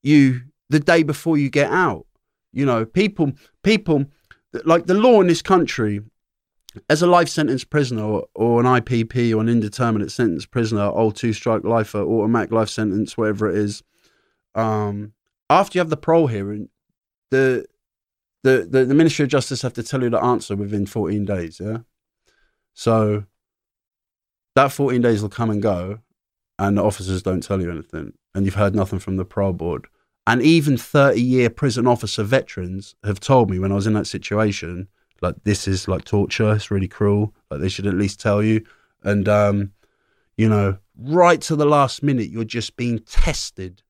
you 0.01 0.41
the 0.69 0.80
day 0.80 1.03
before 1.03 1.38
you 1.38 1.51
get 1.51 1.69
out. 1.69 2.07
You 2.53 2.65
know, 2.65 2.85
people, 2.85 3.34
people, 3.64 4.05
like 4.66 4.86
the 4.86 4.94
law 4.94 5.22
in 5.22 5.28
this 5.28 5.42
country, 5.42 6.02
as 6.90 7.02
a 7.02 7.08
life 7.08 7.30
sentence 7.30 7.64
prisoner 7.64 8.04
or, 8.04 8.28
or 8.34 8.60
an 8.60 8.66
IPP 8.66 9.36
or 9.36 9.42
an 9.42 9.50
indeterminate 9.50 10.12
sentence 10.12 10.46
prisoner, 10.46 10.84
old 10.84 11.16
two 11.16 11.34
strike 11.34 11.64
lifer, 11.64 12.00
automatic 12.00 12.52
life 12.52 12.70
sentence, 12.70 13.18
whatever 13.18 13.50
it 13.50 13.58
is, 13.58 13.84
um, 14.56 15.14
after 15.50 15.78
you 15.78 15.80
have 15.80 15.90
the 15.90 15.98
parole 15.98 16.28
hearing, 16.28 16.70
the, 17.32 17.66
the 18.44 18.68
the 18.70 18.86
the 18.86 18.94
Ministry 18.94 19.24
of 19.24 19.30
Justice 19.30 19.62
have 19.62 19.74
to 19.74 19.84
tell 19.84 20.04
you 20.04 20.10
the 20.10 20.24
answer 20.24 20.56
within 20.56 20.86
14 20.86 21.26
days. 21.26 21.60
Yeah, 21.60 21.80
so 22.74 23.26
that 24.56 24.72
14 24.72 25.02
days 25.02 25.22
will 25.22 25.30
come 25.30 25.50
and 25.50 25.62
go, 25.62 26.00
and 26.60 26.78
the 26.78 26.84
officers 26.84 27.24
don't 27.24 27.42
tell 27.42 27.62
you 27.62 27.72
anything, 27.72 28.14
and 28.34 28.46
you've 28.46 28.56
heard 28.56 28.76
nothing 28.76 29.00
from 29.00 29.18
the 29.18 29.26
parole 29.26 29.54
board. 29.54 29.88
And 30.26 30.41
even 30.41 30.78
30 30.78 31.22
year 31.22 31.50
prison 31.50 31.86
officer 31.86 32.24
veterans 32.24 32.95
have 33.04 33.20
told 33.20 33.50
me 33.50 33.60
when 33.60 33.72
I 33.72 33.76
was 33.76 33.88
in 33.88 33.94
that 33.94 34.08
situation, 34.08 34.88
like 35.22 35.36
this 35.44 35.68
is 35.68 35.88
like 35.88 36.06
torture. 36.06 36.54
It's 36.54 36.72
really 36.72 36.88
cruel. 36.88 37.34
Like 37.50 37.62
they 37.62 37.70
should 37.70 37.88
at 37.88 37.95
least 37.95 38.20
tell 38.20 38.41
you. 38.41 38.64
And 39.04 39.28
um, 39.28 39.72
you 40.38 40.48
know, 40.48 40.78
right 40.98 41.41
to 41.41 41.56
the 41.56 41.66
last 41.66 42.04
minute, 42.04 42.30
you're 42.30 42.44
just 42.44 42.76
being 42.78 43.00
tested 43.00 43.82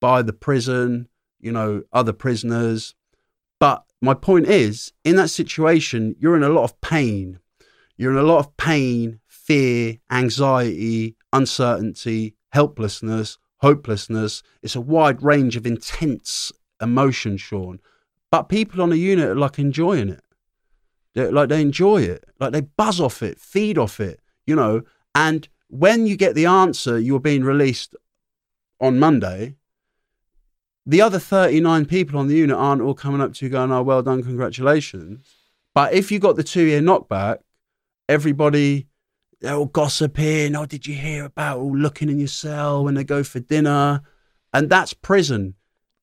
by 0.00 0.22
the 0.22 0.32
prison. 0.32 1.08
You 1.40 1.52
know, 1.52 1.82
other 1.92 2.12
prisoners. 2.12 2.94
But 3.60 3.84
my 4.00 4.14
point 4.14 4.46
is, 4.46 4.92
in 5.04 5.16
that 5.16 5.28
situation, 5.28 6.16
you're 6.18 6.36
in 6.36 6.42
a 6.42 6.48
lot 6.48 6.64
of 6.64 6.80
pain. 6.80 7.38
You're 7.96 8.12
in 8.12 8.18
a 8.18 8.22
lot 8.22 8.38
of 8.38 8.56
pain, 8.56 9.20
fear, 9.26 9.98
anxiety, 10.10 11.16
uncertainty, 11.32 12.34
helplessness, 12.50 13.38
hopelessness. 13.58 14.42
It's 14.62 14.76
a 14.76 14.80
wide 14.80 15.22
range 15.22 15.56
of 15.56 15.66
intense 15.66 16.52
emotion, 16.80 17.36
Shaun. 17.36 17.80
But 18.30 18.48
people 18.48 18.82
on 18.82 18.92
a 18.92 18.96
unit 18.96 19.28
are 19.28 19.34
like 19.34 19.58
enjoying 19.58 20.08
it. 20.10 20.22
They're, 21.14 21.32
like 21.32 21.48
they 21.48 21.60
enjoy 21.60 22.02
it. 22.02 22.24
Like 22.38 22.52
they 22.52 22.60
buzz 22.62 23.00
off 23.00 23.22
it, 23.22 23.40
feed 23.40 23.78
off 23.78 24.00
it, 24.00 24.20
you 24.46 24.54
know. 24.54 24.82
And 25.14 25.48
when 25.68 26.06
you 26.06 26.16
get 26.16 26.34
the 26.34 26.46
answer, 26.46 26.98
you're 26.98 27.20
being 27.20 27.44
released 27.44 27.94
on 28.80 28.98
Monday. 28.98 29.56
The 30.86 31.02
other 31.02 31.18
39 31.18 31.84
people 31.86 32.18
on 32.18 32.28
the 32.28 32.36
unit 32.36 32.56
aren't 32.56 32.82
all 32.82 32.94
coming 32.94 33.20
up 33.20 33.34
to 33.34 33.44
you 33.44 33.50
going, 33.50 33.70
oh, 33.72 33.82
well 33.82 34.02
done, 34.02 34.22
congratulations. 34.22 35.24
But 35.74 35.92
if 35.92 36.10
you 36.10 36.18
got 36.18 36.36
the 36.36 36.42
two 36.42 36.62
year 36.62 36.80
knockback, 36.80 37.38
everybody, 38.08 38.86
they're 39.40 39.54
all 39.54 39.66
gossiping. 39.66 40.56
Oh, 40.56 40.66
did 40.66 40.86
you 40.86 40.94
hear 40.94 41.24
about 41.24 41.58
all 41.58 41.76
looking 41.76 42.08
in 42.08 42.18
your 42.18 42.28
cell 42.28 42.84
when 42.84 42.94
they 42.94 43.04
go 43.04 43.22
for 43.22 43.40
dinner? 43.40 44.02
And 44.52 44.68
that's 44.68 44.94
prison. 44.94 45.54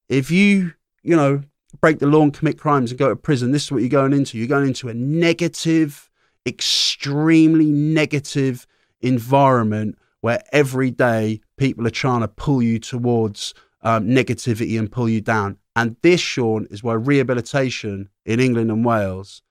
If 0.08 0.32
you, 0.32 0.74
you 1.04 1.16
know, 1.16 1.42
break 1.82 2.00
the 2.00 2.08
law 2.08 2.22
and 2.22 2.34
commit 2.34 2.58
crimes 2.58 2.92
and 2.92 3.00
go 3.00 3.10
to 3.10 3.16
prison, 3.16 3.52
this 3.52 3.66
is 3.66 3.72
what 3.72 3.82
you're 3.82 3.90
going 3.90 4.14
into. 4.14 4.38
You're 4.38 4.48
going 4.48 4.68
into 4.68 4.88
a 4.88 4.94
negative, 4.94 6.10
extremely 6.46 7.66
negative 7.66 8.66
environment 9.02 9.98
where 10.22 10.42
every 10.52 10.92
day 10.92 11.42
people 11.58 11.86
are 11.86 11.92
trying 11.92 12.22
to 12.22 12.28
pull 12.28 12.62
you 12.62 12.80
towards 12.80 13.54
um, 13.82 14.08
negativity 14.08 14.80
and 14.80 14.92
pull 14.92 15.10
you 15.10 15.22
down. 15.22 15.58
And 15.76 15.98
this, 16.02 16.22
Shaun, 16.22 16.68
is 16.72 16.84
why 16.84 16.94
rehabilitation 16.94 18.10
in 18.26 18.40
England 18.40 18.72
and 18.72 18.86
Wales 18.86 19.42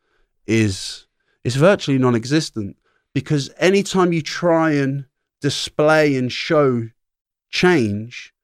is 0.46 1.06
is 1.44 1.56
virtually 1.56 1.98
non-existent 1.98 2.76
because 3.14 3.50
anytime 3.58 4.12
you 4.12 4.20
try 4.20 4.72
and 4.72 5.06
display 5.40 6.16
and 6.16 6.30
show 6.30 6.88
change, 7.50 8.34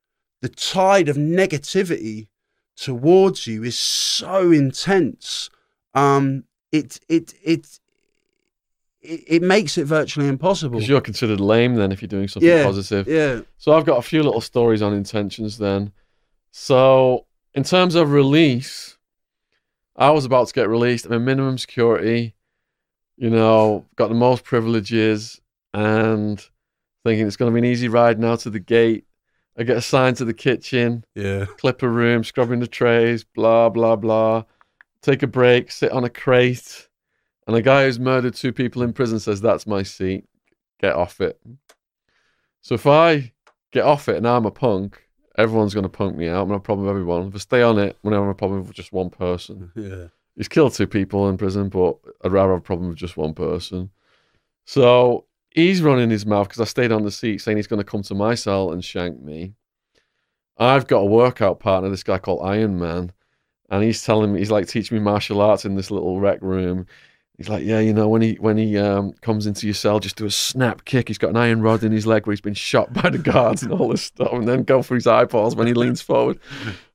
the 0.41 0.49
tide 0.49 1.09
of 1.09 1.17
negativity 1.17 2.29
towards 2.77 3.47
you 3.47 3.63
is 3.65 3.79
so 3.79 4.51
intense. 4.51 5.51
Um, 5.93 6.45
it 6.73 7.01
it 7.09 7.35
it 7.43 7.81
it, 9.03 9.25
it 9.27 9.43
makes 9.43 9.77
it 9.77 9.85
virtually 9.85 10.29
impossible. 10.29 10.79
Because 10.79 10.89
you're 10.89 11.01
considered 11.01 11.41
lame 11.41 11.75
then 11.75 11.91
if 11.91 12.01
you're 12.01 12.09
doing 12.09 12.29
something 12.29 12.49
Yeah. 12.49 12.65
positive. 12.65 13.09
Yeah, 13.09 13.41
So 13.59 13.73
I've 13.73 13.87
got 13.87 13.99
a 13.99 14.03
few 14.03 14.23
little 14.23 14.41
stories 14.41 14.83
on 14.83 14.93
intentions 14.95 15.59
then. 15.59 15.93
So 16.53 17.27
in 17.55 17.65
terms 17.65 17.95
of 17.95 18.13
release, 18.13 18.99
I 19.97 20.11
was 20.11 20.25
about 20.25 20.49
to 20.49 20.55
get 20.55 20.69
released. 20.69 21.07
I'm 21.07 21.13
in 21.13 21.25
minimum 21.25 21.59
security, 21.59 22.35
you 23.21 23.29
know, 23.29 23.85
got 23.97 24.09
the 24.09 24.15
most 24.15 24.45
privileges 24.45 25.43
and 25.75 26.43
thinking 27.05 27.27
it's 27.27 27.37
going 27.37 27.53
to 27.53 27.55
be 27.55 27.67
an 27.67 27.71
easy 27.71 27.87
ride 27.87 28.19
now 28.19 28.35
to 28.35 28.49
the 28.49 28.59
gate. 28.59 29.05
I 29.59 29.63
get 29.63 29.77
assigned 29.77 30.17
to 30.17 30.25
the 30.25 30.33
kitchen, 30.33 31.05
yeah, 31.15 31.45
clip 31.45 31.83
a 31.83 31.89
room, 31.89 32.25
scrubbing 32.25 32.61
the 32.61 32.67
trays, 32.67 33.23
blah, 33.23 33.69
blah, 33.69 33.97
blah. 33.97 34.45
Take 35.03 35.23
a 35.23 35.27
break, 35.27 35.71
sit 35.71 35.93
on 35.93 36.03
a 36.03 36.09
crate. 36.09 36.89
And 37.47 37.55
a 37.55 37.61
guy 37.61 37.85
who's 37.85 38.01
murdered 38.01 38.35
two 38.35 38.55
people 38.55 38.83
in 38.83 38.95
prison 38.95 39.21
says, 39.21 39.43
That's 39.43 39.67
my 39.67 39.83
seat. 39.83 40.25
Get 40.81 40.95
off 40.95 41.21
it. 41.21 41.39
So 42.63 42.75
if 42.75 42.87
I 42.87 43.33
get 43.71 43.85
off 43.85 44.09
it 44.09 44.17
and 44.17 44.27
I'm 44.27 44.47
a 44.47 44.51
punk, 44.51 45.03
everyone's 45.37 45.75
going 45.75 45.83
to 45.83 45.91
punk 45.91 46.17
me 46.17 46.27
out. 46.29 46.43
I'm 46.43 46.49
going 46.49 46.49
to 46.49 46.55
have 46.55 46.61
a 46.61 46.65
problem 46.65 46.87
with 46.87 46.91
everyone. 46.91 47.29
If 47.29 47.35
I 47.35 47.39
stay 47.39 47.63
on 47.63 47.79
it, 47.79 47.99
I'm 48.03 48.11
going 48.11 48.19
to 48.19 48.27
have 48.27 48.31
a 48.31 48.35
problem 48.35 48.65
with 48.65 48.73
just 48.73 48.93
one 48.93 49.11
person. 49.11 49.73
yeah. 49.77 50.07
He's 50.41 50.49
killed 50.49 50.73
two 50.73 50.87
people 50.87 51.29
in 51.29 51.37
prison, 51.37 51.69
but 51.69 51.99
I'd 52.25 52.33
rather 52.33 52.53
have 52.53 52.61
a 52.61 52.63
problem 52.63 52.89
with 52.89 52.97
just 52.97 53.19
one 53.19 53.35
person. 53.35 53.91
So 54.65 55.27
he's 55.51 55.83
running 55.83 56.09
his 56.09 56.25
mouth 56.25 56.49
because 56.49 56.63
I 56.63 56.65
stayed 56.65 56.93
on 56.93 57.03
the 57.03 57.11
seat 57.11 57.43
saying 57.43 57.59
he's 57.59 57.67
going 57.67 57.77
to 57.77 57.85
come 57.85 58.01
to 58.05 58.15
my 58.15 58.35
cell 58.35 58.73
and 58.73 58.83
shank 58.83 59.21
me. 59.21 59.53
I've 60.57 60.87
got 60.87 61.01
a 61.01 61.05
workout 61.05 61.61
partner, 61.61 61.91
this 61.91 62.03
guy 62.03 62.17
called 62.17 62.41
Iron 62.43 62.79
Man, 62.79 63.13
and 63.69 63.85
he's 63.85 64.03
telling 64.03 64.33
me 64.33 64.39
he's 64.39 64.51
like 64.51 64.67
teaching 64.67 64.97
me 64.97 65.05
martial 65.05 65.43
arts 65.43 65.67
in 65.67 65.75
this 65.75 65.91
little 65.91 66.19
rec 66.21 66.41
room. 66.41 66.87
He's 67.41 67.49
like, 67.49 67.65
yeah, 67.65 67.81
you 67.81 67.95
know, 67.95 68.07
when 68.07 68.21
he 68.21 68.35
when 68.35 68.59
he 68.59 68.77
um, 68.77 69.15
comes 69.23 69.47
into 69.47 69.67
your 69.67 69.73
cell, 69.73 69.99
just 69.99 70.17
do 70.17 70.27
a 70.27 70.31
snap 70.31 70.85
kick. 70.85 71.09
He's 71.09 71.17
got 71.17 71.31
an 71.31 71.39
iron 71.39 71.63
rod 71.63 71.83
in 71.83 71.91
his 71.91 72.07
leg 72.07 72.27
where 72.27 72.33
he's 72.33 72.41
been 72.43 72.53
shot 72.53 72.93
by 72.93 73.09
the 73.09 73.17
guards 73.17 73.63
and 73.63 73.73
all 73.73 73.89
this 73.89 74.03
stuff, 74.03 74.31
and 74.35 74.47
then 74.47 74.63
go 74.63 74.83
for 74.83 74.95
his 74.95 75.07
eyeballs 75.07 75.57
when 75.57 75.67
he 75.67 75.73
leans 75.73 76.03
forward. 76.03 76.39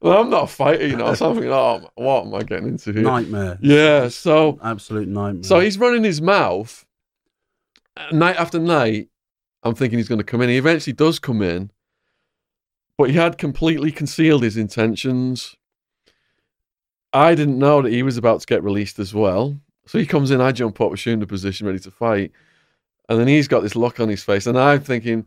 Well, 0.01 0.21
I'm 0.21 0.29
not 0.29 0.43
a 0.43 0.47
fighter, 0.47 0.85
you 0.85 0.97
know. 0.97 1.15
So 1.15 1.29
I'm 1.29 1.33
thinking, 1.33 1.51
oh, 1.51 1.89
what 1.95 2.27
am 2.27 2.35
I 2.35 2.43
getting 2.43 2.67
into 2.67 2.93
here? 2.93 3.01
Nightmare. 3.01 3.57
Yeah, 3.59 4.09
so 4.09 4.59
Absolute 4.61 5.07
nightmare. 5.07 5.45
so 5.45 5.59
he's 5.59 5.79
running 5.79 6.03
his 6.03 6.21
mouth 6.21 6.85
night 8.11 8.35
after 8.35 8.59
night. 8.59 9.09
I'm 9.63 9.73
thinking 9.73 9.97
he's 9.97 10.07
going 10.07 10.19
to 10.19 10.23
come 10.23 10.41
in. 10.41 10.49
He 10.49 10.57
eventually 10.57 10.93
does 10.93 11.17
come 11.17 11.41
in, 11.41 11.71
but 12.99 13.09
he 13.09 13.15
had 13.15 13.39
completely 13.39 13.91
concealed 13.91 14.43
his 14.43 14.57
intentions. 14.57 15.55
I 17.11 17.33
didn't 17.33 17.57
know 17.57 17.81
that 17.81 17.91
he 17.91 18.03
was 18.03 18.15
about 18.15 18.41
to 18.41 18.45
get 18.45 18.61
released 18.61 18.99
as 18.99 19.11
well. 19.11 19.59
So 19.87 19.99
he 19.99 20.05
comes 20.05 20.31
in, 20.31 20.41
I 20.41 20.51
jump 20.51 20.81
up, 20.81 20.93
assume 20.93 21.19
the 21.19 21.27
position, 21.27 21.67
ready 21.67 21.79
to 21.79 21.91
fight. 21.91 22.31
And 23.07 23.19
then 23.19 23.27
he's 23.27 23.47
got 23.47 23.61
this 23.61 23.75
look 23.75 23.99
on 23.99 24.09
his 24.09 24.23
face. 24.23 24.47
And 24.47 24.57
I'm 24.57 24.81
thinking, 24.81 25.25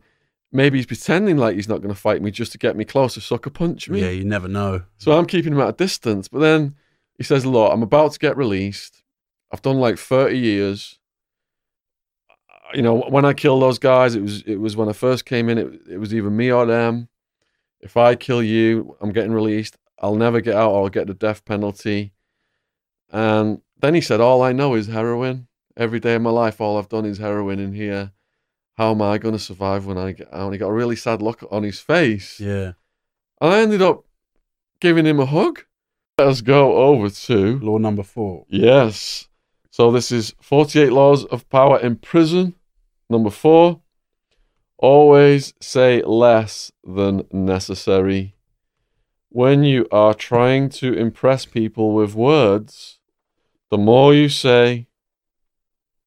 maybe 0.51 0.77
he's 0.77 0.85
pretending 0.85 1.37
like 1.37 1.55
he's 1.55 1.69
not 1.69 1.81
going 1.81 1.93
to 1.93 1.99
fight 1.99 2.21
me 2.21 2.31
just 2.31 2.51
to 2.51 2.57
get 2.57 2.75
me 2.75 2.83
close 2.85 3.13
to 3.13 3.21
sucker 3.21 3.49
punch 3.49 3.89
me. 3.89 4.01
Yeah, 4.01 4.09
you 4.09 4.25
never 4.25 4.47
know. 4.47 4.83
So 4.97 5.17
I'm 5.17 5.25
keeping 5.25 5.53
him 5.53 5.61
at 5.61 5.69
a 5.69 5.73
distance. 5.73 6.27
But 6.27 6.39
then 6.39 6.75
he 7.17 7.23
says, 7.23 7.45
Look, 7.45 7.71
I'm 7.71 7.83
about 7.83 8.13
to 8.13 8.19
get 8.19 8.37
released. 8.37 9.03
I've 9.51 9.61
done 9.61 9.77
like 9.77 9.97
30 9.97 10.37
years. 10.37 10.99
You 12.73 12.81
know, 12.83 12.99
when 13.09 13.25
I 13.25 13.33
killed 13.33 13.63
those 13.63 13.79
guys, 13.79 14.13
it 14.13 14.21
was 14.21 14.43
it 14.43 14.57
was 14.57 14.75
when 14.75 14.89
I 14.89 14.93
first 14.93 15.25
came 15.25 15.49
in, 15.49 15.57
it, 15.57 15.81
it 15.89 15.97
was 15.97 16.13
either 16.13 16.29
me 16.29 16.51
or 16.51 16.67
them. 16.67 17.07
If 17.81 17.97
I 17.97 18.15
kill 18.15 18.43
you, 18.43 18.95
I'm 19.01 19.11
getting 19.11 19.31
released. 19.31 19.77
I'll 19.97 20.15
never 20.15 20.39
get 20.39 20.55
out 20.55 20.71
or 20.71 20.83
I'll 20.83 20.89
get 20.89 21.07
the 21.07 21.13
death 21.13 21.43
penalty. 21.45 22.13
And 23.11 23.61
then 23.81 23.93
he 23.95 24.01
said, 24.01 24.19
All 24.21 24.41
I 24.41 24.51
know 24.51 24.75
is 24.75 24.87
heroin. 24.87 25.47
Every 25.77 25.99
day 25.99 26.15
of 26.15 26.21
my 26.21 26.29
life, 26.29 26.59
all 26.59 26.77
I've 26.77 26.89
done 26.89 27.05
is 27.05 27.17
heroin 27.19 27.59
in 27.59 27.73
here. 27.73 28.11
How 28.77 28.91
am 28.91 29.01
I 29.01 29.17
going 29.17 29.33
to 29.35 29.39
survive 29.39 29.85
when 29.85 29.97
I 29.97 30.11
get 30.13 30.33
out? 30.33 30.45
And 30.45 30.53
he 30.53 30.57
got 30.59 30.69
a 30.69 30.73
really 30.73 30.95
sad 30.95 31.21
look 31.21 31.43
on 31.51 31.63
his 31.63 31.79
face. 31.79 32.39
Yeah. 32.39 32.73
And 33.41 33.53
I 33.53 33.59
ended 33.61 33.81
up 33.81 34.05
giving 34.81 35.05
him 35.05 35.19
a 35.19 35.25
hug. 35.25 35.63
Let 36.17 36.27
us 36.27 36.41
go 36.41 36.75
over 36.77 37.09
to 37.09 37.59
Law 37.59 37.77
number 37.77 38.03
four. 38.03 38.45
yes. 38.49 39.27
So 39.71 39.91
this 39.91 40.11
is 40.11 40.33
48 40.41 40.91
laws 40.91 41.23
of 41.25 41.47
power 41.49 41.79
in 41.79 41.95
prison. 41.95 42.55
Number 43.09 43.29
four, 43.29 43.79
always 44.77 45.53
say 45.61 46.01
less 46.03 46.71
than 46.83 47.23
necessary. 47.31 48.35
When 49.29 49.63
you 49.63 49.87
are 49.91 50.13
trying 50.13 50.69
to 50.69 50.91
impress 50.93 51.45
people 51.45 51.93
with 51.93 52.13
words, 52.15 52.98
the 53.71 53.77
more 53.77 54.13
you 54.13 54.29
say, 54.29 54.87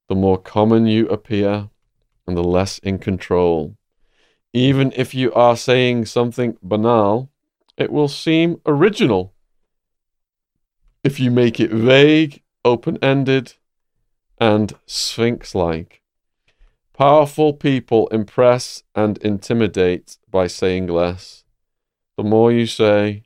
the 0.09 0.15
more 0.15 0.39
common 0.39 0.87
you 0.87 1.09
appear 1.09 1.71
and 2.27 2.37
the 2.37 2.45
less 2.45 2.79
in 2.79 2.99
control. 2.99 3.77
Even 4.53 4.93
if 4.97 5.15
you 5.15 5.33
are 5.33 5.57
saying 5.57 6.07
something 6.07 6.57
banal, 6.63 7.31
it 7.77 7.91
will 7.91 8.09
seem 8.09 8.61
original. 8.67 9.33
If 11.03 11.19
you 11.19 11.31
make 11.31 11.59
it 11.59 11.71
vague, 11.71 12.43
open 12.65 12.99
ended, 13.03 13.55
and 14.39 14.75
sphinx 14.87 15.55
like. 15.55 16.03
Powerful 16.93 17.55
people 17.55 18.09
impress 18.09 18.83
and 18.95 19.19
intimidate 19.19 20.19
by 20.31 20.47
saying 20.47 20.89
less. 20.89 21.45
The 22.17 22.25
more 22.25 22.53
you 22.53 22.67
say, 22.67 23.25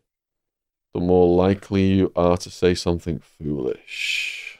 the 0.97 1.05
more 1.05 1.37
likely 1.37 1.83
you 1.83 2.11
are 2.17 2.39
to 2.39 2.51
say 2.51 2.75
something 2.75 3.19
foolish. 3.19 4.59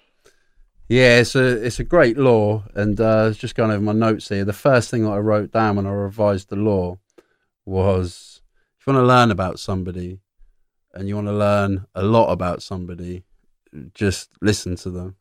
Yeah, 0.87 1.21
it's 1.21 1.35
a 1.35 1.65
it's 1.65 1.81
a 1.81 1.85
great 1.85 2.19
law, 2.19 2.65
and 2.75 3.01
uh, 3.01 3.31
just 3.31 3.55
going 3.55 3.71
over 3.71 3.81
my 3.81 3.93
notes 3.93 4.29
here. 4.29 4.45
The 4.45 4.53
first 4.53 4.91
thing 4.91 5.05
that 5.05 5.13
I 5.13 5.19
wrote 5.19 5.51
down 5.51 5.77
when 5.77 5.87
I 5.87 5.93
revised 5.93 6.51
the 6.51 6.57
law 6.57 6.99
was 7.65 8.43
if 8.79 8.87
you 8.87 8.93
want 8.93 9.03
to 9.03 9.09
learn 9.09 9.31
about 9.31 9.59
somebody, 9.59 10.21
and 10.93 11.09
you 11.09 11.15
want 11.15 11.29
to 11.29 11.33
learn 11.33 11.87
a 11.95 12.03
lot 12.03 12.31
about 12.31 12.63
somebody, 12.63 13.25
just 13.95 14.31
listen 14.43 14.77
to 14.77 14.91
them, 14.91 15.17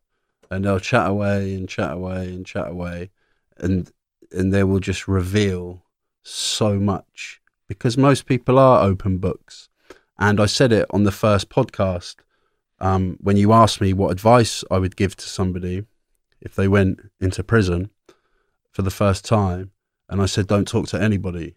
and 0.51 0.65
they'll 0.65 0.79
chat 0.79 1.09
away 1.09 1.55
and 1.55 1.69
chat 1.69 1.93
away 1.93 2.27
and 2.27 2.45
chat 2.45 2.67
away, 2.67 3.09
and 3.57 3.89
and 4.31 4.53
they 4.53 4.65
will 4.65 4.81
just 4.81 5.07
reveal 5.07 5.85
so 6.23 6.77
much 6.77 7.41
because 7.69 7.97
most 7.97 8.25
people 8.25 8.59
are 8.59 8.83
open 8.83 9.17
books, 9.17 9.69
and 10.17 10.39
I 10.39 10.45
said 10.45 10.71
it 10.71 10.85
on 10.91 11.03
the 11.03 11.11
first 11.11 11.49
podcast 11.49 12.15
um, 12.79 13.17
when 13.21 13.37
you 13.37 13.53
asked 13.53 13.81
me 13.81 13.93
what 13.93 14.11
advice 14.11 14.63
I 14.69 14.79
would 14.79 14.95
give 14.95 15.15
to 15.17 15.27
somebody 15.27 15.85
if 16.41 16.55
they 16.55 16.67
went 16.67 16.99
into 17.19 17.43
prison 17.43 17.89
for 18.71 18.81
the 18.81 18.91
first 18.91 19.23
time, 19.25 19.71
and 20.09 20.21
I 20.21 20.25
said, 20.25 20.47
don't 20.47 20.67
talk 20.67 20.87
to 20.89 21.01
anybody. 21.01 21.55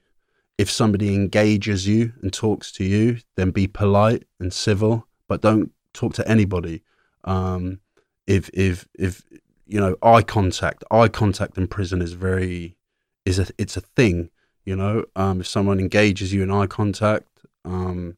If 0.57 0.71
somebody 0.71 1.15
engages 1.15 1.87
you 1.87 2.13
and 2.23 2.33
talks 2.33 2.73
to 2.73 2.85
you, 2.85 3.19
then 3.37 3.51
be 3.51 3.67
polite 3.67 4.25
and 4.41 4.53
civil, 4.53 5.07
but 5.27 5.43
don't 5.43 5.73
talk 5.93 6.15
to 6.15 6.29
anybody. 6.29 6.83
Um, 7.25 7.81
if 8.27 8.49
if 8.53 8.89
if 8.99 9.23
you 9.67 9.81
know 9.81 9.97
eye 10.03 10.23
contact, 10.23 10.85
eye 10.91 11.09
contact 11.09 11.59
in 11.59 11.67
prison 11.67 12.03
is 12.03 12.13
very 12.13 12.77
is 13.25 13.39
a 13.39 13.47
it's 13.59 13.77
a 13.77 13.83
thing. 13.83 14.31
You 14.65 14.77
know, 14.77 15.05
um, 15.17 15.41
if 15.41 15.47
someone 15.47 15.81
engages 15.81 16.33
you 16.33 16.43
in 16.43 16.51
eye 16.51 16.67
contact, 16.67 17.29
um, 17.65 18.18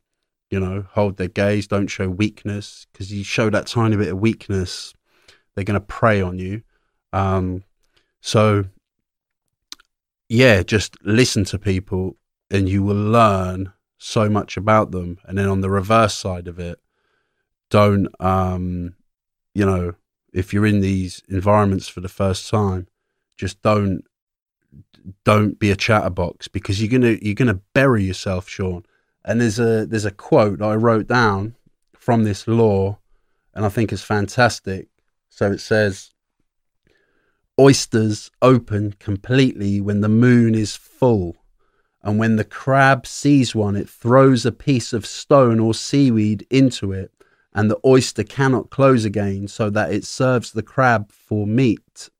you 0.51 0.59
know, 0.59 0.85
hold 0.91 1.17
their 1.17 1.29
gaze, 1.29 1.69
don't 1.69 1.87
show 1.87 2.09
weakness 2.09 2.87
because 2.93 3.13
you 3.13 3.23
show 3.23 3.49
that 3.51 3.69
tiny 3.69 3.97
bit 3.97 4.09
of 4.09 4.19
weakness, 4.19 4.93
they're 5.55 5.65
going 5.65 5.79
to 5.79 5.87
prey 5.87 6.21
on 6.21 6.39
you. 6.39 6.63
Um, 7.13 7.63
so, 8.21 8.65
yeah, 10.29 10.63
just 10.63 10.97
listen 11.05 11.45
to 11.45 11.59
people 11.59 12.17
and 12.51 12.69
you 12.69 12.83
will 12.83 12.97
learn 12.97 13.73
so 13.97 14.29
much 14.29 14.57
about 14.57 14.91
them. 14.91 15.19
And 15.25 15.39
then 15.39 15.49
on 15.49 15.61
the 15.61 15.71
reverse 15.71 16.15
side 16.15 16.49
of 16.49 16.59
it, 16.59 16.81
don't, 17.71 18.09
um, 18.19 18.97
you 19.55 19.65
know, 19.65 19.95
if 20.33 20.53
you're 20.53 20.67
in 20.67 20.81
these 20.81 21.23
environments 21.29 21.89
for 21.89 22.01
the 22.01 22.09
first 22.09 22.51
time, 22.51 22.89
just 23.37 23.63
don't 23.63 24.05
don't 25.25 25.59
be 25.59 25.71
a 25.71 25.77
chatterbox 25.77 26.47
because 26.47 26.81
you're 26.81 26.91
gonna 26.91 27.17
you're 27.23 27.35
gonna 27.35 27.61
bury 27.73 28.05
yourself, 28.05 28.49
Shaun 28.49 28.85
and 29.25 29.41
there's 29.41 29.59
a 29.59 29.87
there's 29.87 30.05
a 30.05 30.11
quote 30.11 30.59
that 30.59 30.65
I 30.65 30.75
wrote 30.75 31.07
down 31.07 31.57
from 31.95 32.25
this 32.25 32.47
law, 32.49 32.99
and 33.55 33.65
I 33.65 33.69
think 33.69 33.93
it's 33.93 34.03
fantastic. 34.03 34.89
So 35.29 35.53
it 35.53 35.61
says, 35.61 36.11
"Oysters 37.59 38.31
open 38.41 38.95
completely 38.99 39.81
when 39.81 40.01
the 40.01 40.09
moon 40.09 40.55
is 40.55 40.77
full, 40.77 41.37
and 42.03 42.19
when 42.19 42.37
the 42.37 42.45
crab 42.45 43.07
sees 43.07 43.55
one, 43.55 43.77
it 43.77 43.89
throws 43.89 44.47
a 44.47 44.53
piece 44.53 44.93
of 44.93 45.07
stone 45.07 45.61
or 45.61 45.75
seaweed 45.75 46.47
into 46.51 46.93
it, 46.93 47.13
and 47.53 47.71
the 47.71 47.81
oyster 47.85 48.25
cannot 48.25 48.71
close 48.71 49.05
again, 49.05 49.49
so 49.49 49.71
that 49.71 49.93
it 49.93 50.05
serves 50.05 50.53
the 50.53 50.63
crab 50.63 51.13
for 51.13 51.47
meat." 51.47 52.11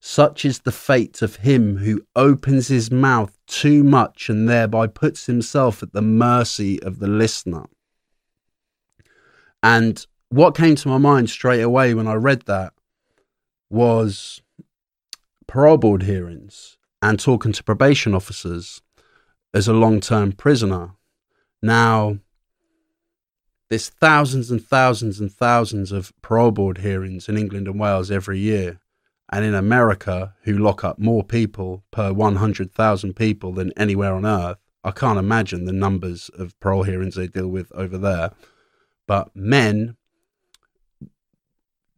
Such 0.00 0.44
is 0.44 0.60
the 0.60 0.72
fate 0.72 1.22
of 1.22 1.36
him 1.36 1.78
who 1.78 2.06
opens 2.14 2.68
his 2.68 2.90
mouth 2.90 3.36
too 3.46 3.82
much 3.82 4.28
and 4.28 4.48
thereby 4.48 4.86
puts 4.86 5.26
himself 5.26 5.82
at 5.82 5.92
the 5.92 6.02
mercy 6.02 6.80
of 6.82 7.00
the 7.00 7.08
listener. 7.08 7.64
And 9.62 10.06
what 10.28 10.56
came 10.56 10.76
to 10.76 10.88
my 10.88 10.98
mind 10.98 11.30
straight 11.30 11.62
away 11.62 11.94
when 11.94 12.06
I 12.06 12.14
read 12.14 12.42
that 12.42 12.74
was 13.70 14.40
parole 15.46 15.78
board 15.78 16.04
hearings 16.04 16.78
and 17.02 17.18
talking 17.18 17.52
to 17.52 17.64
probation 17.64 18.14
officers 18.14 18.80
as 19.52 19.66
a 19.66 19.72
long 19.72 20.00
term 20.00 20.32
prisoner. 20.32 20.92
Now, 21.60 22.18
there's 23.68 23.88
thousands 23.88 24.50
and 24.50 24.64
thousands 24.64 25.18
and 25.18 25.32
thousands 25.32 25.90
of 25.90 26.12
parole 26.22 26.52
board 26.52 26.78
hearings 26.78 27.28
in 27.28 27.36
England 27.36 27.66
and 27.66 27.80
Wales 27.80 28.10
every 28.10 28.38
year 28.38 28.80
and 29.30 29.44
in 29.44 29.54
America, 29.54 30.34
who 30.42 30.56
lock 30.56 30.84
up 30.84 30.98
more 30.98 31.22
people 31.22 31.84
per 31.90 32.12
100,000 32.12 33.14
people 33.14 33.52
than 33.52 33.72
anywhere 33.76 34.14
on 34.14 34.24
earth, 34.24 34.58
I 34.84 34.90
can't 34.90 35.18
imagine 35.18 35.64
the 35.64 35.72
numbers 35.72 36.30
of 36.38 36.58
parole 36.60 36.84
hearings 36.84 37.14
they 37.14 37.26
deal 37.26 37.48
with 37.48 37.70
over 37.74 37.98
there. 37.98 38.30
But 39.06 39.34
men, 39.34 39.96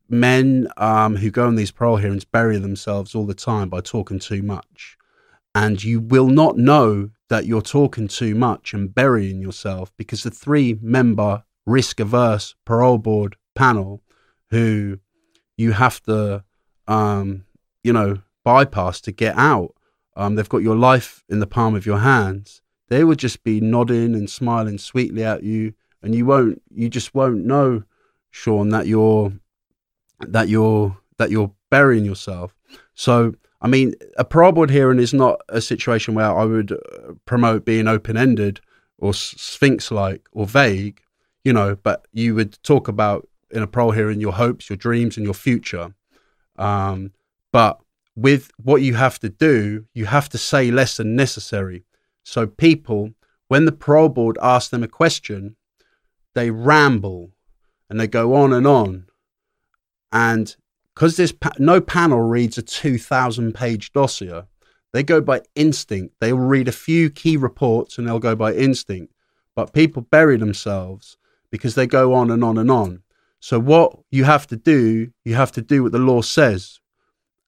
men 0.08 0.68
um, 0.76 1.16
who 1.16 1.30
go 1.30 1.46
on 1.46 1.54
these 1.54 1.70
parole 1.70 1.98
hearings 1.98 2.24
bury 2.24 2.58
themselves 2.58 3.14
all 3.14 3.26
the 3.26 3.34
time 3.34 3.68
by 3.68 3.80
talking 3.80 4.18
too 4.18 4.42
much. 4.42 4.96
And 5.54 5.82
you 5.82 6.00
will 6.00 6.28
not 6.28 6.56
know 6.56 7.10
that 7.28 7.46
you're 7.46 7.62
talking 7.62 8.08
too 8.08 8.34
much 8.34 8.74
and 8.74 8.94
burying 8.94 9.40
yourself 9.40 9.92
because 9.96 10.24
the 10.24 10.30
three 10.30 10.78
member 10.80 11.44
risk 11.66 12.00
averse 12.00 12.54
parole 12.64 12.98
board 12.98 13.36
panel 13.54 14.02
who 14.50 14.98
you 15.56 15.72
have 15.72 16.02
to 16.02 16.44
um, 16.90 17.44
you 17.84 17.92
know, 17.92 18.18
bypass 18.44 19.00
to 19.02 19.12
get 19.12 19.38
out. 19.38 19.74
Um, 20.16 20.34
they've 20.34 20.48
got 20.48 20.62
your 20.62 20.76
life 20.76 21.22
in 21.28 21.38
the 21.38 21.46
palm 21.46 21.74
of 21.76 21.86
your 21.86 22.00
hands. 22.00 22.60
They 22.88 23.04
would 23.04 23.18
just 23.18 23.44
be 23.44 23.60
nodding 23.60 24.14
and 24.14 24.28
smiling 24.28 24.76
sweetly 24.76 25.24
at 25.24 25.44
you, 25.44 25.74
and 26.02 26.14
you 26.14 26.26
won't, 26.26 26.60
you 26.68 26.88
just 26.88 27.14
won't 27.14 27.46
know, 27.46 27.84
Shaun, 28.30 28.70
that 28.70 28.88
you're, 28.88 29.32
that 30.18 30.48
you're, 30.48 30.96
that 31.18 31.30
you're 31.30 31.52
burying 31.70 32.04
yourself. 32.04 32.56
So, 32.94 33.34
I 33.62 33.68
mean, 33.68 33.94
a 34.16 34.24
parole 34.24 34.52
board 34.52 34.70
hearing 34.70 34.98
is 34.98 35.14
not 35.14 35.40
a 35.48 35.60
situation 35.60 36.14
where 36.14 36.36
I 36.36 36.44
would 36.44 36.72
uh, 36.72 37.12
promote 37.24 37.64
being 37.64 37.86
open 37.86 38.16
ended 38.16 38.60
or 38.98 39.14
sphinx 39.14 39.92
like 39.92 40.28
or 40.32 40.44
vague, 40.44 41.00
you 41.44 41.52
know, 41.52 41.76
but 41.76 42.08
you 42.12 42.34
would 42.34 42.60
talk 42.64 42.88
about 42.88 43.28
in 43.52 43.62
a 43.62 43.66
parole 43.66 43.92
hearing 43.92 44.20
your 44.20 44.32
hopes, 44.32 44.68
your 44.68 44.76
dreams, 44.76 45.16
and 45.16 45.24
your 45.24 45.34
future. 45.34 45.94
Um, 46.60 47.12
but 47.52 47.80
with 48.14 48.50
what 48.62 48.82
you 48.82 48.94
have 48.94 49.18
to 49.20 49.28
do, 49.28 49.86
you 49.94 50.06
have 50.06 50.28
to 50.28 50.38
say 50.38 50.70
less 50.70 50.98
than 50.98 51.16
necessary. 51.16 51.84
So 52.22 52.46
people, 52.46 53.14
when 53.48 53.64
the 53.64 53.72
parole 53.72 54.10
board 54.10 54.38
asks 54.42 54.68
them 54.68 54.82
a 54.82 54.88
question, 54.88 55.56
they 56.34 56.50
ramble 56.50 57.32
and 57.88 57.98
they 57.98 58.06
go 58.06 58.34
on 58.34 58.52
and 58.52 58.66
on. 58.66 59.06
And 60.12 60.54
because 60.94 61.16
this 61.16 61.32
pa- 61.32 61.52
no 61.58 61.80
panel 61.80 62.20
reads 62.20 62.58
a 62.58 62.62
2,000 62.62 63.54
page 63.54 63.92
dossier, 63.92 64.42
They 64.92 65.02
go 65.02 65.20
by 65.20 65.42
instinct. 65.54 66.16
They'll 66.20 66.36
read 66.36 66.68
a 66.68 66.72
few 66.72 67.10
key 67.10 67.36
reports 67.36 67.96
and 67.96 68.06
they'll 68.06 68.18
go 68.18 68.36
by 68.36 68.52
instinct. 68.52 69.14
But 69.54 69.72
people 69.72 70.02
bury 70.02 70.36
themselves 70.36 71.16
because 71.50 71.74
they 71.74 71.86
go 71.86 72.12
on 72.14 72.30
and 72.30 72.44
on 72.44 72.58
and 72.58 72.70
on. 72.70 73.02
So 73.40 73.58
what 73.58 73.98
you 74.10 74.24
have 74.24 74.46
to 74.48 74.56
do, 74.56 75.12
you 75.24 75.34
have 75.34 75.50
to 75.52 75.62
do 75.62 75.82
what 75.82 75.92
the 75.92 75.98
law 75.98 76.20
says, 76.20 76.78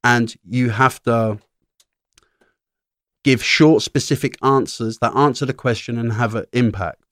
and 0.03 0.35
you 0.45 0.71
have 0.71 1.03
to 1.03 1.39
give 3.23 3.45
short, 3.45 3.83
specific 3.83 4.37
answers 4.43 4.99
that 4.99 5.15
answer 5.15 5.47
the 5.47 5.55
question 5.55 5.99
and 5.99 6.15
have 6.15 6.35
an 6.35 6.47
impact. 6.53 7.05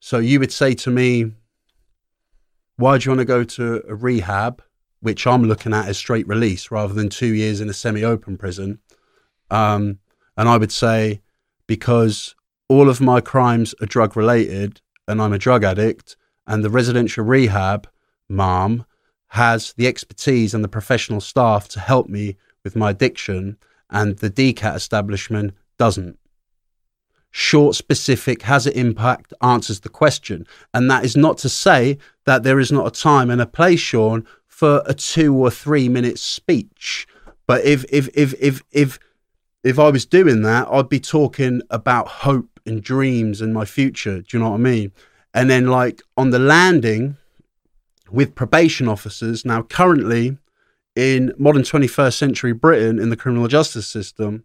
So 0.00 0.18
you 0.18 0.40
would 0.40 0.52
say 0.52 0.74
to 0.74 0.90
me, 0.90 1.32
"Why 2.76 2.98
do 2.98 3.04
you 3.04 3.10
want 3.12 3.20
to 3.20 3.24
go 3.24 3.44
to 3.44 3.82
a 3.88 3.94
rehab?" 3.94 4.62
Which 5.00 5.26
I'm 5.26 5.44
looking 5.44 5.72
at 5.72 5.86
as 5.86 5.96
straight 5.96 6.26
release 6.26 6.72
rather 6.72 6.92
than 6.92 7.08
two 7.08 7.32
years 7.32 7.60
in 7.60 7.70
a 7.70 7.72
semi-open 7.72 8.36
prison. 8.36 8.80
Um, 9.48 10.00
and 10.36 10.48
I 10.48 10.56
would 10.56 10.72
say, 10.72 11.22
because 11.68 12.34
all 12.68 12.88
of 12.88 13.00
my 13.00 13.20
crimes 13.20 13.76
are 13.80 13.86
drug 13.86 14.16
related 14.16 14.80
and 15.06 15.22
I'm 15.22 15.32
a 15.32 15.38
drug 15.38 15.62
addict, 15.62 16.16
and 16.48 16.64
the 16.64 16.70
residential 16.70 17.24
rehab 17.24 17.88
mom 18.28 18.84
has 19.28 19.72
the 19.74 19.86
expertise 19.86 20.54
and 20.54 20.64
the 20.64 20.68
professional 20.68 21.20
staff 21.20 21.68
to 21.68 21.80
help 21.80 22.08
me 22.08 22.36
with 22.64 22.76
my 22.76 22.90
addiction, 22.90 23.56
and 23.90 24.18
the 24.18 24.30
DCAT 24.30 24.74
establishment 24.74 25.54
doesn't. 25.78 26.18
Short, 27.30 27.76
specific, 27.76 28.42
has 28.42 28.66
an 28.66 28.72
impact, 28.72 29.32
answers 29.42 29.80
the 29.80 29.88
question. 29.88 30.46
And 30.72 30.90
that 30.90 31.04
is 31.04 31.16
not 31.16 31.38
to 31.38 31.48
say 31.48 31.98
that 32.24 32.42
there 32.42 32.58
is 32.58 32.72
not 32.72 32.86
a 32.86 33.02
time 33.02 33.30
and 33.30 33.40
a 33.40 33.46
place, 33.46 33.80
Shaun, 33.80 34.26
for 34.46 34.82
a 34.86 34.94
two 34.94 35.34
or 35.34 35.50
three 35.50 35.88
minute 35.88 36.18
speech. 36.18 37.06
But 37.46 37.64
if 37.64 37.84
if 37.90 38.08
if 38.14 38.34
if 38.40 38.62
if 38.72 38.98
if 39.62 39.78
I 39.78 39.90
was 39.90 40.06
doing 40.06 40.42
that, 40.42 40.68
I'd 40.70 40.88
be 40.88 41.00
talking 41.00 41.62
about 41.70 42.08
hope 42.08 42.60
and 42.66 42.82
dreams 42.82 43.40
and 43.40 43.52
my 43.52 43.64
future. 43.64 44.20
Do 44.20 44.36
you 44.36 44.42
know 44.42 44.50
what 44.50 44.56
I 44.56 44.58
mean? 44.58 44.92
And 45.34 45.48
then 45.50 45.66
like 45.66 46.02
on 46.16 46.30
the 46.30 46.38
landing, 46.38 47.16
with 48.10 48.34
probation 48.34 48.88
officers. 48.88 49.44
Now, 49.44 49.62
currently 49.62 50.38
in 50.96 51.32
modern 51.38 51.62
21st 51.62 52.14
century 52.14 52.52
Britain, 52.52 52.98
in 52.98 53.10
the 53.10 53.16
criminal 53.16 53.48
justice 53.48 53.86
system, 53.86 54.44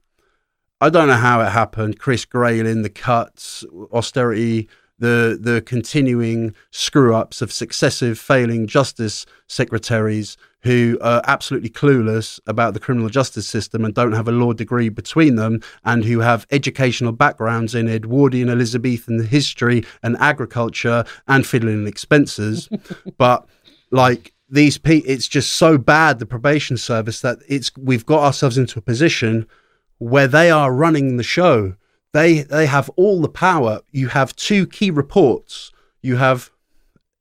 I 0.80 0.90
don't 0.90 1.07
know 1.07 1.15
how 1.15 1.41
it 1.41 1.49
happened. 1.49 1.99
Chris 1.99 2.26
Grayling, 2.26 2.81
the 2.81 2.90
cuts, 2.90 3.64
austerity, 3.91 4.68
the 4.99 5.38
the 5.40 5.61
continuing 5.61 6.56
screw 6.72 7.15
ups 7.15 7.41
of 7.41 7.52
successive 7.52 8.18
failing 8.20 8.68
justice 8.68 9.26
secretaries 9.48 10.38
who 10.64 10.98
are 11.02 11.22
absolutely 11.26 11.70
clueless 11.70 12.40
about 12.48 12.74
the 12.74 12.80
criminal 12.80 13.10
justice 13.10 13.48
system 13.48 13.84
and 13.84 13.94
don't 13.94 14.14
have 14.14 14.30
a 14.30 14.32
law 14.32 14.53
degree 14.53 14.88
between 14.88 15.36
them 15.36 15.60
and 15.84 16.06
who 16.06 16.20
have 16.20 16.48
educational 16.52 17.11
backgrounds 17.11 17.76
in 17.76 17.90
Edwardian 17.90 18.49
Elizabethan 18.49 19.26
history 19.26 19.84
and 20.02 20.15
agriculture 20.18 21.03
and 21.28 21.45
fiddling 21.45 21.86
expenses. 21.86 22.70
but 23.18 23.45
like 23.91 24.34
these 24.49 24.78
people, 24.78 25.10
it's 25.10 25.28
just 25.28 25.53
so 25.53 25.78
bad, 25.78 26.20
the 26.20 26.26
probation 26.26 26.78
service, 26.78 27.20
that 27.22 27.40
it's 27.49 27.72
we've 27.78 28.06
got 28.06 28.24
ourselves 28.24 28.57
into 28.57 28.80
a 28.80 28.84
position 28.84 29.45
where 29.98 30.28
they 30.28 30.49
are 30.49 30.74
running 30.74 31.18
the 31.18 31.24
show. 31.24 31.76
They 32.14 32.44
they 32.44 32.68
have 32.68 32.90
all 32.95 33.22
the 33.22 33.30
power. 33.30 33.81
You 33.91 34.10
have 34.10 34.35
two 34.35 34.68
key 34.68 34.91
reports. 34.91 35.72
You 36.02 36.18
have 36.18 36.52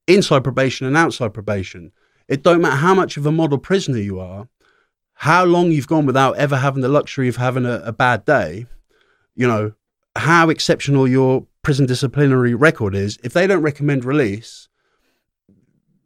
inside 0.07 0.45
probation 0.45 0.87
and 0.87 0.97
outside 0.97 1.33
probation 1.33 1.93
it 2.33 2.43
don't 2.43 2.63
matter 2.63 2.77
how 2.77 2.95
much 2.95 3.19
of 3.19 3.27
a 3.27 3.33
model 3.33 3.59
prisoner 3.59 3.99
you 3.99 4.19
are, 4.19 4.49
how 5.15 5.45
long 5.45 5.71
you've 5.71 5.87
gone 5.87 6.07
without 6.07 6.37
ever 6.37 6.57
having 6.57 6.81
the 6.81 6.89
luxury 6.89 7.29
of 7.29 7.37
having 7.37 7.67
a, 7.67 7.83
a 7.85 7.93
bad 7.93 8.25
day, 8.25 8.65
you 9.35 9.47
know, 9.47 9.73
how 10.17 10.49
exceptional 10.49 11.07
your 11.07 11.47
prison 11.63 11.85
disciplinary 11.85 12.55
record 12.55 12.95
is. 12.95 13.19
If 13.23 13.35
they 13.35 13.47
don't 13.47 13.63
recommend 13.63 14.05
release, 14.05 14.69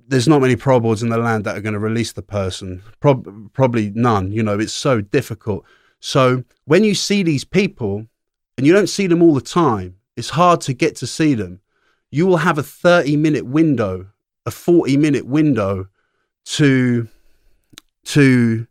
there's 0.09 0.27
not 0.27 0.41
many 0.41 0.57
probables 0.57 1.01
in 1.01 1.09
the 1.09 1.19
land 1.19 1.45
that 1.45 1.57
are 1.57 1.61
going 1.61 1.75
to 1.75 1.79
release 1.79 2.13
the 2.13 2.23
person. 2.23 2.83
Prob- 3.01 3.53
probably 3.53 3.93
none. 3.95 4.33
You 4.33 4.43
know, 4.43 4.59
it's 4.59 4.73
so 4.73 5.01
difficult. 5.01 5.65
So 6.01 6.45
when 6.65 6.85
you 6.85 6.95
see 6.95 7.23
these 7.23 7.45
people, 7.45 8.07
and 8.57 8.67
you 8.67 8.73
don't 8.73 8.89
see 8.89 9.07
them 9.07 9.23
all 9.23 9.35
the 9.35 9.41
time, 9.41 9.97
it's 10.17 10.31
hard 10.31 10.61
to 10.63 10.73
get 10.73 10.97
to 10.97 11.07
see 11.07 11.35
them. 11.35 11.61
You 12.11 12.27
will 12.27 12.39
have 12.39 12.59
a 12.59 12.63
30 12.63 13.17
minute 13.17 13.47
window, 13.47 14.09
a 14.45 14.51
40 14.51 14.97
minute 14.97 15.27
window 15.27 15.89
to 16.45 17.09
to 18.05 18.67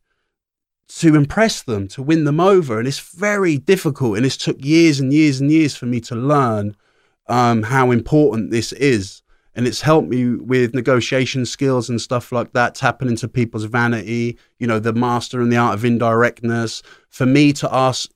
to 0.88 1.16
impress 1.16 1.64
them, 1.64 1.88
to 1.90 2.02
win 2.02 2.24
them 2.24 2.40
over, 2.40 2.80
and 2.80 2.88
it's 2.88 3.00
very 3.00 3.58
difficult. 3.58 4.18
And 4.18 4.26
it's 4.26 4.38
took 4.38 4.64
years 4.64 5.00
and 5.00 5.12
years 5.12 5.42
and 5.42 5.52
years 5.52 5.76
for 5.76 5.86
me 5.86 6.00
to 6.02 6.16
learn 6.16 6.76
um, 7.28 7.64
how 7.64 7.92
important 7.92 8.52
this 8.52 8.72
is. 8.72 9.22
And 9.56 9.66
it's 9.66 9.82
helped 9.82 10.10
me 10.10 10.36
with 10.36 10.76
negotiation 10.76 11.46
skills 11.46 11.90
and 11.90 12.00
stuff 12.00 12.32
like 12.32 12.52
that, 12.54 12.76
tapping 12.76 13.08
into 13.08 13.28
people's 13.28 13.64
vanity, 13.64 14.38
you 14.60 14.68
know, 14.68 14.80
the 14.80 14.94
master 14.94 15.42
and 15.42 15.52
the 15.52 15.58
art 15.58 15.76
of 15.76 15.86
indirectness. 15.86 16.84
For 17.10 17.26
me 17.26 17.54
to 17.54 17.74
ask 17.74 18.12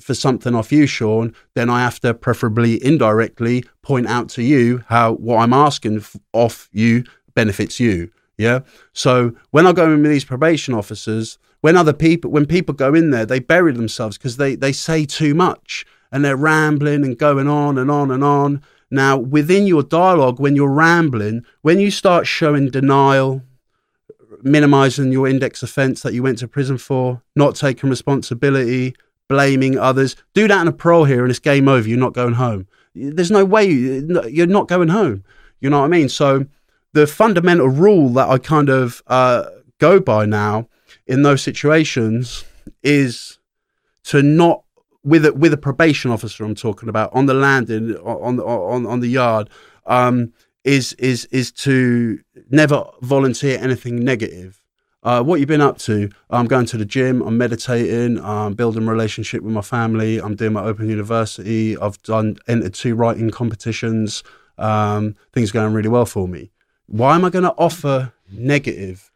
for 0.00 0.14
something 0.14 0.54
off 0.54 0.72
you, 0.72 0.86
Shaun, 0.86 1.34
then 1.54 1.68
I 1.70 1.80
have 1.80 2.00
to 2.00 2.14
preferably 2.14 2.84
indirectly 2.84 3.64
point 3.82 4.06
out 4.06 4.28
to 4.30 4.42
you 4.42 4.84
how 4.88 5.14
what 5.14 5.38
I'm 5.38 5.52
asking 5.52 5.98
f- 5.98 6.16
off 6.32 6.68
you 6.72 7.04
benefits 7.34 7.80
you. 7.80 8.10
Yeah. 8.38 8.60
So 8.92 9.32
when 9.50 9.66
I 9.66 9.72
go 9.72 9.90
in 9.92 10.02
with 10.02 10.10
these 10.10 10.24
probation 10.24 10.74
officers, 10.74 11.38
when 11.60 11.76
other 11.76 11.92
people, 11.92 12.30
when 12.30 12.46
people 12.46 12.74
go 12.74 12.94
in 12.94 13.10
there, 13.10 13.26
they 13.26 13.38
bury 13.38 13.72
themselves 13.72 14.18
because 14.18 14.36
they, 14.36 14.56
they 14.56 14.72
say 14.72 15.04
too 15.04 15.34
much 15.34 15.86
and 16.10 16.24
they're 16.24 16.36
rambling 16.36 17.04
and 17.04 17.18
going 17.18 17.48
on 17.48 17.78
and 17.78 17.90
on 17.90 18.10
and 18.10 18.24
on. 18.24 18.62
Now, 18.90 19.16
within 19.16 19.66
your 19.66 19.82
dialogue, 19.82 20.38
when 20.38 20.56
you're 20.56 20.68
rambling, 20.68 21.44
when 21.62 21.78
you 21.78 21.90
start 21.90 22.26
showing 22.26 22.68
denial, 22.68 23.42
minimizing 24.42 25.12
your 25.12 25.28
index 25.28 25.62
offense 25.62 26.02
that 26.02 26.12
you 26.12 26.22
went 26.22 26.38
to 26.38 26.48
prison 26.48 26.78
for, 26.78 27.22
not 27.36 27.54
taking 27.54 27.88
responsibility, 27.88 28.94
blaming 29.28 29.78
others, 29.78 30.16
do 30.34 30.48
that 30.48 30.60
in 30.60 30.68
a 30.68 30.72
parole 30.72 31.04
here 31.04 31.22
and 31.22 31.30
it's 31.30 31.38
game 31.38 31.68
over. 31.68 31.88
You're 31.88 31.98
not 31.98 32.14
going 32.14 32.34
home. 32.34 32.66
There's 32.94 33.30
no 33.30 33.44
way 33.44 33.64
you're 33.66 34.46
not 34.46 34.68
going 34.68 34.88
home. 34.88 35.24
You 35.60 35.70
know 35.70 35.80
what 35.80 35.86
I 35.86 35.88
mean? 35.88 36.08
So, 36.08 36.46
the 36.92 37.06
fundamental 37.06 37.68
rule 37.68 38.10
that 38.10 38.28
I 38.28 38.36
kind 38.36 38.68
of 38.68 39.02
uh, 39.06 39.44
go 39.78 39.98
by 39.98 40.26
now 40.26 40.68
in 41.06 41.22
those 41.22 41.40
situations 41.40 42.44
is 42.82 43.38
to 44.04 44.22
not 44.22 44.64
with 45.04 45.26
a, 45.26 45.32
with 45.32 45.52
a 45.52 45.56
probation 45.56 46.10
officer 46.10 46.44
I'm 46.44 46.54
talking 46.54 46.88
about 46.88 47.14
on 47.14 47.26
the 47.26 47.34
landing 47.34 47.96
on 47.96 48.38
on 48.40 48.86
on 48.86 49.00
the 49.00 49.08
yard 49.08 49.50
um, 49.86 50.32
is 50.64 50.92
is 50.94 51.24
is 51.26 51.50
to 51.52 52.20
never 52.50 52.84
volunteer 53.00 53.58
anything 53.58 54.04
negative. 54.04 54.61
Uh, 55.04 55.20
what 55.22 55.40
you've 55.40 55.48
been 55.48 55.60
up 55.60 55.78
to? 55.78 56.08
I'm 56.30 56.46
going 56.46 56.66
to 56.66 56.76
the 56.76 56.84
gym. 56.84 57.22
I'm 57.22 57.36
meditating. 57.36 58.22
I'm 58.24 58.54
building 58.54 58.86
a 58.86 58.90
relationship 58.90 59.42
with 59.42 59.52
my 59.52 59.60
family. 59.60 60.18
I'm 60.18 60.36
doing 60.36 60.52
my 60.52 60.62
open 60.62 60.88
university. 60.88 61.76
I've 61.76 62.00
done 62.02 62.36
entered 62.46 62.74
two 62.74 62.94
writing 62.94 63.30
competitions. 63.30 64.22
Um, 64.58 65.16
things 65.32 65.50
going 65.50 65.72
really 65.72 65.88
well 65.88 66.06
for 66.06 66.28
me. 66.28 66.52
Why 66.86 67.16
am 67.16 67.24
I 67.24 67.30
going 67.30 67.44
to 67.44 67.54
offer 67.58 68.12
negative? 68.30 69.10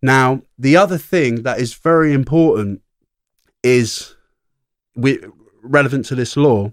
Now, 0.00 0.42
the 0.58 0.76
other 0.76 0.96
thing 0.96 1.42
that 1.42 1.58
is 1.58 1.74
very 1.74 2.14
important 2.14 2.80
is 3.62 4.16
relevant 5.62 6.06
to 6.06 6.14
this 6.14 6.36
law 6.36 6.72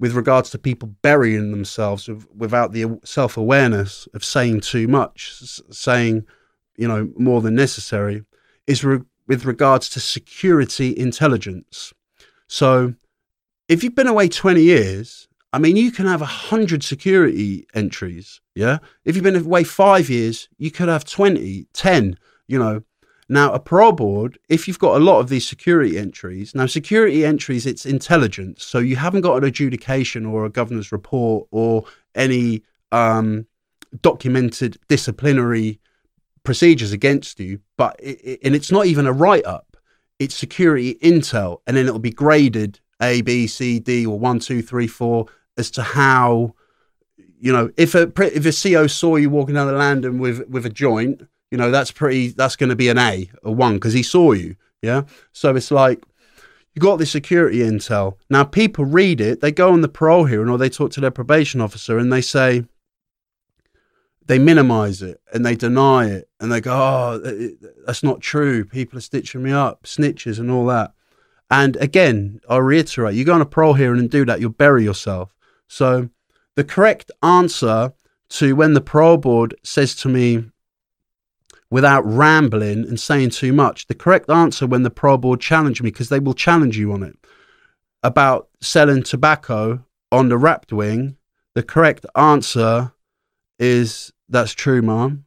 with 0.00 0.14
regards 0.14 0.50
to 0.50 0.58
people 0.58 0.88
burying 1.02 1.52
themselves 1.52 2.08
without 2.34 2.72
the 2.72 2.98
self 3.04 3.36
awareness 3.36 4.08
of 4.12 4.24
saying 4.24 4.62
too 4.62 4.88
much, 4.88 5.60
saying, 5.70 6.26
you 6.80 6.88
know, 6.88 7.10
more 7.16 7.40
than 7.40 7.54
necessary, 7.54 8.24
is 8.66 8.84
re- 8.84 9.02
with 9.28 9.44
regards 9.44 9.88
to 9.90 10.00
security 10.00 10.96
intelligence. 10.96 11.92
So, 12.48 12.94
if 13.68 13.84
you've 13.84 13.94
been 13.94 14.08
away 14.08 14.28
20 14.28 14.60
years 14.62 15.28
I 15.52 15.58
mean, 15.58 15.76
you 15.76 15.90
can 15.90 16.06
have 16.06 16.22
a 16.22 16.26
hundred 16.26 16.82
security 16.82 17.66
entries. 17.74 18.40
Yeah. 18.54 18.78
If 19.04 19.16
you've 19.16 19.24
been 19.24 19.36
away 19.36 19.64
five 19.64 20.08
years, 20.08 20.48
you 20.58 20.70
could 20.70 20.88
have 20.88 21.04
20, 21.04 21.66
10, 21.72 22.16
you 22.46 22.58
know. 22.58 22.82
Now, 23.28 23.52
a 23.52 23.60
parole 23.60 23.92
board, 23.92 24.38
if 24.48 24.66
you've 24.66 24.80
got 24.80 24.96
a 24.96 25.04
lot 25.04 25.20
of 25.20 25.28
these 25.28 25.46
security 25.46 25.96
entries, 25.96 26.52
now 26.52 26.66
security 26.66 27.24
entries, 27.24 27.64
it's 27.64 27.86
intelligence. 27.86 28.64
So 28.64 28.78
you 28.78 28.96
haven't 28.96 29.20
got 29.20 29.36
an 29.36 29.44
adjudication 29.44 30.26
or 30.26 30.44
a 30.44 30.50
governor's 30.50 30.90
report 30.90 31.46
or 31.52 31.84
any 32.16 32.62
um, 32.90 33.46
documented 34.02 34.78
disciplinary 34.88 35.78
procedures 36.44 36.92
against 36.92 37.40
you, 37.40 37.60
but 37.76 37.96
it, 37.98 38.40
and 38.42 38.54
it's 38.54 38.70
not 38.70 38.86
even 38.86 39.06
a 39.06 39.12
write 39.12 39.44
up. 39.44 39.76
It's 40.18 40.34
security 40.34 40.96
intel, 40.96 41.58
and 41.66 41.76
then 41.76 41.86
it'll 41.86 41.98
be 41.98 42.10
graded 42.10 42.80
A, 43.00 43.22
B, 43.22 43.46
C, 43.46 43.78
D, 43.78 44.06
or 44.06 44.18
one, 44.18 44.38
two, 44.38 44.62
three, 44.62 44.86
four, 44.86 45.26
as 45.56 45.70
to 45.72 45.82
how 45.82 46.54
you 47.38 47.52
know 47.52 47.70
if 47.76 47.94
a 47.94 48.12
if 48.18 48.46
a 48.46 48.70
CO 48.72 48.86
saw 48.86 49.16
you 49.16 49.30
walking 49.30 49.54
down 49.54 49.66
the 49.66 49.72
landing 49.72 50.18
with 50.18 50.46
with 50.48 50.66
a 50.66 50.70
joint, 50.70 51.22
you 51.50 51.58
know 51.58 51.70
that's 51.70 51.90
pretty 51.90 52.28
that's 52.28 52.56
going 52.56 52.70
to 52.70 52.76
be 52.76 52.88
an 52.88 52.98
A, 52.98 53.30
a 53.42 53.50
one 53.50 53.74
because 53.74 53.92
he 53.92 54.02
saw 54.02 54.32
you. 54.32 54.56
Yeah, 54.82 55.02
so 55.32 55.54
it's 55.56 55.70
like 55.70 56.02
you 56.74 56.80
got 56.80 56.96
this 56.96 57.10
security 57.10 57.58
intel. 57.58 58.16
Now 58.28 58.44
people 58.44 58.84
read 58.84 59.20
it, 59.20 59.40
they 59.40 59.52
go 59.52 59.72
on 59.72 59.80
the 59.80 59.88
parole 59.88 60.24
hearing 60.24 60.48
or 60.48 60.58
they 60.58 60.68
talk 60.68 60.90
to 60.92 61.00
their 61.00 61.10
probation 61.10 61.60
officer 61.60 61.98
and 61.98 62.12
they 62.12 62.20
say 62.20 62.64
they 64.30 64.38
minimize 64.38 65.02
it 65.02 65.20
and 65.32 65.44
they 65.44 65.56
deny 65.56 66.06
it 66.06 66.28
and 66.38 66.52
they 66.52 66.60
go, 66.60 66.72
"Oh, 66.72 67.18
that's 67.84 68.04
not 68.04 68.20
true. 68.20 68.64
People 68.64 68.96
are 68.96 69.02
stitching 69.02 69.42
me 69.42 69.50
up, 69.50 69.82
snitches 69.82 70.38
and 70.38 70.52
all 70.52 70.66
that." 70.66 70.92
And 71.50 71.74
again, 71.76 72.40
I 72.48 72.58
reiterate, 72.58 73.16
you 73.16 73.24
go 73.24 73.34
on 73.34 73.40
a 73.40 73.44
parole 73.46 73.74
hearing 73.74 73.98
and 73.98 74.08
do 74.08 74.24
that, 74.26 74.40
you'll 74.40 74.50
bury 74.50 74.84
yourself. 74.84 75.34
So 75.66 76.10
the 76.54 76.62
correct 76.62 77.10
answer 77.24 77.92
to 78.38 78.54
when 78.54 78.74
the 78.74 78.80
parole 78.80 79.16
board 79.16 79.56
says 79.64 79.96
to 79.96 80.08
me, 80.08 80.44
without 81.68 82.06
rambling 82.06 82.86
and 82.86 83.00
saying 83.00 83.30
too 83.30 83.52
much, 83.52 83.88
the 83.88 83.94
correct 83.96 84.30
answer 84.30 84.64
when 84.64 84.84
the 84.84 84.90
parole 84.90 85.18
board 85.18 85.40
challenge 85.40 85.82
me, 85.82 85.90
because 85.90 86.08
they 86.08 86.20
will 86.20 86.34
challenge 86.34 86.78
you 86.78 86.92
on 86.92 87.02
it, 87.02 87.18
about 88.04 88.48
selling 88.60 89.02
tobacco 89.02 89.84
on 90.12 90.28
the 90.28 90.38
RAPt 90.38 90.72
wing, 90.72 91.16
the 91.54 91.64
correct 91.64 92.06
answer 92.14 92.92
is 93.58 94.12
that's 94.30 94.52
true, 94.52 94.80
ma'am. 94.80 95.24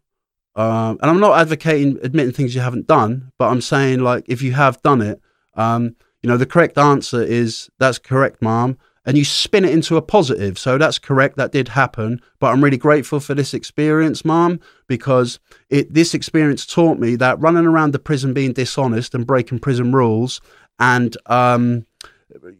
Um, 0.56 0.98
and 1.02 1.10
I'm 1.10 1.20
not 1.20 1.40
advocating 1.40 2.00
admitting 2.04 2.34
things 2.34 2.56
you 2.56 2.62
haven't 2.62 2.88
done, 2.88 3.32
but 3.38 3.50
I'm 3.50 3.62
saying 3.62 4.00
like 4.00 4.26
if 4.28 4.42
you 4.42 4.54
have 4.54 4.82
done 4.82 5.02
it, 5.02 5.20
um, 5.56 5.96
you 6.22 6.30
know, 6.30 6.38
the 6.38 6.46
correct 6.46 6.78
answer 6.78 7.22
is 7.22 7.70
that's 7.80 8.00
correct, 8.00 8.42
ma'am. 8.42 8.78
And 9.06 9.18
you 9.18 9.26
spin 9.26 9.66
it 9.66 9.74
into 9.74 9.98
a 9.98 10.02
positive. 10.02 10.58
So 10.58 10.78
that's 10.78 10.98
correct. 10.98 11.36
That 11.36 11.52
did 11.52 11.68
happen. 11.68 12.22
But 12.40 12.54
I'm 12.54 12.64
really 12.64 12.78
grateful 12.78 13.20
for 13.20 13.34
this 13.34 13.54
experience, 13.54 14.24
ma'am, 14.24 14.62
because 14.88 15.40
it 15.70 15.94
this 15.94 16.14
experience 16.14 16.66
taught 16.66 17.00
me 17.00 17.16
that 17.18 17.40
running 17.42 17.66
around 17.66 17.92
the 17.92 18.00
prison 18.00 18.34
being 18.34 18.54
dishonest 18.54 19.14
and 19.14 19.28
breaking 19.28 19.60
prison 19.60 19.92
rules 19.92 20.40
and 20.80 21.18
um, 21.26 21.86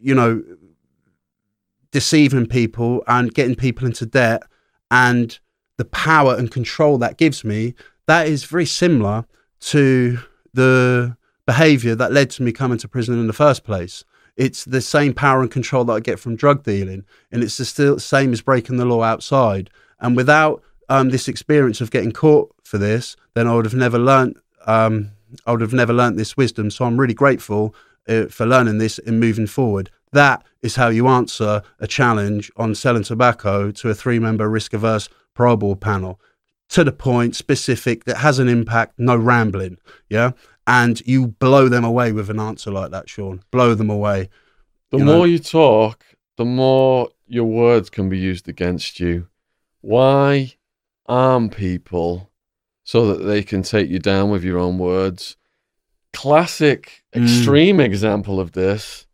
you 0.00 0.14
know 0.14 0.42
deceiving 1.92 2.46
people 2.46 3.04
and 3.06 3.32
getting 3.34 3.54
people 3.54 3.86
into 3.86 4.04
debt 4.04 4.42
and 4.90 5.38
the 5.76 5.84
power 5.84 6.34
and 6.36 6.50
control 6.50 6.98
that 6.98 7.18
gives 7.18 7.44
me 7.44 7.74
that 8.06 8.26
is 8.28 8.44
very 8.44 8.66
similar 8.66 9.24
to 9.60 10.18
the 10.52 11.16
behavior 11.46 11.94
that 11.94 12.12
led 12.12 12.30
to 12.30 12.42
me 12.42 12.52
coming 12.52 12.78
to 12.78 12.88
prison 12.88 13.18
in 13.18 13.26
the 13.26 13.32
first 13.32 13.64
place 13.64 14.04
it's 14.36 14.64
the 14.64 14.80
same 14.80 15.14
power 15.14 15.42
and 15.42 15.50
control 15.50 15.84
that 15.84 15.92
I 15.92 16.00
get 16.00 16.18
from 16.18 16.36
drug 16.36 16.64
dealing, 16.64 17.04
and 17.30 17.42
it's 17.42 17.56
the 17.56 17.64
still 17.64 17.98
same 17.98 18.32
as 18.32 18.42
breaking 18.42 18.76
the 18.78 18.84
law 18.84 19.02
outside. 19.02 19.70
And 20.00 20.16
without 20.16 20.62
um, 20.88 21.10
this 21.10 21.28
experience 21.28 21.80
of 21.80 21.90
getting 21.90 22.12
caught 22.12 22.54
for 22.64 22.78
this, 22.78 23.16
then 23.34 23.46
I 23.46 23.54
would 23.54 23.64
have 23.64 23.74
never 23.74 23.98
learnt. 23.98 24.36
Um, 24.66 25.10
I 25.46 25.52
would 25.52 25.60
have 25.60 25.72
never 25.72 25.92
learnt 25.92 26.16
this 26.16 26.36
wisdom. 26.36 26.70
So 26.70 26.84
I'm 26.84 26.98
really 26.98 27.14
grateful 27.14 27.74
uh, 28.08 28.26
for 28.26 28.46
learning 28.46 28.78
this 28.78 28.98
and 29.00 29.20
moving 29.20 29.46
forward. 29.46 29.90
That 30.12 30.44
is 30.62 30.76
how 30.76 30.88
you 30.88 31.08
answer 31.08 31.62
a 31.80 31.86
challenge 31.86 32.50
on 32.56 32.74
selling 32.74 33.02
tobacco 33.02 33.70
to 33.72 33.88
a 33.88 33.94
three-member 33.94 34.48
risk-averse 34.48 35.08
board 35.34 35.80
panel. 35.80 36.20
To 36.70 36.82
the 36.84 36.92
point, 36.92 37.36
specific, 37.36 38.04
that 38.04 38.16
has 38.18 38.38
an 38.38 38.48
impact, 38.48 38.94
no 38.98 39.16
rambling. 39.16 39.78
Yeah 40.08 40.32
and 40.66 41.06
you 41.06 41.26
blow 41.26 41.68
them 41.68 41.84
away 41.84 42.10
with 42.10 42.30
an 42.30 42.40
answer 42.40 42.70
like 42.70 42.90
that, 42.90 43.06
Shaun. 43.06 43.42
Blow 43.50 43.74
them 43.74 43.90
away. 43.90 44.30
The 44.90 44.96
you 44.98 45.04
more 45.04 45.14
know- 45.18 45.24
you 45.24 45.38
talk, 45.38 46.04
the 46.38 46.46
more 46.46 47.10
your 47.26 47.44
words 47.44 47.90
can 47.90 48.08
be 48.08 48.16
used 48.18 48.48
against 48.48 48.98
you. 48.98 49.28
Why 49.82 50.54
arm 51.06 51.50
people 51.50 52.30
so 52.82 53.06
that 53.12 53.24
they 53.24 53.42
can 53.42 53.62
take 53.62 53.90
you 53.90 53.98
down 53.98 54.30
with 54.30 54.42
your 54.42 54.58
own 54.58 54.78
words? 54.78 55.36
Classic, 56.14 57.02
Mm. 57.14 57.24
extreme 57.24 57.78
example 57.80 58.40
of 58.40 58.52
this 58.52 59.06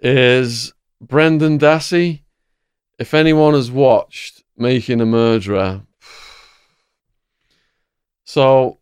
is 0.00 0.72
Brendan 1.00 1.58
Dassey. 1.60 2.22
If 2.98 3.14
anyone 3.14 3.54
has 3.54 3.70
watched 3.70 4.41
Making 4.62 5.00
a 5.00 5.06
Murderer, 5.06 5.82
so 8.32 8.78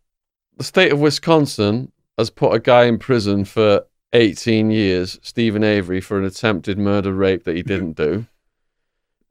the 0.55 0.63
state 0.63 0.93
of 0.93 1.01
Wisconsin 1.01 1.91
has 2.17 2.29
put 2.29 2.53
a 2.53 2.59
guy 2.59 2.85
in 2.85 2.97
prison 2.97 3.43
for 3.43 3.85
18 4.13 4.71
years, 4.71 5.19
Steven 5.23 5.61
Avery, 5.61 5.99
for 5.99 6.17
an 6.17 6.23
attempted 6.23 6.77
murder 6.77 7.11
rape 7.11 7.43
that 7.43 7.57
he 7.57 7.61
didn't 7.61 7.97
do. 7.97 8.27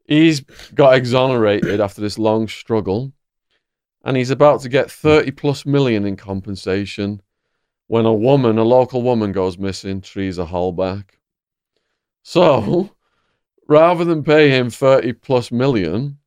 He's 0.05 0.41
got 0.75 0.95
exonerated 0.95 1.81
after 1.81 2.01
this 2.01 2.19
long 2.19 2.47
struggle, 2.47 3.13
and 4.03 4.15
he's 4.15 4.29
about 4.29 4.61
to 4.61 4.69
get 4.69 4.91
30 4.91 5.31
plus 5.31 5.65
million 5.65 6.05
in 6.05 6.17
compensation 6.17 7.23
when 7.87 8.05
a 8.05 8.13
woman, 8.13 8.59
a 8.59 8.63
local 8.63 9.01
woman, 9.01 9.31
goes 9.31 9.57
missing, 9.57 10.01
trees 10.01 10.35
Teresa 10.35 10.51
Halbach. 10.51 11.05
So, 12.21 12.91
rather 13.67 14.05
than 14.05 14.23
pay 14.23 14.49
him 14.49 14.69
30 14.69 15.13
plus 15.13 15.51
million, 15.51 16.19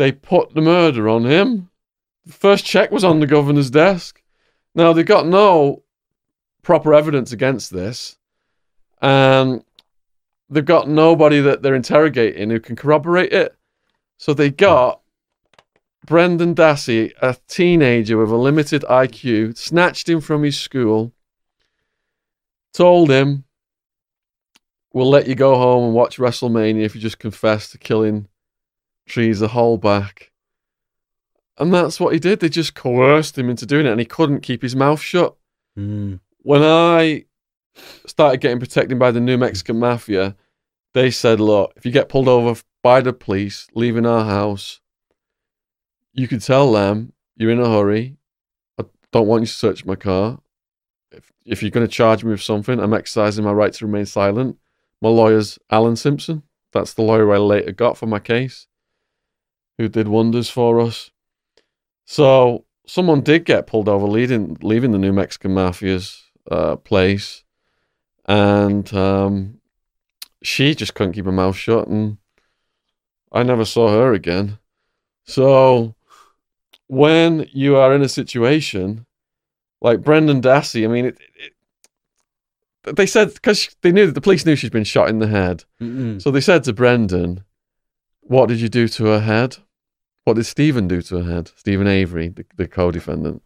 they 0.00 0.12
put 0.12 0.54
the 0.54 0.62
murder 0.62 1.10
on 1.10 1.26
him. 1.26 1.68
The 2.24 2.32
first 2.32 2.64
check 2.64 2.90
was 2.90 3.04
on 3.04 3.20
the 3.20 3.26
governor's 3.26 3.70
desk. 3.70 4.22
Now, 4.74 4.94
they 4.94 5.02
got 5.02 5.26
no 5.26 5.82
proper 6.62 6.94
evidence 6.94 7.32
against 7.32 7.70
this, 7.70 8.16
and 9.02 9.62
they've 10.48 10.64
got 10.64 10.88
nobody 10.88 11.40
that 11.42 11.60
they're 11.60 11.74
interrogating 11.74 12.48
who 12.48 12.60
can 12.60 12.76
corroborate 12.76 13.34
it. 13.34 13.54
So 14.16 14.32
they 14.32 14.48
got 14.48 15.02
Brendan 16.06 16.54
Dassey, 16.54 17.12
a 17.20 17.36
teenager 17.46 18.16
with 18.16 18.30
a 18.30 18.36
limited 18.36 18.86
IQ, 18.88 19.58
snatched 19.58 20.08
him 20.08 20.22
from 20.22 20.44
his 20.44 20.58
school, 20.58 21.12
told 22.72 23.10
him, 23.10 23.44
We'll 24.94 25.10
let 25.10 25.28
you 25.28 25.34
go 25.34 25.56
home 25.56 25.84
and 25.84 25.94
watch 25.94 26.16
WrestleMania 26.16 26.84
if 26.84 26.94
you 26.94 27.02
just 27.02 27.18
confess 27.18 27.70
to 27.72 27.78
killing 27.78 28.29
Teresa 29.08 29.78
back. 29.78 30.30
And 31.58 31.74
that's 31.74 32.00
what 32.00 32.14
he 32.14 32.18
did. 32.18 32.40
They 32.40 32.48
just 32.48 32.74
coerced 32.74 33.36
him 33.36 33.50
into 33.50 33.66
doing 33.66 33.86
it, 33.86 33.90
and 33.90 34.00
he 34.00 34.06
couldn't 34.06 34.40
keep 34.40 34.62
his 34.62 34.74
mouth 34.74 35.00
shut. 35.00 35.36
Mm. 35.78 36.20
When 36.38 36.62
I 36.62 37.26
started 38.06 38.40
getting 38.40 38.60
protected 38.60 38.98
by 38.98 39.10
the 39.10 39.20
New 39.20 39.36
Mexican 39.36 39.78
Mafia, 39.78 40.36
they 40.94 41.10
said, 41.10 41.38
Look, 41.38 41.72
if 41.76 41.84
you 41.84 41.92
get 41.92 42.08
pulled 42.08 42.28
over 42.28 42.60
by 42.82 43.00
the 43.00 43.12
police 43.12 43.68
leaving 43.74 44.06
our 44.06 44.24
house, 44.24 44.80
you 46.12 46.26
could 46.28 46.42
tell 46.42 46.72
them 46.72 47.12
you're 47.36 47.50
in 47.50 47.60
a 47.60 47.68
hurry. 47.68 48.16
I 48.78 48.84
don't 49.12 49.26
want 49.26 49.42
you 49.42 49.46
to 49.46 49.52
search 49.52 49.84
my 49.84 49.96
car. 49.96 50.40
If, 51.12 51.30
if 51.44 51.62
you're 51.62 51.70
going 51.70 51.86
to 51.86 51.92
charge 51.92 52.24
me 52.24 52.30
with 52.30 52.42
something, 52.42 52.80
I'm 52.80 52.94
exercising 52.94 53.44
my 53.44 53.52
right 53.52 53.72
to 53.72 53.86
remain 53.86 54.06
silent. 54.06 54.56
My 55.00 55.08
lawyer's 55.08 55.58
Alan 55.70 55.96
Simpson. 55.96 56.42
That's 56.72 56.94
the 56.94 57.02
lawyer 57.02 57.32
I 57.32 57.38
later 57.38 57.72
got 57.72 57.96
for 57.96 58.06
my 58.06 58.18
case, 58.18 58.66
who 59.80 59.88
did 59.88 60.08
wonders 60.08 60.50
for 60.50 60.78
us. 60.78 61.10
So 62.04 62.66
someone 62.86 63.22
did 63.22 63.46
get 63.46 63.66
pulled 63.66 63.88
over 63.88 64.06
leading, 64.06 64.58
leaving 64.60 64.90
the 64.90 64.98
New 64.98 65.14
Mexican 65.14 65.52
Mafia's 65.52 66.22
uh, 66.50 66.76
place, 66.76 67.44
and 68.26 68.92
um, 68.92 69.58
she 70.42 70.74
just 70.74 70.92
couldn't 70.92 71.14
keep 71.14 71.24
her 71.24 71.32
mouth 71.32 71.56
shut, 71.56 71.88
and 71.88 72.18
I 73.32 73.42
never 73.42 73.64
saw 73.64 73.88
her 73.88 74.12
again. 74.12 74.58
So 75.24 75.94
when 76.86 77.48
you 77.50 77.76
are 77.76 77.94
in 77.94 78.02
a 78.02 78.08
situation 78.08 79.06
like 79.80 80.02
Brendan 80.02 80.42
Dassey, 80.42 80.84
I 80.84 80.88
mean, 80.88 81.06
it, 81.06 81.18
it, 82.84 82.96
they 82.96 83.06
said 83.06 83.32
because 83.32 83.74
they 83.80 83.92
knew 83.92 84.04
that 84.04 84.14
the 84.14 84.20
police 84.20 84.44
knew 84.44 84.56
she'd 84.56 84.72
been 84.72 84.84
shot 84.84 85.08
in 85.08 85.20
the 85.20 85.28
head. 85.28 85.64
Mm-mm. 85.80 86.20
So 86.20 86.30
they 86.30 86.42
said 86.42 86.64
to 86.64 86.74
Brendan, 86.74 87.44
What 88.20 88.50
did 88.50 88.60
you 88.60 88.68
do 88.68 88.88
to 88.88 89.06
her 89.06 89.20
head? 89.20 89.56
What 90.24 90.34
did 90.36 90.44
Steven 90.44 90.86
do 90.88 91.00
to 91.02 91.22
her 91.22 91.34
head? 91.34 91.50
Steven 91.56 91.86
Avery, 91.86 92.28
the, 92.28 92.44
the 92.56 92.68
co 92.68 92.90
defendant. 92.90 93.42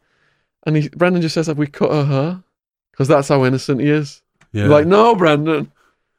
And 0.67 0.77
he, 0.77 0.89
Brendan 0.89 1.23
just 1.23 1.35
says, 1.35 1.47
Have 1.47 1.59
we 1.59 1.67
cut 1.67 1.91
her 1.91 2.05
hair? 2.05 2.43
Because 2.91 3.09
that's 3.09 3.29
how 3.29 3.45
innocent 3.45 3.81
he 3.81 3.89
is. 3.89 4.23
Yeah. 4.53 4.67
Like, 4.67 4.87
No, 4.87 5.15
Brendan. 5.15 5.73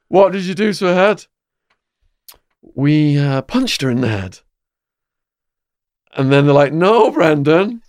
What 0.07 0.31
did 0.31 0.43
you 0.43 0.53
do 0.53 0.71
to 0.73 0.85
her 0.87 0.93
head? 0.95 1.25
We 2.61 3.17
uh, 3.17 3.41
punched 3.43 3.81
her 3.81 3.89
in 3.89 4.01
the 4.01 4.07
head. 4.07 4.39
And 6.15 6.31
then 6.31 6.45
they're 6.45 6.53
like, 6.53 6.73
No, 6.73 7.11
Brendan. 7.11 7.81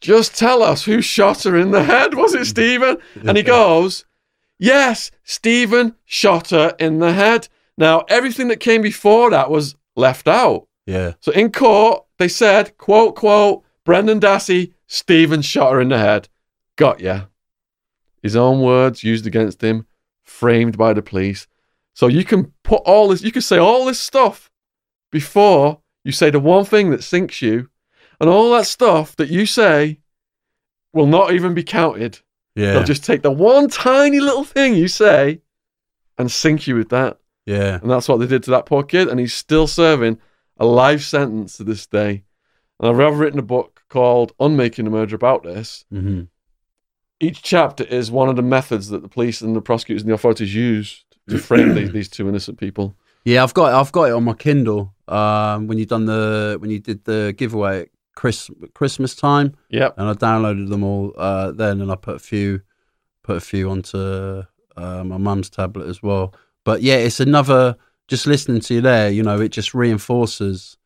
Just 0.00 0.36
tell 0.38 0.62
us 0.62 0.84
who 0.84 1.02
shot 1.02 1.42
her 1.44 1.56
in 1.56 1.72
the 1.72 1.84
head. 1.84 2.14
Was 2.14 2.34
it 2.34 2.46
Steven? 2.46 2.96
And 3.26 3.36
he 3.36 3.42
goes, 3.42 4.04
Yes, 4.58 5.10
Steven 5.24 5.94
shot 6.04 6.50
her 6.50 6.74
in 6.78 6.98
the 6.98 7.12
head. 7.12 7.48
Now, 7.78 8.04
everything 8.08 8.48
that 8.48 8.60
came 8.60 8.82
before 8.82 9.30
that 9.30 9.50
was 9.50 9.76
left 9.96 10.28
out. 10.28 10.66
Yeah. 10.90 11.12
So 11.20 11.32
in 11.32 11.52
court, 11.52 12.04
they 12.18 12.28
said, 12.28 12.76
quote, 12.78 13.14
quote, 13.16 13.62
Brendan 13.84 14.20
Dassey, 14.20 14.72
Steven 14.86 15.42
shot 15.42 15.72
her 15.72 15.80
in 15.80 15.88
the 15.88 15.98
head. 15.98 16.28
Got 16.76 17.00
ya. 17.00 17.26
His 18.22 18.36
own 18.36 18.60
words 18.60 19.02
used 19.04 19.26
against 19.26 19.62
him, 19.62 19.86
framed 20.22 20.76
by 20.76 20.92
the 20.92 21.02
police. 21.02 21.46
So 21.94 22.06
you 22.06 22.24
can 22.24 22.52
put 22.64 22.82
all 22.84 23.08
this, 23.08 23.22
you 23.22 23.32
can 23.32 23.42
say 23.42 23.58
all 23.58 23.84
this 23.84 24.00
stuff 24.00 24.50
before 25.10 25.80
you 26.04 26.12
say 26.12 26.30
the 26.30 26.40
one 26.40 26.64
thing 26.64 26.90
that 26.90 27.04
sinks 27.04 27.40
you, 27.42 27.68
and 28.20 28.28
all 28.28 28.50
that 28.52 28.66
stuff 28.66 29.16
that 29.16 29.28
you 29.28 29.46
say 29.46 30.00
will 30.92 31.06
not 31.06 31.32
even 31.32 31.54
be 31.54 31.62
counted 31.62 32.20
Yeah. 32.54 32.72
They'll 32.72 32.84
just 32.84 33.04
take 33.04 33.22
the 33.22 33.30
one 33.30 33.68
tiny 33.68 34.20
little 34.20 34.44
thing 34.44 34.74
you 34.74 34.88
say 34.88 35.40
and 36.18 36.30
sink 36.30 36.66
you 36.66 36.74
with 36.74 36.88
that. 36.90 37.18
yeah. 37.46 37.78
And 37.80 37.90
that's 37.90 38.08
what 38.08 38.18
they 38.18 38.26
did 38.26 38.42
to 38.44 38.50
that 38.50 38.66
poor 38.66 38.82
kid. 38.82 39.08
And 39.08 39.18
he's 39.20 39.32
still 39.34 39.66
serving 39.66 40.18
a 40.60 40.64
life 40.66 41.02
sentence 41.02 41.56
to 41.56 41.64
this 41.64 41.86
day. 41.86 42.22
And 42.78 42.88
I've 43.02 43.18
written 43.18 43.38
a 43.38 43.42
book 43.42 43.82
called 43.88 44.32
Unmaking 44.38 44.86
a 44.86 44.90
Murder 44.90 45.16
about 45.16 45.42
this. 45.42 45.84
hmm 45.90 46.22
Each 47.18 47.42
chapter 47.42 47.84
is 47.84 48.10
one 48.10 48.28
of 48.28 48.36
the 48.36 48.42
methods 48.42 48.88
that 48.90 49.02
the 49.02 49.08
police 49.08 49.40
and 49.40 49.54
the 49.56 49.60
prosecutors 49.60 50.02
and 50.02 50.10
the 50.10 50.14
authorities 50.14 50.54
used 50.54 51.04
to 51.28 51.38
frame 51.48 51.74
these, 51.74 51.90
these 51.92 52.08
two 52.08 52.28
innocent 52.28 52.58
people. 52.58 52.94
Yeah, 53.24 53.42
I've 53.42 53.52
got 53.52 53.74
I've 53.74 53.92
got 53.92 54.04
it 54.04 54.12
on 54.12 54.24
my 54.24 54.32
Kindle. 54.32 54.94
Um, 55.06 55.66
when 55.66 55.76
you 55.78 55.84
done 55.84 56.06
the 56.06 56.56
when 56.60 56.70
you 56.70 56.78
did 56.78 57.04
the 57.04 57.34
giveaway 57.36 57.82
at 57.82 57.88
Chris 58.14 58.50
Christmas 58.74 59.14
time, 59.14 59.54
Yep. 59.68 59.94
and 59.98 60.08
I 60.08 60.14
downloaded 60.14 60.70
them 60.70 60.82
all 60.82 61.12
uh, 61.18 61.50
then, 61.52 61.82
and 61.82 61.92
I 61.92 61.96
put 61.96 62.16
a 62.16 62.18
few 62.18 62.62
put 63.22 63.36
a 63.36 63.40
few 63.40 63.68
onto 63.70 63.98
uh, 64.76 65.04
my 65.04 65.18
mum's 65.18 65.50
tablet 65.50 65.86
as 65.88 66.02
well. 66.02 66.32
But 66.64 66.80
yeah, 66.82 66.96
it's 66.96 67.20
another. 67.20 67.76
Just 68.10 68.26
listening 68.26 68.60
to 68.62 68.74
you 68.74 68.80
there, 68.80 69.08
you 69.08 69.22
know, 69.22 69.40
it 69.40 69.50
just 69.50 69.72
reinforces 69.72 70.76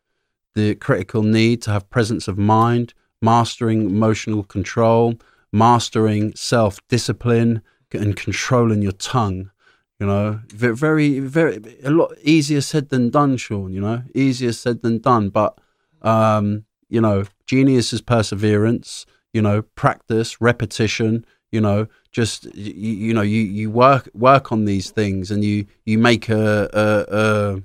the 0.55 0.75
critical 0.75 1.23
need 1.23 1.63
to 1.63 1.71
have 1.71 1.89
presence 1.89 2.29
of 2.29 2.37
mind, 2.37 2.93
mastering 3.23 3.89
emotional 3.89 4.43
control, 4.43 5.15
mastering 5.51 6.35
self 6.37 6.87
discipline, 6.89 7.63
and 7.95 8.15
controlling 8.15 8.83
your 8.83 8.93
tongue. 8.93 9.51
You 9.99 10.07
know, 10.07 10.41
very, 10.49 11.19
very, 11.19 11.63
a 11.83 11.91
lot 11.91 12.13
easier 12.23 12.61
said 12.61 12.91
than 12.91 13.09
done, 13.09 13.39
Shaun. 13.39 13.73
You 13.73 13.81
know, 13.81 14.03
easier 14.15 14.53
said 14.53 14.83
than 14.83 14.99
done. 14.99 15.31
But, 15.31 15.59
um, 16.03 16.67
you 16.91 17.01
know, 17.01 17.25
genius 17.47 17.95
is 17.95 18.03
perseverance. 18.03 19.07
You 19.33 19.41
know, 19.41 19.63
practice, 19.63 20.43
repetition. 20.43 21.25
You 21.55 21.61
know, 21.61 21.87
just 22.11 22.53
you, 22.53 22.73
you 22.73 23.15
know, 23.15 23.23
you 23.23 23.43
you 23.43 23.71
work 23.71 24.09
work 24.13 24.51
on 24.51 24.65
these 24.65 24.91
things, 24.91 25.31
and 25.31 25.45
you 25.45 25.67
you 25.85 25.99
make 25.99 26.29
a 26.29 26.69
a, 26.73 27.17
a 27.17 27.63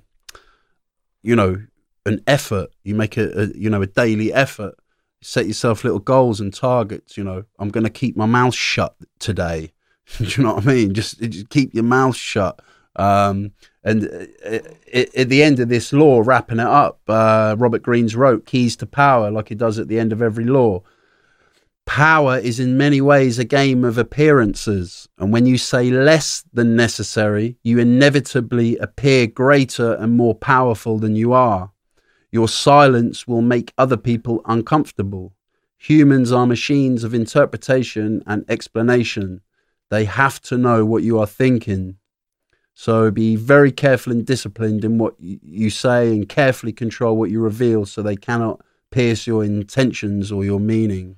you 1.24 1.36
know 1.36 1.64
an 2.06 2.22
effort. 2.28 2.70
You 2.84 2.94
make 2.94 3.18
a, 3.18 3.32
a 3.36 3.48
you 3.48 3.68
know 3.68 3.82
a 3.82 3.88
daily 3.88 4.32
effort. 4.32 4.76
Set 5.22 5.48
yourself 5.48 5.84
little 5.84 5.98
goals 5.98 6.40
and 6.40 6.54
targets. 6.54 7.18
You 7.18 7.24
know, 7.24 7.46
I'm 7.58 7.70
going 7.70 7.84
to 7.84 7.90
keep 7.90 8.16
my 8.16 8.28
mouth 8.28 8.54
shut 8.54 8.96
today. 9.18 9.72
Do 10.20 10.26
you 10.26 10.44
know 10.44 10.54
what 10.54 10.64
I 10.64 10.68
mean? 10.68 10.94
Just, 10.94 11.20
just 11.20 11.50
keep 11.50 11.74
your 11.74 11.84
mouth 11.84 12.16
shut. 12.16 12.62
Um, 12.96 13.54
and 13.84 14.06
uh, 14.06 14.50
uh, 14.54 14.60
at 15.16 15.30
the 15.30 15.42
end 15.42 15.60
of 15.60 15.70
this 15.70 15.92
law, 15.92 16.22
wrapping 16.24 16.60
it 16.60 16.68
up, 16.68 17.02
uh, 17.08 17.56
Robert 17.58 17.82
Greene's 17.82 18.16
wrote 18.16 18.46
"Keys 18.46 18.76
to 18.78 18.86
Power," 18.86 19.32
like 19.32 19.50
he 19.50 19.56
does 19.56 19.80
at 19.80 19.88
the 19.88 20.00
end 20.00 20.14
of 20.14 20.22
every 20.22 20.46
law. 20.46 20.84
Power 21.90 22.38
is 22.38 22.60
in 22.60 22.78
many 22.78 23.02
ways 23.02 23.40
a 23.40 23.44
game 23.44 23.84
of 23.84 23.98
appearances, 23.98 25.10
and 25.18 25.34
when 25.34 25.48
you 25.48 25.58
say 25.58 25.90
less 25.90 26.44
than 26.54 26.76
necessary, 26.76 27.58
you 27.64 27.80
inevitably 27.80 28.78
appear 28.78 29.26
greater 29.26 29.96
and 29.96 30.16
more 30.16 30.36
powerful 30.36 31.00
than 31.00 31.16
you 31.16 31.34
are. 31.34 31.72
Your 32.32 32.48
silence 32.48 33.28
will 33.28 33.42
make 33.42 33.74
other 33.76 33.98
people 33.98 34.44
uncomfortable. 34.46 35.34
Humans 35.80 36.32
are 36.32 36.46
machines 36.46 37.04
of 37.04 37.16
interpretation 37.16 38.22
and 38.28 38.46
explanation. 38.48 39.42
They 39.90 40.06
have 40.06 40.40
to 40.44 40.60
know 40.60 40.86
what 40.86 41.02
you 41.02 41.18
are 41.18 41.26
thinking. 41.26 41.98
So 42.76 43.10
be 43.10 43.36
very 43.36 43.72
careful 43.72 44.14
and 44.14 44.24
disciplined 44.24 44.86
in 44.86 45.00
what 45.00 45.16
you 45.20 45.72
say 45.72 46.10
and 46.10 46.30
carefully 46.30 46.72
control 46.72 47.18
what 47.18 47.32
you 47.32 47.42
reveal 47.42 47.88
so 47.88 48.04
they 48.04 48.16
cannot 48.16 48.62
pierce 48.92 49.26
your 49.26 49.44
intentions 49.44 50.32
or 50.32 50.46
your 50.46 50.60
meaning. 50.60 51.16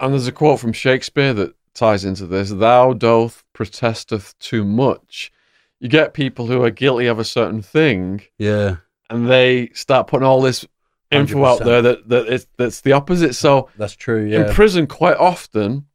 And 0.00 0.12
there's 0.12 0.26
a 0.26 0.32
quote 0.32 0.58
from 0.60 0.72
Shakespeare 0.72 1.32
that 1.34 1.54
ties 1.74 2.04
into 2.04 2.26
this 2.26 2.50
Thou 2.50 2.92
doth 2.94 3.44
protesteth 3.52 4.38
too 4.38 4.64
much. 4.64 5.30
You 5.78 5.88
get 5.88 6.14
people 6.14 6.46
who 6.46 6.62
are 6.64 6.70
guilty 6.70 7.06
of 7.06 7.18
a 7.18 7.24
certain 7.24 7.62
thing 7.62 8.22
Yeah. 8.38 8.76
and 9.08 9.28
they 9.30 9.68
start 9.74 10.06
putting 10.08 10.26
all 10.26 10.40
this 10.42 10.66
info 11.10 11.44
out 11.44 11.60
100%. 11.60 11.64
there 11.64 11.82
that, 11.82 12.08
that 12.08 12.26
it's, 12.28 12.46
that's 12.56 12.80
the 12.82 12.92
opposite. 12.92 13.34
So 13.34 13.68
That's 13.78 13.96
true. 13.96 14.24
Yeah. 14.26 14.48
in 14.48 14.54
prison, 14.54 14.86
quite 14.86 15.16
often, 15.16 15.86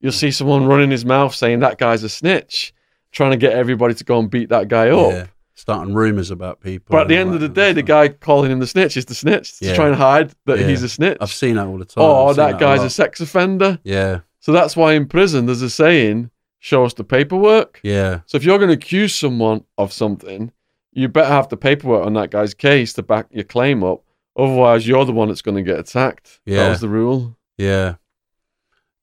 you'll 0.00 0.12
see 0.12 0.30
someone 0.30 0.66
running 0.66 0.90
his 0.90 1.04
mouth 1.04 1.34
saying 1.34 1.60
that 1.60 1.78
guy's 1.78 2.02
a 2.02 2.08
snitch, 2.08 2.72
trying 3.12 3.30
to 3.32 3.36
get 3.36 3.52
everybody 3.52 3.94
to 3.94 4.04
go 4.04 4.18
and 4.18 4.30
beat 4.30 4.48
that 4.50 4.68
guy 4.68 4.88
up. 4.90 5.12
Yeah. 5.12 5.26
Starting 5.60 5.92
rumors 5.94 6.30
about 6.30 6.60
people. 6.62 6.86
But 6.94 7.02
at 7.02 7.08
the 7.08 7.16
end 7.18 7.34
of 7.34 7.40
the 7.40 7.48
day, 7.48 7.72
the 7.74 7.82
guy 7.82 8.08
calling 8.08 8.50
him 8.50 8.60
the 8.60 8.66
snitch 8.66 8.96
is 8.96 9.04
the 9.04 9.14
snitch 9.14 9.58
to 9.58 9.66
Yeah. 9.66 9.74
try 9.74 9.86
and 9.88 9.94
hide 9.96 10.32
that 10.46 10.58
Yeah. 10.58 10.66
he's 10.68 10.82
a 10.82 10.88
snitch. 10.88 11.18
I've 11.20 11.30
seen 11.30 11.56
that 11.56 11.66
all 11.66 11.76
the 11.76 11.84
time. 11.84 12.02
oh, 12.02 12.28
I've 12.28 12.36
seen 12.36 12.46
that 12.46 12.58
guy's 12.58 12.78
a, 12.80 12.84
lot. 12.84 12.92
sex 12.92 13.20
offender. 13.20 13.78
Yeah. 13.84 14.20
So 14.38 14.52
that's 14.52 14.74
why 14.74 14.94
in 14.94 15.06
prison 15.06 15.44
there's 15.44 15.60
a 15.60 15.68
saying, 15.68 16.30
show 16.60 16.84
us 16.86 16.94
the 16.94 17.04
paperwork. 17.04 17.78
Yeah. 17.82 18.20
So 18.24 18.36
if 18.36 18.44
you're 18.44 18.56
going 18.58 18.68
to 18.70 18.74
accuse 18.74 19.14
someone 19.14 19.64
of 19.76 19.92
something, 19.92 20.50
you 20.92 21.08
better 21.08 21.28
have 21.28 21.48
the 21.50 21.58
paperwork 21.58 22.06
on 22.06 22.14
that 22.14 22.30
guy's 22.30 22.54
case 22.54 22.94
to 22.94 23.02
back 23.02 23.26
your 23.30 23.44
claim 23.44 23.84
up. 23.84 24.02
Otherwise, 24.38 24.88
you're 24.88 25.04
the 25.04 25.12
one 25.12 25.28
that's 25.28 25.42
going 25.42 25.56
to 25.56 25.62
get 25.62 25.78
attacked. 25.78 26.40
That 26.46 26.52
Yeah. 26.54 26.68
was 26.70 26.80
the 26.80 26.88
rule. 26.88 27.36
Yeah. 27.58 27.96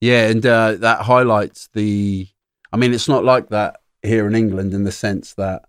Yeah, 0.00 0.28
and 0.28 0.44
uh, 0.44 0.72
that 0.80 1.02
highlights 1.02 1.68
the. 1.72 2.28
I 2.72 2.76
mean, 2.76 2.92
it's 2.94 3.08
not 3.08 3.24
like 3.24 3.48
that 3.50 3.80
here 4.02 4.26
in 4.26 4.34
England 4.34 4.74
in 4.74 4.84
the 4.84 4.92
sense 4.92 5.34
that 5.34 5.62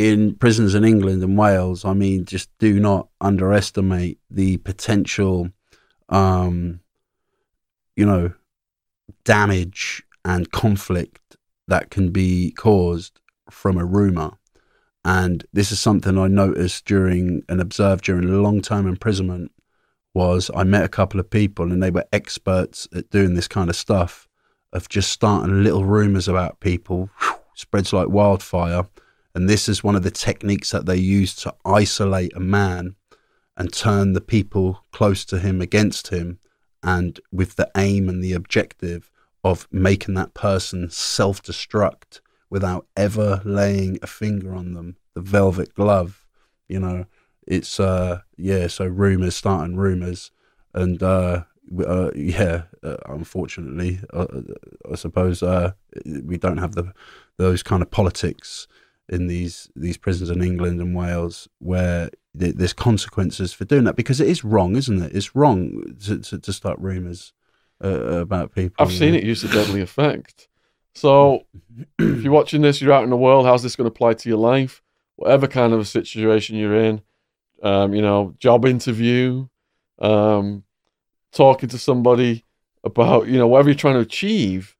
in 0.00 0.34
prisons 0.34 0.74
in 0.74 0.82
England 0.82 1.22
and 1.22 1.36
Wales, 1.36 1.84
I 1.84 1.92
mean, 1.92 2.24
just 2.24 2.48
do 2.58 2.80
not 2.80 3.08
underestimate 3.20 4.18
the 4.30 4.56
potential, 4.58 5.50
um, 6.08 6.80
you 7.96 8.06
know, 8.06 8.32
damage 9.24 10.02
and 10.24 10.50
conflict 10.50 11.36
that 11.68 11.90
can 11.90 12.12
be 12.12 12.52
caused 12.52 13.20
from 13.50 13.76
a 13.76 13.84
rumor. 13.84 14.38
And 15.04 15.44
this 15.52 15.70
is 15.70 15.80
something 15.80 16.16
I 16.16 16.28
noticed 16.28 16.86
during 16.86 17.42
and 17.48 17.60
observed 17.60 18.04
during 18.04 18.24
a 18.24 18.40
long 18.40 18.62
term 18.62 18.86
imprisonment 18.86 19.52
was 20.14 20.50
I 20.56 20.64
met 20.64 20.84
a 20.84 20.88
couple 20.88 21.20
of 21.20 21.28
people 21.28 21.70
and 21.70 21.82
they 21.82 21.90
were 21.90 22.06
experts 22.10 22.88
at 22.94 23.10
doing 23.10 23.34
this 23.34 23.48
kind 23.48 23.68
of 23.68 23.76
stuff 23.76 24.28
of 24.72 24.88
just 24.88 25.10
starting 25.10 25.62
little 25.62 25.84
rumors 25.84 26.26
about 26.26 26.60
people 26.60 27.10
whew, 27.20 27.34
spreads 27.54 27.92
like 27.92 28.08
wildfire 28.08 28.86
and 29.34 29.48
this 29.48 29.68
is 29.68 29.84
one 29.84 29.96
of 29.96 30.02
the 30.02 30.10
techniques 30.10 30.70
that 30.70 30.86
they 30.86 30.96
use 30.96 31.34
to 31.34 31.54
isolate 31.64 32.34
a 32.34 32.40
man 32.40 32.96
and 33.56 33.72
turn 33.72 34.12
the 34.12 34.20
people 34.20 34.84
close 34.92 35.24
to 35.24 35.38
him 35.38 35.60
against 35.60 36.08
him 36.08 36.38
and 36.82 37.20
with 37.30 37.56
the 37.56 37.70
aim 37.76 38.08
and 38.08 38.24
the 38.24 38.32
objective 38.32 39.10
of 39.44 39.68
making 39.70 40.14
that 40.14 40.34
person 40.34 40.88
self-destruct 40.90 42.20
without 42.48 42.86
ever 42.96 43.40
laying 43.44 43.98
a 44.02 44.06
finger 44.06 44.54
on 44.54 44.72
them 44.74 44.96
the 45.14 45.20
velvet 45.20 45.74
glove 45.74 46.26
you 46.70 46.78
know. 46.78 47.04
It's 47.46 47.80
uh 47.80 48.20
yeah 48.36 48.68
so 48.68 48.86
rumors 48.86 49.34
starting 49.36 49.76
rumors. 49.76 50.30
And 50.72 51.02
uh, 51.02 51.44
uh 51.84 52.10
yeah 52.14 52.62
uh, 52.82 52.96
unfortunately 53.06 54.00
uh, 54.12 54.26
i 54.90 54.96
suppose 54.96 55.40
uh 55.40 55.70
we 56.24 56.36
don't 56.36 56.56
have 56.56 56.74
the 56.74 56.92
those 57.36 57.62
kind 57.62 57.80
of 57.80 57.90
politics 57.92 58.66
in 59.10 59.26
these 59.26 59.70
these 59.76 59.96
prisons 59.98 60.30
in 60.30 60.42
england 60.42 60.80
and 60.80 60.94
wales 60.94 61.48
where 61.58 62.08
th- 62.38 62.54
there's 62.54 62.72
consequences 62.72 63.52
for 63.52 63.64
doing 63.64 63.84
that 63.84 63.96
because 63.96 64.20
it 64.20 64.28
is 64.28 64.44
wrong 64.44 64.76
isn't 64.76 65.02
it 65.02 65.14
it's 65.14 65.34
wrong 65.34 65.82
to, 66.02 66.18
to, 66.18 66.38
to 66.38 66.52
start 66.52 66.78
rumors 66.78 67.32
uh, 67.82 68.20
about 68.20 68.54
people 68.54 68.76
I've 68.78 68.92
seen 68.92 69.14
it 69.14 69.24
use 69.24 69.42
a 69.44 69.48
deadly 69.48 69.80
effect. 69.80 70.48
So 70.94 71.44
if 71.98 72.22
you're 72.22 72.32
watching 72.32 72.62
this, 72.62 72.80
you're 72.80 72.92
out 72.92 73.04
in 73.04 73.10
the 73.10 73.16
world, 73.16 73.46
how's 73.46 73.62
this 73.62 73.76
going 73.76 73.86
to 73.86 73.94
apply 73.94 74.14
to 74.14 74.28
your 74.28 74.38
life? 74.38 74.82
Whatever 75.16 75.46
kind 75.46 75.72
of 75.72 75.80
a 75.80 75.84
situation 75.84 76.56
you're 76.56 76.76
in, 76.76 77.02
um, 77.62 77.94
you 77.94 78.02
know, 78.02 78.34
job 78.38 78.64
interview, 78.64 79.46
um, 79.98 80.64
talking 81.32 81.68
to 81.68 81.78
somebody 81.78 82.44
about, 82.84 83.28
you 83.28 83.38
know, 83.38 83.46
whatever 83.46 83.68
you're 83.68 83.76
trying 83.76 83.94
to 83.94 84.00
achieve, 84.00 84.76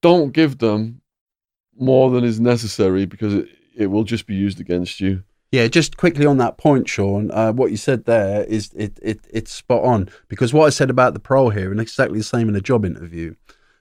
don't 0.00 0.32
give 0.32 0.58
them 0.58 1.00
more 1.82 2.10
than 2.10 2.24
is 2.24 2.40
necessary 2.40 3.04
because 3.06 3.34
it, 3.34 3.48
it 3.74 3.86
will 3.88 4.04
just 4.04 4.26
be 4.26 4.34
used 4.34 4.60
against 4.60 5.00
you. 5.00 5.22
Yeah, 5.50 5.66
just 5.66 5.98
quickly 5.98 6.24
on 6.24 6.38
that 6.38 6.56
point, 6.56 6.88
Shaun. 6.88 7.30
Uh, 7.30 7.52
what 7.52 7.70
you 7.70 7.76
said 7.76 8.06
there 8.06 8.44
is 8.44 8.72
it, 8.74 8.98
it 9.02 9.20
it's 9.30 9.52
spot 9.52 9.84
on 9.84 10.08
because 10.28 10.54
what 10.54 10.64
I 10.66 10.70
said 10.70 10.88
about 10.88 11.12
the 11.12 11.20
parole 11.20 11.50
here, 11.50 11.70
and 11.70 11.80
exactly 11.80 12.18
the 12.18 12.24
same 12.24 12.48
in 12.48 12.56
a 12.56 12.60
job 12.60 12.86
interview. 12.86 13.34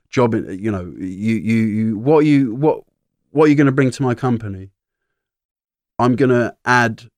Job, 0.10 0.34
you 0.34 0.69
know, 0.69 0.94
you 0.99 1.36
you 1.36 1.56
you 1.56 1.98
what 1.98 2.26
you 2.26 2.53
what 2.56 2.84
what 3.30 3.45
are 3.45 3.48
you 3.48 3.56
going 3.56 3.68
to 3.68 3.72
bring 3.72 3.91
to 3.91 4.03
my 4.03 4.14
company? 4.14 4.72
I'm 5.98 6.18
going 6.18 6.30
to 6.32 6.56
add 6.65 7.10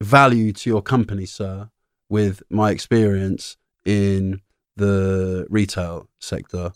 value 0.00 0.52
to 0.54 0.70
your 0.70 0.82
company, 0.82 1.26
sir, 1.26 1.70
with 2.08 2.42
my 2.50 2.70
experience 2.70 3.56
in 3.84 4.40
the 4.76 5.46
retail 5.48 6.08
sector. 6.18 6.72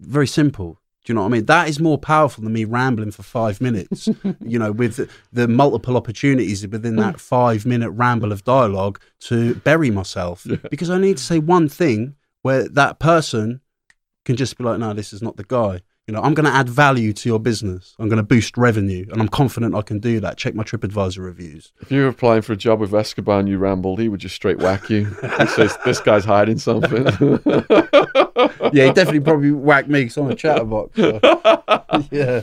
Very 0.00 0.26
simple. 0.26 0.80
Do 1.06 1.12
you 1.12 1.14
know 1.14 1.20
what 1.22 1.28
I 1.28 1.30
mean? 1.30 1.44
That 1.46 1.68
is 1.68 1.78
more 1.78 1.98
powerful 1.98 2.42
than 2.42 2.52
me 2.52 2.64
rambling 2.64 3.12
for 3.12 3.22
five 3.22 3.60
minutes. 3.60 4.08
you 4.44 4.58
know, 4.58 4.72
with 4.72 5.08
the, 5.32 5.46
multiple 5.46 5.96
opportunities 5.96 6.66
within 6.66 6.96
that 6.96 7.20
five 7.20 7.64
minute 7.64 7.90
ramble 7.90 8.32
of 8.32 8.42
dialogue 8.42 9.00
to 9.20 9.54
bury 9.54 9.88
myself 9.88 10.44
Yeah. 10.44 10.56
because 10.68 10.90
I 10.90 10.98
need 10.98 11.16
to 11.18 11.22
say 11.22 11.38
one 11.38 11.68
thing 11.68 12.16
where 12.42 12.68
that 12.68 12.98
person 12.98 13.60
can 14.24 14.34
just 14.34 14.58
be 14.58 14.64
like, 14.64 14.80
no, 14.80 14.92
this 14.94 15.12
is 15.12 15.22
not 15.22 15.36
the 15.36 15.44
guy. 15.44 15.80
You 16.06 16.14
know, 16.14 16.22
I'm 16.22 16.34
going 16.34 16.46
to 16.46 16.52
add 16.52 16.68
value 16.68 17.12
to 17.12 17.28
your 17.28 17.40
business. 17.40 17.96
I'm 17.98 18.08
going 18.08 18.18
to 18.18 18.22
boost 18.22 18.56
revenue, 18.56 19.06
and 19.10 19.20
I'm 19.20 19.28
confident 19.28 19.74
I 19.74 19.82
can 19.82 19.98
do 19.98 20.20
that. 20.20 20.36
Check 20.36 20.54
my 20.54 20.62
TripAdvisor 20.62 21.18
reviews. 21.18 21.72
If 21.80 21.90
you 21.90 22.02
were 22.02 22.08
applying 22.08 22.42
for 22.42 22.52
a 22.52 22.56
job 22.56 22.78
with 22.78 22.94
Escobar 22.94 23.40
and 23.40 23.48
you 23.48 23.58
rambled, 23.58 23.98
he 23.98 24.08
would 24.08 24.20
just 24.20 24.36
straight 24.36 24.58
whack 24.58 24.88
you. 24.88 25.06
he 25.06 25.46
says, 25.48 25.76
"This 25.84 25.98
guy's 26.00 26.24
hiding 26.24 26.58
something." 26.58 27.06
yeah, 28.72 28.86
he 28.86 28.92
definitely 28.92 29.20
probably 29.20 29.50
whacked 29.50 29.88
me 29.88 30.02
because 30.02 30.16
I'm 30.16 30.30
a 30.30 30.34
chatterbox. 30.34 30.96
So. 30.96 31.20
yeah. 32.12 32.42